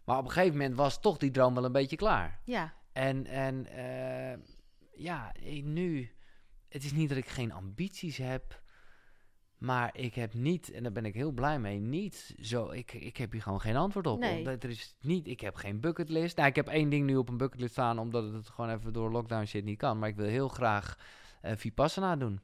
Maar 0.05 0.17
op 0.17 0.25
een 0.25 0.31
gegeven 0.31 0.57
moment 0.57 0.75
was 0.75 0.99
toch 0.99 1.17
die 1.17 1.31
droom 1.31 1.53
wel 1.53 1.65
een 1.65 1.71
beetje 1.71 1.95
klaar. 1.95 2.39
Ja. 2.43 2.73
En, 2.95 3.25
en 3.25 3.67
eh, 3.67 4.37
ja, 4.95 5.31
nu, 5.63 6.11
het 6.69 6.83
is 6.83 6.91
niet 6.91 7.09
dat 7.09 7.17
ik 7.17 7.27
geen 7.27 7.51
ambities 7.51 8.17
heb, 8.17 8.61
maar 9.57 9.97
ik 9.97 10.15
heb 10.15 10.33
niet, 10.33 10.71
en 10.71 10.83
daar 10.83 10.91
ben 10.91 11.05
ik 11.05 11.13
heel 11.13 11.31
blij 11.31 11.59
mee, 11.59 11.79
niet 11.79 12.35
zo, 12.39 12.69
ik, 12.69 12.93
ik 12.93 13.17
heb 13.17 13.31
hier 13.31 13.41
gewoon 13.41 13.61
geen 13.61 13.75
antwoord 13.75 14.07
op. 14.07 14.19
Nee. 14.19 14.37
Omdat 14.37 14.63
er 14.63 14.69
is 14.69 14.95
niet, 15.01 15.27
ik 15.27 15.39
heb 15.39 15.55
geen 15.55 15.79
bucketlist. 15.79 16.37
Nou, 16.37 16.49
ik 16.49 16.55
heb 16.55 16.67
één 16.67 16.89
ding 16.89 17.05
nu 17.05 17.15
op 17.15 17.29
een 17.29 17.37
bucketlist 17.37 17.71
staan, 17.71 17.99
omdat 17.99 18.33
het 18.33 18.49
gewoon 18.49 18.71
even 18.71 18.93
door 18.93 19.11
lockdown 19.11 19.45
shit 19.45 19.63
niet 19.63 19.77
kan. 19.77 19.99
Maar 19.99 20.09
ik 20.09 20.15
wil 20.15 20.27
heel 20.27 20.47
graag 20.47 20.97
eh 21.41 21.55
Vipassana 21.55 22.15
doen. 22.15 22.41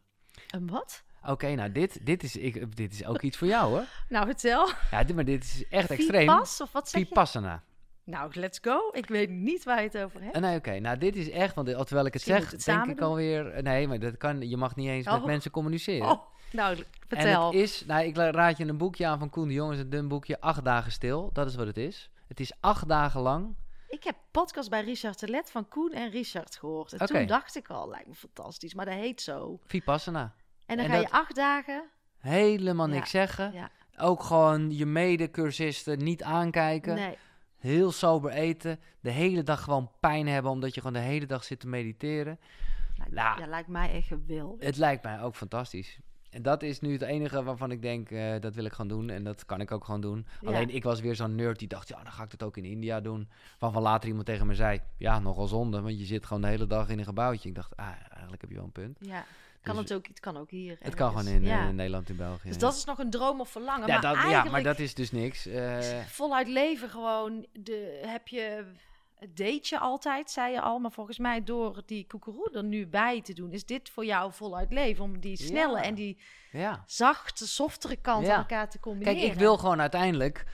Een 0.48 0.68
wat? 0.68 1.04
Oké, 1.28 1.56
nou 1.56 1.72
dit, 1.72 2.06
dit, 2.06 2.24
is, 2.24 2.36
ik, 2.36 2.76
dit 2.76 2.94
is 2.94 3.06
ook 3.06 3.22
iets 3.22 3.38
voor 3.38 3.48
jou 3.48 3.70
hoor. 3.70 3.86
Nou, 4.10 4.26
vertel. 4.26 4.70
Ja, 4.92 5.04
dit, 5.04 5.16
maar 5.16 5.26
dit 5.26 5.44
is 5.44 5.68
echt 5.68 5.90
extreem. 5.90 6.30
Vipas, 6.30 6.62
of 6.62 6.72
wat 6.72 6.90
zeg 6.90 7.02
je? 7.02 7.08
Nou, 8.04 8.32
let's 8.34 8.60
go. 8.62 8.90
Ik 8.92 9.08
weet 9.08 9.30
niet 9.30 9.64
waar 9.64 9.78
je 9.82 9.88
het 9.88 9.98
over 9.98 10.22
hebt. 10.22 10.36
Eh, 10.36 10.42
nee, 10.42 10.58
oké. 10.58 10.80
Nou, 10.80 10.98
dit 10.98 11.16
is 11.16 11.30
echt, 11.30 11.56
want 11.56 11.68
eh, 11.68 11.80
terwijl 11.80 12.06
ik 12.06 12.14
het 12.14 12.26
Misschien 12.28 12.42
zeg, 12.42 12.52
het 12.52 12.66
denk 12.66 12.86
ik 12.86 12.98
doen. 12.98 13.08
alweer... 13.08 13.48
eh, 13.52 13.64
Nee, 13.64 13.88
maar 13.88 14.00
dat 14.00 14.18
kan, 14.18 14.50
je 14.50 14.58
mag 14.58 14.76
niet 14.76 14.88
eens 14.88 15.06
met 15.06 15.14
Oh. 15.14 15.26
mensen 15.26 15.52
communiceren. 15.52 16.10
Oh, 16.12 16.22
nou, 16.52 16.78
en 16.78 16.86
vertel. 17.08 17.46
het 17.46 17.56
is, 17.56 17.86
nou, 17.86 18.04
ik 18.06 18.16
raad 18.16 18.58
je 18.58 18.66
een 18.68 18.78
boekje 18.78 19.08
aan 19.08 19.20
van 19.20 19.30
Koen 19.30 19.48
de 19.48 19.54
Jong, 19.54 19.78
een 19.78 19.90
dun 19.90 20.08
boekje, 20.08 20.40
acht 20.42 20.64
dagen 20.64 20.92
stil. 20.92 21.30
Dat 21.34 21.48
is 21.48 21.56
wat 21.56 21.68
het 21.68 21.78
is. 21.78 22.10
Het 22.28 22.40
is 22.40 22.52
acht 22.60 22.88
dagen 22.88 23.22
lang. 23.22 23.56
Ik 23.90 24.04
heb 24.04 24.16
podcast 24.32 24.70
bij 24.70 24.84
Richard 24.84 25.18
Telet 25.18 25.52
van 25.52 25.68
Koen 25.68 25.92
en 25.92 26.10
Richard 26.10 26.56
gehoord. 26.56 26.94
En 26.94 27.08
toen 27.08 27.26
dacht 27.26 27.56
ik 27.56 27.68
al, 27.68 27.90
lijkt 27.90 28.08
me 28.08 28.14
fantastisch. 28.16 28.74
Maar 28.74 28.86
dat 28.86 28.94
heet 28.94 29.22
zo. 29.22 29.60
Vipassana. 29.66 30.34
En 30.66 30.78
dan 30.78 30.86
En 30.86 30.92
ga 30.92 30.98
je 30.98 31.10
acht 31.12 31.36
dagen... 31.36 31.84
Helemaal 32.18 32.88
Ja, 32.88 32.94
niks 32.94 33.10
zeggen. 33.10 33.52
ja. 33.54 33.70
Ook 33.98 34.24
gewoon 34.24 34.72
je 34.76 34.86
medecursisten 34.86 35.98
niet 36.04 36.24
aankijken. 36.24 36.96
Nee. 36.96 37.18
Heel 37.62 37.92
sober 37.92 38.32
eten. 38.32 38.80
De 39.00 39.10
hele 39.10 39.44
dag 39.44 39.64
gewoon 39.64 39.92
pijn 40.00 40.28
hebben, 40.28 40.52
omdat 40.52 40.74
je 40.76 40.82
gewoon 40.82 41.02
de 41.02 41.08
hele 41.08 41.26
dag 41.26 41.44
zit 41.44 41.60
te 41.60 41.68
mediteren. 41.68 42.40
Lijkt, 42.98 43.14
Nou. 43.14 43.40
ja, 43.40 43.48
lijkt 43.48 43.68
mij 43.68 43.92
echt 43.94 44.08
geweldig. 44.08 44.66
Het 44.66 44.78
lijkt 44.78 45.04
mij 45.04 45.22
ook 45.22 45.36
fantastisch. 45.36 46.00
En 46.32 46.42
dat 46.42 46.64
is 46.64 46.80
nu 46.80 46.92
het 46.94 47.02
enige 47.02 47.44
waarvan 47.44 47.72
ik 47.72 47.82
denk, 47.82 48.12
eh, 48.12 48.34
dat 48.40 48.56
wil 48.56 48.66
ik 48.66 48.72
gewoon 48.72 48.88
doen. 48.88 49.10
En 49.10 49.24
dat 49.24 49.46
kan 49.46 49.62
ik 49.62 49.72
ook 49.72 49.84
gewoon 49.86 50.02
doen. 50.02 50.26
Ja. 50.42 50.48
Alleen 50.48 50.70
ik 50.70 50.84
was 50.84 51.00
weer 51.00 51.16
zo'n 51.16 51.36
nerd 51.36 51.60
die 51.60 51.68
dacht, 51.68 51.88
ja, 51.88 52.04
dan 52.04 52.12
ga 52.12 52.24
ik 52.24 52.30
dat 52.32 52.44
ook 52.44 52.58
in 52.58 52.66
India 52.66 53.02
doen. 53.02 53.30
Waarvan 53.60 53.82
later 53.82 54.08
iemand 54.10 54.26
tegen 54.26 54.48
me 54.48 54.56
zei, 54.56 54.82
ja, 54.98 55.20
nogal 55.20 55.48
zonde. 55.48 55.82
Want 55.82 56.00
je 56.00 56.06
zit 56.06 56.26
gewoon 56.26 56.42
de 56.42 56.48
hele 56.48 56.68
dag 56.68 56.90
in 56.90 57.00
een 57.00 57.06
gebouwtje. 57.06 57.50
Ik 57.50 57.56
dacht, 57.56 57.76
ah, 57.78 57.86
eigenlijk 58.12 58.42
heb 58.42 58.50
je 58.50 58.56
wel 58.56 58.66
een 58.66 58.72
punt. 58.72 58.98
Ja. 59.02 59.26
Kan 59.62 59.76
Dus 59.76 59.84
het 59.84 59.94
ook, 59.94 60.08
het 60.08 60.20
kan 60.20 60.38
ook 60.38 60.50
hier. 60.50 60.78
Het 60.80 60.96
kan 60.96 61.08
ergens. 61.08 61.28
gewoon 61.28 61.42
in 61.42 61.48
Ja. 61.50 61.68
eh, 61.68 61.74
Nederland 61.74 62.10
en 62.10 62.16
België. 62.16 62.48
Dus 62.48 62.58
dat 62.58 62.76
is 62.76 62.84
nog 62.86 62.98
een 63.00 63.10
droom 63.10 63.40
of 63.40 63.50
verlangen. 63.50 63.88
ja, 63.88 63.94
maar 63.94 64.02
dat, 64.02 64.14
eigenlijk 64.16 64.44
ja, 64.46 64.52
maar 64.52 64.64
dat 64.64 64.80
is 64.80 64.94
dus 64.94 65.12
niks. 65.12 65.46
Eh, 65.48 65.78
voluit 66.08 66.48
leven 66.48 66.90
gewoon. 66.90 67.46
De, 67.54 68.02
heb 68.06 68.28
je, 68.28 68.64
deed 69.30 69.68
je 69.68 69.80
altijd, 69.80 70.32
zei 70.32 70.52
je 70.54 70.62
al. 70.62 70.80
Maar 70.80 70.92
volgens 70.92 71.18
mij 71.18 71.44
door 71.44 71.82
die 71.86 72.08
koekeroe 72.08 72.50
er 72.54 72.64
nu 72.64 72.88
bij 72.88 73.22
te 73.22 73.34
doen... 73.34 73.52
is 73.52 73.66
dit 73.66 73.90
voor 73.90 74.06
jou 74.06 74.34
voluit 74.34 74.72
leven. 74.72 75.04
Om 75.04 75.20
die 75.20 75.38
snelle 75.38 75.78
Ja. 75.78 75.84
en 75.84 75.96
die 75.96 76.18
ja. 76.52 76.84
zachte, 76.86 77.48
softere 77.48 77.96
kant 77.96 78.26
Ja. 78.26 78.34
aan 78.34 78.40
elkaar 78.40 78.70
te 78.70 78.80
combineren. 78.80 79.20
Kijk, 79.20 79.32
ik 79.32 79.40
wil 79.40 79.58
gewoon 79.58 79.82
uiteindelijk, 79.82 80.46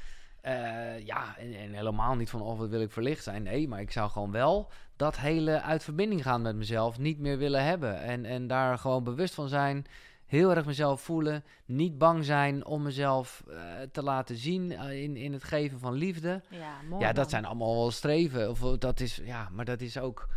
eh, 0.42 1.06
ja, 1.06 1.38
en, 1.38 1.54
en 1.54 1.74
helemaal 1.74 2.16
niet 2.16 2.30
van, 2.30 2.42
oh, 2.42 2.58
wat 2.60 2.70
wil 2.70 2.82
ik 2.82 2.92
verlicht 2.92 3.24
zijn. 3.24 3.44
Nee, 3.44 3.68
maar 3.68 3.80
ik 3.82 3.92
zou 3.92 4.10
gewoon 4.10 4.32
wel 4.32 4.72
dat 4.96 5.18
hele 5.18 5.62
uit 5.62 5.84
verbinding 5.84 6.24
gaan 6.24 6.42
met 6.42 6.56
mezelf 6.56 6.98
niet 6.98 7.20
meer 7.20 7.38
willen 7.38 7.64
hebben. 7.64 8.02
En, 8.02 8.26
en 8.26 8.48
daar 8.48 8.78
gewoon 8.78 9.04
bewust 9.04 9.34
van 9.34 9.48
zijn, 9.48 9.86
heel 10.28 10.56
erg 10.56 10.66
mezelf 10.66 11.02
voelen, 11.02 11.44
niet 11.66 11.98
bang 11.98 12.26
zijn 12.26 12.66
om 12.66 12.82
mezelf 12.82 13.44
eh, 13.50 13.58
te 13.92 14.04
laten 14.04 14.36
zien 14.36 14.72
eh, 14.72 15.04
in, 15.04 15.16
in 15.18 15.34
het 15.34 15.44
geven 15.44 15.80
van 15.80 15.94
liefde. 15.94 16.42
Ja, 16.50 16.82
mooi 16.90 17.02
ja, 17.02 17.08
dat 17.08 17.18
man. 17.18 17.30
zijn 17.30 17.46
allemaal 17.46 17.76
wel 17.76 17.92
streven. 17.92 18.50
Of 18.50 18.64
eh, 18.64 18.74
dat 18.80 19.00
is, 19.00 19.22
ja, 19.24 19.50
maar 19.52 19.66
dat 19.66 19.82
is 19.82 19.98
ook, 20.00 20.28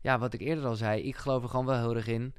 ja, 0.00 0.18
wat 0.18 0.34
ik 0.34 0.40
eerder 0.40 0.66
al 0.66 0.74
zei, 0.76 1.02
ik 1.02 1.16
geloof 1.16 1.42
er 1.42 1.48
gewoon 1.48 1.66
wel 1.66 1.78
heel 1.78 1.96
erg 1.96 2.06
in. 2.06 2.34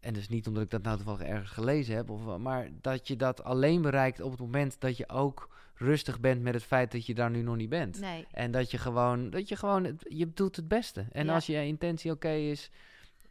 En 0.00 0.12
dus 0.14 0.28
niet 0.28 0.46
omdat 0.46 0.62
ik 0.62 0.70
dat 0.70 0.82
nou 0.82 0.96
toevallig 0.96 1.22
ergens 1.22 1.50
gelezen 1.50 1.96
heb, 1.96 2.10
of, 2.10 2.36
maar 2.38 2.68
dat 2.80 3.08
je 3.08 3.16
dat 3.16 3.44
alleen 3.44 3.82
bereikt 3.82 4.20
op 4.20 4.30
het 4.30 4.40
moment 4.40 4.80
dat 4.80 4.96
je 4.96 5.08
ook 5.08 5.54
rustig 5.74 6.20
bent 6.20 6.42
met 6.42 6.54
het 6.54 6.62
feit 6.62 6.92
dat 6.92 7.06
je 7.06 7.14
daar 7.14 7.30
nu 7.30 7.42
nog 7.42 7.56
niet 7.56 7.68
bent. 7.68 8.00
Nee, 8.00 8.26
En 8.32 8.50
dat 8.50 8.70
je 8.70 8.78
gewoon, 8.78 9.30
dat 9.30 9.48
je 9.48 9.56
gewoon, 9.56 9.84
het- 9.84 10.04
je 10.08 10.32
doet 10.32 10.56
het 10.56 10.68
beste. 10.68 11.06
En 11.12 11.26
Ja. 11.26 11.34
als 11.34 11.46
je 11.46 11.64
intentie 11.66 12.10
oké 12.10 12.30
is, 12.30 12.70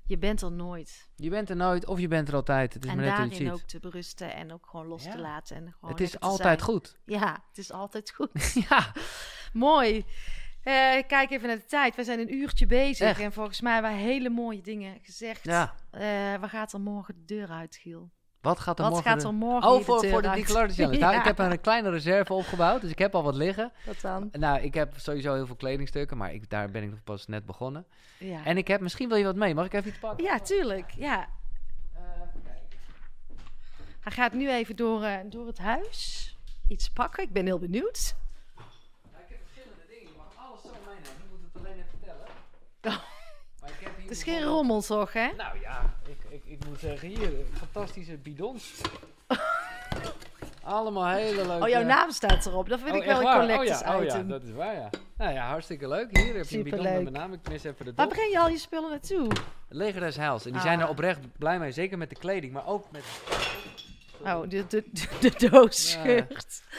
je 0.05 0.17
bent 0.17 0.41
er 0.41 0.51
nooit. 0.51 1.09
je 1.15 1.29
bent 1.29 1.49
er 1.49 1.55
nooit 1.55 1.85
of 1.85 1.99
je 1.99 2.07
bent 2.07 2.27
er 2.27 2.33
altijd. 2.35 2.73
Het 2.73 2.83
is 2.83 2.89
en 2.89 2.95
maar 2.95 3.05
net 3.05 3.15
daarin 3.17 3.51
ook 3.51 3.61
te 3.61 3.79
berusten 3.79 4.33
en 4.35 4.53
ook 4.53 4.65
gewoon 4.67 4.85
los 4.87 5.03
Ja. 5.03 5.11
te 5.11 5.17
laten. 5.19 5.55
En 5.55 5.71
gewoon 5.73 5.91
Het 5.91 5.99
is 6.01 6.19
altijd 6.19 6.59
zijn. 6.61 6.71
goed. 6.71 6.97
Ja, 7.05 7.43
het 7.47 7.57
is 7.57 7.71
altijd 7.71 8.11
goed. 8.11 8.53
ja, 8.69 8.91
Mooi. 9.53 10.05
Eh, 10.63 10.73
kijk 11.07 11.29
even 11.31 11.47
naar 11.47 11.57
de 11.57 11.65
tijd. 11.65 11.95
We 11.95 12.03
zijn 12.03 12.19
een 12.19 12.33
uurtje 12.33 12.65
bezig. 12.65 13.07
Echt? 13.07 13.19
En 13.19 13.33
volgens 13.33 13.61
mij 13.61 13.73
hebben 13.73 13.91
we 13.91 13.97
hele 13.97 14.29
mooie 14.29 14.61
dingen 14.61 14.99
gezegd. 15.01 15.43
ja. 15.43 15.75
Eh, 15.91 16.01
waar 16.39 16.49
gaat 16.49 16.73
er 16.73 16.79
morgen 16.81 17.15
de 17.15 17.25
deur 17.25 17.49
uit, 17.49 17.75
Giel? 17.75 18.11
Wat 18.45 18.59
gaat 18.59 18.77
er 18.77 18.83
Wat 18.83 18.93
morgen... 18.93 19.11
gaat 19.11 19.21
de- 19.21 19.27
er 19.27 19.33
morgen 19.33 19.71
Oh, 19.71 19.81
voor, 19.83 20.01
deur 20.01 20.09
voor 20.11 20.21
de 20.21 20.27
Challenge. 20.43 20.73
Nou, 20.99 21.13
Ja. 21.13 21.19
ik 21.19 21.23
heb 21.23 21.39
een 21.39 21.61
kleine 21.61 21.89
reserve 21.89 22.33
opgebouwd, 22.33 22.81
dus 22.81 22.91
ik 22.91 22.99
heb 22.99 23.15
al 23.15 23.23
wat 23.23 23.35
liggen. 23.35 23.71
Wat 23.85 24.01
dan? 24.01 24.29
Nou, 24.31 24.61
ik 24.61 24.73
heb 24.73 24.93
sowieso 24.95 25.33
heel 25.33 25.45
veel 25.45 25.55
kledingstukken, 25.55 26.17
maar 26.17 26.33
ik, 26.33 26.49
daar 26.49 26.69
ben 26.69 26.83
ik 26.83 26.89
nog 26.89 27.03
pas 27.03 27.27
net 27.27 27.45
begonnen. 27.45 27.85
Ja, 28.17 28.45
En 28.45 28.57
ik 28.57 28.67
heb, 28.67 28.81
misschien 28.81 29.07
wil 29.09 29.17
je 29.17 29.23
wat 29.23 29.35
mee. 29.35 29.55
Mag 29.55 29.65
ik 29.65 29.73
even 29.73 29.89
iets 29.89 29.99
pakken? 29.99 30.23
ja 30.25 30.39
tuurlijk. 30.39 30.91
Ja. 30.97 31.27
Eh. 31.93 32.01
Hij 33.99 34.11
gaat 34.11 34.33
nu 34.33 34.49
even 34.51 34.75
door, 34.75 35.03
eh, 35.03 35.17
door 35.25 35.47
het 35.47 35.57
huis. 35.57 36.29
Iets 36.67 36.89
pakken. 36.89 37.23
Ik 37.23 37.33
ben 37.33 37.45
heel 37.45 37.59
benieuwd. 37.59 38.15
Ja, 38.55 38.61
ik 39.19 39.25
heb 39.27 39.37
verschillende 39.43 39.83
dingen. 39.89 40.03
Je 40.11 40.17
mag 40.17 40.45
alles 40.47 40.61
zo 40.61 40.69
meenemen. 40.85 41.03
Je 41.03 41.25
moet 41.31 41.39
het 41.53 41.61
alleen 41.65 41.73
even 41.77 41.89
vertellen. 41.89 42.27
Oh. 42.81 43.03
Maar 43.61 43.69
ik 43.69 43.75
heb 43.79 43.91
hier 43.95 44.01
Het 44.01 44.11
is 44.17 44.23
geen 44.23 44.43
rommel, 44.43 44.81
toch, 44.81 45.13
hè? 45.13 45.27
Nou 45.37 45.59
ja, 45.59 45.94
moet 46.69 46.79
zeggen, 46.79 47.07
hier, 47.07 47.29
fantastische 47.57 48.17
bidons. 48.17 48.81
Allemaal 50.63 51.07
hele 51.07 51.47
leuke... 51.47 51.63
Oh, 51.63 51.69
jouw 51.69 51.83
naam 51.83 52.11
staat 52.11 52.45
erop. 52.45 52.69
Dat 52.69 52.79
vind 52.79 52.91
Oh, 52.91 52.97
ik 52.97 53.05
wel 53.05 53.17
een 53.17 53.23
waar? 53.23 53.39
collectors 53.39 53.79
oh, 53.81 53.85
ja, 53.87 53.95
oh 53.97 54.03
ja, 54.03 54.07
item. 54.09 54.27
dat 54.27 54.43
is 54.43 54.51
waar, 54.51 54.73
ja. 54.75 54.89
Nou 55.17 55.33
ja, 55.33 55.47
hartstikke 55.47 55.87
leuk. 55.87 56.17
Hier 56.17 56.35
heb 56.35 56.45
je 56.45 56.57
een 56.57 56.63
bidon 56.63 56.83
met 56.83 57.01
mijn 57.01 57.13
naam. 57.13 57.33
Ik 57.33 57.39
mis 57.49 57.63
even 57.63 57.85
de 57.85 57.93
Waar 57.95 58.05
dop. 58.05 58.15
breng 58.15 58.31
je 58.31 58.39
al 58.39 58.49
je 58.49 58.57
spullen 58.57 58.89
naartoe? 58.89 59.27
Het 59.27 59.77
leger 59.77 59.99
des 60.01 60.15
heils. 60.15 60.45
En 60.45 60.51
die 60.51 60.59
Ah. 60.59 60.65
zijn 60.65 60.79
er 60.79 60.87
oprecht 60.89 61.19
blij 61.37 61.59
mee. 61.59 61.71
Zeker 61.71 61.97
met 61.97 62.09
de 62.09 62.15
kleding, 62.15 62.53
maar 62.53 62.67
ook 62.67 62.91
met, 62.91 63.03
Oh, 64.23 64.41
de, 64.49 64.67
de, 64.67 64.83
de, 64.91 65.07
de 65.37 65.49
doos 65.49 65.93
Ja. 66.03 66.25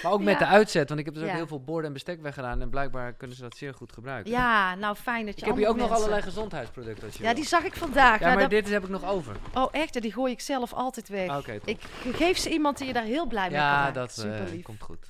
maar 0.03 0.12
ook 0.12 0.22
met 0.22 0.32
Ja. 0.32 0.39
de 0.39 0.47
uitzet. 0.47 0.89
Want 0.89 1.01
ik 1.01 1.07
heb 1.07 1.14
dus 1.14 1.22
ook 1.24 1.30
heel 1.30 1.47
veel 1.47 1.62
borden 1.64 1.87
en 1.87 1.93
bestek 1.93 2.22
weggedaan. 2.22 2.61
En 2.61 2.70
blijkbaar 2.70 3.12
kunnen 3.12 3.37
ze 3.37 3.43
dat 3.43 3.57
zeer 3.57 3.74
goed 3.74 3.93
gebruiken. 3.93 4.32
Ja, 4.32 4.74
nou 4.74 4.97
fijn 4.97 5.26
dat 5.26 5.34
je 5.34 5.41
ik 5.41 5.47
heb 5.47 5.57
hier 5.57 5.68
ook 5.68 5.76
nog 5.76 5.91
allerlei 5.91 6.22
gezondheidsproducten 6.22 7.05
als 7.05 7.12
je 7.16 7.18
Ja, 7.22 7.26
wil. 7.26 7.34
die 7.34 7.47
zag 7.47 7.64
ik 7.64 7.74
vandaag. 7.76 8.18
Ja, 8.18 8.24
Nou, 8.26 8.32
maar 8.41 8.49
dat- 8.49 8.51
dit 8.64 8.68
heb 8.72 8.82
ik 8.82 8.89
nog 8.89 9.05
over. 9.05 9.37
Oh, 9.55 9.68
echt? 9.70 10.03
Die 10.03 10.12
gooi 10.12 10.32
ik 10.32 10.41
zelf 10.41 10.72
altijd 10.72 11.09
weg. 11.09 11.28
Ah, 11.28 11.39
Oké, 11.39 11.59
ik 11.64 11.80
geef 12.12 12.39
ze 12.39 12.51
iemand 12.51 12.78
die 12.78 12.87
je 12.87 12.93
daar 12.93 13.05
heel 13.05 13.26
blij 13.26 13.49
mee 13.51 13.59
kan 13.59 13.66
Ja, 13.68 13.91
dat 13.91 14.16
eh, 14.18 14.62
komt 14.62 14.82
goed. 14.82 15.07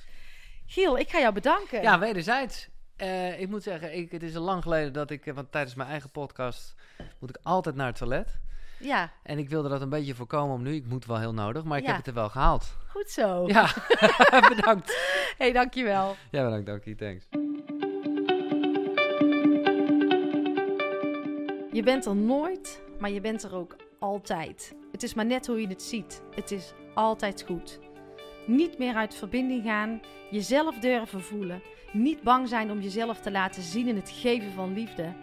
Giel, 0.65 0.97
ik 0.97 1.09
ga 1.09 1.19
jou 1.19 1.33
bedanken. 1.33 1.81
Ja, 1.81 1.99
wederzijds. 1.99 2.67
Eh, 2.95 3.39
ik 3.39 3.49
moet 3.49 3.63
zeggen, 3.63 3.97
ik, 3.97 4.11
het 4.11 4.23
is 4.23 4.35
al 4.35 4.41
lang 4.43 4.63
geleden 4.63 4.93
dat 4.93 5.09
ik, 5.09 5.25
eh, 5.25 5.33
want 5.33 5.51
tijdens 5.51 5.75
mijn 5.75 5.89
eigen 5.89 6.09
podcast 6.11 6.75
moet 7.19 7.29
ik 7.29 7.37
altijd 7.43 7.75
naar 7.75 7.87
het 7.87 7.95
toilet. 7.97 8.39
Ja, 8.79 9.11
En 9.23 9.37
ik 9.37 9.49
wilde 9.49 9.69
dat 9.69 9.81
een 9.81 9.89
beetje 9.89 10.15
voorkomen 10.15 10.55
om 10.55 10.61
nu. 10.63 10.73
Ik 10.73 10.85
moet 10.87 11.05
wel 11.05 11.19
heel 11.19 11.33
nodig, 11.33 11.63
maar 11.63 11.77
ik 11.77 11.83
Ja. 11.83 11.89
heb 11.89 11.97
het 11.97 12.07
er 12.07 12.13
wel 12.13 12.29
gehaald. 12.29 12.75
goed 12.89 13.09
zo. 13.09 13.47
Ja, 13.47 13.69
bedankt. 14.55 14.97
hey, 15.37 15.51
dankjewel. 15.51 16.15
Ja, 16.31 16.43
bedankt, 16.43 16.65
Dokie. 16.65 16.95
Thanks. 16.95 17.27
Je 21.71 21.81
bent 21.83 22.05
er 22.05 22.15
nooit, 22.15 22.81
maar 22.99 23.09
je 23.09 23.21
bent 23.21 23.43
er 23.43 23.55
ook 23.55 23.75
altijd. 23.99 24.75
Het 24.91 25.03
is 25.03 25.13
maar 25.13 25.25
net 25.25 25.47
hoe 25.47 25.61
je 25.61 25.67
het 25.67 25.83
ziet. 25.83 26.21
Het 26.35 26.51
is 26.51 26.73
altijd 26.93 27.43
goed. 27.47 27.79
Niet 28.45 28.77
meer 28.77 28.95
uit 28.95 29.15
verbinding 29.15 29.63
gaan, 29.63 30.01
jezelf 30.31 30.79
durven 30.79 31.21
voelen. 31.21 31.61
Niet 31.93 32.21
bang 32.21 32.47
zijn 32.47 32.71
om 32.71 32.79
jezelf 32.81 33.19
te 33.19 33.31
laten 33.31 33.61
zien 33.61 33.87
in 33.87 33.95
het 33.95 34.09
geven 34.09 34.51
van 34.51 34.73
liefde. 34.73 35.13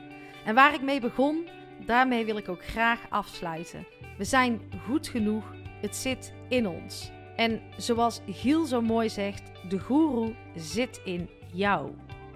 En 0.45 0.55
waar 0.55 0.75
ik 0.75 0.83
mee 0.83 1.01
begon, 1.01 1.49
daarmee 1.87 2.25
wil 2.25 2.37
ik 2.37 2.49
ook 2.49 2.65
graag 2.65 3.01
afsluiten. 3.09 3.87
We 4.19 4.25
zijn 4.25 4.61
goed 4.87 5.09
genoeg, 5.09 5.45
het 5.81 5.97
zit 5.97 6.33
in 6.49 6.67
ons. 6.67 7.11
En 7.37 7.61
zoals 7.77 8.21
Giel 8.27 8.65
zo 8.65 8.81
mooi 8.81 9.09
zegt, 9.09 9.43
de 9.69 9.79
goeroe 9.79 10.35
zit 10.57 11.01
in 11.05 11.29
jou. 11.53 11.91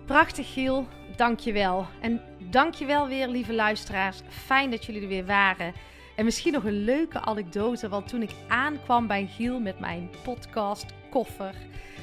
Prachtig 0.04 0.52
Giel, 0.52 0.86
dankjewel. 1.16 1.86
En 2.00 2.20
dankjewel 2.50 3.08
weer 3.08 3.28
lieve 3.28 3.54
luisteraars. 3.54 4.20
Fijn 4.28 4.70
dat 4.70 4.84
jullie 4.84 5.02
er 5.02 5.08
weer 5.08 5.26
waren. 5.26 5.72
En 6.16 6.24
misschien 6.24 6.52
nog 6.52 6.64
een 6.64 6.84
leuke 6.84 7.20
anekdote, 7.20 7.88
want 7.88 8.08
toen 8.08 8.22
ik 8.22 8.30
aankwam 8.48 9.06
bij 9.06 9.26
Giel 9.26 9.60
met 9.60 9.78
mijn 9.78 10.10
podcast 10.24 10.86
koffer, 11.10 11.54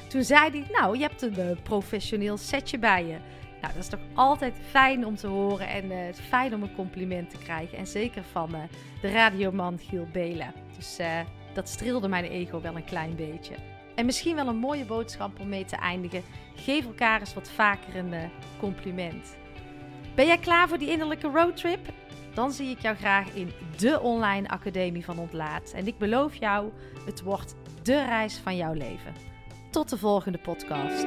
toen 0.08 0.22
zei 0.22 0.50
hij, 0.50 0.66
nou, 0.72 0.96
je 0.96 1.02
hebt 1.02 1.22
een 1.22 1.38
uh, 1.38 1.50
professioneel 1.62 2.36
setje 2.36 2.78
bij 2.78 3.06
je. 3.06 3.16
Nou, 3.66 3.78
dat 3.78 3.86
is 3.86 3.98
toch 3.98 4.08
altijd 4.14 4.56
fijn 4.70 5.06
om 5.06 5.16
te 5.16 5.26
horen 5.26 5.68
en 5.68 5.84
uh, 5.84 5.98
fijn 6.28 6.54
om 6.54 6.62
een 6.62 6.74
compliment 6.74 7.30
te 7.30 7.38
krijgen. 7.38 7.78
En 7.78 7.86
zeker 7.86 8.22
van 8.32 8.54
uh, 8.54 8.60
de 9.00 9.10
radioman 9.10 9.78
Giel 9.78 10.06
Belen. 10.12 10.52
Dus 10.76 10.98
dat 11.54 11.68
streelde 11.68 12.08
mijn 12.08 12.24
ego 12.24 12.60
wel 12.60 12.76
een 12.76 12.84
klein 12.84 13.16
beetje. 13.16 13.54
En 13.94 14.06
misschien 14.06 14.34
wel 14.34 14.48
een 14.48 14.56
mooie 14.56 14.84
boodschap 14.84 15.40
om 15.40 15.48
mee 15.48 15.64
te 15.64 15.76
eindigen. 15.76 16.22
Geef 16.54 16.84
elkaar 16.84 17.20
eens 17.20 17.34
wat 17.34 17.50
vaker 17.50 17.96
een 17.96 18.30
compliment. 18.58 19.36
Ben 20.14 20.26
jij 20.26 20.38
klaar 20.38 20.68
voor 20.68 20.78
die 20.78 20.90
innerlijke 20.90 21.28
roadtrip? 21.28 21.88
Dan 22.34 22.52
zie 22.52 22.70
ik 22.70 22.80
jou 22.80 22.96
graag 22.96 23.34
in 23.34 23.52
de 23.76 24.00
online 24.00 24.48
academie 24.48 25.04
van 25.04 25.18
Ontlaat. 25.18 25.72
En 25.72 25.86
ik 25.86 25.98
beloof 25.98 26.34
jou, 26.34 26.70
het 27.06 27.22
wordt 27.22 27.54
de 27.82 28.04
reis 28.04 28.38
van 28.38 28.56
jouw 28.56 28.72
leven. 28.72 29.14
Tot 29.70 29.88
de 29.88 29.98
volgende 29.98 30.38
podcast. 30.38 31.06